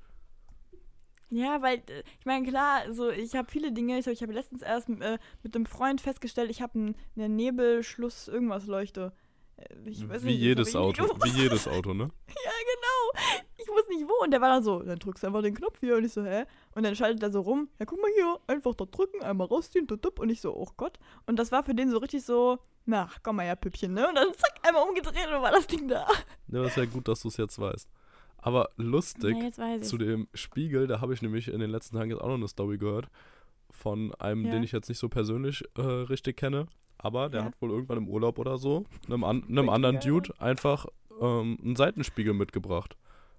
Ja, 1.30 1.60
weil, 1.60 1.78
äh, 1.78 2.02
ich 2.20 2.26
meine, 2.26 2.46
klar, 2.46 2.92
so, 2.92 3.10
ich 3.10 3.34
habe 3.34 3.50
viele 3.50 3.72
Dinge. 3.72 3.98
Ich, 3.98 4.06
ich 4.06 4.22
habe 4.22 4.32
letztens 4.32 4.62
erst 4.62 4.88
äh, 4.88 5.18
mit 5.42 5.56
einem 5.56 5.66
Freund 5.66 6.00
festgestellt, 6.00 6.50
ich 6.50 6.62
habe 6.62 6.94
eine 7.16 7.28
Nebelschluss-Irgendwas-Leuchte. 7.28 9.12
Äh, 9.56 9.74
Ich 9.90 10.08
weiß 10.08 10.22
Wie 10.24 10.28
nicht, 10.28 10.40
jedes 10.40 10.76
Auto. 10.76 11.04
Wie 11.24 11.28
jedes 11.42 11.66
Auto, 11.68 11.94
ne? 11.94 12.10
Ja, 12.28 12.50
genau. 12.72 13.42
Ich 13.58 13.68
wusste 13.68 13.92
nicht 13.94 14.08
wo. 14.08 14.22
Und 14.24 14.30
der 14.30 14.40
war 14.40 14.50
dann 14.50 14.62
so, 14.62 14.82
dann 14.82 14.98
drückst 14.98 15.22
du 15.24 15.26
einfach 15.28 15.42
den 15.42 15.54
Knopf 15.54 15.80
hier. 15.80 15.96
Und 15.96 16.04
ich 16.04 16.12
so, 16.12 16.24
hä? 16.24 16.44
Und 16.74 16.82
dann 16.84 16.94
schaltet 16.96 17.22
er 17.22 17.30
so 17.32 17.40
rum. 17.40 17.68
Ja, 17.78 17.86
guck 17.86 18.00
mal 18.00 18.10
hier. 18.14 18.38
Einfach 18.46 18.74
da 18.74 18.84
drücken, 18.84 19.22
einmal 19.22 19.46
rausziehen. 19.46 19.86
Tutup. 19.86 20.18
Und 20.20 20.30
ich 20.30 20.40
so, 20.40 20.54
oh 20.56 20.68
Gott. 20.76 20.98
Und 21.26 21.38
das 21.38 21.52
war 21.52 21.62
für 21.62 21.74
den 21.74 21.90
so 21.90 21.98
richtig 21.98 22.24
so, 22.24 22.58
na, 22.84 23.10
komm 23.22 23.36
mal 23.36 23.42
her, 23.46 23.56
Püppchen, 23.56 23.92
ne? 23.94 24.08
Und 24.08 24.14
dann 24.14 24.32
zack, 24.34 24.54
einmal 24.62 24.86
umgedreht 24.88 25.26
und 25.26 25.42
war 25.42 25.50
das 25.50 25.66
Ding 25.66 25.88
da. 25.88 26.06
Ja, 26.48 26.62
das 26.62 26.68
ist 26.72 26.76
ja 26.76 26.84
gut, 26.84 27.08
dass 27.08 27.22
du 27.22 27.28
es 27.28 27.36
jetzt 27.36 27.58
weißt. 27.58 27.88
Aber 28.38 28.70
lustig, 28.76 29.36
Na, 29.58 29.80
zu 29.80 29.98
dem 29.98 30.28
Spiegel, 30.34 30.86
da 30.86 31.00
habe 31.00 31.12
ich 31.14 31.20
nämlich 31.22 31.48
in 31.48 31.58
den 31.58 31.70
letzten 31.70 31.96
Tagen 31.96 32.10
jetzt 32.10 32.20
auch 32.20 32.28
noch 32.28 32.34
eine 32.34 32.46
Story 32.46 32.78
gehört. 32.78 33.08
Von 33.72 34.14
einem, 34.16 34.44
Ja. 34.44 34.52
den 34.52 34.62
ich 34.62 34.70
jetzt 34.72 34.88
nicht 34.88 34.98
so 34.98 35.08
persönlich 35.08 35.64
äh, 35.76 35.80
richtig 35.82 36.36
kenne. 36.36 36.68
Aber 36.98 37.28
der 37.28 37.40
Ja. 37.40 37.46
hat 37.46 37.60
wohl 37.60 37.70
irgendwann 37.70 37.98
im 37.98 38.08
Urlaub 38.08 38.38
oder 38.38 38.58
so 38.58 38.84
einem, 39.08 39.24
an, 39.24 39.44
einem 39.48 39.68
anderen 39.68 39.96
geil. 40.00 40.08
Dude 40.08 40.32
einfach 40.40 40.86
ähm, 41.20 41.58
einen 41.62 41.76
Seitenspiegel 41.76 42.34
mitgebracht. 42.34 42.96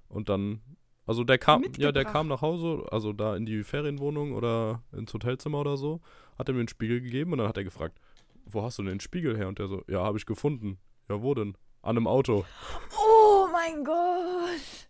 Und 0.09 0.29
dann, 0.29 0.61
also 1.05 1.23
der 1.23 1.37
kam, 1.37 1.63
ja, 1.77 1.91
der 1.91 2.05
kam 2.05 2.27
nach 2.27 2.41
Hause, 2.41 2.85
also 2.91 3.13
da 3.13 3.35
in 3.35 3.45
die 3.45 3.63
Ferienwohnung 3.63 4.33
oder 4.33 4.81
ins 4.93 5.13
Hotelzimmer 5.13 5.59
oder 5.59 5.75
so, 5.77 6.01
hat 6.37 6.47
er 6.49 6.53
mir 6.53 6.59
einen 6.61 6.67
Spiegel 6.69 7.01
gegeben 7.01 7.31
und 7.33 7.39
dann 7.39 7.47
hat 7.47 7.57
er 7.57 7.63
gefragt, 7.63 7.99
wo 8.45 8.63
hast 8.63 8.77
du 8.77 8.83
denn 8.83 8.93
den 8.93 8.99
Spiegel 9.01 9.35
her? 9.35 9.47
Und 9.47 9.59
der 9.59 9.67
so, 9.67 9.83
ja, 9.87 10.01
habe 10.03 10.17
ich 10.17 10.25
gefunden. 10.25 10.77
Ja, 11.09 11.21
wo 11.21 11.33
denn? 11.33 11.57
An 11.81 11.97
einem 11.97 12.07
Auto. 12.07 12.45
Oh 12.97 13.47
mein 13.51 13.83
Gott. 13.83 14.87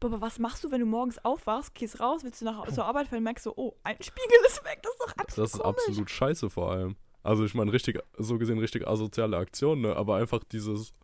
Aber 0.00 0.20
was 0.20 0.38
machst 0.38 0.62
du, 0.62 0.70
wenn 0.70 0.80
du 0.80 0.86
morgens 0.86 1.18
aufwachst, 1.24 1.74
gehst 1.74 1.98
raus, 2.00 2.22
willst 2.22 2.40
du 2.40 2.44
nach 2.44 2.70
zur 2.70 2.84
Arbeit 2.84 3.08
fahren, 3.08 3.22
merkst 3.24 3.46
du, 3.46 3.52
oh, 3.56 3.74
ein 3.82 3.96
Spiegel 4.00 4.38
ist 4.46 4.62
weg, 4.64 4.78
das 4.82 4.92
ist 4.92 5.00
doch 5.00 5.16
absolut 5.16 5.38
Das 5.48 5.54
ist 5.54 5.60
komisch. 5.60 5.76
absolut 5.88 6.10
scheiße 6.10 6.50
vor 6.50 6.70
allem. 6.70 6.96
Also 7.26 7.44
ich 7.44 7.54
meine, 7.54 7.72
richtig, 7.72 7.98
so 8.16 8.38
gesehen 8.38 8.60
richtig 8.60 8.86
asoziale 8.86 9.36
Aktion, 9.36 9.80
ne? 9.80 9.96
Aber 9.96 10.14
einfach 10.16 10.44
dieses, 10.44 10.94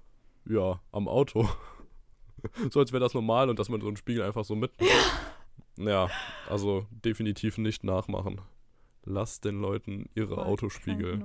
ja, 0.49 0.81
am 0.93 1.09
Auto. 1.09 1.49
so 2.71 2.79
als 2.79 2.93
wäre 2.93 3.01
das 3.01 3.13
normal 3.13 3.51
und 3.51 3.59
dass 3.59 3.69
man 3.69 3.81
so 3.81 3.89
einen 3.89 3.97
Spiegel 3.97 4.23
einfach 4.23 4.45
so 4.45 4.55
mit. 4.55 4.71
Ja. 5.77 6.09
also 6.49 6.87
definitiv 6.91 7.59
nicht 7.59 7.83
nachmachen. 7.83 8.41
Lasst 9.05 9.45
den 9.45 9.61
Leuten 9.61 10.11
ihre 10.15 10.37
Voll 10.37 10.45
Autospiegel. 10.45 11.25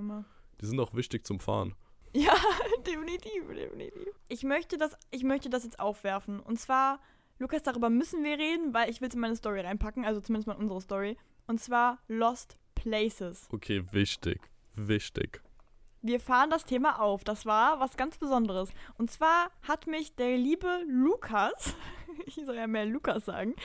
Die 0.62 0.66
sind 0.66 0.80
auch 0.80 0.96
wichtig 0.96 1.28
zum 1.28 1.40
Fahren. 1.40 1.76
Ja, 2.16 2.34
definitiv, 2.88 3.48
definitiv. 3.50 4.08
Ich 4.30 4.44
möchte, 4.44 4.80
das, 4.80 4.98
ich 5.12 5.24
möchte 5.24 5.52
das 5.52 5.64
jetzt 5.64 5.80
aufwerfen. 5.80 6.40
Und 6.40 6.60
zwar, 6.60 7.00
Lukas, 7.38 7.62
darüber 7.62 7.92
müssen 7.92 8.24
wir 8.24 8.40
reden, 8.40 8.74
weil 8.74 8.90
ich 8.90 9.00
will 9.00 9.10
es 9.10 9.14
in 9.14 9.22
meine 9.22 9.36
Story 9.36 9.60
reinpacken, 9.60 10.06
also 10.06 10.22
zumindest 10.22 10.48
mal 10.48 10.56
in 10.56 10.62
unsere 10.62 10.82
Story. 10.82 11.18
Und 11.46 11.60
zwar 11.62 12.00
Lost 12.08 12.58
Places. 12.74 13.48
Okay, 13.52 13.84
wichtig. 13.92 14.40
Wichtig. 14.78 15.42
Wir 16.04 16.20
fahren 16.20 16.52
das 16.52 16.64
Thema 16.64 17.02
auf. 17.02 17.24
Das 17.24 17.48
war 17.48 17.80
was 17.80 17.98
ganz 17.98 18.18
Besonderes. 18.18 18.70
Und 18.98 19.10
zwar 19.10 19.50
hat 19.68 19.88
mich 19.88 20.16
der 20.16 20.38
liebe 20.38 20.84
Lukas, 20.88 21.76
ich 22.26 22.36
soll 22.46 22.56
ja 22.56 22.68
mehr 22.68 22.86
Lukas 22.86 23.26
sagen, 23.26 23.56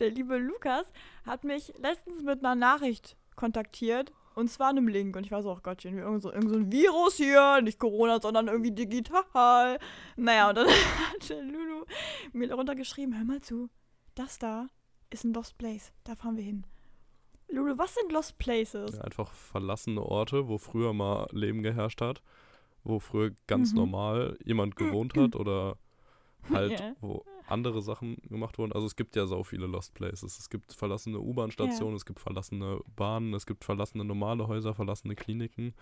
der 0.00 0.10
liebe 0.10 0.38
Lukas 0.38 0.90
hat 1.26 1.44
mich 1.44 1.74
letztens 1.78 2.22
mit 2.22 2.38
einer 2.38 2.54
Nachricht 2.54 3.16
kontaktiert. 3.36 4.12
Und 4.34 4.48
zwar 4.48 4.70
einem 4.70 4.88
Link. 4.88 5.14
Und 5.14 5.26
ich 5.26 5.30
war 5.30 5.42
so, 5.42 5.52
oh 5.52 5.58
Gottchen, 5.62 5.98
irgend 5.98 6.22
so, 6.22 6.32
irgend 6.32 6.48
so 6.48 6.56
ein 6.56 6.72
Virus 6.72 7.16
hier. 7.16 7.60
Nicht 7.60 7.78
Corona, 7.78 8.18
sondern 8.18 8.48
irgendwie 8.48 8.72
digital. 8.72 9.78
Naja, 10.16 10.48
und 10.48 10.56
dann 10.56 10.68
hat 11.12 11.28
Lulu 11.28 11.84
mir 12.32 12.48
darunter 12.48 12.74
geschrieben, 12.74 13.14
hör 13.14 13.26
mal 13.26 13.42
zu, 13.42 13.68
das 14.14 14.38
da 14.38 14.68
ist 15.10 15.24
ein 15.24 15.34
Lost 15.34 15.58
Place. 15.58 15.92
Da 16.04 16.14
fahren 16.14 16.38
wir 16.38 16.44
hin. 16.44 16.64
Lulu, 17.52 17.76
was 17.78 17.94
sind 17.94 18.10
Lost 18.12 18.38
Places? 18.38 18.96
Ja, 18.96 19.02
einfach 19.02 19.32
verlassene 19.32 20.02
Orte, 20.02 20.48
wo 20.48 20.58
früher 20.58 20.92
mal 20.92 21.26
Leben 21.32 21.62
geherrscht 21.62 22.00
hat, 22.00 22.22
wo 22.84 22.98
früher 22.98 23.32
ganz 23.46 23.72
Mhm. 23.72 23.78
normal 23.78 24.38
jemand 24.44 24.76
gewohnt 24.76 25.14
hat 25.16 25.36
oder 25.36 25.76
halt, 26.50 26.80
Ja. 26.80 26.94
wo 27.00 27.24
andere 27.48 27.82
Sachen 27.82 28.16
gemacht 28.28 28.58
wurden. 28.58 28.72
Also 28.72 28.86
es 28.86 28.96
gibt 28.96 29.14
ja 29.16 29.26
so 29.26 29.44
viele 29.44 29.66
Lost 29.66 29.94
Places. 29.94 30.38
Es 30.38 30.48
gibt 30.48 30.72
verlassene 30.72 31.20
U-Bahn-Stationen, 31.20 31.96
es 31.96 32.06
gibt 32.06 32.20
verlassene 32.20 32.80
Bahnen, 32.96 33.34
es 33.34 33.46
gibt 33.46 33.64
verlassene 33.64 34.04
normale 34.04 34.48
Häuser, 34.48 34.74
verlassene 34.74 35.14
Kliniken. 35.14 35.74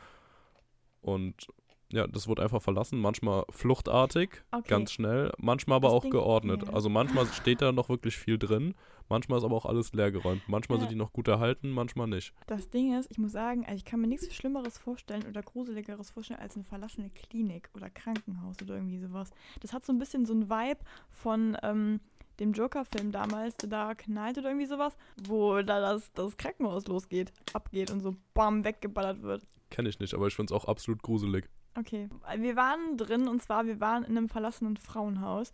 Und 1.03 1.47
ja, 1.93 2.07
das 2.07 2.29
wurde 2.29 2.43
einfach 2.43 2.63
verlassen, 2.63 2.99
manchmal 3.01 3.45
fluchtartig, 3.51 4.43
Okay. 4.53 4.69
ganz 4.69 4.93
schnell, 4.93 5.33
manchmal 5.39 5.77
aber 5.77 5.89
Das 5.89 5.95
auch 5.97 6.03
Ding- 6.03 6.11
geordnet. 6.13 6.63
ja. 6.67 6.73
Also 6.73 6.89
manchmal 6.89 7.27
steht 7.33 7.61
da 7.63 7.73
noch 7.73 7.89
wirklich 7.89 8.17
viel 8.17 8.39
drin, 8.39 8.75
manchmal 9.09 9.39
ist 9.39 9.45
aber 9.45 9.57
auch 9.57 9.67
alles 9.67 9.93
leergeräumt. 9.93 10.43
Manchmal 10.49 10.79
Ja. 10.79 10.81
sind 10.83 10.93
die 10.93 10.97
noch 10.97 11.13
gut 11.13 11.29
erhalten, 11.29 11.71
manchmal 11.71 12.07
nicht. 12.07 12.33
Das 12.47 12.71
Ding 12.71 12.99
ist, 12.99 13.11
ich 13.11 13.19
muss 13.19 13.33
sagen, 13.33 13.65
also 13.65 13.77
ich 13.77 13.85
kann 13.85 14.01
mir 14.01 14.07
nichts 14.07 14.33
Schlimmeres 14.35 14.79
vorstellen 14.79 15.25
oder 15.29 15.43
Gruseligeres 15.43 16.11
vorstellen 16.11 16.41
als 16.41 16.55
eine 16.55 16.65
verlassene 16.65 17.11
Klinik 17.11 17.71
oder 17.75 17.91
Krankenhaus 17.91 18.57
oder 18.63 18.75
irgendwie 18.77 18.99
sowas. 18.99 19.31
Das 19.61 19.73
hat 19.73 19.85
so 19.85 19.93
ein 19.93 19.99
bisschen 19.99 20.27
so 20.27 20.35
ein 20.35 20.49
Vibe 20.49 20.81
von 21.11 21.57
ähm, 21.63 22.01
dem 22.39 22.53
Joker-Film 22.53 23.13
damals, 23.13 23.55
The 23.61 23.69
Dark 23.69 24.05
Knight 24.05 24.39
oder 24.39 24.49
irgendwie 24.49 24.67
sowas, 24.67 24.97
wo 25.27 25.61
da 25.61 25.79
das, 25.81 26.11
das 26.15 26.37
Krankenhaus 26.39 26.87
losgeht, 26.87 27.33
abgeht 27.53 27.91
und 27.91 28.01
so 28.01 28.17
bam, 28.33 28.65
weggeballert 28.65 29.21
wird. 29.23 29.43
Kenne 29.69 29.89
ich 29.91 30.01
nicht, 30.01 30.15
aber 30.15 30.27
ich 30.27 30.35
finde 30.35 30.55
es 30.55 30.59
auch 30.59 30.65
absolut 30.67 31.03
gruselig. 31.03 31.49
Okay. 31.77 32.09
Wir 32.37 32.57
waren 32.57 32.97
drin 32.97 33.29
und 33.29 33.43
zwar, 33.43 33.67
wir 33.67 33.81
waren 33.81 34.05
in 34.05 34.17
einem 34.17 34.29
verlassenen 34.29 34.77
Frauenhaus. 34.77 35.53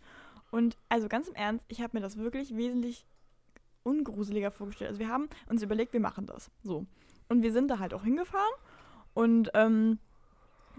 Und 0.51 0.77
also 0.89 1.07
ganz 1.07 1.27
im 1.27 1.35
Ernst, 1.35 1.63
ich 1.67 1.81
habe 1.81 1.97
mir 1.97 2.01
das 2.01 2.17
wirklich 2.17 2.55
wesentlich 2.55 3.05
ungruseliger 3.83 4.51
vorgestellt. 4.51 4.89
Also 4.89 4.99
wir 4.99 5.09
haben 5.09 5.29
uns 5.47 5.61
überlegt, 5.61 5.93
wir 5.93 5.99
machen 5.99 6.25
das. 6.25 6.51
So. 6.63 6.85
Und 7.29 7.41
wir 7.41 7.51
sind 7.51 7.69
da 7.69 7.79
halt 7.79 7.93
auch 7.93 8.03
hingefahren 8.03 8.53
und 9.13 9.51
ähm, 9.53 9.99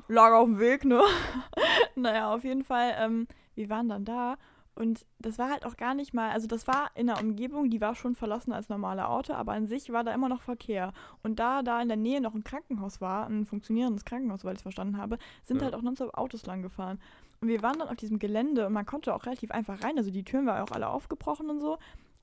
lag 0.09 0.33
auf 0.33 0.47
dem 0.47 0.59
Weg, 0.59 0.85
ne? 0.85 1.03
naja, 1.95 2.33
auf 2.33 2.45
jeden 2.45 2.65
Fall, 2.65 2.95
ähm, 2.99 3.27
wir 3.55 3.69
waren 3.69 3.89
dann 3.89 4.05
da 4.05 4.37
und 4.79 5.05
das 5.19 5.39
war 5.39 5.51
halt 5.51 5.67
auch 5.67 5.77
gar 5.77 5.95
nicht 5.95 6.15
mal, 6.15 6.31
also 6.31 6.47
das 6.47 6.67
war 6.67 6.91
in 6.95 7.11
einer 7.11 7.21
Umgebung, 7.21 7.69
die 7.71 7.81
war 7.81 7.95
schon 7.95 8.15
verlassen 8.15 8.53
als 8.53 8.69
normale 8.69 9.09
Auto, 9.09 9.33
aber 9.33 9.53
an 9.53 9.67
sich 9.67 9.93
war 9.93 10.05
da 10.05 10.15
immer 10.15 10.29
noch 10.29 10.43
Verkehr. 10.43 10.93
Und 11.23 11.39
da 11.39 11.63
da 11.63 11.83
in 11.83 11.89
der 11.89 11.97
Nähe 11.97 12.21
noch 12.21 12.35
ein 12.35 12.45
Krankenhaus 12.45 13.01
war, 13.01 13.27
ein 13.27 13.45
funktionierendes 13.47 14.05
Krankenhaus, 14.05 14.45
weil 14.45 14.53
ich 14.53 14.59
es 14.59 14.63
verstanden 14.63 14.97
habe, 14.97 15.19
sind 15.45 15.59
Ja. 15.59 15.65
halt 15.65 15.75
auch 15.75 15.83
nonstop 15.83 16.17
Autos 16.17 16.47
lang 16.47 16.63
gefahren. 16.63 17.01
Und 17.41 17.49
wir 17.49 17.63
waren 17.63 17.79
dann 17.79 17.89
auf 17.89 17.97
diesem 17.97 18.19
Gelände 18.19 18.67
und 18.67 18.73
man 18.73 18.87
konnte 18.87 19.15
auch 19.15 19.27
relativ 19.27 19.51
einfach 19.51 19.83
rein. 19.83 19.97
Also 19.99 20.11
die 20.11 20.25
Türen 20.25 20.47
waren 20.47 20.63
auch 20.63 20.73
alle 20.73 20.89
aufgebrochen 20.89 21.51
und 21.51 21.61
so. 21.61 21.79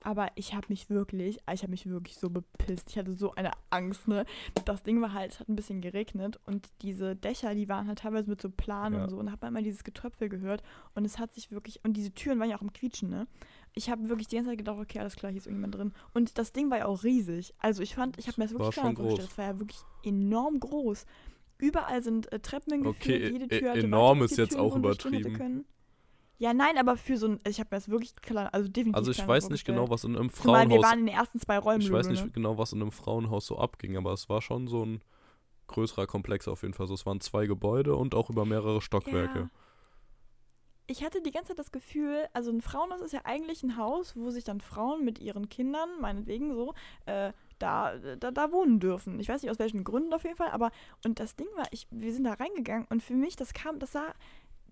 Aber 0.05 0.27
ich 0.35 0.53
habe 0.53 0.67
mich 0.69 0.89
wirklich, 0.91 1.39
ich 1.51 1.61
habe 1.63 1.71
mich 1.71 1.87
wirklich 1.89 2.17
so 2.17 2.29
bepisst. 2.29 2.91
Ich 2.91 2.97
hatte 2.99 3.15
so 3.15 3.33
eine 3.33 3.49
Angst, 3.71 4.07
ne? 4.07 4.25
Das 4.63 4.83
Ding 4.83 5.01
war 5.01 5.13
halt, 5.13 5.31
es 5.31 5.39
hat 5.39 5.49
ein 5.49 5.55
bisschen 5.55 5.81
geregnet 5.81 6.39
und 6.45 6.69
diese 6.83 7.15
Dächer, 7.15 7.55
die 7.55 7.67
waren 7.67 7.87
halt 7.87 7.99
teilweise 7.99 8.29
mit 8.29 8.39
so 8.39 8.51
Planen 8.51 8.95
Ja. 8.97 9.03
und 9.03 9.09
so. 9.09 9.17
Und 9.17 9.25
man 9.41 9.49
immer 9.49 9.63
dieses 9.63 9.83
Getröpfel 9.83 10.29
gehört. 10.29 10.61
Und 10.93 11.05
es 11.05 11.17
hat 11.17 11.33
sich 11.33 11.49
wirklich, 11.51 11.79
und 11.83 11.93
diese 11.97 12.11
Türen 12.13 12.39
waren 12.39 12.49
ja 12.51 12.55
auch 12.57 12.61
im 12.61 12.71
Quietschen, 12.71 13.09
ne? 13.09 13.25
Ich 13.73 13.89
habe 13.89 14.07
wirklich 14.07 14.27
die 14.27 14.35
ganze 14.35 14.51
Zeit 14.51 14.59
gedacht, 14.59 14.79
okay, 14.79 14.99
alles 14.99 15.15
klar, 15.15 15.31
hier 15.31 15.39
ist 15.39 15.47
irgendjemand 15.47 15.75
drin. 15.75 15.91
Und 16.13 16.37
das 16.37 16.53
Ding 16.53 16.69
war 16.69 16.77
ja 16.77 16.85
auch 16.85 17.03
riesig. 17.03 17.55
Also 17.57 17.81
ich 17.81 17.95
fand, 17.95 18.19
ich 18.19 18.27
habe 18.27 18.39
mir 18.39 18.45
das 18.45 18.53
wirklich 18.53 18.75
schon 18.75 18.83
kleiner 18.83 18.95
vorgestellt. 18.95 19.29
Das 19.31 19.37
war 19.39 19.45
ja 19.45 19.59
wirklich 19.59 19.79
enorm 20.03 20.59
groß. 20.59 21.05
Überall 21.57 22.03
sind 22.03 22.31
äh, 22.31 22.39
Treppen 22.39 22.73
hingeführt, 22.73 23.01
Okay, 23.01 23.31
jede 23.31 23.45
e- 23.55 23.59
Tür 23.59 23.71
hatte 23.71 23.79
enorm 23.79 24.21
ist 24.21 24.37
jetzt 24.37 24.55
auch 24.55 24.75
übertrieben. 24.75 25.65
Ja, 26.37 26.53
nein, 26.53 26.77
aber 26.77 26.97
für 26.97 27.17
so 27.17 27.27
ein, 27.27 27.39
ich 27.47 27.59
habe 27.59 27.69
mir 27.71 27.77
das 27.77 27.89
wirklich 27.89 28.15
klar, 28.17 28.53
also 28.53 28.67
definitiv 28.67 28.95
Also 28.95 29.11
ich 29.11 29.25
weiß 29.25 29.49
nicht 29.49 29.65
genau, 29.65 29.89
was 29.89 30.03
in 30.03 30.17
einem 30.17 30.31
Zumal 30.31 30.67
wir 30.67 30.75
Frauenhaus 30.75 30.83
waren 30.83 30.99
in 30.99 31.05
den 31.05 31.15
ersten 31.15 31.39
zwei 31.39 31.57
Räumen. 31.57 31.81
Ich 31.81 31.91
weiß 31.91 32.07
nicht 32.07 32.25
ne? 32.25 32.31
genau, 32.31 32.57
was 32.57 32.73
in 32.73 32.81
einem 32.81 32.91
Frauenhaus 32.91 33.45
so 33.45 33.57
abging, 33.57 33.95
aber 33.95 34.11
es 34.11 34.27
war 34.27 34.41
schon 34.41 34.67
so 34.67 34.83
ein 34.85 35.01
größerer 35.67 36.07
Komplex 36.07 36.47
auf 36.47 36.61
jeden 36.61 36.73
Fall. 36.73 36.85
Also 36.85 36.93
es 36.93 37.05
waren 37.05 37.21
zwei 37.21 37.47
Gebäude 37.47 37.95
und 37.95 38.15
auch 38.15 38.29
über 38.29 38.45
mehrere 38.45 38.81
Stockwerke. 38.81 39.39
Ja. 39.39 39.49
Ich 40.87 41.03
hatte 41.03 41.21
die 41.21 41.31
ganze 41.31 41.49
Zeit 41.49 41.59
das 41.59 41.71
Gefühl, 41.71 42.27
also 42.33 42.51
ein 42.51 42.61
Frauenhaus 42.61 43.01
ist 43.01 43.13
ja 43.13 43.21
eigentlich 43.23 43.63
ein 43.63 43.75
Haus, 43.75 44.15
wo 44.15 44.29
sich 44.29 44.43
dann 44.43 44.61
Frauen 44.61 45.03
mit 45.03 45.17
ihren 45.17 45.49
Kindern, 45.49 45.89
meinetwegen 45.99 46.53
so, 46.53 46.75
äh, 47.07 47.31
da, 47.57 47.97
da, 48.19 48.29
da 48.29 48.51
wohnen 48.51 48.79
dürfen. 48.79 49.19
Ich 49.19 49.27
weiß 49.27 49.41
nicht 49.41 49.49
aus 49.49 49.57
welchen 49.57 49.83
Gründen 49.83 50.13
auf 50.13 50.23
jeden 50.25 50.35
Fall, 50.35 50.49
aber 50.49 50.71
und 51.03 51.19
das 51.19 51.35
Ding 51.35 51.47
war, 51.55 51.65
ich, 51.71 51.87
wir 51.89 52.13
sind 52.13 52.25
da 52.25 52.33
reingegangen 52.33 52.85
und 52.91 53.01
für 53.01 53.15
mich, 53.15 53.35
das 53.35 53.53
kam, 53.53 53.79
das 53.79 53.93
sah 53.93 54.13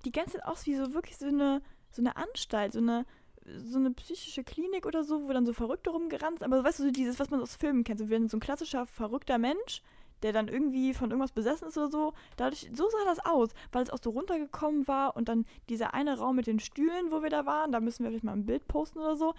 die 0.05 0.11
ganze 0.11 0.33
Zeit 0.33 0.45
aus 0.45 0.65
wie 0.65 0.75
so 0.75 0.93
wirklich 0.93 1.17
so 1.17 1.27
eine, 1.27 1.61
so 1.91 2.01
eine 2.01 2.15
Anstalt, 2.17 2.73
so 2.73 2.79
eine, 2.79 3.05
so 3.45 3.77
eine 3.77 3.91
psychische 3.91 4.43
Klinik 4.43 4.85
oder 4.85 5.03
so, 5.03 5.27
wo 5.27 5.33
dann 5.33 5.45
so 5.45 5.53
Verrückte 5.53 5.89
rumgerannt 5.89 6.39
sind. 6.39 6.51
Aber 6.51 6.63
weißt 6.63 6.79
du, 6.79 6.83
so 6.83 6.91
dieses, 6.91 7.19
was 7.19 7.29
man 7.29 7.41
aus 7.41 7.55
Filmen 7.55 7.83
kennt, 7.83 7.99
so, 7.99 8.09
wenn 8.09 8.29
so 8.29 8.37
ein 8.37 8.41
klassischer 8.41 8.85
verrückter 8.85 9.37
Mensch, 9.37 9.81
der 10.21 10.31
dann 10.31 10.47
irgendwie 10.47 10.93
von 10.93 11.11
irgendwas 11.11 11.33
besessen 11.33 11.67
ist 11.67 11.77
oder 11.77 11.89
so, 11.89 12.13
dadurch, 12.37 12.69
so 12.73 12.89
sah 12.89 13.05
das 13.05 13.19
aus, 13.25 13.49
weil 13.71 13.83
es 13.83 13.89
auch 13.89 13.99
so 14.01 14.11
runtergekommen 14.11 14.87
war 14.87 15.15
und 15.15 15.27
dann 15.27 15.45
dieser 15.69 15.93
eine 15.93 16.17
Raum 16.17 16.37
mit 16.37 16.47
den 16.47 16.59
Stühlen, 16.59 17.11
wo 17.11 17.21
wir 17.21 17.29
da 17.29 17.45
waren, 17.45 17.71
da 17.71 17.79
müssen 17.79 18.03
wir 18.03 18.11
vielleicht 18.11 18.23
mal 18.23 18.33
ein 18.33 18.45
Bild 18.45 18.67
posten 18.67 18.99
oder 18.99 19.17
so. 19.17 19.33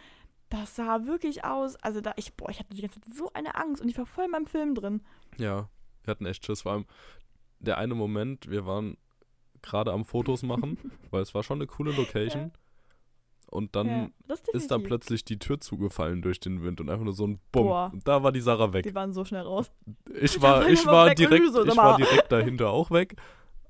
Das 0.50 0.76
sah 0.76 1.06
wirklich 1.06 1.44
aus, 1.44 1.76
also 1.76 2.00
da, 2.02 2.12
ich, 2.16 2.34
boah, 2.34 2.50
ich 2.50 2.58
hatte 2.60 2.74
die 2.74 2.82
ganze 2.82 3.00
Zeit 3.00 3.14
so 3.14 3.30
eine 3.32 3.54
Angst 3.54 3.80
und 3.82 3.88
ich 3.88 3.96
war 3.96 4.06
voll 4.06 4.26
in 4.26 4.30
meinem 4.30 4.46
Film 4.46 4.74
drin. 4.74 5.00
Ja, 5.38 5.68
wir 6.04 6.10
hatten 6.10 6.26
echt 6.26 6.44
Schiss. 6.44 6.62
Vor 6.62 6.72
allem 6.72 6.86
der 7.60 7.78
eine 7.78 7.94
Moment, 7.94 8.50
wir 8.50 8.66
waren 8.66 8.98
gerade 9.64 9.92
am 9.92 10.04
Fotos 10.04 10.42
machen, 10.42 10.78
weil 11.10 11.22
es 11.22 11.34
war 11.34 11.42
schon 11.42 11.58
eine 11.58 11.66
coole 11.66 11.92
Location. 11.92 12.52
Und 13.50 13.76
dann 13.76 13.86
ja, 13.86 14.08
ist 14.28 14.70
da 14.70 14.76
definitiv. 14.76 14.88
plötzlich 14.88 15.24
die 15.24 15.38
Tür 15.38 15.60
zugefallen 15.60 16.22
durch 16.22 16.40
den 16.40 16.64
Wind 16.64 16.80
und 16.80 16.90
einfach 16.90 17.04
nur 17.04 17.12
so 17.12 17.26
ein 17.26 17.38
Bumm. 17.52 17.66
Boah. 17.66 17.90
Und 17.92 18.06
da 18.08 18.22
war 18.22 18.32
die 18.32 18.40
Sarah 18.40 18.72
weg. 18.72 18.84
Wir 18.84 18.94
waren 18.94 19.12
so 19.12 19.24
schnell 19.24 19.42
raus. 19.42 19.70
Ich 20.20 20.42
war, 20.42 20.66
ich 20.68 20.84
war 20.86 21.14
direkt, 21.14 21.52
so, 21.52 21.64
ich 21.64 21.76
war 21.76 21.96
direkt 21.96 22.32
dahinter 22.32 22.70
auch 22.70 22.90
weg. 22.90 23.14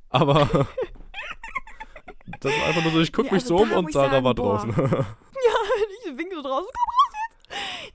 Aber 0.09 0.49
das 2.40 2.53
war 2.53 2.66
einfach 2.66 2.82
nur 2.82 2.92
so, 2.92 3.01
ich 3.01 3.12
guck 3.12 3.26
Nee, 3.26 3.32
mich 3.32 3.42
also 3.42 3.59
so 3.59 3.62
um 3.64 3.72
und 3.72 3.92
Sarah 3.92 4.11
sagen, 4.11 4.24
war 4.24 4.34
boah. 4.34 4.59
draußen. 4.59 4.70
ich 6.07 6.16
winke 6.16 6.36
so 6.36 6.42
draußen, 6.42 6.70
komm 6.72 6.90
raus. 6.95 7.03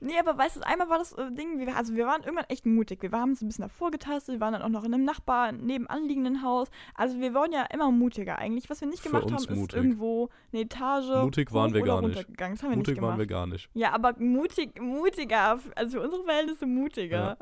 Nee, 0.00 0.18
aber 0.18 0.36
weißt 0.38 0.56
du, 0.56 0.60
einmal 0.62 0.88
war 0.88 0.98
das 0.98 1.12
äh, 1.12 1.30
Ding, 1.30 1.58
wir, 1.58 1.76
also 1.76 1.94
wir 1.94 2.06
waren 2.06 2.22
irgendwann 2.22 2.46
echt 2.48 2.64
mutig. 2.64 3.02
Wir 3.02 3.12
haben 3.12 3.30
uns 3.30 3.42
ein 3.42 3.48
bisschen 3.48 3.62
davor 3.62 3.90
getastet, 3.90 4.36
wir 4.36 4.40
waren 4.40 4.54
dann 4.54 4.62
auch 4.62 4.68
noch 4.70 4.84
in 4.84 4.94
einem 4.94 5.04
Nachbar 5.04 5.52
nebenan 5.52 6.04
liegenden 6.06 6.42
Haus. 6.42 6.68
Also 6.94 7.20
wir 7.20 7.34
wurden 7.34 7.52
ja 7.52 7.64
immer 7.64 7.90
mutiger 7.90 8.38
eigentlich. 8.38 8.70
Was 8.70 8.80
wir 8.80 8.88
nicht 8.88 9.02
gemacht 9.02 9.30
haben, 9.30 9.36
ist 9.36 9.50
mutig. 9.50 9.76
irgendwo 9.76 10.30
eine 10.52 10.62
Etage 10.62 11.22
Mutig 11.22 11.52
waren 11.52 11.74
wir 11.74 11.82
gar 11.82 12.00
nicht. 12.00 12.26
Das 12.36 12.62
haben 12.62 12.62
wir 12.62 12.68
nicht 12.70 12.78
Mutig 12.78 12.94
gemacht. 12.94 13.10
waren 13.10 13.18
wir 13.18 13.26
gar 13.26 13.46
nicht. 13.46 13.68
Ja, 13.74 13.92
aber 13.92 14.14
mutig, 14.18 14.80
mutiger, 14.80 15.58
also 15.76 15.98
für 15.98 16.04
unsere 16.04 16.24
Verhältnisse 16.24 16.66
mutiger. 16.66 17.36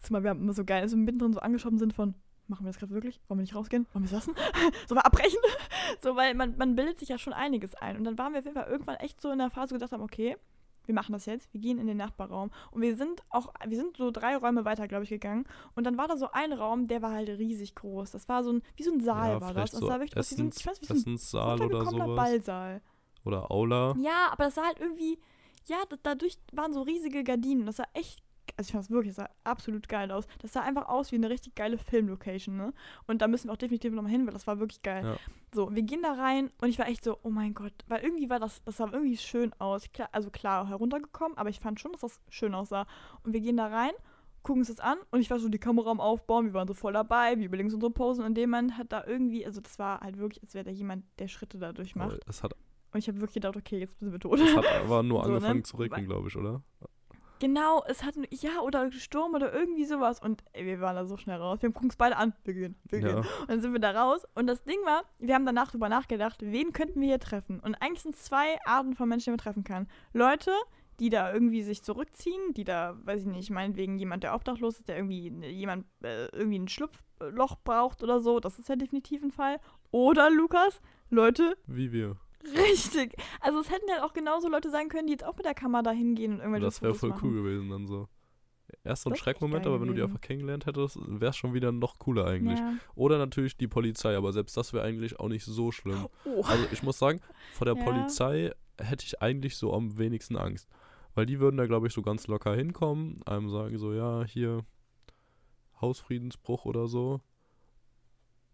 Zumal 0.00 0.22
wir 0.22 0.30
haben 0.30 0.42
immer 0.42 0.54
so 0.54 0.64
geil, 0.64 0.82
also 0.82 0.96
mittendrin 0.96 1.32
so 1.32 1.40
angeschoben 1.40 1.78
sind 1.78 1.92
von, 1.92 2.14
machen 2.46 2.64
wir 2.64 2.70
das 2.70 2.78
gerade 2.78 2.92
wirklich? 2.92 3.20
Wollen 3.28 3.38
wir 3.38 3.42
nicht 3.42 3.54
rausgehen? 3.54 3.86
Wollen 3.92 4.04
wir 4.04 4.06
es 4.06 4.12
lassen? 4.12 4.34
Sollen 4.86 4.98
wir 4.98 5.06
abbrechen? 5.06 5.38
so, 6.02 6.16
weil 6.16 6.34
man, 6.34 6.56
man 6.58 6.74
bildet 6.74 6.98
sich 6.98 7.08
ja 7.08 7.16
schon 7.16 7.32
einiges 7.32 7.74
ein. 7.74 7.96
Und 7.96 8.04
dann 8.04 8.18
waren 8.18 8.32
wir 8.32 8.40
auf 8.40 8.44
jeden 8.44 8.56
Fall 8.56 8.70
irgendwann 8.70 8.96
echt 8.96 9.20
so 9.20 9.30
in 9.30 9.38
der 9.38 9.50
Phase, 9.50 9.70
wo 9.70 9.74
wir 9.74 9.78
gedacht 9.78 9.92
haben, 9.92 10.02
okay, 10.02 10.36
wir 10.90 10.94
machen 10.94 11.12
das 11.12 11.26
jetzt, 11.26 11.52
wir 11.54 11.60
gehen 11.60 11.78
in 11.78 11.86
den 11.86 11.96
Nachbarraum. 11.96 12.50
Und 12.72 12.82
wir 12.82 12.96
sind 12.96 13.22
auch, 13.30 13.52
wir 13.64 13.76
sind 13.76 13.96
so 13.96 14.10
drei 14.10 14.36
Räume 14.36 14.64
weiter, 14.64 14.88
glaube 14.88 15.04
ich, 15.04 15.10
gegangen. 15.10 15.44
Und 15.76 15.84
dann 15.84 15.96
war 15.96 16.08
da 16.08 16.16
so 16.16 16.30
ein 16.32 16.52
Raum, 16.52 16.88
der 16.88 17.00
war 17.00 17.12
halt 17.12 17.28
riesig 17.28 17.76
groß. 17.76 18.10
Das 18.10 18.28
war 18.28 18.42
so 18.42 18.52
ein, 18.54 18.62
wie 18.74 18.82
so 18.82 18.92
ein 18.92 19.00
Saal 19.00 19.30
ja, 19.34 19.40
war 19.40 19.54
das. 19.54 19.72
Und 19.74 19.80
so 19.80 19.86
das 19.86 19.94
war 19.94 20.00
wie 20.04 20.08
so 20.08 20.14
ein, 20.16 20.20
Essens, 20.48 20.56
ich 20.60 20.66
weiß, 20.66 20.80
wie 20.80 20.86
so 20.86 21.38
ein 21.38 21.62
oder 21.62 21.84
sowas. 21.86 22.16
Ballsaal. 22.16 22.82
Oder 23.24 23.50
Aula. 23.50 23.94
Ja, 23.98 24.28
aber 24.32 24.44
das 24.44 24.56
sah 24.56 24.64
halt 24.64 24.80
irgendwie, 24.80 25.18
ja, 25.66 25.76
da- 25.88 25.96
dadurch 26.02 26.38
waren 26.52 26.72
so 26.72 26.82
riesige 26.82 27.22
Gardinen. 27.22 27.66
Das 27.66 27.76
sah 27.76 27.84
echt, 27.94 28.20
also 28.56 28.68
ich 28.68 28.72
fand 28.72 28.84
es 28.84 28.90
wirklich, 28.90 29.14
sah 29.14 29.28
absolut 29.44 29.88
geil 29.88 30.10
aus. 30.10 30.26
Das 30.40 30.52
sah 30.52 30.62
einfach 30.62 30.88
aus 30.88 31.12
wie 31.12 31.16
eine 31.16 31.30
richtig 31.30 31.54
geile 31.54 31.78
Filmlocation, 31.78 32.56
ne? 32.56 32.72
Und 33.06 33.22
da 33.22 33.28
müssen 33.28 33.48
wir 33.48 33.52
auch 33.52 33.56
definitiv 33.58 33.92
nochmal 33.92 34.12
hin, 34.12 34.26
weil 34.26 34.32
das 34.32 34.46
war 34.46 34.58
wirklich 34.58 34.82
geil. 34.82 35.04
Ja. 35.04 35.16
So, 35.54 35.74
wir 35.74 35.82
gehen 35.82 36.02
da 36.02 36.12
rein 36.14 36.50
und 36.60 36.68
ich 36.68 36.78
war 36.78 36.88
echt 36.88 37.04
so, 37.04 37.18
oh 37.22 37.30
mein 37.30 37.54
Gott, 37.54 37.72
weil 37.88 38.02
irgendwie 38.02 38.30
war 38.30 38.38
das, 38.38 38.62
das 38.64 38.76
sah 38.76 38.88
irgendwie 38.92 39.16
schön 39.16 39.52
aus. 39.58 39.90
Klar, 39.92 40.08
also 40.12 40.30
klar, 40.30 40.68
heruntergekommen, 40.68 41.36
aber 41.38 41.48
ich 41.50 41.60
fand 41.60 41.80
schon, 41.80 41.92
dass 41.92 42.00
das 42.02 42.20
schön 42.28 42.54
aussah. 42.54 42.86
Und 43.24 43.32
wir 43.32 43.40
gehen 43.40 43.56
da 43.56 43.66
rein, 43.66 43.92
gucken 44.42 44.60
uns 44.60 44.68
das 44.68 44.80
an 44.80 44.98
und 45.10 45.20
ich 45.20 45.30
war 45.30 45.38
so 45.38 45.48
die 45.48 45.58
Kamera 45.58 45.90
am 45.90 46.00
Aufbauen, 46.00 46.46
wir 46.46 46.54
waren 46.54 46.68
so 46.68 46.74
voll 46.74 46.92
dabei, 46.94 47.38
wir 47.38 47.46
überlegen 47.46 47.66
uns 47.66 47.74
unsere 47.74 47.92
Posen 47.92 48.24
und 48.24 48.38
Moment 48.38 48.78
hat 48.78 48.90
da 48.92 49.04
irgendwie, 49.06 49.44
also 49.44 49.60
das 49.60 49.78
war 49.78 50.00
halt 50.00 50.18
wirklich, 50.18 50.42
als 50.42 50.54
wäre 50.54 50.64
da 50.64 50.70
jemand, 50.70 51.04
der 51.18 51.28
Schritte 51.28 51.58
da 51.58 51.72
durchmacht. 51.72 52.22
Aber 52.22 52.28
Es 52.28 52.42
hat, 52.42 52.54
Und 52.92 52.98
ich 52.98 53.08
habe 53.08 53.20
wirklich 53.20 53.34
gedacht, 53.34 53.56
okay, 53.56 53.78
jetzt 53.78 53.98
sind 53.98 54.12
wir 54.12 54.18
tot. 54.18 54.40
es 54.40 54.56
hat 54.56 54.64
aber 54.84 55.02
nur 55.02 55.22
So, 55.24 55.28
ne? 55.30 55.36
angefangen 55.36 55.64
zu 55.64 55.76
regnen, 55.76 56.06
glaube 56.06 56.28
ich, 56.28 56.36
oder? 56.36 56.62
Genau, 57.40 57.82
es 57.88 58.04
hat, 58.04 58.14
ja, 58.30 58.60
oder 58.60 58.92
Sturm 58.92 59.34
oder 59.34 59.52
irgendwie 59.52 59.86
sowas. 59.86 60.20
Und 60.20 60.44
ey, 60.52 60.66
wir 60.66 60.80
waren 60.80 60.94
da 60.94 61.06
so 61.06 61.16
schnell 61.16 61.38
raus. 61.38 61.58
Wir 61.62 61.72
gucken 61.72 61.88
es 61.88 61.96
beide 61.96 62.16
an. 62.16 62.34
Wir 62.44 62.54
gehen, 62.54 62.76
wir 62.84 63.00
gehen. 63.00 63.08
Ja. 63.08 63.16
Und 63.16 63.48
dann 63.48 63.60
sind 63.62 63.72
wir 63.72 63.80
da 63.80 63.90
raus. 63.92 64.26
Und 64.34 64.46
das 64.46 64.62
Ding 64.62 64.78
war, 64.84 65.04
wir 65.18 65.34
haben 65.34 65.46
danach 65.46 65.70
drüber 65.70 65.88
nachgedacht, 65.88 66.42
wen 66.42 66.72
könnten 66.72 67.00
wir 67.00 67.08
hier 67.08 67.18
treffen? 67.18 67.58
Und 67.58 67.74
eigentlich 67.76 68.02
sind 68.02 68.14
es 68.14 68.24
zwei 68.24 68.58
Arten 68.66 68.94
von 68.94 69.08
Menschen, 69.08 69.24
die 69.24 69.30
man 69.30 69.38
treffen 69.38 69.64
kann. 69.64 69.88
Leute, 70.12 70.52
die 71.00 71.08
da 71.08 71.32
irgendwie 71.32 71.62
sich 71.62 71.82
zurückziehen, 71.82 72.52
die 72.52 72.64
da, 72.64 72.94
weiß 73.04 73.22
ich 73.22 73.26
nicht, 73.26 73.50
meinetwegen 73.50 73.98
jemand, 73.98 74.22
der 74.22 74.34
obdachlos 74.34 74.78
ist, 74.78 74.88
der 74.88 74.96
irgendwie 74.96 75.28
jemand 75.46 75.86
äh, 76.04 76.26
irgendwie 76.26 76.58
ein 76.58 76.68
Schlupfloch 76.68 77.56
braucht 77.64 78.02
oder 78.02 78.20
so. 78.20 78.38
Das 78.38 78.58
ist 78.58 78.68
ja 78.68 78.76
definitiv 78.76 79.22
ein 79.22 79.30
Fall. 79.30 79.60
Oder, 79.90 80.30
Lukas, 80.30 80.82
Leute, 81.08 81.56
Wie 81.66 81.90
wir. 81.90 82.16
Richtig. 82.44 83.14
Also 83.40 83.60
es 83.60 83.70
hätten 83.70 83.86
ja 83.88 84.04
auch 84.04 84.12
genauso 84.12 84.48
Leute 84.48 84.70
sein 84.70 84.88
können, 84.88 85.06
die 85.06 85.12
jetzt 85.12 85.24
auch 85.24 85.36
mit 85.36 85.46
der 85.46 85.54
Kamera 85.54 85.82
da 85.82 85.90
hingehen 85.90 86.32
und 86.34 86.38
irgendwelche 86.40 86.66
Das 86.66 86.82
wäre 86.82 86.94
voll 86.94 87.10
machen. 87.10 87.20
cool 87.28 87.34
gewesen 87.42 87.70
dann 87.70 87.86
so. 87.86 88.08
Erst 88.84 89.02
so 89.02 89.10
ein 89.10 89.16
Schreckmoment, 89.16 89.66
aber 89.66 89.80
wenn 89.80 89.88
du 89.88 89.94
die 89.94 90.02
einfach 90.02 90.20
kennengelernt 90.20 90.64
hättest, 90.64 90.96
wäre 91.04 91.30
es 91.30 91.36
schon 91.36 91.54
wieder 91.54 91.72
noch 91.72 91.98
cooler 91.98 92.26
eigentlich. 92.26 92.58
Ja. 92.58 92.74
Oder 92.94 93.18
natürlich 93.18 93.56
die 93.56 93.66
Polizei, 93.66 94.16
aber 94.16 94.32
selbst 94.32 94.56
das 94.56 94.72
wäre 94.72 94.84
eigentlich 94.84 95.18
auch 95.18 95.28
nicht 95.28 95.44
so 95.44 95.72
schlimm. 95.72 96.06
Oh. 96.24 96.42
Also 96.44 96.64
ich 96.70 96.82
muss 96.82 96.98
sagen, 96.98 97.20
vor 97.52 97.64
der 97.64 97.76
Ja. 97.76 97.82
Polizei 97.82 98.52
hätte 98.78 99.04
ich 99.04 99.20
eigentlich 99.20 99.56
so 99.56 99.74
am 99.74 99.98
wenigsten 99.98 100.36
Angst. 100.36 100.68
Weil 101.14 101.26
die 101.26 101.40
würden 101.40 101.56
da, 101.56 101.66
glaube 101.66 101.88
ich, 101.88 101.92
so 101.92 102.02
ganz 102.02 102.28
locker 102.28 102.54
hinkommen, 102.54 103.20
einem 103.26 103.50
sagen 103.50 103.76
so, 103.78 103.92
ja, 103.92 104.24
hier 104.24 104.64
Hausfriedensbruch 105.80 106.64
oder 106.64 106.86
so. 106.86 107.20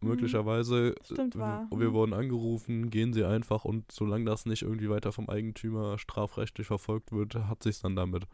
Mhm. 0.07 0.11
Möglicherweise, 0.13 0.95
Stimmt, 1.05 1.37
äh, 1.37 1.39
wahr. 1.39 1.67
wir 1.71 1.91
Mhm. 1.91 1.93
wurden 1.93 2.13
angerufen, 2.15 2.91
gehen 2.91 3.13
sie 3.13 3.25
einfach 3.25 3.65
und 3.65 3.91
solange 3.93 4.25
das 4.25 4.47
nicht 4.47 4.63
irgendwie 4.63 4.89
weiter 4.91 5.13
vom 5.13 5.29
Eigentümer 5.29 5.99
strafrechtlich 5.99 6.67
verfolgt 6.67 7.13
wird, 7.13 7.35
hat 7.35 7.63
sich's 7.63 7.81
dann 7.81 7.97
damit. 7.97 8.25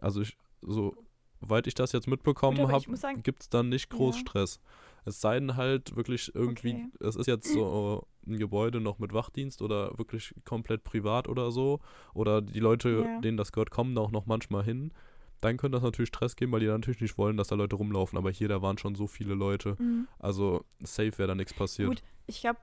Also 0.00 0.20
ich, 0.22 0.36
so 0.62 0.94
weit 1.40 1.66
ich 1.66 1.74
das 1.74 1.92
jetzt 1.92 2.06
mitbekommen 2.06 2.68
habe, 2.68 2.84
gibt 3.22 3.42
es 3.42 3.48
dann 3.48 3.68
nicht 3.68 3.88
groß 3.90 4.14
Ja. 4.16 4.20
Stress. 4.20 4.60
Es 5.06 5.20
sei 5.20 5.40
denn 5.40 5.56
halt 5.56 5.96
wirklich 5.96 6.34
irgendwie, 6.34 6.74
Okay. 6.74 6.88
es 7.00 7.16
ist 7.16 7.26
jetzt 7.26 7.50
so 7.52 8.06
ein 8.26 8.36
Gebäude 8.36 8.80
noch 8.80 8.98
mit 8.98 9.14
Wachdienst 9.14 9.62
oder 9.62 9.96
wirklich 9.98 10.34
komplett 10.44 10.84
privat 10.84 11.26
oder 11.28 11.50
so, 11.50 11.80
oder 12.12 12.42
die 12.42 12.60
Leute, 12.60 13.06
Ja. 13.06 13.20
denen 13.22 13.38
das 13.38 13.52
gehört, 13.52 13.70
kommen 13.70 13.94
da 13.94 14.02
auch 14.02 14.10
noch 14.10 14.26
manchmal 14.26 14.62
hin, 14.62 14.92
dann 15.40 15.56
könnte 15.56 15.76
das 15.76 15.82
natürlich 15.82 16.08
Stress 16.08 16.36
geben, 16.36 16.52
weil 16.52 16.60
die 16.60 16.66
dann 16.66 16.80
natürlich 16.80 17.00
nicht 17.00 17.18
wollen, 17.18 17.36
dass 17.36 17.48
da 17.48 17.54
Leute 17.54 17.76
rumlaufen. 17.76 18.18
Aber 18.18 18.30
hier, 18.30 18.48
da 18.48 18.62
waren 18.62 18.78
schon 18.78 18.94
so 18.94 19.06
viele 19.06 19.34
Leute. 19.34 19.76
Mhm. 19.78 20.06
Also 20.18 20.64
safe 20.80 21.16
wäre 21.18 21.28
da 21.28 21.34
nichts 21.34 21.54
passiert. 21.54 21.88
Gut, 21.88 22.02
ich 22.26 22.40
glaube, 22.40 22.58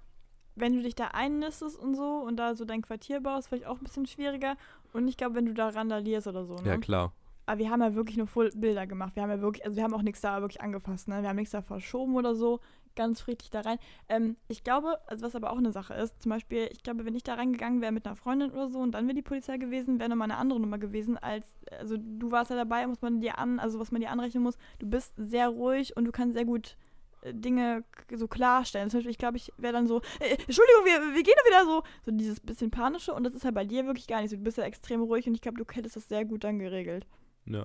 wenn 0.55 0.75
du 0.75 0.81
dich 0.81 0.95
da 0.95 1.09
einnistest 1.09 1.77
und 1.77 1.95
so 1.95 2.23
und 2.25 2.37
da 2.37 2.55
so 2.55 2.65
dein 2.65 2.81
Quartier 2.81 3.21
baust, 3.21 3.49
vielleicht 3.49 3.65
auch 3.65 3.77
ein 3.77 3.83
bisschen 3.83 4.05
schwieriger. 4.05 4.57
Und 4.93 5.07
ich 5.07 5.17
glaube, 5.17 5.35
wenn 5.35 5.45
du 5.45 5.53
da 5.53 5.69
randalierst 5.69 6.27
oder 6.27 6.45
so, 6.45 6.55
ne? 6.55 6.67
Ja, 6.67 6.77
klar. 6.77 7.13
Aber 7.45 7.59
wir 7.59 7.69
haben 7.69 7.81
ja 7.81 7.95
wirklich 7.95 8.17
nur 8.17 8.27
Bilder 8.55 8.85
gemacht. 8.87 9.15
Wir 9.15 9.23
haben 9.23 9.29
ja 9.29 9.39
wirklich, 9.41 9.63
also 9.65 9.77
wir 9.77 9.83
haben 9.83 9.93
auch 9.93 10.01
nichts 10.01 10.21
da 10.21 10.41
wirklich 10.41 10.61
angefasst, 10.61 11.07
ne? 11.07 11.21
Wir 11.21 11.29
haben 11.29 11.37
nichts 11.37 11.51
da 11.51 11.61
verschoben 11.61 12.15
oder 12.15 12.35
so. 12.35 12.59
Ganz 12.97 13.21
friedlich 13.21 13.51
da 13.51 13.61
rein. 13.61 13.77
Ähm, 14.09 14.37
ich 14.47 14.63
glaube, 14.63 14.97
also 15.05 15.23
was 15.23 15.35
aber 15.35 15.51
auch 15.51 15.59
eine 15.59 15.71
Sache 15.71 15.93
ist, 15.93 16.19
zum 16.19 16.31
Beispiel, 16.31 16.67
ich 16.71 16.81
glaube, 16.81 17.05
wenn 17.05 17.13
ich 17.13 17.21
da 17.21 17.35
reingegangen 17.35 17.79
wäre 17.79 17.91
mit 17.91 18.07
einer 18.07 18.15
Freundin 18.15 18.49
oder 18.49 18.69
so 18.69 18.79
und 18.79 18.93
dann 18.93 19.05
wäre 19.05 19.13
die 19.13 19.21
Polizei 19.21 19.57
gewesen, 19.57 19.99
wäre 19.99 20.09
nochmal 20.09 20.31
eine 20.31 20.39
andere 20.39 20.59
Nummer 20.59 20.79
gewesen, 20.79 21.15
als, 21.15 21.45
also 21.77 21.95
du 21.95 22.31
warst 22.31 22.49
ja 22.49 22.55
dabei, 22.55 22.87
muss 22.87 23.03
man 23.03 23.21
dir 23.21 23.37
an, 23.37 23.59
also 23.59 23.79
was 23.79 23.91
man 23.91 24.01
dir 24.01 24.09
anrechnen 24.09 24.41
muss, 24.41 24.57
du 24.79 24.89
bist 24.89 25.13
sehr 25.15 25.47
ruhig 25.49 25.95
und 25.95 26.05
du 26.05 26.11
kannst 26.11 26.33
sehr 26.33 26.45
gut 26.45 26.75
äh, 27.21 27.35
Dinge 27.35 27.83
so 28.15 28.27
klarstellen. 28.27 28.89
Zum 28.89 28.97
Beispiel, 28.97 29.11
ich 29.11 29.19
glaube, 29.19 29.37
ich 29.37 29.51
wäre 29.57 29.73
dann 29.73 29.85
so, 29.85 30.01
äh, 30.19 30.31
Entschuldigung, 30.31 30.85
wir, 30.85 31.15
wir 31.15 31.23
gehen 31.23 31.35
doch 31.37 31.45
wieder 31.45 31.65
so, 31.65 31.83
so 32.03 32.11
dieses 32.11 32.39
bisschen 32.39 32.71
panische 32.71 33.13
und 33.13 33.25
das 33.25 33.35
ist 33.35 33.45
halt 33.45 33.53
bei 33.53 33.65
dir 33.65 33.85
wirklich 33.85 34.07
gar 34.07 34.21
nicht 34.21 34.31
so. 34.31 34.37
Du 34.37 34.43
bist 34.43 34.57
ja 34.57 34.63
extrem 34.63 35.03
ruhig 35.03 35.27
und 35.27 35.35
ich 35.35 35.41
glaube, 35.41 35.63
du 35.63 35.71
hättest 35.71 35.97
das 35.97 36.07
sehr 36.07 36.25
gut 36.25 36.43
dann 36.43 36.57
geregelt. 36.57 37.05
Ja. 37.45 37.63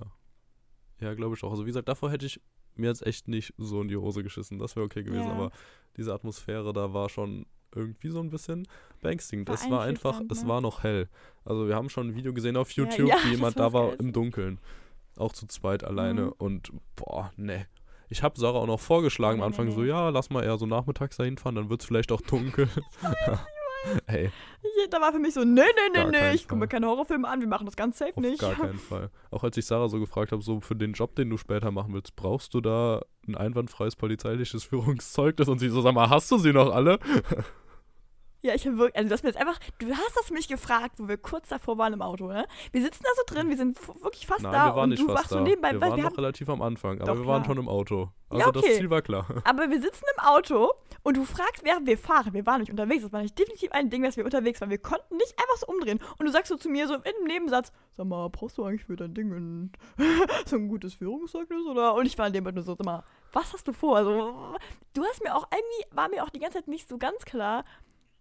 Ja, 1.01 1.15
glaube 1.15 1.35
ich 1.35 1.43
auch. 1.43 1.49
Also 1.49 1.63
wie 1.63 1.69
gesagt, 1.69 1.89
davor 1.89 2.11
hätte 2.11 2.27
ich 2.27 2.39
mir 2.77 2.87
jetzt 2.87 3.05
echt 3.05 3.27
nicht 3.27 3.53
so 3.57 3.81
in 3.81 3.87
die 3.87 3.97
Hose 3.97 4.23
geschissen. 4.23 4.59
Das 4.59 4.75
wäre 4.75 4.85
okay 4.85 5.03
gewesen. 5.03 5.27
Ja. 5.27 5.33
Aber 5.33 5.51
diese 5.97 6.13
Atmosphäre 6.13 6.73
da 6.73 6.93
war 6.93 7.09
schon 7.09 7.45
irgendwie 7.75 8.09
so 8.09 8.19
ein 8.19 8.29
bisschen 8.29 8.67
beängstigend. 9.01 9.47
War 9.47 9.55
es 9.55 9.69
war 9.69 9.81
einfach, 9.83 10.21
es 10.29 10.43
ne? 10.43 10.49
war 10.49 10.61
noch 10.61 10.83
hell. 10.83 11.09
Also 11.43 11.67
wir 11.67 11.75
haben 11.75 11.89
schon 11.89 12.09
ein 12.09 12.15
Video 12.15 12.33
gesehen 12.33 12.57
auf 12.57 12.71
Ja, 12.71 12.83
YouTube, 12.83 13.09
ja, 13.09 13.15
wie 13.17 13.21
das 13.23 13.31
jemand 13.31 13.59
da 13.59 13.73
war 13.73 13.99
im 13.99 14.13
Dunkeln. 14.13 14.59
Auch 15.17 15.33
zu 15.33 15.47
zweit 15.47 15.83
alleine. 15.83 16.25
Mhm. 16.25 16.33
Und 16.37 16.71
boah, 16.95 17.31
ne. 17.35 17.67
Ich 18.09 18.21
habe 18.21 18.39
Sarah 18.39 18.59
auch 18.59 18.67
noch 18.67 18.79
vorgeschlagen 18.79 19.39
Nee, 19.39 19.43
am 19.43 19.51
nee, 19.51 19.57
Anfang 19.57 19.71
so, 19.71 19.81
nee. 19.81 19.87
ja, 19.87 20.09
lass 20.09 20.29
mal 20.29 20.43
eher 20.43 20.57
so 20.57 20.65
nachmittags 20.65 21.17
dahin 21.17 21.37
fahren, 21.37 21.55
dann 21.55 21.69
wird 21.69 21.81
es 21.81 21.87
vielleicht 21.87 22.11
auch 22.11 22.21
dunkel. 22.21 22.69
Ey, 24.05 24.25
Ja, 24.25 24.31
Da 24.89 25.01
war 25.01 25.11
für 25.11 25.19
mich 25.19 25.33
so, 25.33 25.43
nee, 25.43 25.61
nee, 25.61 26.03
nee, 26.03 26.11
nee, 26.11 26.33
ich 26.33 26.47
gucke 26.47 26.59
mir 26.59 26.67
keine 26.67 26.87
Horrorfilme 26.87 27.27
an, 27.27 27.39
wir 27.39 27.47
machen 27.47 27.65
das 27.65 27.75
ganz 27.75 27.97
safe 27.97 28.11
Auf 28.15 28.23
nicht. 28.23 28.39
gar 28.39 28.53
keinen 28.55 28.79
Fall. 28.79 29.09
Auch 29.31 29.43
als 29.43 29.57
ich 29.57 29.65
Sarah 29.65 29.87
so 29.89 29.99
gefragt 29.99 30.31
habe, 30.31 30.41
so 30.41 30.61
für 30.61 30.75
den 30.75 30.93
Job, 30.93 31.15
den 31.15 31.29
du 31.29 31.37
später 31.37 31.71
machen 31.71 31.93
willst, 31.93 32.15
brauchst 32.15 32.53
du 32.53 32.61
da 32.61 33.01
ein 33.27 33.35
einwandfreies 33.35 33.95
polizeiliches 33.95 34.63
Führungszeugnis? 34.65 35.47
Und 35.47 35.59
sie 35.59 35.69
so, 35.69 35.81
sag 35.81 35.93
mal, 35.93 36.09
hast 36.09 36.29
du 36.31 36.37
sie 36.37 36.53
noch 36.53 36.73
alle? 36.73 36.99
Ja, 38.45 38.53
ich 38.53 38.67
habe 38.67 38.77
wirklich, 38.77 38.97
also 38.97 39.09
das 39.09 39.23
mir 39.23 39.29
jetzt 39.29 39.39
einfach, 39.39 39.57
du 39.79 39.89
hast 39.89 40.17
das 40.17 40.29
mich 40.29 40.49
gefragt, 40.49 40.95
wo 40.97 41.07
wir 41.07 41.15
kurz 41.15 41.47
davor 41.47 41.77
waren 41.77 41.93
im 41.93 42.01
Auto, 42.01 42.27
ne? 42.27 42.45
Wir 42.73 42.81
sitzen 42.81 43.01
da 43.01 43.09
so 43.15 43.33
drin, 43.33 43.47
wir 43.47 43.55
sind 43.55 43.79
wirklich 44.03 44.27
fast 44.27 44.41
Nein, 44.41 44.51
da 44.51 44.65
wir 44.65 44.75
waren 44.75 44.83
und 44.83 44.89
nicht 44.89 45.01
du 45.01 45.07
fast 45.07 45.17
wachst 45.17 45.31
da. 45.31 45.37
so 45.37 45.43
nebenbei, 45.43 45.71
wir 45.71 45.79
weil 45.79 45.91
waren 45.91 45.97
wir 45.97 46.09
noch 46.09 46.17
relativ 46.17 46.49
am 46.49 46.61
Anfang, 46.61 46.99
aber 46.99 47.13
Doch, 47.13 47.21
wir 47.21 47.25
waren 47.25 47.43
klar. 47.43 47.55
schon 47.55 47.63
im 47.63 47.69
Auto. 47.69 48.09
Also 48.29 48.45
Ja, 48.45 48.51
das 48.51 48.63
okay. 48.63 48.75
Ziel 48.75 48.89
war 48.89 49.01
klar. 49.01 49.25
aber 49.45 49.69
wir 49.69 49.81
sitzen 49.81 50.03
im 50.17 50.25
Auto 50.25 50.73
und 51.03 51.15
du 51.15 51.23
fragst, 51.23 51.63
während 51.63 51.87
wir 51.87 51.97
fahren, 51.97 52.33
wir 52.33 52.45
waren 52.45 52.59
nicht 52.59 52.69
unterwegs, 52.69 53.03
das 53.03 53.13
war 53.13 53.21
nicht 53.21 53.39
definitiv 53.39 53.71
ein 53.71 53.89
Ding, 53.89 54.03
dass 54.03 54.17
wir 54.17 54.25
unterwegs 54.25 54.59
waren, 54.59 54.69
wir 54.69 54.77
konnten 54.77 55.15
nicht 55.15 55.33
einfach 55.39 55.57
so 55.59 55.67
umdrehen 55.67 56.01
und 56.17 56.25
du 56.25 56.31
sagst 56.33 56.49
so 56.49 56.57
zu 56.57 56.67
mir 56.67 56.85
so 56.89 56.95
in 56.95 57.01
einem 57.01 57.25
Nebensatz, 57.25 57.71
sag 57.95 58.07
mal, 58.07 58.27
brauchst 58.27 58.57
du 58.57 58.65
eigentlich 58.65 58.83
für 58.83 58.97
dein 58.97 59.13
Ding 59.13 59.71
so 60.45 60.57
ein 60.57 60.67
gutes 60.67 60.95
Führungszeugnis 60.95 61.65
oder? 61.65 61.93
Und 61.95 62.07
ich 62.07 62.17
war 62.17 62.27
in 62.27 62.33
dem 62.33 62.43
Moment 62.43 62.57
nur 62.57 62.65
so, 62.65 62.75
sag 62.75 62.85
mal, 62.85 63.05
was 63.31 63.53
hast 63.53 63.69
du 63.69 63.71
vor? 63.71 63.95
Also, 63.95 64.35
du 64.93 65.03
hast 65.05 65.23
mir 65.23 65.33
auch 65.33 65.47
irgendwie, 65.49 65.95
war 65.95 66.09
mir 66.09 66.23
auch 66.23 66.29
die 66.29 66.39
ganze 66.39 66.57
Zeit 66.57 66.67
nicht 66.67 66.89
so 66.89 66.97
ganz 66.97 67.23
klar, 67.23 67.63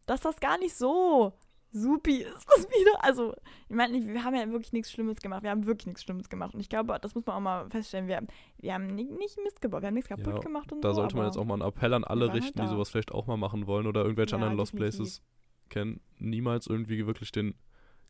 dass 0.07 0.21
das 0.21 0.41
gar 0.41 0.59
nicht 0.59 0.75
so 0.75 1.33
supi 1.71 2.17
ist, 2.19 2.47
was 2.49 2.69
wieder. 2.69 3.03
Also, 3.05 3.35
ich 3.69 3.75
meine, 3.77 4.07
wir 4.07 4.25
haben 4.25 4.35
ja 4.35 4.47
wirklich 4.51 4.73
nichts 4.73 4.93
Schlimmes 4.93 5.21
gemacht. 5.21 5.43
Wir 5.43 5.51
haben 5.51 5.65
wirklich 5.67 5.87
nichts 5.87 6.03
Schlimmes 6.03 6.29
gemacht. 6.29 6.53
Und 6.55 6.61
ich 6.61 6.69
glaube, 6.69 6.99
das 7.01 7.15
muss 7.15 7.25
man 7.25 7.37
auch 7.37 7.41
mal 7.41 7.71
feststellen. 7.71 8.09
Wir, 8.09 8.21
wir 8.59 8.75
haben 8.75 8.87
nicht, 8.95 9.11
nicht 9.11 9.39
Mist 9.43 9.61
gebaut, 9.63 9.81
wir 9.83 9.87
haben 9.89 9.95
nichts 9.95 10.09
kaputt 10.09 10.27
Ja, 10.27 10.39
gemacht 10.39 10.71
und 10.73 10.83
Da 10.83 10.91
so. 10.91 10.97
sollte 10.97 11.17
man 11.17 11.27
jetzt 11.27 11.39
auch 11.39 11.45
mal 11.47 11.55
einen 11.55 11.63
Appell 11.63 11.95
an 11.95 12.05
alle 12.05 12.27
halt 12.31 12.35
richten, 12.43 12.59
die 12.61 12.65
da. 12.67 12.69
sowas 12.69 12.91
vielleicht 12.91 13.13
auch 13.13 13.27
mal 13.27 13.37
machen 13.39 13.67
wollen 13.67 13.87
oder 13.87 14.03
irgendwelche 14.03 14.33
Ja, 14.33 14.37
anderen 14.37 14.57
Lost. 14.57 14.77
Places 14.77 15.23
kennen. 15.71 16.01
Niemals 16.19 16.67
irgendwie 16.67 17.07
wirklich 17.07 17.33
den 17.33 17.55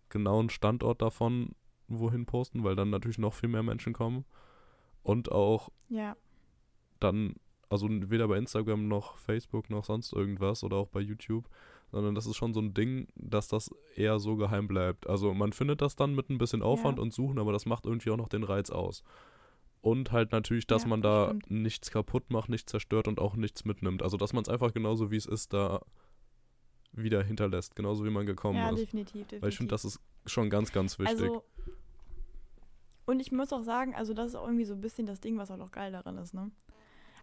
genauen 0.09 0.51
Standort 0.51 1.01
davon 1.01 1.55
wohin 1.87 2.27
posten, 2.27 2.65
weil 2.65 2.75
dann 2.75 2.91
natürlich 2.91 3.19
noch 3.19 3.35
viel 3.35 3.49
mehr 3.49 3.63
Menschen 3.63 3.93
kommen. 3.93 4.25
Und 5.05 5.31
auch 5.31 5.69
Ja, 5.89 6.17
dann, 7.01 7.35
also 7.69 7.89
weder 7.91 8.29
bei 8.29 8.39
Instagram 8.39 8.89
noch 8.89 9.17
Facebook 9.19 9.71
noch 9.71 9.85
sonst 9.85 10.13
irgendwas 10.13 10.65
oder 10.65 10.77
auch 10.77 10.89
bei 10.89 11.01
YouTube, 11.01 11.49
sondern 11.93 12.15
das 12.15 12.27
ist 12.27 12.37
schon 12.37 12.53
so 12.55 12.61
ein 12.61 12.75
Ding, 12.75 13.07
dass 13.15 13.47
das 13.49 13.71
eher 13.95 14.19
so 14.19 14.37
geheim 14.37 14.67
bleibt. 14.67 15.07
Also 15.07 15.33
man 15.35 15.53
findet 15.53 15.81
das 15.83 15.95
dann 15.95 16.15
mit 16.15 16.31
ein 16.31 16.39
bisschen 16.39 16.63
Aufwand 16.63 16.99
Ja. 16.99 17.03
und 17.03 17.13
Suchen, 17.13 17.39
aber 17.39 17.53
das 17.53 17.67
macht 17.67 17.87
irgendwie 17.87 18.11
auch 18.11 18.17
noch 18.17 18.29
den 18.29 18.43
Reiz 18.45 18.71
aus. 18.71 19.05
Und 19.83 20.11
halt 20.13 20.33
natürlich, 20.33 20.67
dass 20.67 20.83
Ja, 20.85 20.89
man 20.89 21.03
da 21.03 21.27
stimmt. 21.27 21.51
nichts 21.51 21.91
kaputt 21.91 22.31
macht, 22.31 22.49
nichts 22.49 22.71
zerstört 22.71 23.09
und 23.09 23.21
auch 23.21 23.37
nichts 23.37 23.65
mitnimmt. 23.65 24.03
Also 24.03 24.17
dass 24.17 24.33
man 24.33 24.43
es 24.43 24.49
einfach 24.49 24.73
genauso 24.73 25.11
wie 25.11 25.17
es 25.17 25.27
ist 25.27 25.53
da 25.53 25.83
wieder 26.93 27.23
hinterlässt, 27.23 27.75
genauso 27.77 28.05
wie 28.05 28.11
man 28.11 28.27
gekommen 28.27 28.59
ja 28.59 28.71
ist. 28.71 28.79
definitiv, 28.81 29.13
definitiv. 29.13 29.43
Weil 29.43 29.49
ich 29.49 29.57
finde, 29.57 29.71
das 29.71 29.85
ist 29.85 30.01
schon 30.27 30.51
ganz, 30.51 30.73
ganz 30.73 30.99
wichtig. 30.99 31.21
Also, 31.23 31.45
und 33.07 33.21
ich 33.21 33.33
muss 33.33 33.53
auch 33.53 33.63
sagen, 33.63 33.95
also 33.95 34.15
das 34.15 34.29
ist 34.29 34.35
auch 34.37 34.47
irgendwie 34.47 34.65
so 34.65 34.75
ein 34.75 34.81
bisschen 34.81 35.07
das 35.07 35.21
Ding, 35.21 35.37
was 35.37 35.51
auch 35.51 35.57
noch 35.57 35.73
geil 35.73 35.91
daran 35.93 36.17
ist, 36.19 36.33
ne? 36.35 36.51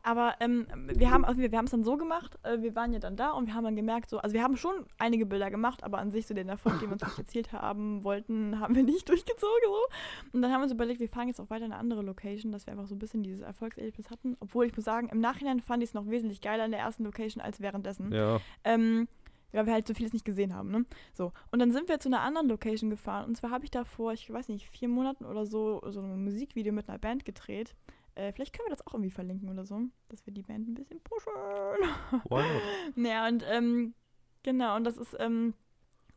Aber 0.03 0.35
ähm, 0.39 0.67
wir 0.87 1.11
haben 1.11 1.25
also 1.25 1.41
wir, 1.41 1.51
wir 1.51 1.57
haben 1.57 1.65
es 1.65 1.71
dann 1.71 1.83
so 1.83 1.97
gemacht, 1.97 2.37
äh, 2.43 2.61
wir 2.61 2.75
waren 2.75 2.93
ja 2.93 2.99
dann 2.99 3.15
da 3.15 3.31
und 3.31 3.47
wir 3.47 3.53
haben 3.53 3.63
dann 3.63 3.75
gemerkt, 3.75 4.09
so, 4.09 4.19
also 4.19 4.33
wir 4.33 4.43
haben 4.43 4.57
schon 4.57 4.85
einige 4.97 5.25
Bilder 5.25 5.51
gemacht, 5.51 5.83
aber 5.83 5.99
an 5.99 6.11
sich 6.11 6.27
so 6.27 6.33
den 6.33 6.49
Erfolg, 6.49 6.79
den 6.79 6.89
wir 6.89 6.93
uns 6.93 7.17
erzielt 7.17 7.51
haben 7.51 8.03
wollten, 8.03 8.59
haben 8.59 8.75
wir 8.75 8.83
nicht 8.83 9.07
durchgezogen 9.09 9.69
so. 9.69 10.27
Und 10.33 10.41
dann 10.41 10.51
haben 10.51 10.59
wir 10.59 10.63
uns 10.63 10.71
überlegt, 10.71 10.99
wir 10.99 11.09
fahren 11.09 11.27
jetzt 11.27 11.39
auch 11.39 11.49
weiter 11.49 11.65
in 11.65 11.71
eine 11.71 11.79
andere 11.79 12.01
Location, 12.01 12.51
dass 12.51 12.65
wir 12.65 12.73
einfach 12.73 12.87
so 12.87 12.95
ein 12.95 12.99
bisschen 12.99 13.23
dieses 13.23 13.41
Erfolgserlebnis 13.41 14.09
hatten. 14.09 14.37
Obwohl 14.39 14.65
ich 14.65 14.75
muss 14.75 14.85
sagen, 14.85 15.09
im 15.09 15.19
Nachhinein 15.19 15.59
fand 15.59 15.83
ich 15.83 15.89
es 15.89 15.93
noch 15.93 16.07
wesentlich 16.07 16.41
geiler 16.41 16.65
in 16.65 16.71
der 16.71 16.79
ersten 16.79 17.03
Location 17.03 17.41
als 17.41 17.59
währenddessen. 17.59 18.11
ja, 18.11 18.39
Ähm, 18.63 19.07
weil 19.51 19.65
wir 19.65 19.73
halt 19.73 19.87
so 19.87 19.95
vieles 19.95 20.13
nicht 20.13 20.25
gesehen 20.25 20.53
haben, 20.53 20.69
ne? 20.69 20.85
So. 21.13 21.31
Und 21.51 21.57
dann 21.57 21.71
sind 21.71 21.89
wir 21.89 21.99
zu 21.99 22.07
einer 22.09 22.21
anderen 22.21 22.47
Location 22.47 22.91
gefahren. 22.91 23.25
Und 23.25 23.35
zwar 23.35 23.49
habe 23.49 23.65
ich 23.65 23.71
da 23.71 23.83
vor, 23.83 24.13
ich 24.13 24.31
weiß 24.31 24.49
nicht, 24.49 24.69
vier 24.69 24.87
Monaten 24.87 25.25
oder 25.25 25.47
so, 25.47 25.81
so 25.87 26.01
ein 26.01 26.23
Musikvideo 26.23 26.71
mit 26.71 26.87
einer 26.87 26.99
Band 26.99 27.25
gedreht. 27.25 27.75
Äh, 28.19 28.33
vielleicht 28.33 28.53
können 28.53 28.67
wir 28.67 28.75
das 28.75 28.85
auch 28.85 28.93
irgendwie 28.93 29.11
verlinken 29.11 29.49
oder 29.49 29.65
so, 29.65 29.81
dass 30.09 30.25
wir 30.25 30.33
die 30.33 30.41
Band 30.41 30.67
ein 30.67 30.73
bisschen 30.73 30.99
pushen. 30.99 31.31
Not? 32.29 32.43
Naja, 32.95 33.27
und 33.27 33.45
ähm, 33.47 33.93
genau, 34.43 34.75
und 34.75 34.83
das 34.83 34.97
ist 34.97 35.15
ähm, 35.19 35.53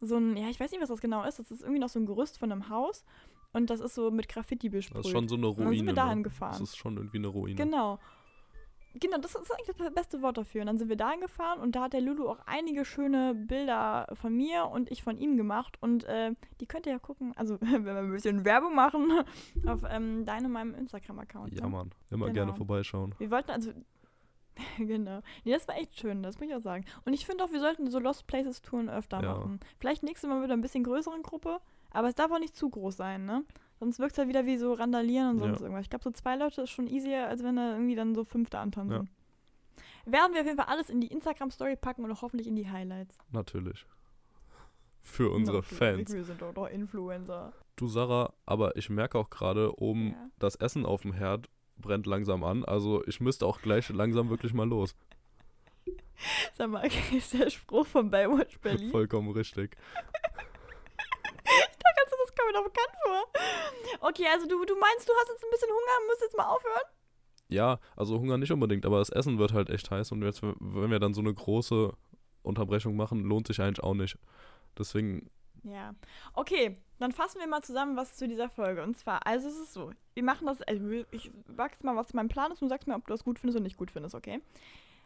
so 0.01 0.17
ein, 0.17 0.37
ja, 0.37 0.49
ich 0.49 0.59
weiß 0.59 0.73
nicht, 0.73 0.81
was 0.81 0.89
das 0.89 1.01
genau 1.01 1.23
ist. 1.25 1.39
Das 1.39 1.53
ist 1.53 1.63
irgendwie 1.63 1.79
noch 1.79 1.89
so 1.89 2.01
ein 2.01 2.07
Gerüst 2.07 2.39
von 2.39 2.51
einem 2.51 2.69
Haus. 2.69 3.05
Und 3.53 3.71
das 3.71 3.81
ist 3.81 3.95
so 3.95 4.11
mit 4.11 4.29
Graffiti 4.29 4.69
besprüht. 4.69 4.99
Das 4.99 5.07
ist 5.07 5.13
schon 5.13 5.29
so 5.29 5.37
eine 5.37 5.47
Und 5.47 5.59
Ruine. 5.59 5.69
dann 5.69 5.77
sind 5.77 5.87
wir 5.87 5.93
dahin 5.93 6.19
ne? 6.19 6.25
gefahren. 6.25 6.53
Das 6.53 6.61
ist 6.63 6.77
schon 6.77 6.97
irgendwie 6.97 7.19
eine 7.19 7.29
Ruine. 7.29 7.55
Genau. 7.55 8.01
Genau, 8.95 9.18
das 9.18 9.34
ist 9.34 9.51
eigentlich 9.51 9.74
das 9.76 9.95
beste 9.95 10.20
Wort 10.22 10.36
dafür. 10.36 10.61
Und 10.62 10.66
dann 10.66 10.78
sind 10.78 10.88
wir 10.88 10.97
dahin 10.97 11.20
gefahren 11.20 11.61
und 11.61 11.74
da 11.74 11.82
hat 11.84 11.93
der 11.95 12.01
Lulu 12.03 12.28
auch 12.28 12.40
einige 12.47 12.84
schöne 12.84 13.34
Bilder 13.34 14.07
von 14.14 14.36
mir 14.36 14.66
und 14.66 14.90
ich 14.90 15.03
von 15.03 15.16
ihm 15.16 15.36
gemacht. 15.36 15.78
Und 15.80 16.05
äh, 16.05 16.34
die 16.61 16.66
könnt 16.66 16.86
ihr 16.86 16.93
ja 16.93 16.99
gucken, 16.99 17.32
also 17.36 17.57
wenn 17.61 17.84
wir 17.84 17.97
ein 17.97 18.11
bisschen 18.11 18.45
Werbung 18.45 18.74
machen, 18.74 19.11
auf 19.66 19.80
ähm, 19.88 20.24
deinem 20.26 20.47
und 20.47 20.53
meinem 20.53 20.74
Instagram-Account. 20.74 21.55
Ja, 21.55 21.62
ne? 21.62 21.68
Mann. 21.68 21.90
Immer 22.11 22.26
Genau. 22.26 22.34
gerne 22.34 22.55
vorbeischauen. 22.55 23.14
Wir 23.18 23.30
wollten 23.30 23.51
also. 23.51 23.72
genau. 24.78 25.20
Nee, 25.45 25.53
das 25.53 25.66
war 25.66 25.76
echt 25.76 25.99
schön, 25.99 26.22
das 26.22 26.38
muss 26.38 26.49
ich 26.49 26.55
auch 26.55 26.61
sagen. 26.61 26.84
Und 27.07 27.14
ich 27.14 27.24
finde 27.24 27.45
auch, 27.45 27.53
wir 27.53 27.61
sollten 27.61 27.90
so 27.90 27.99
Lost 27.99 28.26
Places 28.26 28.61
Touren 28.61 28.90
öfter 28.90 29.22
Ja. 29.22 29.34
machen. 29.34 29.61
Vielleicht 29.78 30.03
nächstes 30.03 30.28
Mal 30.28 30.40
mit 30.40 30.51
einer 30.51 30.61
bisschen 30.61 30.84
größeren 30.84 31.22
Gruppe, 31.22 31.61
aber 31.90 32.09
es 32.09 32.14
darf 32.14 32.30
auch 32.30 32.38
nicht 32.38 32.55
zu 32.55 32.68
groß 32.68 32.97
sein, 32.97 33.24
ne? 33.24 33.45
Sonst 33.83 33.99
wirkt 33.99 34.12
es 34.12 34.18
halt 34.18 34.28
wieder 34.28 34.47
wie 34.47 34.59
so 34.59 34.74
Randalieren 34.74 35.30
und 35.30 35.39
sonst 35.41 35.59
Ja. 35.59 35.64
irgendwas. 35.64 35.83
Ich 35.83 35.91
glaube, 35.91 36.05
so 36.05 36.12
zwei 36.12 36.37
Leute 36.37 36.62
ist 36.62 36.70
schon 36.70 36.87
easier, 36.87 37.26
als 37.26 37.43
wenn 37.43 37.57
da 37.57 37.72
irgendwie 37.72 37.97
dann 37.97 38.14
so 38.14 38.22
fünf 38.22 38.49
da 38.49 38.59
Ja. 38.59 38.62
antanzen. 38.62 39.11
Werden 40.07 40.35
wir 40.35 40.41
auf 40.41 40.47
jeden 40.47 40.57
Fall 40.57 40.68
alles 40.68 40.89
in 40.89 41.01
die 41.01 41.09
Instagram-Story 41.09 41.74
packen 41.74 42.05
und 42.05 42.12
auch 42.12 42.22
hoffentlich 42.22 42.47
in 42.47 42.55
die 42.55 42.70
Highlights. 42.70 43.18
Natürlich. 43.33 43.85
Für 45.01 45.30
unsere 45.33 45.57
Natürlich, 45.59 45.78
Fans. 45.78 46.12
Wir 46.12 46.22
sind 46.24 46.41
doch, 46.43 46.55
doch 46.55 46.68
Influencer. 46.68 47.53
Du, 47.74 47.89
Sarah, 47.89 48.33
aber 48.47 48.76
ich 48.76 48.89
merke 48.89 49.18
auch 49.18 49.30
gerade, 49.30 49.76
oben 49.80 50.11
Ja. 50.11 50.30
das 50.39 50.55
Essen 50.55 50.87
auf 50.87 51.03
dem 51.03 51.12
Herd 51.12 51.49
brennt 51.76 52.07
langsam 52.07 52.45
an. 52.45 52.64
Also 52.64 53.05
ich 53.09 53.20
müsste 53.20 53.47
auch 53.47 53.61
gleich 53.62 53.89
langsam 53.89 54.30
wirklich 54.30 54.55
mal 54.55 54.68
los. 54.68 54.95
Sag 56.55 56.70
mal, 56.70 56.87
ist 57.12 57.33
der 57.33 57.51
Spruch 57.51 57.87
von 57.89 58.11
Baywatch 58.12 58.61
Berlin? 58.61 58.93
Vollkommen 58.93 59.30
richtig. 59.33 59.76
Das 62.35 62.45
kommt 62.45 62.53
mir 62.53 62.59
doch 62.59 62.64
bekannt 62.64 62.97
vor. 63.05 64.09
Okay, 64.09 64.26
also 64.33 64.47
du, 64.47 64.64
du 64.64 64.74
meinst, 64.78 65.09
du 65.09 65.12
hast 65.20 65.28
jetzt 65.28 65.45
ein 65.45 65.51
bisschen 65.51 65.68
Hunger, 65.68 66.07
musst 66.09 66.22
jetzt 66.22 66.37
mal 66.37 66.47
aufhören? 66.47 66.83
Ja, 67.49 67.78
also 67.97 68.18
Hunger 68.18 68.39
nicht 68.39 68.51
unbedingt, 68.53 68.87
aber 68.87 68.99
das 68.99 69.11
Essen 69.11 69.39
wird 69.39 69.53
halt 69.53 69.68
echt 69.68 69.91
heiß. 69.91 70.12
Und 70.12 70.22
jetzt, 70.22 70.43
wenn 70.43 70.91
wir 70.91 70.99
dann 70.99 71.12
so 71.14 71.20
eine 71.20 71.35
große 71.35 71.93
Unterbrechung 72.43 72.97
machen, 72.97 73.20
lohnt 73.20 73.47
sich 73.47 73.61
eigentlich 73.61 73.83
auch 73.83 73.95
nicht. 73.95 74.16
Deswegen, 74.78 75.30
Ja. 75.62 75.95
Okay, 76.33 76.76
dann 76.99 77.12
fassen 77.12 77.41
wir 77.41 77.47
mal 77.47 77.62
zusammen, 77.62 77.97
was 77.97 78.16
zu 78.16 78.26
dieser 78.26 78.49
Folge. 78.49 78.83
Und 78.83 78.97
zwar, 78.97 79.26
also 79.26 79.49
es 79.49 79.57
ist 79.59 79.74
so, 79.74 79.91
wir 80.14 80.22
machen 80.22 80.47
das, 80.47 80.62
also 80.62 80.91
ich 81.11 81.30
sag 81.57 81.72
jetzt 81.72 81.85
mal, 81.85 81.95
was 81.97 82.14
mein 82.14 82.28
Plan 82.28 82.51
ist 82.53 82.62
und 82.62 82.68
du 82.68 82.72
sagst 82.72 82.89
mir, 82.89 82.95
ob 82.95 83.07
du 83.07 83.12
das 83.12 83.24
gut 83.24 83.39
findest 83.39 83.57
oder 83.57 83.64
nicht 83.64 83.76
gut 83.76 83.91
findest, 83.91 84.14
okay? 84.14 84.41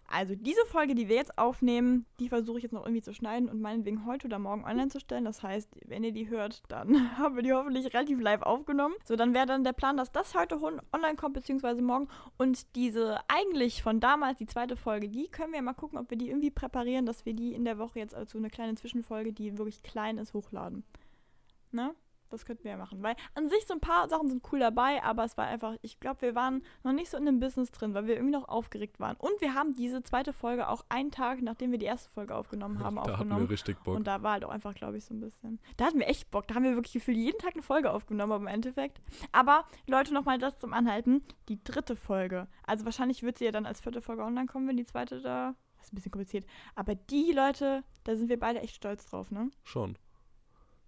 Also 0.09 0.35
diese 0.35 0.65
Folge, 0.67 0.95
die 0.95 1.09
wir 1.09 1.17
jetzt 1.17 1.37
aufnehmen, 1.37 2.07
die 2.21 2.29
versuche 2.29 2.59
ich 2.59 2.63
jetzt 2.63 2.73
noch 2.73 2.85
irgendwie 2.85 3.03
zu 3.03 3.13
schneiden 3.13 3.49
und 3.49 3.61
meinetwegen 3.61 4.07
heute 4.07 4.27
oder 4.27 4.39
morgen 4.39 4.65
online 4.65 4.89
zu 4.89 5.01
stellen. 5.01 5.25
Das 5.25 5.43
heißt, 5.43 5.69
wenn 5.87 6.05
ihr 6.05 6.13
die 6.13 6.29
hört, 6.29 6.63
dann 6.69 7.17
haben 7.19 7.37
wir 7.37 7.43
die 7.43 7.53
hoffentlich 7.53 7.93
relativ 7.93 8.21
live 8.21 8.43
aufgenommen. 8.43 8.95
So, 9.05 9.17
dann 9.17 9.35
wäre 9.35 9.47
dann 9.47 9.65
der 9.65 9.73
Plan, 9.73 9.97
dass 9.97 10.13
das 10.13 10.35
heute 10.35 10.61
online 10.63 11.17
kommt, 11.17 11.35
beziehungsweise 11.35 11.83
morgen. 11.83 12.09
Und 12.39 12.75
diese 12.77 13.19
eigentlich 13.29 13.83
von 13.83 14.01
damals, 14.01 14.39
die 14.39 14.47
zweite 14.47 14.77
Folge, 14.77 15.09
die 15.09 15.29
können 15.29 15.53
wir 15.53 15.63
mal 15.63 15.75
gucken, 15.75 15.99
ob 15.99 16.11
wir 16.11 16.19
die 16.19 16.29
irgendwie 16.29 16.51
präparieren, 16.51 17.07
dass 17.07 17.27
wir 17.27 17.35
die 17.35 17.53
in 17.55 17.65
der 17.65 17.79
Woche 17.79 17.99
jetzt 17.99 18.15
als 18.15 18.31
so 18.31 18.39
eine 18.39 18.51
kleine 18.51 18.75
Zwischenfolge, 18.75 19.33
die 19.33 19.59
wirklich 19.59 19.83
klein 19.83 20.19
ist, 20.19 20.35
hochladen. 20.35 20.85
Ne? 21.73 21.95
Das 22.31 22.45
könnten 22.45 22.65
wir 22.65 22.73
ja 22.73 22.77
machen. 22.77 23.03
Weil 23.03 23.17
an 23.35 23.49
sich 23.49 23.67
so 23.67 23.75
ein 23.75 23.81
paar 23.81 24.09
Sachen 24.09 24.29
sind 24.29 24.43
cool 24.53 24.59
dabei, 24.59 25.03
aber 25.03 25.25
es 25.25 25.37
war 25.37 25.47
einfach, 25.47 25.77
ich 25.83 26.01
glaube, 26.01 26.23
wir 26.23 26.35
waren 26.35 26.63
noch 26.83 26.93
nicht 26.93 27.11
so 27.11 27.17
in 27.17 27.27
dem 27.27 27.41
Business 27.41 27.71
drin, 27.71 27.95
weil 27.95 28.07
wir 28.07 28.15
irgendwie 28.15 28.33
noch 28.33 28.49
aufgeregt 28.49 29.01
waren. 29.01 29.17
Und 29.17 29.41
wir 29.41 29.55
haben 29.55 29.75
diese 29.75 30.03
zweite 30.03 30.33
Folge 30.33 30.69
auch 30.69 30.85
einen 30.89 31.11
Tag, 31.11 31.43
nachdem 31.43 31.71
wir 31.71 31.79
die 31.79 31.87
erste 31.87 32.11
Folge 32.11 32.35
aufgenommen 32.35 32.81
haben, 32.81 32.97
da 32.97 33.03
hatten 33.03 33.13
aufgenommen. 33.13 33.43
wir 33.43 33.51
richtig 33.51 33.79
Bock. 33.83 33.97
Und 33.97 34.07
da 34.07 34.23
war 34.23 34.33
halt 34.33 34.45
auch 34.45 34.51
einfach, 34.51 34.75
glaube 34.75 34.97
ich, 34.99 35.05
so 35.05 35.15
ein 35.15 35.21
bisschen. 35.21 35.61
Da 35.77 35.87
hatten 35.87 35.99
wir 35.99 36.09
echt 36.09 36.31
Bock. 36.31 36.47
Da 36.49 36.55
haben 36.55 36.65
wir 36.65 36.75
wirklich 36.75 36.95
gefühlt 36.95 37.17
jeden 37.17 37.39
Tag 37.39 37.55
eine 37.55 37.63
Folge 37.63 37.91
aufgenommen, 37.91 38.33
aber 38.33 38.43
im 38.43 38.49
Endeffekt. 38.49 39.01
Aber 39.33 39.65
Leute, 39.87 40.13
nochmal 40.15 40.39
das 40.39 40.59
zum 40.59 40.73
Anhalten. 40.73 41.23
Die 41.49 41.63
dritte 41.63 41.97
Folge. 41.97 42.49
Also 42.65 42.85
wahrscheinlich 42.85 43.23
wird 43.23 43.39
sie 43.39 43.45
ja 43.45 43.53
dann 43.53 43.67
als 43.67 43.81
vierte 43.81 44.03
Folge 44.03 44.23
online 44.23 44.47
kommen, 44.47 44.69
wenn 44.69 44.77
die 44.77 44.87
zweite 44.87 45.21
da. 45.21 45.55
Das 45.77 45.87
ist 45.87 45.93
ein 45.93 45.97
bisschen 45.97 46.13
kompliziert. 46.13 46.47
Aber 46.75 46.95
die 46.95 47.33
Leute, 47.33 47.85
da 48.05 48.17
sind 48.17 48.29
wir 48.29 48.39
beide 48.41 48.61
echt 48.61 48.77
stolz 48.77 49.07
drauf, 49.07 49.31
ne? 49.31 49.51
Schon. 49.63 49.97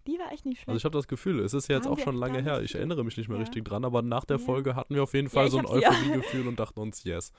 Die 0.09 0.19
war 0.19 0.33
echt 0.33 0.47
nicht 0.47 0.57
schlecht. 0.57 0.69
Also 0.71 0.79
ich 0.79 0.85
habe 0.87 0.97
das 0.97 1.07
Gefühl, 1.07 1.39
es 1.41 1.53
ist 1.53 1.69
jetzt 1.69 1.85
Haben 1.85 1.93
auch 1.93 1.99
schon 1.99 2.17
lange 2.17 2.43
her. 2.43 2.63
Ich 2.63 2.75
erinnere 2.75 3.05
mich 3.05 3.17
nicht 3.19 3.29
mehr 3.29 3.37
Ja. 3.37 3.45
richtig 3.45 3.65
dran, 3.67 3.85
aber 3.85 4.01
nach 4.01 4.25
der 4.25 4.39
Ja. 4.39 4.45
Folge 4.45 4.75
hatten 4.75 4.95
wir 4.95 5.03
auf 5.03 5.13
jeden 5.13 5.29
Fall 5.29 5.47
ich 5.47 5.53
so 5.53 5.59
ein 5.59 5.67
ja. 5.67 5.91
Euphorie-Gefühl 5.91 6.49
und 6.49 6.59
dachten 6.59 6.81
uns, 6.81 7.05
yes, 7.05 7.31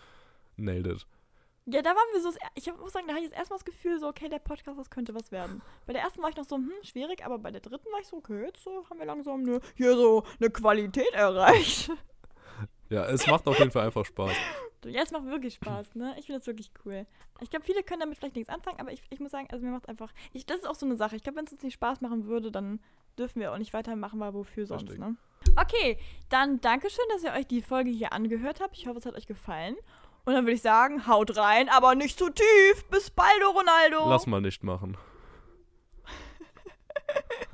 nailed 0.56 0.86
it. 0.88 1.08
Ja, 1.66 1.82
da 1.82 1.90
waren 1.90 2.08
wir 2.14 2.22
so, 2.22 2.30
ich 2.56 2.66
muss 2.80 2.94
sagen, 2.94 3.06
da 3.08 3.14
hatte 3.14 3.24
ich 3.24 3.30
jetzt 3.30 3.38
erstmal 3.38 3.58
das 3.60 3.66
Gefühl, 3.66 4.00
so, 4.00 4.08
okay, 4.08 4.30
der 4.30 4.40
Podcast, 4.40 4.80
das 4.80 4.90
könnte 4.90 5.14
was 5.14 5.32
werden. 5.32 5.62
Bei 5.88 5.94
der 5.94 6.02
ersten 6.04 6.22
war 6.22 6.30
ich 6.30 6.36
noch 6.36 6.48
so, 6.48 6.56
hm, 6.58 6.72
schwierig, 6.84 7.26
aber 7.26 7.38
bei 7.40 7.52
der 7.52 7.62
dritten 7.62 7.86
war 7.92 8.00
ich 8.00 8.08
so, 8.08 8.18
okay, 8.18 8.44
jetzt 8.46 8.64
so 8.64 8.86
haben 8.90 9.00
wir 9.00 9.06
langsam 9.06 9.42
eine, 9.42 9.60
hier 9.76 9.96
so 9.96 10.24
eine 10.40 10.50
Qualität 10.52 11.12
erreicht. 11.14 11.92
Ja, 12.90 13.06
es 13.06 13.28
macht 13.28 13.48
auf 13.48 13.58
jeden 13.60 13.72
Fall 13.72 13.86
einfach 13.86 14.06
Spaß. 14.06 14.32
Ja, 14.86 15.02
es 15.02 15.12
macht 15.12 15.26
wirklich 15.26 15.56
Spaß, 15.56 15.96
ne? 15.96 16.16
Ich 16.18 16.28
finde 16.28 16.40
das 16.40 16.48
wirklich 16.48 16.72
cool. 16.86 17.06
Ich 17.42 17.50
glaube, 17.50 17.66
viele 17.66 17.84
können 17.84 18.00
damit 18.00 18.18
vielleicht 18.18 18.38
nichts 18.38 18.50
anfangen, 18.50 18.80
aber 18.80 18.94
ich, 18.94 19.02
ich 19.10 19.20
muss 19.20 19.32
sagen, 19.32 19.50
also 19.52 19.66
mir 19.66 19.74
macht 19.74 19.90
einfach, 19.90 20.14
ich, 20.32 20.46
das 20.46 20.60
ist 20.60 20.66
auch 20.66 20.76
so 20.76 20.86
eine 20.86 20.96
Sache. 20.96 21.18
Ich 21.18 21.24
glaube, 21.24 21.38
wenn 21.38 21.44
es 21.44 21.52
uns 21.52 21.64
nicht 21.64 21.74
Spaß 21.74 22.00
machen 22.00 22.28
würde, 22.28 22.50
dann 22.50 22.80
dürfen 23.18 23.42
wir 23.42 23.52
auch 23.52 23.58
nicht 23.58 23.74
weitermachen, 23.74 24.22
weil 24.22 24.34
wofür 24.34 24.66
sonst, 24.66 24.84
Richtig. 24.84 25.00
ne? 25.00 25.18
Okay, 25.58 25.98
dann 26.30 26.62
Dankeschön, 26.62 27.04
dass 27.10 27.26
ihr 27.26 27.34
euch 27.34 27.46
die 27.46 27.62
Folge 27.62 27.90
hier 27.90 28.14
angehört 28.14 28.62
habt. 28.62 28.78
Ich 28.78 28.88
hoffe, 28.88 29.00
es 29.00 29.06
hat 29.06 29.16
euch 29.16 29.28
gefallen. 29.28 29.76
Und 30.24 30.34
dann 30.34 30.46
würde 30.46 30.54
ich 30.54 30.62
sagen, 30.62 31.08
haut 31.08 31.36
rein, 31.36 31.68
aber 31.68 31.96
nicht 31.96 32.18
zu 32.18 32.30
tief. 32.30 32.86
Bis 32.90 33.10
bald, 33.10 33.44
Ronaldo. 33.44 34.10
Lass 34.10 34.28
mal 34.28 34.40
nicht 34.40 34.64
machen. 34.64 34.98